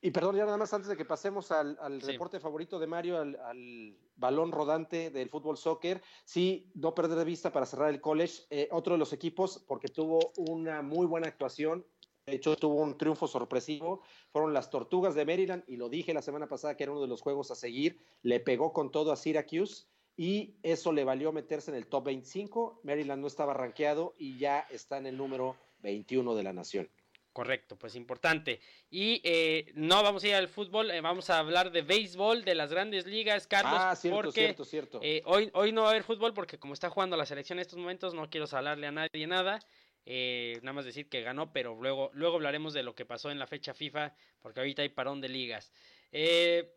Y 0.00 0.10
perdón, 0.10 0.36
ya 0.36 0.44
nada 0.44 0.58
más 0.58 0.72
antes 0.74 0.88
de 0.88 0.96
que 0.96 1.04
pasemos 1.04 1.50
al, 1.50 1.76
al 1.80 2.00
Sí. 2.02 2.12
reporte 2.12 2.38
favorito 2.38 2.78
de 2.78 2.86
Mario, 2.86 3.18
al, 3.18 3.36
al 3.36 3.96
balón 4.14 4.52
rodante 4.52 5.10
del 5.10 5.30
fútbol 5.30 5.56
soccer, 5.56 6.02
sí, 6.24 6.70
no 6.74 6.94
perder 6.94 7.18
de 7.18 7.24
vista 7.24 7.50
para 7.52 7.66
cerrar 7.66 7.90
el 7.90 8.00
college, 8.00 8.42
eh, 8.50 8.68
otro 8.70 8.92
de 8.92 8.98
los 8.98 9.12
equipos, 9.12 9.64
porque 9.66 9.88
tuvo 9.88 10.32
una 10.36 10.82
muy 10.82 11.06
buena 11.06 11.28
actuación, 11.28 11.86
de 12.26 12.34
hecho 12.34 12.56
tuvo 12.56 12.82
un 12.82 12.98
triunfo 12.98 13.26
sorpresivo, 13.26 14.02
fueron 14.32 14.52
las 14.52 14.70
Tortugas 14.70 15.14
de 15.14 15.24
Maryland, 15.24 15.64
y 15.66 15.76
lo 15.76 15.88
dije 15.88 16.12
la 16.12 16.22
semana 16.22 16.46
pasada 16.48 16.76
que 16.76 16.84
era 16.84 16.92
uno 16.92 17.00
de 17.00 17.08
los 17.08 17.22
juegos 17.22 17.50
a 17.50 17.54
seguir, 17.54 17.98
le 18.22 18.40
pegó 18.40 18.72
con 18.72 18.90
todo 18.90 19.12
a 19.12 19.16
Syracuse, 19.16 19.86
y 20.16 20.58
eso 20.62 20.92
le 20.92 21.04
valió 21.04 21.32
meterse 21.32 21.70
en 21.70 21.76
el 21.76 21.86
top 21.88 22.04
25, 22.04 22.80
Maryland 22.84 23.20
no 23.20 23.26
estaba 23.28 23.54
rankeado 23.54 24.14
y 24.18 24.38
ya 24.38 24.60
está 24.70 24.98
en 24.98 25.06
el 25.06 25.16
número 25.16 25.56
21 25.80 26.34
de 26.34 26.42
la 26.42 26.52
nación. 26.52 26.90
Correcto, 27.36 27.76
pues 27.76 27.94
importante. 27.96 28.60
Y 28.88 29.20
eh, 29.22 29.70
no 29.74 30.02
vamos 30.02 30.24
a 30.24 30.28
ir 30.28 30.34
al 30.36 30.48
fútbol, 30.48 30.90
eh, 30.90 31.02
vamos 31.02 31.28
a 31.28 31.38
hablar 31.38 31.70
de 31.70 31.82
béisbol, 31.82 32.46
de 32.46 32.54
las 32.54 32.70
grandes 32.70 33.04
ligas, 33.04 33.46
Carlos, 33.46 33.78
ah, 33.78 33.94
cierto, 33.94 34.22
porque 34.22 34.40
cierto, 34.40 34.64
cierto. 34.64 35.00
eh, 35.02 35.20
hoy, 35.26 35.50
hoy 35.52 35.70
no 35.70 35.82
va 35.82 35.88
a 35.88 35.90
haber 35.90 36.02
fútbol 36.02 36.32
porque 36.32 36.58
como 36.58 36.72
está 36.72 36.88
jugando 36.88 37.14
la 37.14 37.26
selección 37.26 37.58
en 37.58 37.60
estos 37.60 37.78
momentos, 37.78 38.14
no 38.14 38.30
quiero 38.30 38.46
hablarle 38.50 38.86
a 38.86 38.90
nadie 38.90 39.26
nada. 39.26 39.58
eh, 40.06 40.58
nada 40.62 40.72
más 40.72 40.86
decir 40.86 41.10
que 41.10 41.20
ganó, 41.20 41.52
pero 41.52 41.74
luego, 41.74 42.10
luego 42.14 42.36
hablaremos 42.36 42.72
de 42.72 42.82
lo 42.82 42.94
que 42.94 43.04
pasó 43.04 43.30
en 43.30 43.38
la 43.38 43.46
fecha 43.46 43.74
FIFA, 43.74 44.14
porque 44.40 44.60
ahorita 44.60 44.80
hay 44.80 44.88
parón 44.88 45.20
de 45.20 45.28
ligas. 45.28 45.70
Eh, 46.12 46.74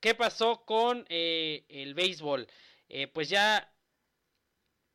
¿Qué 0.00 0.14
pasó 0.14 0.64
con 0.64 1.04
eh, 1.10 1.66
el 1.68 1.92
béisbol? 1.92 2.48
Eh, 2.88 3.06
pues 3.06 3.28
ya 3.28 3.70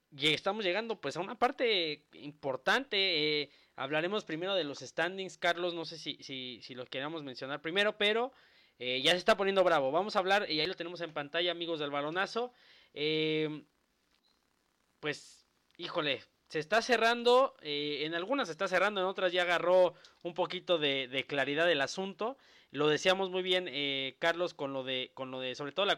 estamos 0.09 0.65
llegando 0.65 0.99
pues 0.99 1.15
a 1.15 1.19
una 1.19 1.37
parte 1.37 2.07
importante. 2.13 3.51
Hablaremos 3.75 4.25
primero 4.25 4.55
de 4.55 4.63
los 4.63 4.79
standings, 4.79 5.37
Carlos. 5.37 5.73
No 5.73 5.85
sé 5.85 5.97
si, 5.97 6.17
si, 6.21 6.59
si 6.61 6.75
los 6.75 6.89
queramos 6.89 7.23
mencionar 7.23 7.61
primero, 7.61 7.97
pero 7.97 8.31
eh, 8.79 9.01
ya 9.01 9.11
se 9.11 9.17
está 9.17 9.37
poniendo 9.37 9.63
bravo. 9.63 9.91
Vamos 9.91 10.15
a 10.15 10.19
hablar, 10.19 10.49
y 10.49 10.59
ahí 10.59 10.67
lo 10.67 10.75
tenemos 10.75 11.01
en 11.01 11.13
pantalla, 11.13 11.51
amigos 11.51 11.79
del 11.79 11.91
balonazo. 11.91 12.51
Eh, 12.93 13.63
pues, 14.99 15.45
híjole, 15.77 16.21
se 16.49 16.59
está 16.59 16.81
cerrando. 16.81 17.55
eh, 17.61 18.03
en 18.05 18.15
algunas 18.15 18.47
se 18.47 18.51
está 18.53 18.67
cerrando, 18.67 19.01
en 19.01 19.07
otras 19.07 19.31
ya 19.31 19.43
agarró 19.43 19.93
un 20.21 20.33
poquito 20.33 20.77
de, 20.77 21.25
claridad 21.27 21.69
el 21.71 21.81
asunto. 21.81 22.37
Lo 22.71 22.87
decíamos 22.87 23.29
muy 23.29 23.41
bien, 23.41 23.67
eh, 23.69 24.15
Carlos, 24.19 24.53
con 24.53 24.73
lo 24.73 24.83
de, 24.83 25.11
con 25.13 25.31
lo 25.31 25.39
de, 25.39 25.55
sobre 25.55 25.71
todo 25.71 25.85
la 25.85 25.95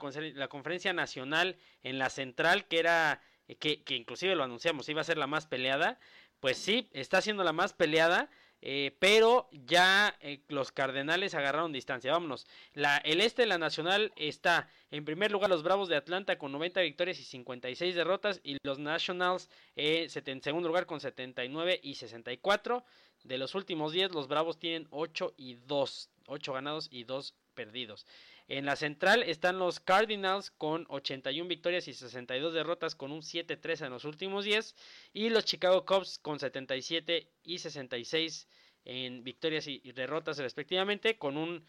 conferencia 0.50 0.94
nacional 0.94 1.58
en 1.84 1.98
la 1.98 2.10
central, 2.10 2.68
que 2.68 2.80
era, 2.80 3.22
eh, 3.48 3.56
que, 3.56 3.84
que 3.84 3.96
inclusive 3.96 4.36
lo 4.36 4.44
anunciamos, 4.44 4.88
iba 4.90 5.02
a 5.02 5.06
ser 5.06 5.18
la 5.18 5.28
más 5.28 5.48
peleada. 5.48 6.00
Pues 6.40 6.58
sí, 6.58 6.90
está 6.94 7.22
siendo 7.22 7.44
la 7.44 7.54
más 7.54 7.74
peleada. 7.74 8.30
eh, 8.62 8.96
pero 9.00 9.50
ya 9.52 10.16
eh, 10.20 10.42
los 10.48 10.72
Cardenales 10.72 11.36
agarraron 11.36 11.72
distancia. 11.72 12.12
Vámonos. 12.12 12.48
La, 12.74 12.98
el 12.98 13.22
este 13.22 13.44
de 13.44 13.48
la 13.48 13.58
Nacional 13.60 14.12
está 14.16 14.68
en 14.90 15.06
primer 15.06 15.32
lugar 15.32 15.50
los 15.50 15.62
Bravos 15.64 15.90
de 15.90 15.96
Atlanta 15.96 16.38
con 16.40 16.52
90 16.52 16.82
victorias 16.82 17.20
y 17.20 17.24
56 17.24 17.96
derrotas. 17.96 18.40
Y 18.44 18.58
los 18.64 18.80
Nationals 18.80 19.50
eh, 19.76 20.08
en 20.26 20.42
segundo 20.42 20.70
lugar 20.70 20.86
con 20.88 21.00
79 21.00 21.80
y 21.84 21.96
64. 21.96 22.84
De 23.24 23.38
los 23.38 23.56
últimos 23.56 23.94
10, 23.94 24.12
los 24.14 24.28
Bravos 24.28 24.58
tienen 24.60 24.88
8 24.90 25.34
y 25.38 25.56
2. 25.56 26.10
8 26.28 26.54
ganados 26.54 26.88
y 26.92 27.04
2 27.04 27.36
perdidos. 27.54 28.06
En 28.48 28.66
la 28.66 28.78
central 28.78 29.24
están 29.24 29.60
los 29.60 29.82
Cardinals 29.82 30.52
con 30.52 30.86
81 30.90 31.50
victorias 31.50 31.88
y 31.90 31.94
62 31.94 32.54
derrotas 32.54 32.96
con 32.96 33.12
un 33.12 33.22
7-3 33.22 33.86
en 33.86 33.92
los 33.92 34.06
últimos 34.06 34.46
10 34.46 34.74
y 35.12 35.30
los 35.30 35.44
Chicago 35.44 35.86
Cubs 35.86 36.18
con 36.18 36.40
77 36.40 37.30
y 37.44 37.60
66 37.60 38.48
en 38.86 39.24
victorias 39.26 39.68
y 39.68 39.80
derrotas 39.92 40.38
respectivamente 40.38 41.18
con 41.18 41.36
un 41.36 41.66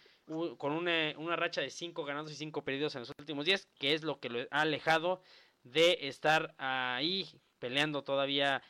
con 0.58 0.72
una, 0.72 1.14
una 1.16 1.36
racha 1.36 1.60
de 1.62 1.70
5 1.70 2.04
ganados 2.04 2.30
y 2.30 2.36
5 2.36 2.62
perdidos 2.62 2.94
en 2.94 3.00
los 3.00 3.12
últimos 3.18 3.44
10 3.46 3.66
que 3.78 3.94
es 3.94 4.04
lo 4.04 4.20
que 4.20 4.28
lo 4.28 4.40
ha 4.50 4.60
alejado 4.60 5.20
de 5.64 5.98
estar 6.02 6.54
ahí 6.58 7.28
peleando 7.58 8.04
todavía 8.04 8.62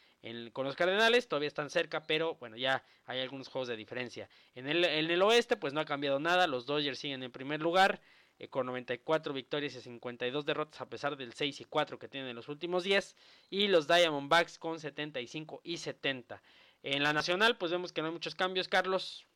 con 0.52 0.64
los 0.64 0.76
Cardenales, 0.76 1.28
todavía 1.28 1.48
están 1.48 1.70
cerca, 1.70 2.06
pero 2.06 2.34
bueno, 2.36 2.56
ya 2.56 2.84
hay 3.06 3.20
algunos 3.20 3.48
juegos 3.48 3.68
de 3.68 3.76
diferencia. 3.76 4.28
En 4.54 4.66
el, 4.66 4.84
en 4.84 5.10
el 5.10 5.22
oeste, 5.22 5.56
pues 5.56 5.72
no 5.72 5.80
ha 5.80 5.84
cambiado 5.84 6.18
nada, 6.18 6.46
los 6.46 6.66
Dodgers 6.66 6.98
siguen 6.98 7.22
en 7.22 7.30
primer 7.30 7.60
lugar, 7.60 8.00
eh, 8.38 8.48
con 8.48 8.66
94 8.66 9.32
victorias 9.32 9.74
y 9.74 9.80
52 9.80 10.44
derrotas, 10.44 10.80
a 10.80 10.88
pesar 10.88 11.16
del 11.16 11.32
6 11.32 11.60
y 11.60 11.64
4 11.64 11.98
que 11.98 12.08
tienen 12.08 12.30
en 12.30 12.36
los 12.36 12.48
últimos 12.48 12.84
10, 12.84 13.16
y 13.50 13.68
los 13.68 13.88
Diamondbacks 13.88 14.58
con 14.58 14.78
75 14.78 15.60
y 15.64 15.78
70. 15.78 16.42
En 16.82 17.02
la 17.02 17.12
nacional, 17.12 17.56
pues 17.56 17.72
vemos 17.72 17.92
que 17.92 18.00
no 18.00 18.08
hay 18.08 18.12
muchos 18.12 18.34
cambios, 18.34 18.68
Carlos. 18.68 19.26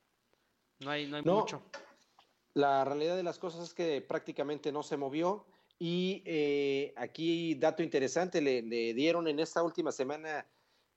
No 0.81 0.91
hay, 0.91 1.07
no 1.07 1.17
hay 1.17 1.23
mucho. 1.23 1.63
La 2.55 2.85
realidad 2.85 3.17
de 3.17 3.23
las 3.23 3.39
cosas 3.39 3.63
es 3.63 3.75
que 3.75 4.01
prácticamente 4.03 4.71
no 4.73 4.83
se 4.83 4.97
movió. 4.97 5.47
Y 5.79 6.23
eh, 6.27 6.95
aquí, 6.97 7.57
dato 7.57 7.83
interesante, 7.83 8.41
le, 8.41 8.63
le, 8.63 8.95
dieron 8.95 9.27
en 9.27 9.41
esta 9.41 9.65
última 9.65 9.91
semana 9.91 10.47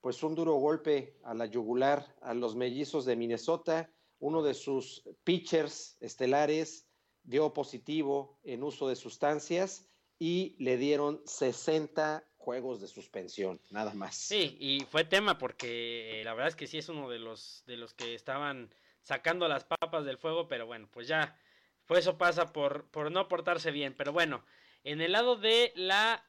pues 0.00 0.22
un 0.22 0.34
duro 0.34 0.54
golpe 0.54 1.18
a 1.24 1.34
la 1.34 1.46
yugular 1.46 2.14
a 2.22 2.34
los 2.34 2.54
mellizos 2.54 3.04
de 3.04 3.16
Minnesota. 3.16 3.90
Uno 4.18 4.42
de 4.42 4.54
sus 4.54 5.02
pitchers 5.24 5.96
estelares 6.00 6.86
dio 7.22 7.52
positivo 7.52 8.38
en 8.44 8.62
uso 8.62 8.88
de 8.88 8.96
sustancias 8.96 9.88
y 10.18 10.56
le 10.58 10.76
dieron 10.76 11.20
60 11.26 12.24
juegos 12.36 12.80
de 12.80 12.86
suspensión, 12.86 13.60
nada 13.70 13.92
más. 13.92 14.14
Sí, 14.14 14.56
y 14.60 14.80
fue 14.84 15.04
tema 15.04 15.36
porque 15.36 16.20
eh, 16.20 16.24
la 16.24 16.32
verdad 16.34 16.48
es 16.48 16.56
que 16.56 16.68
sí 16.68 16.78
es 16.78 16.88
uno 16.88 17.10
de 17.10 17.18
los 17.18 17.64
de 17.66 17.76
los 17.76 17.92
que 17.92 18.14
estaban 18.14 18.72
sacando 19.02 19.48
las 19.48 19.64
papas 19.64 20.04
del 20.04 20.18
fuego, 20.18 20.48
pero 20.48 20.66
bueno, 20.66 20.88
pues 20.92 21.08
ya, 21.08 21.38
pues 21.86 22.00
eso 22.00 22.16
pasa 22.18 22.52
por, 22.52 22.88
por 22.90 23.10
no 23.10 23.28
portarse 23.28 23.70
bien. 23.70 23.94
Pero 23.96 24.12
bueno, 24.12 24.44
en 24.84 25.00
el 25.00 25.12
lado 25.12 25.36
de 25.36 25.72
la 25.74 26.24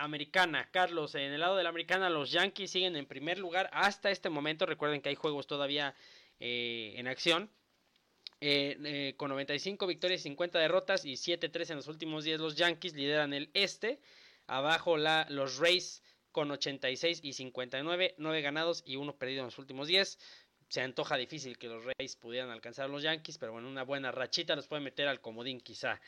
americana. 0.00 0.68
Carlos, 0.70 1.14
en 1.14 1.32
el 1.32 1.40
lado 1.40 1.56
de 1.56 1.62
la 1.62 1.68
americana, 1.68 2.10
los 2.10 2.32
Yankees 2.32 2.70
siguen 2.70 2.96
en 2.96 3.06
primer 3.06 3.38
lugar 3.38 3.70
hasta 3.72 4.10
este 4.10 4.30
momento. 4.30 4.66
Recuerden 4.66 5.00
que 5.00 5.10
hay 5.10 5.14
juegos 5.14 5.46
todavía 5.46 5.94
eh, 6.40 6.94
en 6.96 7.06
acción. 7.06 7.50
Eh, 8.42 8.78
eh, 8.84 9.14
con 9.18 9.28
95 9.28 9.86
victorias, 9.86 10.22
50 10.22 10.58
derrotas 10.58 11.04
y 11.04 11.12
7-3 11.12 11.70
en 11.70 11.76
los 11.76 11.88
últimos 11.88 12.24
10, 12.24 12.40
los 12.40 12.56
Yankees 12.56 12.94
lideran 12.94 13.34
el 13.34 13.50
este. 13.52 14.00
Abajo 14.46 14.96
la, 14.96 15.26
los 15.28 15.58
Rays 15.58 16.02
con 16.32 16.50
86 16.50 17.20
y 17.22 17.34
59, 17.34 18.14
9 18.16 18.42
ganados 18.42 18.82
y 18.86 18.96
1 18.96 19.16
perdido 19.16 19.40
en 19.40 19.46
los 19.46 19.58
últimos 19.58 19.88
10 19.88 20.18
se 20.70 20.80
antoja 20.80 21.16
difícil 21.16 21.58
que 21.58 21.66
los 21.66 21.84
Rays 21.84 22.14
pudieran 22.14 22.48
alcanzar 22.50 22.84
a 22.84 22.88
los 22.88 23.02
Yankees, 23.02 23.38
pero 23.38 23.50
bueno, 23.50 23.68
una 23.68 23.82
buena 23.82 24.12
rachita 24.12 24.54
los 24.54 24.68
puede 24.68 24.80
meter 24.80 25.08
al 25.08 25.20
comodín 25.20 25.60
quizá. 25.60 26.00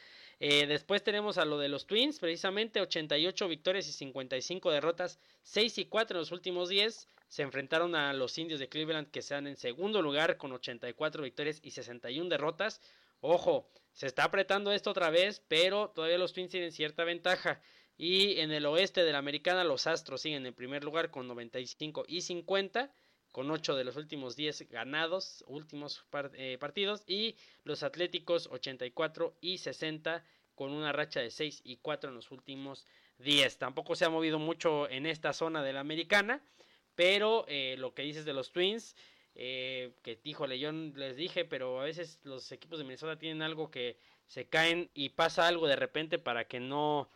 Eh, 0.44 0.66
después 0.66 1.05
tenemos 1.05 1.39
a 1.39 1.44
lo 1.44 1.56
de 1.56 1.69
los 1.69 1.86
Twins, 1.86 2.19
precisamente 2.19 2.81
88 2.81 3.47
victorias 3.47 3.86
y 3.86 3.93
55 3.93 4.73
derrotas, 4.73 5.20
6 5.44 5.78
y 5.78 5.85
4 5.85 6.16
en 6.16 6.19
los 6.19 6.32
últimos 6.32 6.69
10. 6.69 7.09
Se 7.28 7.43
enfrentaron 7.43 7.94
a 7.94 8.12
los 8.12 8.36
indios 8.39 8.59
de 8.59 8.69
Cleveland 8.69 9.09
que 9.12 9.20
están 9.20 9.47
en 9.47 9.56
segundo 9.56 10.02
lugar 10.02 10.39
con 10.39 10.51
84 10.51 11.23
victorias 11.23 11.60
y 11.62 11.70
61 11.70 12.28
derrotas. 12.28 12.81
Ojo, 13.20 13.70
se 13.93 14.09
está 14.09 14.24
apretando 14.24 14.73
esto 14.73 14.90
otra 14.90 15.10
vez, 15.10 15.44
pero 15.47 15.90
todavía 15.90 16.19
los 16.19 16.32
Twins 16.32 16.51
tienen 16.51 16.73
cierta 16.73 17.05
ventaja. 17.05 17.62
Y 17.97 18.40
en 18.40 18.51
el 18.51 18.66
oeste 18.66 19.05
de 19.05 19.12
la 19.12 19.19
americana 19.19 19.62
los 19.62 19.86
Astros 19.86 20.23
siguen 20.23 20.44
en 20.44 20.55
primer 20.55 20.82
lugar 20.82 21.12
con 21.12 21.28
95 21.28 22.02
y 22.09 22.23
50 22.23 22.93
con 23.33 23.51
8 23.51 23.75
de 23.75 23.85
los 23.85 23.97
últimos 23.97 24.37
10 24.37 24.69
ganados, 24.69 25.43
últimos 25.49 26.05
eh, 26.35 26.59
partidos, 26.61 27.03
y 27.07 27.35
los 27.65 27.83
Atléticos 27.83 28.47
84 28.53 29.37
y 29.41 29.59
60 29.59 30.25
con 30.55 30.71
una 30.71 30.93
racha 30.93 31.21
de 31.21 31.31
6 31.31 31.63
y 31.65 31.79
4 31.79 32.11
en 32.11 32.17
los 32.17 32.31
últimos 32.31 32.87
10. 33.19 33.59
Tampoco 33.59 33.97
se 33.97 34.05
ha 34.05 34.11
movido 34.11 34.39
mucho 34.39 34.89
en 34.89 35.07
esta 35.07 35.33
zona 35.33 35.63
de 35.63 35.73
la 35.73 35.81
americana, 35.81 36.43
pero 36.95 37.47
eh, 37.49 37.77
lo 37.79 37.95
que 37.95 38.03
dices 38.03 38.27
de 38.27 38.35
los 38.35 38.53
Twins, 38.53 38.95
eh, 39.35 39.95
que 40.03 40.21
híjole, 40.25 40.59
yo 40.59 40.71
les 40.71 41.17
dije, 41.17 41.47
pero 41.47 41.81
a 41.81 41.85
veces 41.85 42.21
los 42.25 42.53
equipos 42.53 42.79
de 42.79 42.85
Minnesota 42.85 43.19
tienen 43.19 43.41
algo 43.41 43.71
que 43.71 43.97
se 44.27 44.47
caen 44.47 44.91
y 44.93 45.09
pasa 45.09 45.49
algo 45.49 45.67
de 45.67 45.77
repente 45.77 46.19
para 46.19 46.47
que 46.47 46.61
no 46.61 47.11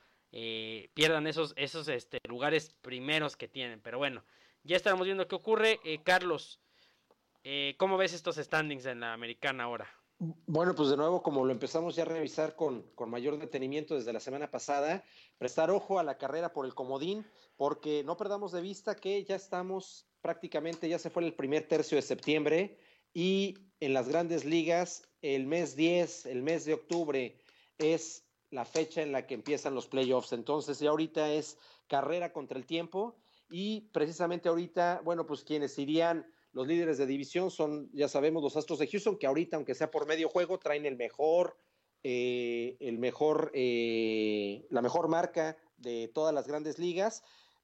pierdan 0.92 1.26
esos, 1.26 1.54
esos 1.56 1.88
este, 1.88 2.18
lugares 2.28 2.74
primeros 2.82 3.36
que 3.36 3.48
tienen. 3.48 3.80
Pero 3.80 3.96
bueno, 3.96 4.22
ya 4.66 4.76
estaremos 4.76 5.06
viendo 5.06 5.28
qué 5.28 5.34
ocurre. 5.34 5.80
Eh, 5.84 6.02
Carlos, 6.02 6.60
eh, 7.44 7.74
¿cómo 7.78 7.96
ves 7.96 8.12
estos 8.12 8.36
standings 8.36 8.86
en 8.86 9.00
la 9.00 9.12
americana 9.12 9.64
ahora? 9.64 9.88
Bueno, 10.18 10.74
pues 10.74 10.88
de 10.88 10.96
nuevo, 10.96 11.22
como 11.22 11.44
lo 11.44 11.52
empezamos 11.52 11.94
ya 11.94 12.02
a 12.02 12.06
revisar 12.06 12.56
con, 12.56 12.82
con, 12.94 13.10
mayor 13.10 13.38
detenimiento 13.38 13.94
desde 13.94 14.14
la 14.14 14.20
semana 14.20 14.50
pasada, 14.50 15.04
prestar 15.36 15.70
ojo 15.70 15.98
a 15.98 16.02
la 16.02 16.16
carrera 16.16 16.54
por 16.54 16.64
el 16.64 16.74
comodín, 16.74 17.26
porque 17.56 18.02
no 18.02 18.16
perdamos 18.16 18.52
de 18.52 18.62
vista 18.62 18.96
que 18.96 19.22
ya 19.24 19.36
estamos 19.36 20.06
prácticamente, 20.22 20.88
ya 20.88 20.98
se 20.98 21.10
fue 21.10 21.24
el 21.24 21.34
primer 21.34 21.68
tercio 21.68 21.96
de 21.96 22.02
septiembre 22.02 22.78
y 23.12 23.58
en 23.80 23.92
las 23.92 24.08
grandes 24.08 24.44
ligas 24.44 25.06
el 25.20 25.46
mes 25.46 25.76
10, 25.76 26.26
el 26.26 26.42
mes 26.42 26.64
de 26.64 26.74
octubre 26.74 27.38
es 27.78 28.24
la 28.50 28.64
fecha 28.64 29.02
en 29.02 29.12
la 29.12 29.26
que 29.26 29.34
empiezan 29.34 29.74
los 29.74 29.86
playoffs. 29.86 30.32
Entonces 30.32 30.78
ya 30.78 30.90
ahorita 30.90 31.30
es 31.32 31.58
carrera 31.88 32.32
contra 32.32 32.58
el 32.58 32.64
tiempo 32.64 33.16
y 33.48 33.82
precisamente 33.92 34.48
ahorita, 34.48 35.02
bueno, 35.04 35.26
pues 35.26 35.44
quienes 35.44 35.78
irían 35.78 36.26
los 36.56 36.66
líderes 36.66 36.96
de 36.96 37.04
división 37.06 37.50
son, 37.50 37.90
ya 37.92 38.08
sabemos, 38.08 38.42
los 38.42 38.56
Astros 38.56 38.78
de 38.78 38.86
Houston, 38.86 39.18
que 39.18 39.26
ahorita, 39.26 39.56
aunque 39.56 39.74
sea 39.74 39.90
por 39.90 40.06
medio 40.06 40.30
juego, 40.30 40.58
traen 40.58 40.86
el 40.86 40.96
mejor, 40.96 41.58
eh, 42.02 42.78
el 42.80 42.98
mejor, 42.98 43.50
eh, 43.52 44.66
la 44.70 44.80
mejor 44.80 45.08
marca 45.08 45.58
de 45.76 46.08
todas 46.08 46.34
las 46.34 46.48
grandes 46.48 46.78
ligas. 46.78 47.22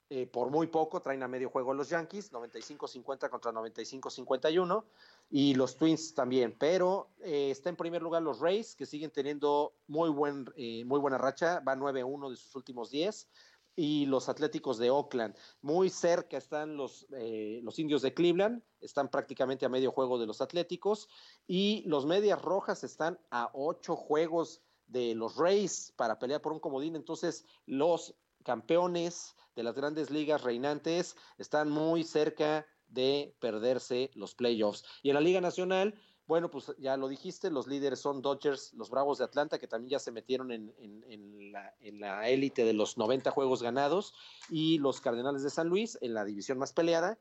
Eh, 0.09 0.27
por 0.27 0.51
muy 0.51 0.67
poco 0.67 1.01
traen 1.01 1.23
a 1.23 1.27
medio 1.27 1.49
juego 1.49 1.73
los 1.73 1.89
Yankees, 1.89 2.31
95-50 2.31 3.29
contra 3.31 3.51
95-51, 3.51 4.85
y 5.31 5.55
los 5.55 5.75
Twins 5.75 6.13
también. 6.13 6.55
Pero 6.59 7.09
está 7.23 7.69
en 7.69 7.75
primer 7.75 8.03
lugar 8.03 8.21
los 8.21 8.39
Rays, 8.39 8.75
que 8.75 8.85
siguen 8.85 9.09
teniendo 9.09 9.73
muy, 9.87 10.11
buen, 10.11 10.45
muy 10.85 10.99
buena 10.99 11.17
racha, 11.17 11.61
va 11.61 11.75
9-1 11.75 12.29
de 12.29 12.35
sus 12.35 12.55
últimos 12.55 12.91
10 12.91 13.27
y 13.75 14.05
los 14.05 14.29
Atléticos 14.29 14.77
de 14.77 14.89
Oakland. 14.89 15.35
Muy 15.61 15.89
cerca 15.89 16.37
están 16.37 16.77
los, 16.77 17.07
eh, 17.17 17.59
los 17.63 17.79
indios 17.79 18.01
de 18.01 18.13
Cleveland, 18.13 18.61
están 18.81 19.09
prácticamente 19.09 19.65
a 19.65 19.69
medio 19.69 19.91
juego 19.91 20.19
de 20.19 20.27
los 20.27 20.41
Atléticos, 20.41 21.07
y 21.47 21.83
los 21.85 22.05
Medias 22.05 22.41
Rojas 22.41 22.83
están 22.83 23.19
a 23.31 23.49
ocho 23.53 23.95
juegos 23.95 24.61
de 24.87 25.15
los 25.15 25.37
Rays 25.37 25.93
para 25.95 26.19
pelear 26.19 26.41
por 26.41 26.53
un 26.53 26.59
comodín. 26.59 26.95
Entonces, 26.95 27.45
los 27.65 28.15
campeones 28.43 29.35
de 29.55 29.63
las 29.63 29.75
grandes 29.75 30.09
ligas 30.11 30.43
reinantes 30.43 31.15
están 31.37 31.69
muy 31.69 32.03
cerca 32.03 32.65
de 32.87 33.35
perderse 33.39 34.11
los 34.13 34.35
playoffs. 34.35 34.83
Y 35.01 35.09
en 35.09 35.15
la 35.15 35.21
Liga 35.21 35.41
Nacional, 35.41 35.95
bueno, 36.33 36.49
pues 36.49 36.73
ya 36.79 36.97
lo 36.97 37.07
dijiste, 37.09 37.51
los 37.51 37.67
líderes 37.67 37.99
son 37.99 38.23
Dodgers, 38.23 38.73
los 38.73 38.89
Bravos 38.89 39.19
de 39.19 39.23
Atlanta, 39.23 39.59
que 39.59 39.67
también 39.67 39.91
ya 39.91 39.99
se 39.99 40.11
metieron 40.11 40.49
en, 40.49 41.51
la 41.99 42.27
élite 42.27 42.65
de 42.65 42.73
los 42.73 42.97
90 42.97 43.29
juegos 43.29 43.61
ganados, 43.61 44.15
y 44.49 44.79
los 44.79 44.99
Cardenales 44.99 45.43
de 45.43 45.51
San 45.51 45.67
Luis 45.67 45.95
en 46.01 46.15
la 46.15 46.25
división 46.25 46.57
más 46.57 46.73
peleada. 46.73 47.19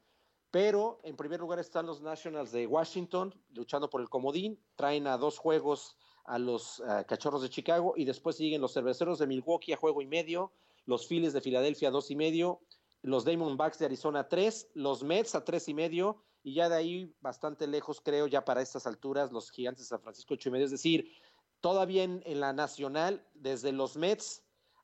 Pero 0.51 0.99
en 1.03 1.15
primer 1.15 1.41
lugar 1.41 1.59
están 1.59 1.85
los 1.85 2.01
Nationals 2.01 2.53
de 2.53 2.67
Washington, 2.67 3.35
luchando 3.53 3.91
por 3.91 4.01
el 4.01 4.09
comodín, 4.09 4.59
traen 4.77 5.07
a 5.07 5.19
dos 5.19 5.37
juegos 5.37 5.99
a 6.25 6.39
los 6.39 6.83
Cachorros 7.07 7.43
de 7.43 7.51
Chicago, 7.51 7.93
y 7.95 8.07
después 8.07 8.37
siguen 8.37 8.63
los 8.63 8.73
Cerveceros 8.73 9.19
de 9.19 9.27
Milwaukee 9.27 9.75
a 9.75 9.77
juego 9.77 10.01
y 10.01 10.07
medio, 10.07 10.53
los 10.87 11.07
Phillies 11.07 11.35
de 11.35 11.43
Filadelfia 11.43 11.89
a 11.89 11.91
dos 11.91 12.11
y 12.11 12.17
medio, 12.17 12.61
los 13.03 13.27
Diamondbacks 13.27 13.79
de 13.79 13.85
Arizona 13.85 14.27
tres, 14.27 14.71
los 14.73 15.03
Mets 15.05 15.35
a 15.35 15.45
tres 15.45 15.69
y 15.69 15.75
medio, 15.75 16.23
y 16.43 16.55
ya 16.55 16.69
de 16.69 16.77
ahí 16.77 17.15
bastante 17.21 17.67
lejos, 17.67 18.01
creo, 18.01 18.27
ya 18.27 18.45
para 18.45 18.63
estas 18.63 18.87
alturas, 18.87 19.33
los 19.33 19.51
gigantes 19.51 19.85
de 19.85 19.89
San 19.89 20.01
Francisco 20.03 20.35
ocho 20.35 20.49
y 20.49 20.53
medio. 20.53 20.65
Es 20.65 20.73
decir, 20.73 21.13
todavía 21.61 22.03
en, 22.03 22.23
la 22.41 22.53
nacional, 22.53 23.27
desde 23.35 23.73
los 23.73 23.97
Mets 23.97 24.43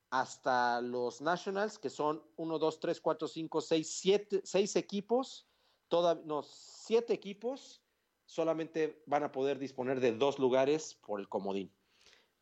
hasta 0.09 0.81
los 0.81 1.21
Nationals, 1.21 1.77
que 1.77 1.89
son 1.89 2.23
uno, 2.37 2.57
dos, 2.57 2.79
tres, 2.79 2.99
cuatro, 2.99 3.27
cinco, 3.27 3.61
seis, 3.61 3.89
siete, 3.91 4.41
seis 4.43 4.75
equipos, 4.75 5.47
toda, 5.87 6.15
no, 6.25 6.43
siete 6.43 7.13
equipos 7.13 7.81
solamente 8.25 9.01
van 9.05 9.23
a 9.23 9.31
poder 9.31 9.59
disponer 9.59 9.99
de 9.99 10.13
dos 10.13 10.39
lugares 10.39 10.95
por 10.95 11.19
el 11.19 11.27
comodín. 11.27 11.71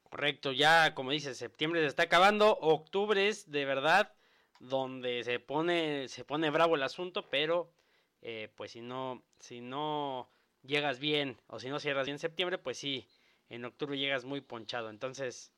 Correcto, 0.04 0.52
ya 0.52 0.94
como 0.96 1.12
dices, 1.12 1.38
septiembre 1.38 1.82
se 1.82 1.88
está 1.88 2.04
acabando, 2.04 2.58
octubre 2.62 3.28
es 3.28 3.50
de 3.50 3.66
verdad 3.66 4.14
donde 4.60 5.24
se 5.24 5.40
pone, 5.40 6.08
se 6.08 6.24
pone 6.24 6.50
bravo 6.50 6.76
el 6.76 6.84
asunto, 6.84 7.26
pero 7.30 7.74
eh, 8.22 8.50
pues 8.56 8.72
si 8.72 8.82
no, 8.82 9.24
si 9.40 9.62
no 9.62 10.30
llegas 10.64 11.00
bien 11.00 11.40
o 11.48 11.60
si 11.60 11.70
no 11.70 11.80
cierras 11.80 12.06
bien 12.06 12.16
en 12.16 12.20
septiembre, 12.20 12.58
pues 12.58 12.78
sí, 12.78 13.08
en 13.50 13.66
octubre 13.66 13.98
llegas 13.98 14.26
muy 14.26 14.42
ponchado. 14.42 14.90
Entonces, 14.90 15.52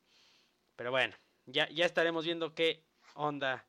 pero 0.76 0.91
bueno, 0.91 1.15
ya, 1.45 1.69
ya 1.69 1.86
estaremos 1.86 2.26
viendo 2.26 2.53
qué 2.53 2.84
onda 3.15 3.65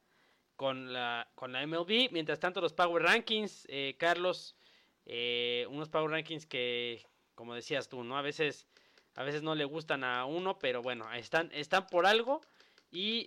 con 0.56 0.92
la, 0.92 1.30
con 1.34 1.52
la 1.52 1.66
MLB. 1.66 2.10
Mientras 2.12 2.40
tanto, 2.40 2.60
los 2.60 2.72
Power 2.72 3.02
Rankings, 3.02 3.66
eh, 3.68 3.96
Carlos, 3.98 4.56
eh, 5.06 5.66
unos 5.70 5.88
Power 5.88 6.10
Rankings 6.10 6.46
que, 6.46 7.06
como 7.34 7.54
decías 7.54 7.88
tú, 7.88 8.04
¿no? 8.04 8.18
A 8.18 8.22
veces, 8.22 8.66
a 9.14 9.22
veces 9.22 9.42
no 9.42 9.54
le 9.54 9.64
gustan 9.64 10.04
a 10.04 10.26
uno, 10.26 10.58
pero 10.58 10.82
bueno, 10.82 11.10
están, 11.14 11.50
están 11.52 11.86
por 11.86 12.06
algo 12.06 12.40
y 12.90 13.26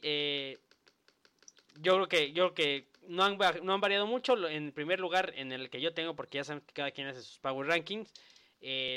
yo 1.79 1.95
creo 1.95 2.07
que, 2.07 2.33
yo 2.33 2.53
creo 2.53 2.53
que 2.53 2.92
no 3.07 3.23
han, 3.23 3.37
variado 3.37 4.07
mucho. 4.07 4.47
En 4.47 4.71
primer 4.71 4.99
lugar, 4.99 5.33
en 5.35 5.51
el 5.51 5.69
que 5.69 5.81
yo 5.81 5.93
tengo, 5.93 6.15
porque 6.15 6.37
ya 6.37 6.43
saben 6.43 6.61
que 6.61 6.73
cada 6.73 6.91
quien 6.91 7.07
hace 7.07 7.21
sus 7.21 7.39
Power 7.39 7.67
Rankings, 7.67 8.13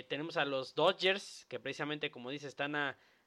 tenemos 0.09 0.37
a 0.37 0.45
los 0.45 0.75
Dodgers, 0.75 1.45
que 1.49 1.59
precisamente, 1.59 2.11
como 2.11 2.31
dice, 2.31 2.47
están 2.47 2.75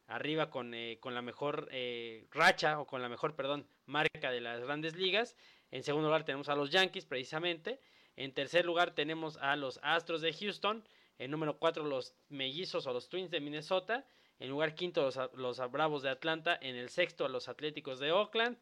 arriba 0.09 0.49
con, 0.49 0.73
eh, 0.73 0.97
con 0.99 1.13
la 1.13 1.21
mejor 1.21 1.69
eh, 1.71 2.27
racha 2.31 2.79
o 2.79 2.87
con 2.87 3.01
la 3.01 3.09
mejor, 3.09 3.35
perdón, 3.35 3.67
marca 3.85 4.31
de 4.31 4.41
las 4.41 4.59
grandes 4.61 4.95
ligas. 4.95 5.35
En 5.71 5.83
segundo 5.83 6.07
lugar 6.09 6.25
tenemos 6.25 6.49
a 6.49 6.55
los 6.55 6.71
Yankees 6.71 7.05
precisamente. 7.05 7.79
En 8.15 8.33
tercer 8.33 8.65
lugar 8.65 8.95
tenemos 8.95 9.37
a 9.37 9.55
los 9.55 9.79
Astros 9.83 10.21
de 10.21 10.33
Houston. 10.33 10.83
En 11.19 11.31
número 11.31 11.57
cuatro 11.59 11.85
los 11.85 12.15
Mellizos 12.29 12.87
o 12.87 12.93
los 12.93 13.07
Twins 13.07 13.29
de 13.29 13.39
Minnesota. 13.39 14.05
En 14.39 14.49
lugar 14.49 14.73
quinto 14.73 15.03
los, 15.03 15.19
los 15.35 15.71
Bravos 15.71 16.01
de 16.01 16.09
Atlanta. 16.09 16.57
En 16.59 16.75
el 16.75 16.89
sexto 16.89 17.25
a 17.25 17.29
los 17.29 17.47
Atléticos 17.47 17.99
de 17.99 18.11
Oakland. 18.11 18.57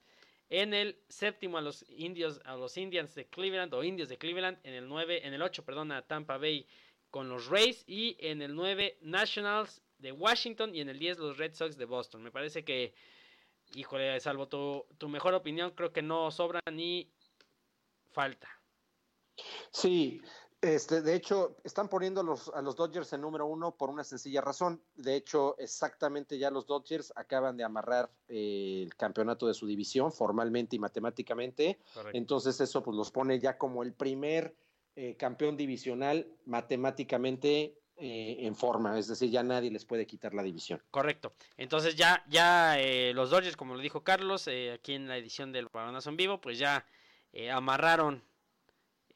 En 0.49 0.73
el 0.73 0.97
séptimo 1.09 1.57
a 1.57 1.61
los 1.61 1.85
indios, 1.89 2.39
a 2.45 2.55
los 2.55 2.77
Indians 2.77 3.13
de 3.15 3.27
Cleveland 3.27 3.73
o 3.73 3.83
Indios 3.83 4.09
de 4.09 4.17
Cleveland. 4.17 4.59
En 4.63 4.73
el 4.73 4.87
nueve, 4.87 5.25
en 5.27 5.33
el 5.33 5.41
ocho, 5.41 5.65
perdón, 5.65 5.91
a 5.91 6.01
Tampa 6.01 6.37
Bay 6.37 6.67
con 7.09 7.29
los 7.29 7.47
Rays. 7.47 7.83
Y 7.87 8.15
en 8.19 8.41
el 8.41 8.55
nueve 8.55 8.97
Nationals 9.01 9.81
de 9.99 10.11
Washington 10.11 10.75
y 10.75 10.81
en 10.81 10.89
el 10.89 10.99
10 10.99 11.17
los 11.17 11.37
Red 11.37 11.53
Sox 11.53 11.77
de 11.77 11.85
Boston. 11.85 12.23
Me 12.23 12.31
parece 12.31 12.63
que, 12.63 12.93
híjole, 13.75 14.19
salvo 14.19 14.47
tu, 14.47 14.85
tu 14.97 15.09
mejor 15.09 15.33
opinión, 15.33 15.71
creo 15.71 15.91
que 15.91 16.01
no 16.01 16.31
sobra 16.31 16.61
ni 16.71 17.11
falta. 18.11 18.49
Sí, 19.71 20.21
este, 20.61 21.01
de 21.01 21.15
hecho, 21.15 21.57
están 21.63 21.87
poniendo 21.87 22.21
a 22.21 22.23
los, 22.23 22.49
a 22.49 22.61
los 22.61 22.75
Dodgers 22.75 23.13
en 23.13 23.21
número 23.21 23.45
uno 23.45 23.75
por 23.75 23.89
una 23.89 24.03
sencilla 24.03 24.41
razón. 24.41 24.81
De 24.95 25.15
hecho, 25.15 25.57
exactamente 25.57 26.37
ya 26.37 26.51
los 26.51 26.65
Dodgers 26.65 27.13
acaban 27.15 27.57
de 27.57 27.63
amarrar 27.63 28.09
eh, 28.27 28.81
el 28.83 28.95
campeonato 28.95 29.47
de 29.47 29.53
su 29.53 29.67
división 29.67 30.11
formalmente 30.11 30.75
y 30.75 30.79
matemáticamente. 30.79 31.79
Correcto. 31.93 32.17
Entonces 32.17 32.59
eso 32.59 32.83
pues 32.83 32.95
los 32.95 33.11
pone 33.11 33.39
ya 33.39 33.57
como 33.57 33.83
el 33.83 33.93
primer 33.93 34.55
eh, 34.95 35.15
campeón 35.15 35.57
divisional 35.57 36.27
matemáticamente 36.45 37.77
eh, 37.99 38.45
en 38.45 38.55
forma, 38.55 38.99
es 38.99 39.07
decir, 39.07 39.31
ya 39.31 39.41
nadie 39.41 39.71
les 39.71 39.83
puede 39.83 40.05
quitar 40.05 40.31
la 40.35 40.43
división. 40.43 40.79
Correcto. 40.91 41.33
Entonces 41.57 41.95
ya, 41.95 42.23
ya 42.29 42.79
eh, 42.79 43.11
los 43.15 43.31
Dodgers, 43.31 43.57
como 43.57 43.73
lo 43.73 43.81
dijo 43.81 44.03
Carlos, 44.03 44.47
eh, 44.47 44.71
aquí 44.73 44.93
en 44.93 45.07
la 45.07 45.17
edición 45.17 45.51
del 45.51 45.67
Balonazo 45.69 46.11
en 46.11 46.17
vivo, 46.17 46.39
pues 46.39 46.59
ya 46.59 46.85
amarraron 47.51 48.23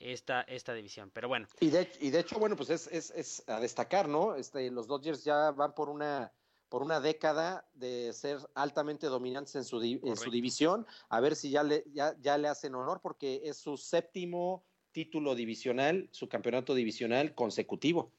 esta, 0.02 0.42
esta 0.42 0.74
división. 0.74 1.12
Pero 1.14 1.28
bueno. 1.28 1.48
Y 1.60 1.70
de, 1.70 1.92
y 2.00 2.10
de 2.10 2.20
hecho, 2.20 2.40
bueno, 2.40 2.56
pues 2.56 2.70
es, 2.70 2.88
es, 2.88 3.12
es, 3.12 3.48
a 3.48 3.60
destacar, 3.60 4.08
¿no? 4.08 4.36
Este, 4.36 4.70
los 4.72 4.88
Dodgers 4.88 5.24
ya 5.24 5.52
van 5.52 5.74
por 5.74 5.90
una 5.90 6.32
por 6.70 6.84
una 6.84 7.02
década 7.02 7.68
de 7.74 8.14
ser 8.14 8.38
altamente 8.56 9.08
dominantes 9.08 9.56
en 9.56 9.66
su, 9.66 9.82
en 9.82 10.16
su 10.16 10.32
división, 10.32 10.88
a 11.10 11.20
ver 11.20 11.36
si 11.36 11.50
ya 11.50 11.64
le, 11.64 11.84
ya, 11.92 12.16
ya 12.22 12.38
le 12.38 12.48
hacen 12.48 12.76
honor, 12.76 13.02
porque 13.04 13.42
es 13.44 13.58
su 13.58 13.76
séptimo 13.76 14.64
título 14.94 15.36
divisional, 15.36 16.08
su 16.12 16.30
campeonato 16.30 16.74
divisional 16.74 17.36
consecutivo. 17.36 18.14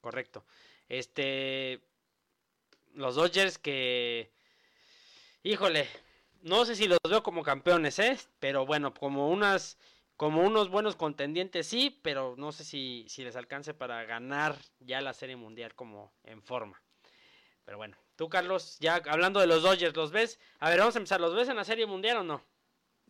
Correcto. 0.00 0.44
Este. 0.88 1.82
Los 2.94 3.16
Dodgers 3.16 3.58
que. 3.58 4.30
Híjole. 5.42 5.88
No 6.42 6.64
sé 6.64 6.76
si 6.76 6.86
los 6.86 6.98
veo 7.08 7.24
como 7.24 7.42
campeones, 7.42 7.98
¿eh? 7.98 8.16
Pero 8.38 8.66
bueno, 8.66 8.94
como 8.94 9.30
unas. 9.30 9.78
Como 10.16 10.42
unos 10.42 10.70
buenos 10.70 10.96
contendientes, 10.96 11.66
sí, 11.66 12.00
pero 12.02 12.34
no 12.38 12.52
sé 12.52 12.64
si, 12.64 13.04
si 13.08 13.22
les 13.22 13.36
alcance 13.36 13.74
para 13.74 14.04
ganar 14.04 14.56
ya 14.80 15.00
la 15.00 15.12
Serie 15.12 15.36
Mundial 15.36 15.74
como 15.74 16.12
en 16.24 16.42
forma. 16.42 16.82
Pero 17.66 17.76
bueno, 17.78 17.96
tú, 18.14 18.28
Carlos, 18.28 18.78
ya 18.80 19.02
hablando 19.08 19.40
de 19.40 19.46
los 19.46 19.62
Dodgers, 19.62 19.94
¿los 19.94 20.12
ves? 20.12 20.38
A 20.60 20.70
ver, 20.70 20.78
vamos 20.78 20.94
a 20.94 20.98
empezar. 20.98 21.20
¿Los 21.20 21.34
ves 21.34 21.48
en 21.48 21.56
la 21.56 21.64
Serie 21.64 21.84
Mundial 21.84 22.18
o 22.18 22.22
no? 22.22 22.42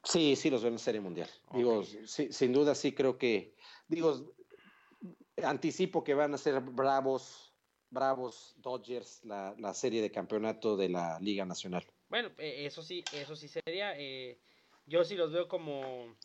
Sí, 0.02 0.34
sí, 0.34 0.50
los 0.50 0.62
veo 0.62 0.68
en 0.68 0.74
la 0.74 0.80
Serie 0.80 1.00
Mundial. 1.00 1.28
Okay. 1.46 1.58
Digo, 1.58 1.84
sí, 1.84 2.32
sin 2.32 2.52
duda, 2.52 2.74
sí 2.74 2.92
creo 2.92 3.18
que. 3.18 3.54
Digo, 3.86 4.34
anticipo 5.44 6.02
que 6.02 6.14
van 6.14 6.34
a 6.34 6.38
ser 6.38 6.60
bravos, 6.60 7.52
bravos 7.90 8.54
Dodgers 8.56 9.24
la, 9.24 9.54
la, 9.58 9.74
serie 9.74 10.00
de 10.00 10.10
campeonato 10.10 10.76
de 10.76 10.88
la 10.88 11.20
Liga 11.20 11.44
Nacional. 11.44 11.84
Bueno, 12.08 12.30
eh, 12.38 12.66
eso 12.66 12.82
sí, 12.82 13.04
eso 13.12 13.36
sí 13.36 13.48
sería. 13.48 13.98
Eh, 13.98 14.40
yo 14.86 15.04
sí 15.04 15.16
los 15.16 15.32
veo 15.32 15.48
como, 15.48 16.16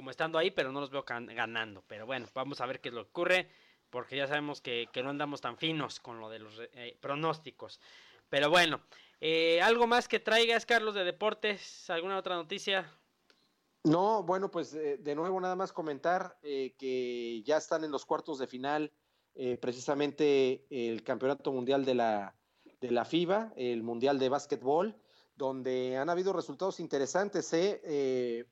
como 0.00 0.10
estando 0.10 0.38
ahí, 0.38 0.50
pero 0.50 0.72
no 0.72 0.80
los 0.80 0.88
veo 0.88 1.04
ganando. 1.06 1.84
Pero 1.86 2.06
bueno, 2.06 2.26
vamos 2.32 2.62
a 2.62 2.66
ver 2.66 2.80
qué 2.80 2.88
es 2.88 2.94
lo 2.94 3.04
que 3.04 3.10
ocurre, 3.10 3.50
porque 3.90 4.16
ya 4.16 4.26
sabemos 4.26 4.62
que, 4.62 4.88
no 5.04 5.10
andamos 5.10 5.42
tan 5.42 5.58
finos 5.58 6.00
con 6.00 6.20
lo 6.20 6.30
de 6.30 6.38
los 6.38 6.58
eh, 6.72 6.96
pronósticos. 7.02 7.80
Pero 8.30 8.48
bueno, 8.48 8.80
eh, 9.20 9.60
algo 9.60 9.86
más 9.86 10.08
que 10.08 10.18
traigas, 10.18 10.64
Carlos, 10.64 10.94
de 10.94 11.04
deportes, 11.04 11.90
alguna 11.90 12.16
otra 12.16 12.36
noticia. 12.36 12.90
No, 13.84 14.22
bueno, 14.22 14.50
pues 14.50 14.72
eh, 14.72 14.96
de 14.96 15.14
nuevo 15.14 15.38
nada 15.38 15.54
más 15.54 15.70
comentar 15.70 16.38
que 16.40 17.42
ya 17.44 17.58
están 17.58 17.84
en 17.84 17.90
los 17.90 18.06
cuartos 18.06 18.38
de 18.38 18.46
final 18.46 18.90
precisamente 19.60 20.66
el 20.70 21.02
Campeonato 21.02 21.52
Mundial 21.52 21.84
de 21.84 21.94
la, 21.94 22.34
de 22.80 22.90
la 22.90 23.04
FIBA, 23.04 23.52
el 23.54 23.82
Mundial 23.82 24.18
de 24.18 24.30
Básquetbol, 24.30 24.96
donde 25.36 25.98
han 25.98 26.08
habido 26.08 26.32
resultados 26.32 26.80
interesantes. 26.80 27.52
¿eh? 27.52 28.46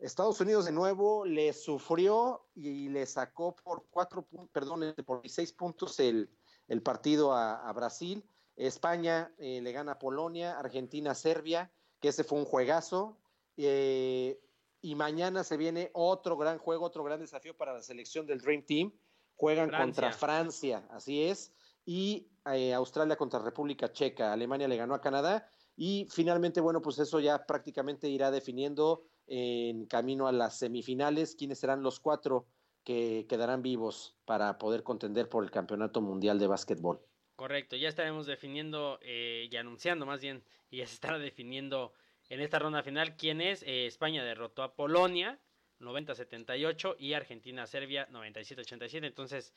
Estados 0.00 0.40
Unidos 0.40 0.64
de 0.64 0.72
nuevo 0.72 1.24
le 1.24 1.52
sufrió 1.52 2.46
y 2.54 2.88
le 2.88 3.06
sacó 3.06 3.54
por 3.54 3.84
cuatro, 3.90 4.26
perdón, 4.52 4.94
por 5.04 5.28
seis 5.28 5.52
puntos 5.52 5.98
el, 6.00 6.30
el 6.68 6.82
partido 6.82 7.32
a, 7.32 7.68
a, 7.68 7.72
Brasil. 7.72 8.24
España 8.56 9.32
le 9.38 9.72
gana 9.72 9.92
a 9.92 9.98
Polonia, 9.98 10.58
Argentina, 10.58 11.14
Serbia, 11.14 11.70
que 12.00 12.08
ese 12.08 12.24
fue 12.24 12.38
un 12.38 12.44
juegazo. 12.44 13.16
Eh, 13.56 14.40
y 14.82 14.94
mañana 14.94 15.44
se 15.44 15.58
viene 15.58 15.90
otro 15.92 16.36
gran 16.36 16.58
juego, 16.58 16.86
otro 16.86 17.04
gran 17.04 17.20
desafío 17.20 17.54
para 17.54 17.74
la 17.74 17.82
selección 17.82 18.26
del 18.26 18.40
Dream 18.40 18.64
Team. 18.64 18.92
Juegan 19.36 19.68
Francia. 19.68 19.84
contra 19.84 20.12
Francia, 20.12 20.86
así 20.90 21.22
es, 21.22 21.52
y 21.86 22.28
eh, 22.52 22.74
Australia 22.74 23.16
contra 23.16 23.40
República 23.40 23.90
Checa. 23.90 24.32
Alemania 24.32 24.68
le 24.68 24.76
ganó 24.76 24.94
a 24.94 25.00
Canadá 25.00 25.48
y 25.76 26.06
finalmente, 26.10 26.60
bueno, 26.60 26.82
pues 26.82 26.98
eso 26.98 27.20
ya 27.20 27.46
prácticamente 27.46 28.08
irá 28.08 28.30
definiendo 28.30 29.02
en 29.30 29.86
camino 29.86 30.26
a 30.26 30.32
las 30.32 30.58
semifinales 30.58 31.36
quiénes 31.36 31.60
serán 31.60 31.82
los 31.82 32.00
cuatro 32.00 32.46
que 32.84 33.26
quedarán 33.28 33.62
vivos 33.62 34.16
para 34.24 34.58
poder 34.58 34.82
contender 34.82 35.28
por 35.28 35.44
el 35.44 35.50
Campeonato 35.50 36.00
Mundial 36.00 36.38
de 36.38 36.48
Básquetbol. 36.48 37.00
Correcto, 37.36 37.76
ya 37.76 37.88
estaremos 37.88 38.26
definiendo 38.26 38.98
eh, 39.02 39.48
y 39.50 39.56
anunciando 39.56 40.04
más 40.04 40.20
bien, 40.20 40.42
y 40.68 40.78
ya 40.78 40.86
se 40.86 40.94
estará 40.94 41.18
definiendo 41.18 41.92
en 42.28 42.40
esta 42.40 42.58
ronda 42.58 42.82
final, 42.82 43.16
¿quién 43.16 43.40
es? 43.40 43.62
Eh, 43.62 43.86
España 43.86 44.24
derrotó 44.24 44.62
a 44.62 44.74
Polonia 44.74 45.38
90-78 45.78 46.96
y 46.98 47.14
Argentina-Serbia 47.14 48.08
97-87. 48.10 49.06
Entonces, 49.06 49.54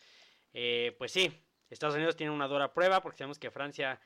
eh, 0.54 0.96
pues 0.98 1.12
sí, 1.12 1.32
Estados 1.70 1.96
Unidos 1.96 2.16
tiene 2.16 2.32
una 2.32 2.48
dura 2.48 2.74
prueba 2.74 3.02
porque 3.02 3.18
sabemos 3.18 3.40
que 3.40 3.52
Francia 3.52 4.00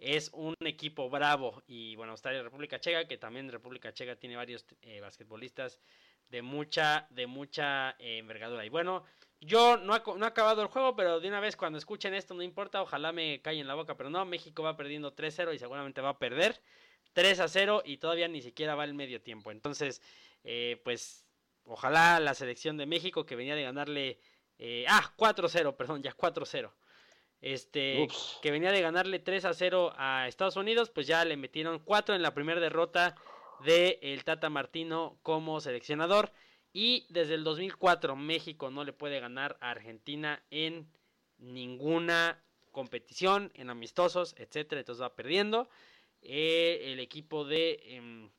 es 0.00 0.30
un 0.32 0.54
equipo 0.60 1.10
bravo 1.10 1.62
y 1.66 1.94
bueno, 1.96 2.14
la 2.24 2.42
República 2.42 2.80
Checa, 2.80 3.06
que 3.06 3.18
también 3.18 3.50
República 3.50 3.92
Checa 3.92 4.16
tiene 4.16 4.34
varios 4.34 4.64
eh, 4.82 5.00
basquetbolistas 5.00 5.78
de 6.28 6.42
mucha, 6.42 7.06
de 7.10 7.26
mucha 7.26 7.90
eh, 7.98 8.18
envergadura. 8.18 8.64
Y 8.64 8.70
bueno, 8.70 9.04
yo 9.40 9.76
no 9.76 9.94
ha, 9.94 10.02
no 10.16 10.26
acabado 10.26 10.62
el 10.62 10.68
juego, 10.68 10.96
pero 10.96 11.20
de 11.20 11.28
una 11.28 11.40
vez 11.40 11.54
cuando 11.56 11.78
escuchen 11.78 12.14
esto 12.14 12.34
no 12.34 12.42
importa, 12.42 12.80
ojalá 12.80 13.12
me 13.12 13.42
callen 13.42 13.66
la 13.66 13.74
boca, 13.74 13.96
pero 13.96 14.08
no, 14.08 14.24
México 14.24 14.62
va 14.62 14.76
perdiendo 14.76 15.14
3-0 15.14 15.54
y 15.54 15.58
seguramente 15.58 16.00
va 16.00 16.10
a 16.10 16.18
perder. 16.18 16.60
3 17.12 17.40
a 17.40 17.48
0 17.48 17.82
y 17.84 17.98
todavía 17.98 18.28
ni 18.28 18.40
siquiera 18.40 18.74
va 18.74 18.84
el 18.84 18.94
medio 18.94 19.20
tiempo. 19.20 19.50
Entonces, 19.50 20.00
eh, 20.44 20.80
pues 20.82 21.26
ojalá 21.64 22.20
la 22.20 22.34
selección 22.34 22.76
de 22.78 22.86
México 22.86 23.26
que 23.26 23.36
venía 23.36 23.54
de 23.54 23.64
ganarle, 23.64 24.20
ah, 24.88 25.12
4-0, 25.16 25.76
perdón, 25.76 26.02
ya 26.02 26.12
4-0. 26.12 26.72
Este, 27.40 28.02
Ups. 28.02 28.38
que 28.42 28.50
venía 28.50 28.70
de 28.70 28.82
ganarle 28.82 29.18
3 29.18 29.46
a 29.46 29.54
0 29.54 29.92
a 29.96 30.28
Estados 30.28 30.56
Unidos, 30.56 30.90
pues 30.90 31.06
ya 31.06 31.24
le 31.24 31.36
metieron 31.36 31.78
4 31.78 32.14
en 32.14 32.22
la 32.22 32.34
primera 32.34 32.60
derrota 32.60 33.16
de 33.64 33.98
el 34.02 34.24
Tata 34.24 34.50
Martino 34.50 35.18
como 35.22 35.60
seleccionador. 35.60 36.32
Y 36.72 37.06
desde 37.08 37.34
el 37.34 37.44
2004 37.44 38.14
México 38.14 38.70
no 38.70 38.84
le 38.84 38.92
puede 38.92 39.20
ganar 39.20 39.56
a 39.60 39.70
Argentina 39.70 40.42
en 40.50 40.86
ninguna 41.38 42.42
competición 42.70 43.50
en 43.54 43.70
amistosos, 43.70 44.34
etcétera, 44.38 44.80
entonces 44.80 45.02
va 45.02 45.16
perdiendo 45.16 45.68
eh, 46.22 46.92
el 46.92 47.00
equipo 47.00 47.44
de 47.44 47.80
em, 47.84 48.30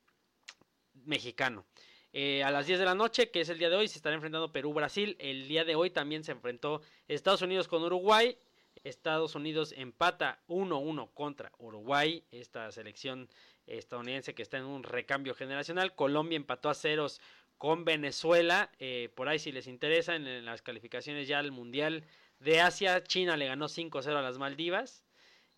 mexicano. 1.04 1.66
Eh, 2.14 2.42
a 2.42 2.50
las 2.50 2.66
10 2.66 2.78
de 2.78 2.84
la 2.84 2.94
noche, 2.94 3.30
que 3.30 3.40
es 3.40 3.48
el 3.48 3.58
día 3.58 3.70
de 3.70 3.76
hoy, 3.76 3.88
se 3.88 3.96
estará 3.96 4.14
enfrentando 4.14 4.52
Perú-Brasil. 4.52 5.16
El 5.18 5.48
día 5.48 5.64
de 5.64 5.74
hoy 5.74 5.90
también 5.90 6.24
se 6.24 6.32
enfrentó 6.32 6.82
Estados 7.08 7.42
Unidos 7.42 7.68
con 7.68 7.82
Uruguay. 7.82 8.36
Estados 8.84 9.34
Unidos 9.34 9.74
empata 9.76 10.42
1-1 10.48 11.12
contra 11.14 11.52
Uruguay, 11.58 12.24
esta 12.30 12.70
selección 12.72 13.28
estadounidense 13.66 14.34
que 14.34 14.42
está 14.42 14.58
en 14.58 14.64
un 14.64 14.82
recambio 14.82 15.34
generacional. 15.34 15.94
Colombia 15.94 16.36
empató 16.36 16.68
a 16.68 16.74
ceros 16.74 17.20
con 17.58 17.84
Venezuela. 17.84 18.70
Eh, 18.78 19.10
por 19.14 19.28
ahí 19.28 19.38
si 19.38 19.52
les 19.52 19.66
interesa, 19.66 20.16
en, 20.16 20.44
las 20.44 20.62
calificaciones 20.62 21.28
ya 21.28 21.38
al 21.38 21.52
Mundial 21.52 22.04
de 22.40 22.60
Asia, 22.60 23.04
China 23.04 23.36
le 23.36 23.46
ganó 23.46 23.68
5-0 23.68 24.16
a 24.16 24.22
las 24.22 24.38
Maldivas. 24.38 25.04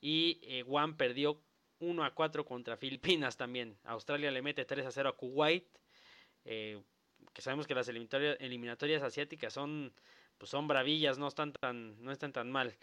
Y 0.00 0.38
eh, 0.42 0.62
Guam 0.62 0.96
perdió 0.96 1.40
1 1.80 2.14
4 2.14 2.44
contra 2.44 2.76
Filipinas 2.76 3.36
también. 3.36 3.78
Australia 3.84 4.30
le 4.30 4.42
mete 4.42 4.64
3 4.64 4.86
0 4.90 5.08
a 5.08 5.16
Kuwait. 5.16 5.66
Eh, 6.44 6.82
que 7.32 7.42
sabemos 7.42 7.66
que 7.66 7.74
las 7.74 7.88
eliminatorias, 7.88 9.02
asiáticas 9.02 9.52
son, 9.52 9.92
pues 10.36 10.50
son 10.50 10.68
bravillas, 10.68 11.18
no 11.18 11.26
están 11.26 11.52
tan, 11.52 12.02
no 12.02 12.12
están 12.12 12.32
tan 12.32 12.50
mal. 12.50 12.76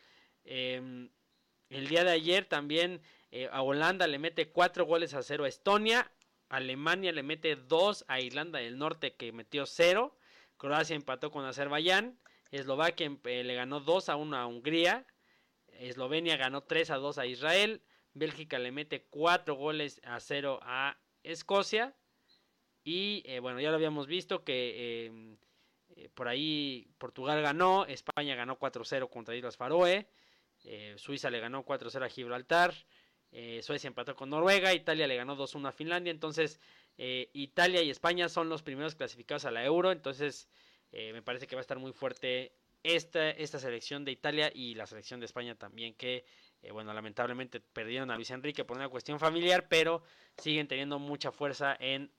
Em, 0.44 1.10
el 1.70 1.88
día 1.88 2.04
de 2.04 2.12
ayer 2.12 2.46
también 2.46 3.02
eh, 3.32 3.50
a 3.52 3.62
Holanda 3.62 4.08
le 4.08 4.20
mete 4.20 4.50
4 4.52 4.86
goles 4.86 5.14
a 5.14 5.24
0 5.24 5.46
a 5.46 5.48
Estonia. 5.48 6.12
Alemania 6.50 7.12
le 7.12 7.24
mete 7.24 7.56
2 7.56 8.06
a 8.08 8.20
Irlanda 8.20 8.60
del 8.60 8.78
Norte 8.78 9.16
que 9.16 9.32
metió 9.32 9.66
0. 9.66 10.16
Croacia 10.58 10.96
empató 10.96 11.32
con 11.32 11.46
Azerbaiyán. 11.46 12.20
Eslovaquia 12.52 13.18
eh, 13.26 13.44
le 13.44 13.56
ganó 13.56 13.80
2 13.80 14.10
a 14.10 14.16
1 14.16 14.38
a 14.38 14.48
Hungría. 14.48 15.06
Eslovenia 15.68 16.38
ganó 16.38 16.62
3 16.62 16.92
a 16.92 16.98
2 16.98 17.18
a 17.18 17.26
Israel. 17.26 17.82
Bélgica 18.14 18.60
le 18.60 18.72
mete 18.72 19.04
4 19.10 19.56
goles 19.56 20.02
a 20.04 20.20
0 20.20 20.60
a 20.64 20.98
Escocia. 21.24 21.96
Y 22.84 23.24
eh, 23.26 23.40
bueno, 23.40 23.60
ya 23.60 23.70
lo 23.70 23.76
habíamos 23.76 24.08
visto 24.08 24.44
que 24.44 25.06
em, 25.06 25.38
eh, 25.96 26.10
por 26.14 26.28
ahí 26.28 26.88
Portugal 26.98 27.42
ganó, 27.42 27.86
España 27.86 28.36
ganó 28.36 28.58
4-0 28.58 29.10
contra 29.10 29.36
Islas 29.36 29.58
Faroe, 29.58 30.08
eh, 30.64 30.96
Suiza 30.98 31.30
le 31.30 31.40
ganó 31.40 31.66
4-0 31.66 32.06
a 32.06 32.10
Gibraltar, 32.10 32.74
Suecia 33.62 33.88
empató 33.88 34.14
con 34.14 34.30
Noruega, 34.30 34.74
Italia 34.74 35.08
le 35.08 35.16
ganó 35.16 35.38
2-1 35.38 35.70
a 35.70 35.72
Finlandia, 35.72 36.12
entonces 36.12 36.60
Italia 36.98 37.82
y 37.82 37.90
España 37.90 38.28
son 38.28 38.50
los 38.50 38.62
primeros 38.62 38.94
clasificados 38.94 39.46
a 39.46 39.52
la 39.52 39.64
Euro, 39.64 39.94
entonces 39.94 40.50
me 40.92 41.22
parece 41.22 41.48
que 41.48 41.56
va 41.56 41.62
a 41.62 41.68
estar 41.68 41.80
muy 41.80 41.94
fuerte 41.94 42.52
esta, 42.84 43.30
esta 43.30 43.58
selección 43.58 44.04
de 44.04 44.12
Italia 44.12 44.52
y 44.54 44.76
la 44.76 44.86
selección 44.86 45.22
de 45.22 45.28
España 45.28 45.56
también, 45.56 45.94
que 45.94 46.26
bueno, 46.74 46.94
lamentablemente 46.94 47.62
perdieron 47.62 48.12
a 48.12 48.18
Luis 48.18 48.32
Enrique 48.32 48.66
por 48.66 48.76
una 48.76 48.90
cuestión 48.90 49.18
familiar, 49.18 49.70
pero 49.70 50.04
siguen 50.36 50.68
teniendo 50.68 51.00
mucha 51.00 51.32
fuerza 51.32 51.78
en 51.80 52.12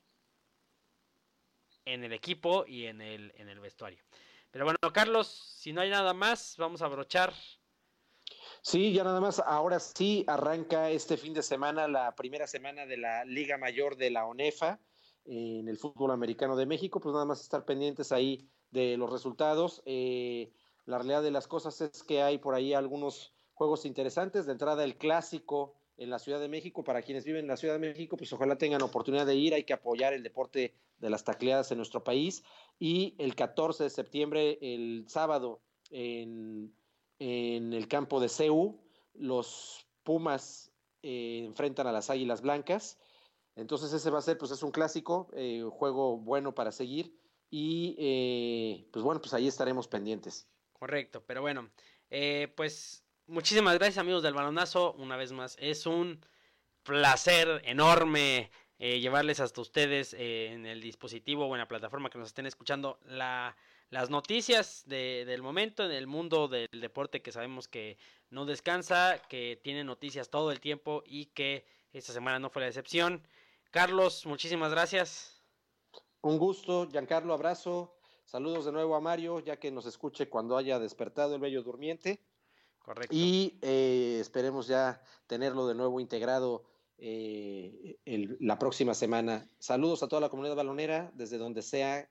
en 1.84 2.04
el 2.04 2.12
equipo 2.12 2.64
y 2.66 2.86
en 2.86 3.00
el, 3.00 3.32
en 3.36 3.48
el 3.48 3.60
vestuario. 3.60 4.02
Pero 4.50 4.64
bueno, 4.64 4.78
Carlos, 4.92 5.28
si 5.28 5.72
no 5.72 5.80
hay 5.80 5.90
nada 5.90 6.12
más, 6.14 6.56
vamos 6.58 6.82
a 6.82 6.88
brochar. 6.88 7.32
Sí, 8.64 8.92
ya 8.92 9.02
nada 9.02 9.20
más. 9.20 9.40
Ahora 9.40 9.80
sí 9.80 10.24
arranca 10.28 10.88
este 10.88 11.16
fin 11.16 11.34
de 11.34 11.42
semana 11.42 11.88
la 11.88 12.14
primera 12.14 12.46
semana 12.46 12.86
de 12.86 12.96
la 12.96 13.24
Liga 13.24 13.58
Mayor 13.58 13.96
de 13.96 14.10
la 14.10 14.24
ONEFA 14.24 14.78
en 15.24 15.66
el 15.66 15.76
fútbol 15.76 16.12
americano 16.12 16.54
de 16.54 16.64
México. 16.64 17.00
Pues 17.00 17.12
nada 17.12 17.24
más 17.24 17.40
estar 17.40 17.64
pendientes 17.64 18.12
ahí 18.12 18.48
de 18.70 18.96
los 18.96 19.10
resultados. 19.10 19.82
Eh, 19.84 20.52
la 20.86 20.98
realidad 20.98 21.24
de 21.24 21.32
las 21.32 21.48
cosas 21.48 21.80
es 21.80 22.04
que 22.04 22.22
hay 22.22 22.38
por 22.38 22.54
ahí 22.54 22.72
algunos 22.72 23.34
juegos 23.52 23.84
interesantes. 23.84 24.46
De 24.46 24.52
entrada, 24.52 24.84
el 24.84 24.96
clásico 24.96 25.74
en 25.96 26.10
la 26.10 26.20
Ciudad 26.20 26.38
de 26.38 26.48
México. 26.48 26.84
Para 26.84 27.02
quienes 27.02 27.24
viven 27.24 27.42
en 27.42 27.48
la 27.48 27.56
Ciudad 27.56 27.74
de 27.74 27.80
México, 27.80 28.16
pues 28.16 28.32
ojalá 28.32 28.58
tengan 28.58 28.82
oportunidad 28.82 29.26
de 29.26 29.34
ir. 29.34 29.54
Hay 29.54 29.64
que 29.64 29.72
apoyar 29.72 30.12
el 30.12 30.22
deporte 30.22 30.76
de 30.98 31.10
las 31.10 31.24
tacleadas 31.24 31.72
en 31.72 31.78
nuestro 31.78 32.04
país. 32.04 32.44
Y 32.78 33.16
el 33.18 33.34
14 33.34 33.82
de 33.82 33.90
septiembre, 33.90 34.58
el 34.62 35.04
sábado, 35.08 35.60
en, 35.90 36.72
el 37.18 37.86
campo 37.88 38.20
de 38.20 38.28
CEU, 38.28 38.80
los 39.14 39.86
Pumas 40.02 40.72
eh, 41.02 41.42
enfrentan 41.44 41.86
a 41.86 41.92
las 41.92 42.10
Águilas 42.10 42.42
Blancas. 42.42 42.98
Entonces 43.54 43.92
ese 43.92 44.10
va 44.10 44.18
a 44.18 44.22
ser, 44.22 44.38
pues 44.38 44.50
es 44.50 44.62
un 44.62 44.70
clásico, 44.70 45.28
eh, 45.34 45.64
juego 45.70 46.16
bueno 46.16 46.54
para 46.54 46.72
seguir. 46.72 47.16
Y 47.50 47.94
eh, 47.98 48.88
pues 48.92 49.04
bueno, 49.04 49.20
pues 49.20 49.34
ahí 49.34 49.46
estaremos 49.46 49.88
pendientes. 49.88 50.48
Correcto, 50.72 51.22
pero 51.26 51.42
bueno, 51.42 51.70
pues 52.56 53.04
muchísimas 53.26 53.74
gracias 53.74 53.98
amigos 53.98 54.22
del 54.22 54.34
balonazo. 54.34 54.94
Una 54.94 55.16
vez 55.16 55.32
más, 55.32 55.56
es 55.60 55.86
un 55.86 56.24
placer 56.82 57.62
enorme 57.64 58.50
llevarles 58.78 59.38
hasta 59.38 59.60
ustedes 59.60 60.12
en 60.14 60.66
el 60.66 60.80
dispositivo 60.80 61.46
o 61.46 61.54
en 61.54 61.60
la 61.60 61.68
plataforma 61.68 62.10
que 62.10 62.18
nos 62.18 62.28
estén 62.28 62.46
escuchando 62.46 62.98
la, 63.04 63.54
las 63.92 64.08
noticias 64.08 64.84
de, 64.86 65.24
del 65.26 65.42
momento 65.42 65.84
en 65.84 65.92
el 65.92 66.06
mundo 66.06 66.48
del 66.48 66.80
deporte 66.80 67.20
que 67.20 67.30
sabemos 67.30 67.68
que 67.68 67.98
no 68.30 68.46
descansa, 68.46 69.20
que 69.28 69.60
tiene 69.62 69.84
noticias 69.84 70.30
todo 70.30 70.50
el 70.50 70.60
tiempo 70.60 71.02
y 71.04 71.26
que 71.26 71.66
esta 71.92 72.14
semana 72.14 72.38
no 72.38 72.48
fue 72.48 72.62
la 72.62 72.68
excepción. 72.68 73.22
Carlos, 73.70 74.24
muchísimas 74.24 74.70
gracias. 74.70 75.42
Un 76.22 76.38
gusto, 76.38 76.88
Giancarlo, 76.90 77.34
abrazo. 77.34 77.94
Saludos 78.24 78.64
de 78.64 78.72
nuevo 78.72 78.96
a 78.96 79.00
Mario, 79.02 79.40
ya 79.40 79.58
que 79.58 79.70
nos 79.70 79.84
escuche 79.84 80.26
cuando 80.30 80.56
haya 80.56 80.78
despertado 80.78 81.34
el 81.34 81.42
bello 81.42 81.62
durmiente. 81.62 82.18
Correcto. 82.78 83.14
Y 83.14 83.58
eh, 83.60 84.16
esperemos 84.22 84.68
ya 84.68 85.02
tenerlo 85.26 85.66
de 85.66 85.74
nuevo 85.74 86.00
integrado 86.00 86.64
eh, 86.96 87.98
la 88.40 88.58
próxima 88.58 88.94
semana. 88.94 89.50
Saludos 89.58 90.02
a 90.02 90.08
toda 90.08 90.22
la 90.22 90.30
comunidad 90.30 90.56
balonera, 90.56 91.12
desde 91.14 91.36
donde 91.36 91.60
sea 91.60 92.08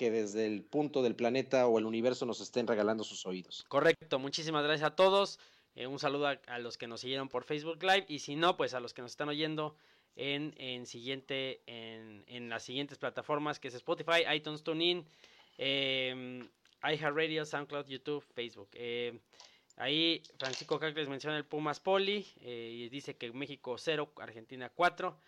que 0.00 0.10
desde 0.10 0.46
el 0.46 0.62
punto 0.62 1.02
del 1.02 1.14
planeta 1.14 1.66
o 1.66 1.78
el 1.78 1.84
universo 1.84 2.24
nos 2.24 2.40
estén 2.40 2.66
regalando 2.66 3.04
sus 3.04 3.26
oídos. 3.26 3.66
Correcto, 3.68 4.18
muchísimas 4.18 4.64
gracias 4.64 4.92
a 4.92 4.96
todos. 4.96 5.38
Eh, 5.74 5.86
un 5.86 5.98
saludo 5.98 6.28
a, 6.28 6.58
los 6.58 6.78
que 6.78 6.86
nos 6.86 7.02
siguieron 7.02 7.28
por 7.28 7.44
Facebook 7.44 7.82
Live 7.82 8.06
y 8.08 8.20
si 8.20 8.34
no, 8.34 8.56
pues 8.56 8.72
a 8.72 8.80
los 8.80 8.94
que 8.94 9.02
nos 9.02 9.10
están 9.10 9.28
oyendo 9.28 9.76
en, 10.16 10.54
en 10.56 10.86
siguiente, 10.86 11.60
en, 11.66 12.24
en, 12.28 12.48
las 12.48 12.62
siguientes 12.62 12.96
plataformas 12.96 13.60
que 13.60 13.68
es 13.68 13.74
Spotify, 13.74 14.24
iTunes, 14.34 14.62
TuneIn, 14.62 15.04
eh, 15.58 16.48
iHeartRadio, 16.82 17.44
SoundCloud, 17.44 17.84
YouTube, 17.86 18.24
Facebook. 18.32 18.70
Eh, 18.72 19.20
Ahí 19.76 20.22
Francisco 20.38 20.78
Cacles 20.78 21.08
menciona 21.08 21.36
el 21.38 21.44
Pumas 21.44 21.80
Poli 21.80 22.26
eh, 22.40 22.70
y 22.70 22.88
dice 22.88 23.16
que 23.16 23.32
México 23.32 23.76
0, 23.78 24.12
Argentina 24.16 24.70
4. 24.70 25.18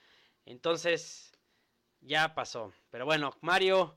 Entonces, 0.44 1.32
ya 2.02 2.34
pasó. 2.34 2.72
Pero 2.90 3.06
bueno, 3.06 3.34
Mario, 3.40 3.96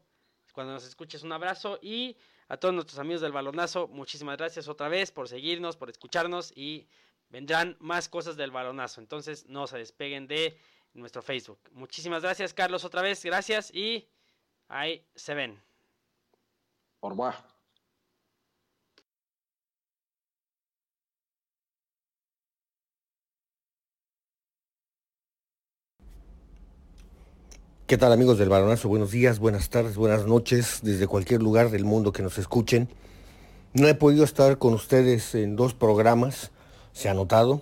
cuando 0.56 0.74
nos 0.74 0.86
escuches 0.86 1.22
un 1.22 1.34
abrazo 1.34 1.78
y 1.82 2.18
a 2.48 2.58
todos 2.58 2.74
nuestros 2.74 2.98
amigos 2.98 3.22
del 3.22 3.32
balonazo, 3.32 3.88
muchísimas 3.88 4.38
gracias 4.38 4.68
otra 4.68 4.88
vez 4.88 5.12
por 5.12 5.28
seguirnos, 5.28 5.76
por 5.76 5.90
escucharnos 5.90 6.54
y 6.56 6.88
vendrán 7.30 7.76
más 7.80 8.08
cosas 8.10 8.38
del 8.38 8.52
balonazo. 8.52 9.02
Entonces, 9.02 9.48
no 9.48 9.68
se 9.68 9.78
despeguen 9.78 10.28
de 10.28 10.58
nuestro 10.94 11.22
Facebook. 11.22 11.60
Muchísimas 11.74 12.24
gracias, 12.24 12.54
Carlos, 12.54 12.86
otra 12.86 13.02
vez. 13.02 13.24
Gracias 13.24 13.72
y 13.74 14.08
ahí 14.70 15.06
se 15.14 15.36
ven. 15.36 15.62
Por 17.00 17.16
¿Qué 27.88 28.00
tal 28.00 28.12
amigos 28.12 28.40
del 28.40 28.50
Baronazo? 28.50 28.90
Buenos 28.90 29.12
días, 29.12 29.38
buenas 29.38 29.70
tardes, 29.70 29.96
buenas 29.96 30.26
noches, 30.26 30.80
desde 30.82 31.06
cualquier 31.06 31.44
lugar 31.44 31.70
del 31.70 31.86
mundo 31.86 32.12
que 32.12 32.24
nos 32.24 32.40
escuchen. 32.40 32.90
No 33.74 33.88
he 33.88 33.94
podido 33.94 34.24
estar 34.24 34.58
con 34.58 34.74
ustedes 34.74 35.36
en 35.36 35.56
dos 35.56 35.76
programas, 35.76 36.50
se 36.94 37.10
ha 37.10 37.14
notado, 37.14 37.62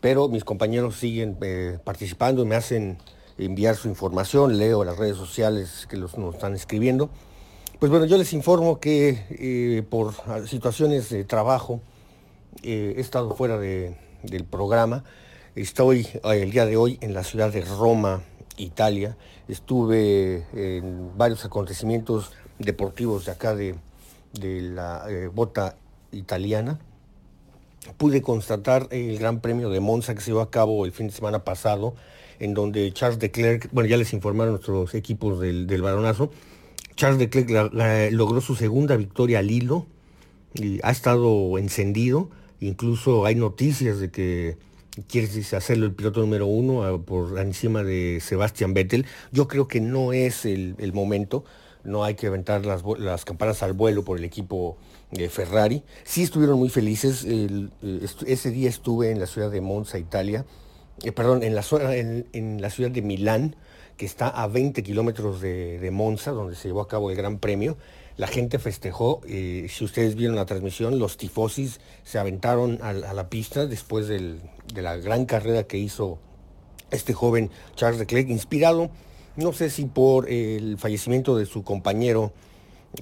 pero 0.00 0.28
mis 0.28 0.44
compañeros 0.44 0.94
siguen 0.94 1.36
eh, 1.42 1.80
participando 1.82 2.44
y 2.44 2.46
me 2.46 2.54
hacen 2.54 2.98
enviar 3.36 3.74
su 3.74 3.88
información, 3.88 4.58
leo 4.58 4.84
las 4.84 4.96
redes 4.96 5.16
sociales 5.16 5.88
que 5.90 5.96
los, 5.96 6.16
nos 6.18 6.36
están 6.36 6.54
escribiendo. 6.54 7.10
Pues 7.80 7.90
bueno, 7.90 8.06
yo 8.06 8.16
les 8.16 8.32
informo 8.32 8.78
que 8.78 9.26
eh, 9.28 9.82
por 9.90 10.14
situaciones 10.46 11.10
de 11.10 11.24
trabajo 11.24 11.80
eh, 12.62 12.94
he 12.96 13.00
estado 13.00 13.34
fuera 13.34 13.58
del 13.58 14.44
programa. 14.48 15.02
Estoy 15.56 16.06
el 16.22 16.52
día 16.52 16.64
de 16.64 16.76
hoy 16.76 16.96
en 17.00 17.12
la 17.12 17.24
ciudad 17.24 17.52
de 17.52 17.62
Roma, 17.62 18.22
Italia, 18.56 19.16
estuve 19.48 20.44
en 20.52 21.16
varios 21.16 21.44
acontecimientos 21.44 22.32
deportivos 22.58 23.26
de 23.26 23.32
acá 23.32 23.54
de, 23.54 23.76
la 24.40 25.04
eh, 25.08 25.28
bota 25.28 25.76
italiana. 26.12 26.78
Pude 27.96 28.22
constatar 28.22 28.88
el 28.90 29.18
Gran 29.18 29.40
Premio 29.40 29.70
de 29.70 29.80
Monza 29.80 30.14
que 30.14 30.20
se 30.20 30.30
llevó 30.30 30.40
a 30.40 30.50
cabo 30.50 30.84
el 30.84 30.92
fin 30.92 31.08
de 31.08 31.12
semana 31.12 31.44
pasado, 31.44 31.94
en 32.38 32.54
donde 32.54 32.92
Charles 32.92 33.20
Leclerc, 33.20 33.68
bueno, 33.72 33.88
ya 33.88 33.96
les 33.96 34.12
informaron 34.12 34.54
nuestros 34.54 34.94
equipos 34.94 35.40
del, 35.40 35.66
del 35.66 35.82
varonazo, 35.82 36.30
Charles 36.96 37.18
Leclerc 37.18 37.72
logró 38.12 38.40
su 38.40 38.54
segunda 38.54 38.96
victoria 38.96 39.40
al 39.40 39.50
hilo 39.50 39.86
y 40.54 40.78
ha 40.82 40.90
estado 40.90 41.58
encendido, 41.58 42.30
incluso 42.60 43.26
hay 43.26 43.34
noticias 43.34 43.98
de 43.98 44.10
que 44.10 44.56
quiere 45.08 45.28
hacerlo 45.56 45.86
el 45.86 45.94
piloto 45.94 46.20
número 46.20 46.46
uno 46.46 47.02
por 47.02 47.38
encima 47.38 47.82
de 47.82 48.20
Sebastian 48.20 48.74
Vettel. 48.74 49.06
Yo 49.32 49.48
creo 49.48 49.68
que 49.68 49.80
no 49.80 50.12
es 50.12 50.44
el, 50.44 50.92
momento, 50.92 51.44
no 51.82 52.04
hay 52.04 52.14
que 52.14 52.28
aventar 52.28 52.64
las, 52.64 52.82
las, 52.98 53.24
campanas 53.24 53.62
al 53.62 53.72
vuelo 53.72 54.04
por 54.04 54.18
el 54.18 54.24
equipo 54.24 54.76
Ferrari. 55.30 55.82
Sí 56.04 56.22
estuvieron 56.22 56.58
muy 56.58 56.68
felices, 56.68 57.26
ese 58.26 58.50
día 58.50 58.68
estuve 58.68 59.10
en 59.10 59.20
la 59.20 59.26
ciudad 59.26 59.50
de 59.50 59.60
Monza, 59.60 59.98
Italia, 59.98 60.44
eh, 61.02 61.12
perdón, 61.12 61.42
en 61.42 61.54
la, 61.54 61.64
en, 62.32 62.60
la 62.60 62.70
ciudad 62.70 62.90
de 62.90 63.02
Milán, 63.02 63.56
que 63.96 64.06
está 64.06 64.28
a 64.28 64.46
20 64.48 64.82
kilómetros 64.82 65.40
de, 65.40 65.78
de 65.78 65.90
Monza, 65.90 66.32
donde 66.32 66.56
se 66.56 66.68
llevó 66.68 66.80
a 66.80 66.88
cabo 66.88 67.10
el 67.10 67.16
Gran 67.16 67.38
Premio 67.38 67.76
la 68.16 68.26
gente 68.26 68.58
festejó, 68.58 69.20
eh, 69.26 69.66
si 69.68 69.84
ustedes 69.84 70.14
vieron 70.14 70.36
la 70.36 70.46
transmisión, 70.46 70.98
los 70.98 71.16
tifosis 71.16 71.80
se 72.04 72.18
aventaron 72.18 72.78
a, 72.82 72.92
la 72.92 73.28
pista 73.28 73.66
después 73.66 74.06
de 74.06 74.38
la 74.74 74.96
gran 74.96 75.24
carrera 75.26 75.64
que 75.64 75.78
hizo 75.78 76.18
este 76.90 77.12
joven 77.12 77.50
Charles 77.74 77.98
Leclerc, 77.98 78.28
inspirado, 78.28 78.90
no 79.36 79.52
sé 79.52 79.68
si 79.70 79.86
por 79.86 80.30
el 80.30 80.78
fallecimiento 80.78 81.36
de 81.36 81.46
su 81.46 81.64
compañero 81.64 82.32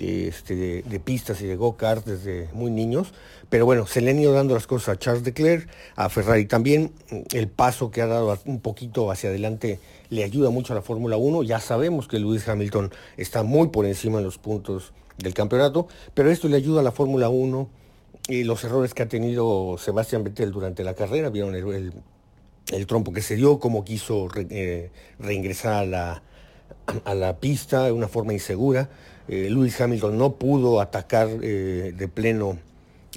este, 0.00 0.82
de, 0.82 1.00
pistas 1.00 1.42
y 1.42 1.46
de 1.46 1.56
go-kart 1.56 2.06
desde 2.06 2.48
muy 2.54 2.70
niños, 2.70 3.12
pero 3.50 3.66
bueno, 3.66 3.86
se 3.86 4.00
le 4.00 4.12
han 4.12 4.18
ido 4.18 4.32
dando 4.32 4.54
las 4.54 4.66
cosas 4.66 4.96
a 4.96 4.98
Charles 4.98 5.24
Leclerc, 5.24 5.68
a 5.96 6.08
Ferrari 6.08 6.46
también, 6.46 6.92
el 7.32 7.48
paso 7.48 7.90
que 7.90 8.00
ha 8.00 8.06
dado 8.06 8.38
un 8.46 8.60
poquito 8.60 9.10
hacia 9.10 9.28
adelante 9.28 9.78
le 10.08 10.24
ayuda 10.24 10.48
mucho 10.48 10.72
a 10.72 10.76
la 10.76 10.82
Fórmula 10.82 11.18
1, 11.18 11.42
ya 11.42 11.60
sabemos 11.60 12.08
que 12.08 12.18
Lewis 12.18 12.48
Hamilton 12.48 12.90
está 13.18 13.42
muy 13.42 13.68
por 13.68 13.84
encima 13.84 14.18
en 14.18 14.24
los 14.24 14.38
puntos 14.38 14.94
del 15.18 15.34
campeonato, 15.34 15.86
pero 16.14 16.30
esto 16.30 16.48
le 16.48 16.56
ayuda 16.56 16.80
a 16.80 16.82
la 16.82 16.92
Fórmula 16.92 17.28
1 17.28 17.68
y 18.28 18.44
los 18.44 18.62
errores 18.64 18.94
que 18.94 19.02
ha 19.02 19.08
tenido 19.08 19.76
Sebastián 19.78 20.24
Vettel 20.24 20.52
durante 20.52 20.84
la 20.84 20.94
carrera, 20.94 21.30
vieron 21.30 21.54
el, 21.54 21.92
trompo 22.86 23.12
que 23.12 23.22
se 23.22 23.36
dio, 23.36 23.58
cómo 23.58 23.84
quiso 23.84 24.28
eh, 24.36 24.90
reingresar 25.18 25.74
a 25.74 25.84
la, 25.86 26.22
a 27.04 27.14
la 27.14 27.38
pista 27.38 27.84
de 27.84 27.92
una 27.92 28.08
forma 28.08 28.32
insegura. 28.32 28.90
Eh, 29.28 29.48
Lewis 29.50 29.80
Hamilton 29.80 30.18
no 30.18 30.34
pudo 30.34 30.80
atacar 30.80 31.28
eh, 31.42 31.92
de 31.96 32.08
pleno 32.08 32.58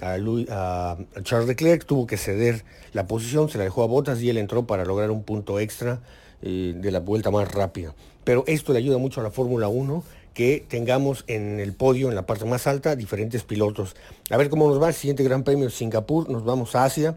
a, 0.01 0.15
a, 0.49 0.97
Charles 1.23 1.47
Leclerc, 1.47 1.85
tuvo 1.85 2.07
que 2.07 2.17
ceder 2.17 2.63
la 2.93 3.07
posición, 3.07 3.49
se 3.49 3.57
la 3.57 3.63
dejó 3.63 3.83
a 3.83 3.87
Botas 3.87 4.21
y 4.21 4.29
él 4.29 4.37
entró 4.37 4.65
para 4.65 4.85
lograr 4.85 5.11
un 5.11 5.23
punto 5.23 5.59
extra 5.59 6.01
de 6.41 6.91
la 6.91 6.99
vuelta 6.99 7.31
más 7.31 7.51
rápida. 7.51 7.95
Pero 8.23 8.43
esto 8.45 8.71
le 8.71 8.79
ayuda 8.79 8.99
mucho 8.99 9.19
a 9.19 9.23
la 9.23 9.31
Fórmula 9.31 9.67
1 9.67 10.03
que 10.35 10.65
tengamos 10.67 11.23
en 11.27 11.61
el 11.61 11.73
podio, 11.73 12.09
en 12.09 12.15
la 12.15 12.25
parte 12.25 12.43
más 12.43 12.67
alta, 12.67 12.95
diferentes 12.95 13.43
pilotos. 13.43 13.95
A 14.29 14.37
ver 14.37 14.49
cómo 14.49 14.67
nos 14.67 14.79
va 14.79 14.89
el 14.89 14.93
siguiente 14.93 15.23
Gran 15.23 15.43
Premio 15.43 15.65
de 15.65 15.71
Singapur, 15.71 16.29
nos 16.29 16.43
vamos 16.43 16.75
a 16.75 16.83
Asia. 16.83 17.15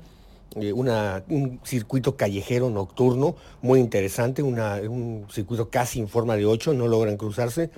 Eh, 0.54 0.72
un 0.72 1.60
circuito 1.64 2.16
callejero 2.16 2.70
nocturno 2.70 3.36
muy 3.60 3.80
interesante, 3.80 4.42
un 4.42 5.26
circuito 5.30 5.68
casi 5.68 5.98
en 5.98 6.08
forma 6.08 6.36
de 6.36 6.46
8, 6.46 6.72
no 6.74 6.86
logran 6.86 7.16
cruzarse, 7.16 7.70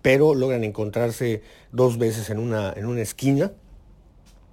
pero 0.00 0.34
logran 0.34 0.64
encontrarse 0.64 1.42
dos 1.72 1.98
veces 1.98 2.30
en 2.30 2.38
una, 2.38 2.72
en 2.72 2.86
una 2.86 3.02
esquina. 3.02 3.52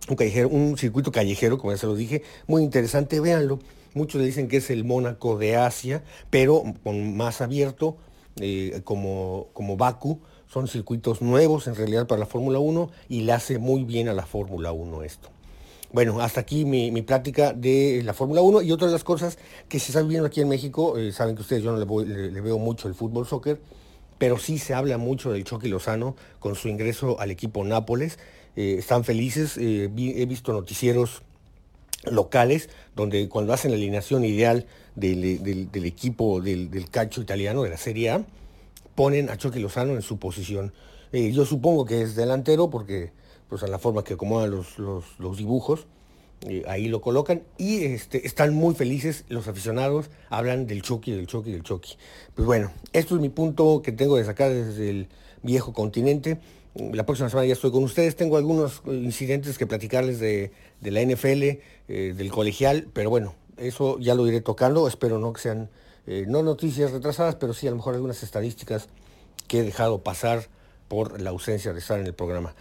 Un, 0.09 0.17
callejero, 0.17 0.49
un 0.49 0.77
circuito 0.77 1.13
callejero, 1.13 1.57
como 1.57 1.71
ya 1.71 1.77
se 1.77 1.87
lo 1.87 1.95
dije, 1.95 2.21
muy 2.47 2.63
interesante, 2.63 3.21
véanlo. 3.21 3.59
Muchos 3.93 4.19
le 4.19 4.27
dicen 4.27 4.49
que 4.49 4.57
es 4.57 4.69
el 4.69 4.83
Mónaco 4.83 5.37
de 5.37 5.55
Asia, 5.55 6.03
pero 6.29 6.63
con 6.83 7.15
más 7.15 7.39
abierto, 7.39 7.95
eh, 8.41 8.81
como, 8.83 9.47
como 9.53 9.77
Baku, 9.77 10.19
son 10.53 10.67
circuitos 10.67 11.23
nuevos 11.23 11.65
en 11.65 11.75
realidad 11.75 12.05
para 12.05 12.19
la 12.19 12.25
Fórmula 12.27 12.59
1 12.59 12.91
y 13.09 13.21
le 13.21 13.31
hace 13.31 13.57
muy 13.57 13.83
bien 13.83 14.07
a 14.07 14.13
la 14.13 14.25
Fórmula 14.25 14.71
1 14.71 15.01
esto. 15.01 15.29
Bueno, 15.91 16.21
hasta 16.21 16.41
aquí 16.41 16.63
mi, 16.63 17.01
plática 17.01 17.53
de 17.53 18.01
la 18.03 18.13
Fórmula 18.13 18.41
1 18.41 18.61
y 18.61 18.71
otra 18.71 18.87
de 18.87 18.93
las 18.93 19.03
cosas 19.03 19.39
que 19.67 19.79
se 19.79 19.87
está 19.87 20.03
viendo 20.03 20.27
aquí 20.27 20.41
en 20.41 20.49
México, 20.49 20.97
eh, 20.97 21.11
saben 21.11 21.35
que 21.35 21.41
ustedes 21.41 21.63
yo 21.63 21.71
no 21.71 21.79
le, 21.79 22.41
veo 22.41 22.59
mucho 22.59 22.87
el 22.87 22.93
fútbol 22.93 23.25
soccer, 23.25 23.59
pero 24.19 24.37
sí 24.37 24.59
se 24.59 24.75
habla 24.75 24.99
mucho 24.99 25.31
del 25.31 25.43
Chucky 25.43 25.67
Lozano 25.69 26.15
con 26.39 26.55
su 26.55 26.67
ingreso 26.67 27.19
al 27.19 27.31
equipo 27.31 27.63
Nápoles. 27.63 28.19
Eh, 28.55 28.75
están 28.77 29.03
felices, 29.03 29.57
eh, 29.57 29.85
he 29.85 30.25
visto 30.25 30.53
noticieros 30.53 31.23
locales 32.05 32.69
donde 32.95 33.27
cuando 33.27 33.53
hacen 33.53 33.71
la 33.71 33.77
alineación 33.77 34.23
ideal 34.23 34.67
del, 34.95 35.23
equipo 35.85 36.41
del, 36.41 36.69
del, 36.69 36.89
calcio 36.91 37.23
italiano, 37.23 37.63
de 37.63 37.69
la 37.69 37.77
Serie 37.77 38.11
A, 38.11 38.25
ponen 38.95 39.29
a 39.29 39.37
Chucky 39.37 39.59
Lozano 39.59 39.93
en 39.93 40.01
su 40.01 40.17
posición. 40.17 40.73
Yo 41.11 41.45
supongo 41.45 41.85
que 41.85 42.01
es 42.01 42.15
delantero 42.15 42.71
porque 42.71 43.11
pues 43.53 43.61
a 43.61 43.67
la 43.67 43.77
forma 43.77 44.03
que 44.03 44.15
acomodan 44.15 44.49
los, 44.49 44.79
los, 44.79 45.37
dibujos, 45.37 45.85
eh, 46.41 46.63
ahí 46.67 46.87
lo 46.87 47.01
colocan 47.01 47.43
y 47.59 47.83
este, 47.83 48.25
están 48.25 48.51
muy 48.55 48.73
felices 48.73 49.25
los 49.29 49.47
aficionados, 49.47 50.09
hablan 50.31 50.65
del 50.65 50.81
Chucky, 50.81 51.11
del 51.11 51.27
Chucky, 51.27 51.51
del 51.51 51.61
Chucky. 51.61 51.95
Pues 52.33 52.47
bueno, 52.47 52.71
esto 52.93 53.13
es 53.13 53.21
mi 53.21 53.29
punto 53.29 53.83
que 53.83 53.91
tengo 53.91 54.17
de 54.17 54.25
sacar 54.25 54.51
desde 54.51 54.89
el 54.89 55.07
viejo 55.43 55.71
continente. 55.71 56.39
La 56.73 57.05
próxima 57.05 57.29
semana 57.29 57.45
ya 57.45 57.53
estoy 57.53 57.69
con 57.69 57.83
ustedes. 57.83 58.15
Tengo 58.15 58.37
algunos 58.37 58.81
incidentes 58.87 59.59
que 59.59 59.67
platicarles 59.67 60.19
de, 60.19 60.51
de 60.81 60.89
la 60.89 61.01
NFL, 61.03 61.43
eh, 61.43 61.59
del 62.17 62.31
colegial, 62.31 62.87
pero 62.91 63.11
bueno, 63.11 63.35
eso 63.57 63.99
ya 63.99 64.15
lo 64.15 64.25
iré 64.25 64.41
tocando. 64.41 64.87
Espero 64.87 65.19
no 65.19 65.31
que 65.31 65.41
sean 65.41 65.69
eh, 66.07 66.25
no 66.27 66.43
noticias 66.43 66.91
retrasadas, 66.91 67.35
pero 67.35 67.53
sí 67.53 67.67
a 67.67 67.71
lo 67.71 67.77
mejor 67.77 67.95
algunas 67.95 68.23
estadísticas 68.23 68.87
que 69.47 69.59
he 69.59 69.63
dejado 69.63 70.03
pasar 70.03 70.47
por 70.87 71.21
la 71.21 71.29
ausencia 71.29 71.73
de 71.73 71.79
estar 71.79 71.99
en 71.99 72.07
el 72.07 72.13
programa. 72.13 72.53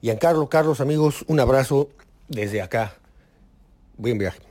Giancarlo, 0.00 0.48
Carlos, 0.48 0.80
amigos, 0.80 1.24
un 1.28 1.40
abrazo 1.40 1.88
desde 2.28 2.62
acá. 2.62 2.94
Buen 3.96 4.18
viaje. 4.18 4.47